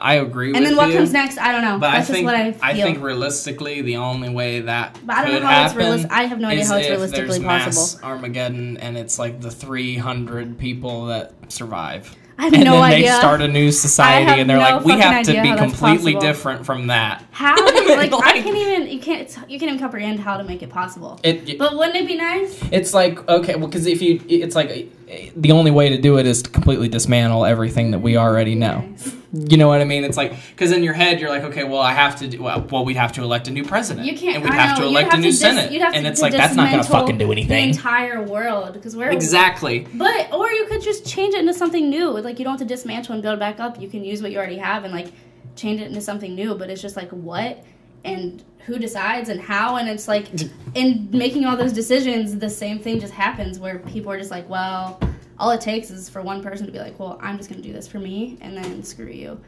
I 0.00 0.14
agree 0.14 0.48
with 0.48 0.56
and 0.56 0.66
then 0.66 0.76
what 0.76 0.88
you. 0.88 0.96
comes 0.96 1.12
next 1.12 1.38
i 1.38 1.52
don't 1.52 1.62
know 1.62 1.78
But 1.78 1.92
that's 1.92 2.10
I 2.10 2.12
think 2.14 2.26
just 2.26 2.34
what 2.34 2.34
i 2.34 2.52
feel 2.52 2.60
I 2.62 2.82
think 2.86 3.02
realistically 3.02 3.82
the 3.82 3.96
only 3.96 4.28
way 4.30 4.60
that 4.60 4.98
But 5.04 5.16
I 5.16 5.22
don't 5.24 5.30
could 5.34 5.42
know 5.42 5.48
how 5.48 5.64
it's 5.64 5.72
happen 5.74 5.86
realis- 5.98 6.10
I 6.10 6.22
have 6.24 6.40
no 6.40 6.48
idea 6.48 6.66
how 6.66 6.76
it's 6.76 6.88
realistically 6.88 7.40
possible. 7.44 8.00
Armageddon 8.08 8.76
and 8.78 8.96
it's 8.96 9.18
like 9.18 9.40
the 9.40 9.50
300 9.50 10.58
people 10.58 11.06
that 11.06 11.34
survive. 11.48 12.14
I 12.38 12.44
have 12.44 12.54
and 12.54 12.64
no 12.64 12.72
then 12.72 12.82
idea. 12.84 13.10
they 13.12 13.18
start 13.18 13.42
a 13.42 13.48
new 13.48 13.70
society 13.70 14.40
and 14.40 14.48
they're 14.48 14.56
no 14.56 14.76
like, 14.76 14.84
we 14.84 14.92
have 14.98 15.26
to 15.26 15.32
be 15.42 15.54
completely 15.56 16.14
possible." 16.14 16.20
different 16.20 16.64
from 16.64 16.86
that. 16.86 17.22
how 17.32 17.54
do 17.54 17.82
you, 17.82 17.96
like, 17.96 18.12
i 18.24 18.40
can't 18.40 18.56
even 18.56 18.88
you 18.88 18.98
can't 18.98 19.28
you 19.46 19.58
can't 19.58 19.64
even 19.70 19.78
comprehend 19.78 20.18
how 20.20 20.38
to 20.38 20.44
make 20.44 20.62
it 20.62 20.70
possible 20.70 21.20
It, 21.22 21.58
but 21.58 21.76
wouldn't 21.76 21.96
it 21.96 22.06
be 22.06 22.16
nice 22.16 22.58
it's 22.72 22.94
like 22.94 23.28
okay, 23.28 23.56
well, 23.56 23.66
because 23.66 23.86
if 23.86 24.00
you, 24.00 24.22
it's 24.26 24.54
like 24.56 24.70
eh, 25.08 25.30
the 25.36 25.52
only 25.52 25.70
way 25.70 25.90
to 25.90 25.98
do 26.00 26.16
it 26.18 26.24
is 26.26 26.40
to 26.42 26.48
completely 26.50 26.88
dismantle 26.88 27.44
everything 27.44 27.90
that 27.90 27.98
we 27.98 28.16
already 28.16 28.54
know. 28.54 28.80
Nice. 28.80 29.14
You 29.32 29.56
know 29.58 29.68
what 29.68 29.80
I 29.80 29.84
mean? 29.84 30.02
It's 30.02 30.16
like 30.16 30.32
because 30.50 30.72
in 30.72 30.82
your 30.82 30.92
head 30.94 31.20
you're 31.20 31.30
like, 31.30 31.44
okay, 31.44 31.62
well, 31.62 31.80
I 31.80 31.92
have 31.92 32.16
to 32.16 32.26
do 32.26 32.42
well. 32.42 32.66
Well, 32.68 32.84
we'd 32.84 32.96
have 32.96 33.12
to 33.12 33.22
elect 33.22 33.46
a 33.46 33.52
new 33.52 33.64
president. 33.64 34.06
You 34.06 34.16
can't. 34.18 34.36
and 34.36 34.44
we'd 34.44 34.52
I 34.52 34.56
have 34.56 34.78
know, 34.78 34.84
to 34.84 34.88
elect 34.90 35.10
have 35.10 35.20
a 35.20 35.22
new 35.22 35.30
dis- 35.30 35.40
senate, 35.40 35.72
and 35.72 36.04
it's 36.06 36.20
like 36.20 36.32
that's 36.32 36.56
not 36.56 36.70
gonna 36.70 36.82
fucking 36.82 37.18
do 37.18 37.30
anything. 37.30 37.70
The 37.70 37.76
entire 37.76 38.22
world, 38.22 38.72
because 38.74 38.96
we're 38.96 39.10
Exactly. 39.10 39.86
But 39.94 40.32
or 40.32 40.50
you 40.50 40.66
could 40.66 40.82
just 40.82 41.06
change 41.06 41.34
it 41.34 41.40
into 41.40 41.54
something 41.54 41.88
new. 41.88 42.08
Like 42.10 42.38
you 42.40 42.44
don't 42.44 42.58
have 42.58 42.66
to 42.68 42.74
dismantle 42.74 43.14
and 43.14 43.22
build 43.22 43.38
back 43.38 43.60
up. 43.60 43.80
You 43.80 43.88
can 43.88 44.04
use 44.04 44.20
what 44.20 44.32
you 44.32 44.38
already 44.38 44.58
have 44.58 44.82
and 44.82 44.92
like 44.92 45.12
change 45.54 45.80
it 45.80 45.86
into 45.86 46.00
something 46.00 46.34
new. 46.34 46.56
But 46.56 46.68
it's 46.68 46.82
just 46.82 46.96
like 46.96 47.10
what 47.10 47.62
and 48.04 48.42
who 48.66 48.78
decides 48.78 49.28
and 49.28 49.40
how 49.40 49.76
and 49.76 49.88
it's 49.88 50.08
like 50.08 50.26
in 50.74 51.08
making 51.12 51.44
all 51.44 51.56
those 51.56 51.72
decisions, 51.72 52.36
the 52.36 52.50
same 52.50 52.80
thing 52.80 52.98
just 52.98 53.12
happens 53.12 53.60
where 53.60 53.78
people 53.78 54.10
are 54.10 54.18
just 54.18 54.32
like, 54.32 54.48
well, 54.48 55.00
all 55.40 55.50
it 55.50 55.60
takes 55.60 55.90
is 55.90 56.08
for 56.08 56.20
one 56.22 56.42
person 56.42 56.66
to 56.66 56.72
be 56.72 56.78
like, 56.78 56.98
well, 57.00 57.18
I'm 57.22 57.36
just 57.38 57.48
gonna 57.48 57.62
do 57.62 57.72
this 57.72 57.88
for 57.88 57.98
me, 57.98 58.36
and 58.42 58.56
then 58.56 58.82
screw 58.84 59.06
you. 59.10 59.40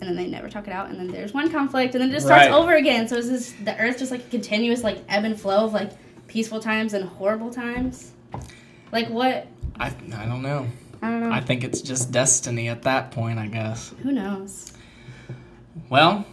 And 0.00 0.08
then 0.08 0.16
they 0.16 0.26
never 0.26 0.48
talk 0.48 0.66
it 0.66 0.72
out, 0.72 0.88
and 0.88 0.98
then 0.98 1.08
there's 1.08 1.34
one 1.34 1.50
conflict, 1.50 1.94
and 1.94 2.00
then 2.00 2.08
it 2.10 2.12
just 2.14 2.24
starts 2.26 2.46
Right. 2.46 2.54
over 2.54 2.74
again. 2.76 3.06
So 3.08 3.16
is 3.16 3.28
this 3.28 3.52
the 3.64 3.78
Earth 3.78 3.98
just 3.98 4.10
like 4.10 4.20
a 4.24 4.28
continuous 4.30 4.82
like 4.82 4.98
ebb 5.08 5.24
and 5.24 5.38
flow 5.38 5.64
of 5.66 5.72
like 5.74 5.90
peaceful 6.28 6.60
times 6.60 6.94
and 6.94 7.04
horrible 7.06 7.50
times? 7.50 8.12
Like 8.92 9.08
what? 9.10 9.46
I 9.78 9.88
I 9.88 10.24
don't 10.26 10.40
know. 10.42 10.66
I 11.02 11.10
don't 11.10 11.20
know. 11.28 11.32
I 11.32 11.40
think 11.40 11.64
it's 11.64 11.82
just 11.82 12.12
destiny 12.12 12.68
at 12.68 12.82
that 12.82 13.10
point. 13.10 13.38
I 13.38 13.48
guess. 13.48 13.92
Who 14.02 14.12
knows? 14.12 14.72
Well, 15.88 16.24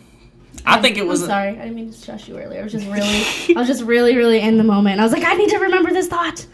I 0.66 0.82
think 0.82 0.98
it 0.98 1.06
was. 1.06 1.24
I'm 1.24 1.28
sorry. 1.30 1.50
I 1.50 1.64
didn't 1.64 1.76
mean 1.76 1.92
to 1.92 1.98
stress 1.98 2.28
you 2.28 2.38
earlier. 2.38 2.62
I 2.62 2.64
was 2.64 2.72
just 2.72 2.88
really, 2.90 3.56
I 3.56 3.60
was 3.60 3.68
just 3.68 3.84
really, 3.84 4.16
really 4.16 4.40
in 4.40 4.58
the 4.58 4.64
moment. 4.64 5.00
I 5.00 5.04
was 5.04 5.12
like, 5.12 5.24
I 5.26 5.34
need 5.34 5.50
to 5.50 5.58
remember 5.60 5.92
this 5.92 6.08
thought. 6.08 6.46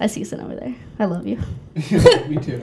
I 0.00 0.06
see 0.06 0.20
you 0.20 0.26
sitting 0.26 0.44
over 0.44 0.54
there. 0.54 0.74
I 1.00 1.06
love 1.06 1.26
you. 1.26 1.38
Me 2.28 2.36
too. 2.36 2.62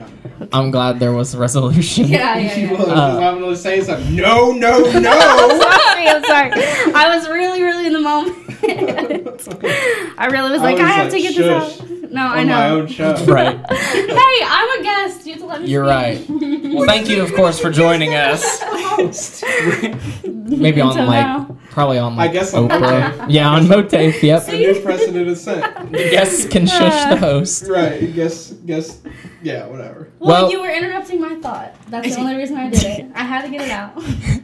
I'm 0.54 0.70
glad 0.70 1.00
there 1.00 1.12
was 1.12 1.34
a 1.34 1.40
resolution. 1.40 2.08
Yeah, 2.08 2.38
yeah, 2.38 2.56
yeah. 2.56 2.72
Well, 2.72 2.92
Uh, 2.92 3.20
I'm 3.20 3.40
gonna 3.42 3.56
say 3.56 3.82
something. 3.82 4.16
No, 4.16 4.52
no, 4.52 4.78
no. 5.00 5.60
sorry, 5.60 6.08
I'm 6.08 6.24
sorry. 6.24 6.52
I 6.94 7.16
was 7.18 7.28
really, 7.28 7.64
really 7.64 7.88
in 7.88 7.94
the 7.94 8.00
moment. 8.00 8.36
I 10.20 10.28
really 10.28 10.52
was 10.52 10.62
I 10.62 10.66
like, 10.66 10.78
I, 10.78 10.82
was 10.84 10.92
have 10.92 11.12
like, 11.12 11.14
to 11.14 11.20
get 11.22 11.34
shush. 11.34 11.78
this 11.78 11.82
out. 11.82 12.12
No, 12.12 12.22
I 12.28 12.44
know. 12.44 12.54
my 12.56 12.70
own 12.70 12.88
show. 12.88 13.14
Right. 13.26 13.58
hey, 13.72 14.40
I'm 14.46 14.80
a 14.80 14.84
guest. 14.84 15.26
You 15.26 15.34
have 15.34 15.42
to 15.42 15.48
let 15.48 15.62
me. 15.64 15.68
You're 15.70 15.84
right. 15.84 16.24
Well, 16.30 16.86
thank 16.86 17.10
you, 17.10 17.22
of 17.24 17.34
course, 17.34 17.60
for 17.60 17.70
joining 17.72 18.14
us. 18.14 18.62
Maybe 20.26 20.80
on 20.82 20.96
like 21.06 21.48
probably 21.70 21.98
on 22.00 22.16
like 22.16 22.30
I 22.30 22.34
guess 22.34 22.54
on 22.54 22.70
Oprah. 22.70 23.26
Yeah, 23.30 23.50
on 23.50 23.64
MOATAIF. 23.66 24.22
Yep. 24.24 24.48
A 24.48 24.52
new 24.54 24.82
precedent 24.82 25.28
is 25.28 25.42
set. 25.44 25.92
The 25.92 25.98
guests 26.10 26.46
can 26.48 26.66
shush 26.66 27.10
the 27.10 27.18
host. 27.18 27.66
Right. 27.68 28.02
Guess. 28.28 28.52
Guess. 28.66 29.02
Yeah. 29.42 29.66
Whatever. 29.68 30.12
Well, 30.20 30.44
Well- 30.44 30.52
you 30.52 30.62
were 30.62 30.70
interrupting 30.70 31.22
my 31.22 31.36
thought. 31.36 31.76
That's 31.90 32.16
the 32.16 32.22
only 32.22 32.36
reason 32.36 32.58
I 32.58 32.70
did 32.70 32.84
it. 32.84 33.12
I 33.16 33.24
had 33.24 33.44
to 33.44 33.50
get 33.50 33.62
it 33.62 33.72
out. 33.72 34.02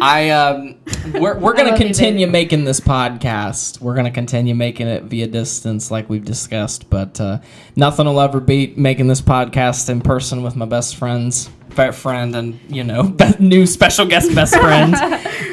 I 0.00 0.30
um, 0.30 0.74
we're 1.12 1.38
we're 1.38 1.52
gonna 1.56 1.70
love 1.70 1.78
you, 1.78 1.86
continue 1.86 2.26
making 2.26 2.64
this 2.64 2.80
podcast. 2.80 3.80
We're 3.80 3.94
gonna 3.94 4.10
continue 4.10 4.52
making 4.54 4.88
it 4.88 5.04
via 5.04 5.28
distance, 5.28 5.88
like 5.88 6.10
we've 6.10 6.24
discussed. 6.24 6.90
But 6.90 7.20
uh, 7.20 7.38
nothing 7.76 8.06
will 8.06 8.20
ever 8.20 8.40
beat 8.40 8.76
making 8.76 9.06
this 9.06 9.20
podcast 9.20 9.88
in 9.88 10.00
person 10.00 10.42
with 10.42 10.56
my 10.56 10.66
best 10.66 10.96
friends, 10.96 11.48
best 11.76 12.00
friend, 12.00 12.34
and 12.34 12.58
you 12.68 12.82
know, 12.82 13.04
be- 13.04 13.36
new 13.38 13.66
special 13.66 14.04
guest 14.04 14.34
best 14.34 14.56
friend. 14.56 14.96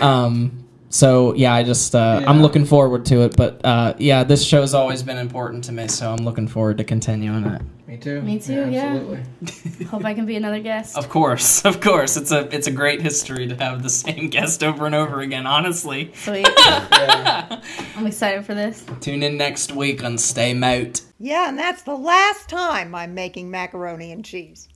um, 0.02 0.61
so 0.92 1.34
yeah, 1.34 1.54
I 1.54 1.64
just 1.64 1.96
uh, 1.96 2.24
I'm 2.28 2.42
looking 2.42 2.66
forward 2.66 3.06
to 3.08 3.22
it. 3.22 3.36
But 3.36 3.66
uh, 3.66 3.94
yeah, 3.98 4.24
this 4.24 4.44
show's 4.44 4.74
always 4.74 5.02
been 5.02 5.18
important 5.18 5.64
to 5.66 5.72
me, 5.72 5.88
so 5.88 6.12
I'm 6.12 6.24
looking 6.24 6.48
forward 6.48 6.78
to 6.78 6.84
continuing 6.84 7.46
it. 7.46 7.62
Me 7.88 7.98
too. 7.98 8.22
Me 8.22 8.40
too, 8.40 8.70
yeah. 8.70 8.96
Absolutely. 8.96 9.86
Hope 9.88 10.06
I 10.06 10.14
can 10.14 10.26
be 10.26 10.36
another 10.36 10.62
guest. 10.62 10.98
Of 10.98 11.10
course, 11.10 11.66
of 11.66 11.82
course, 11.82 12.16
it's 12.16 12.32
a 12.32 12.54
it's 12.56 12.68
a 12.68 12.72
great 12.72 13.02
history 13.02 13.48
to 13.48 13.56
have 13.56 13.84
the 13.84 13.90
same 13.90 14.30
guest 14.30 14.64
over 14.64 14.86
and 14.86 14.96
over 14.96 15.22
again. 15.22 15.48
Honestly, 15.48 16.12
Sweet. 16.14 16.48
Yeah. 16.58 17.62
I'm 17.96 18.08
excited 18.08 18.46
for 18.46 18.54
this. 18.54 18.86
tune 19.02 19.24
in 19.24 19.38
next 19.38 19.74
week 19.74 20.04
on 20.04 20.18
Stay 20.18 20.54
Mout. 20.54 21.02
Yeah, 21.20 21.50
and 21.50 21.58
that's 21.58 21.84
the 21.84 21.96
last 21.96 22.50
time 22.50 22.96
I'm 22.96 23.14
making 23.14 23.52
macaroni 23.52 24.12
and 24.12 24.26
cheese. 24.26 24.70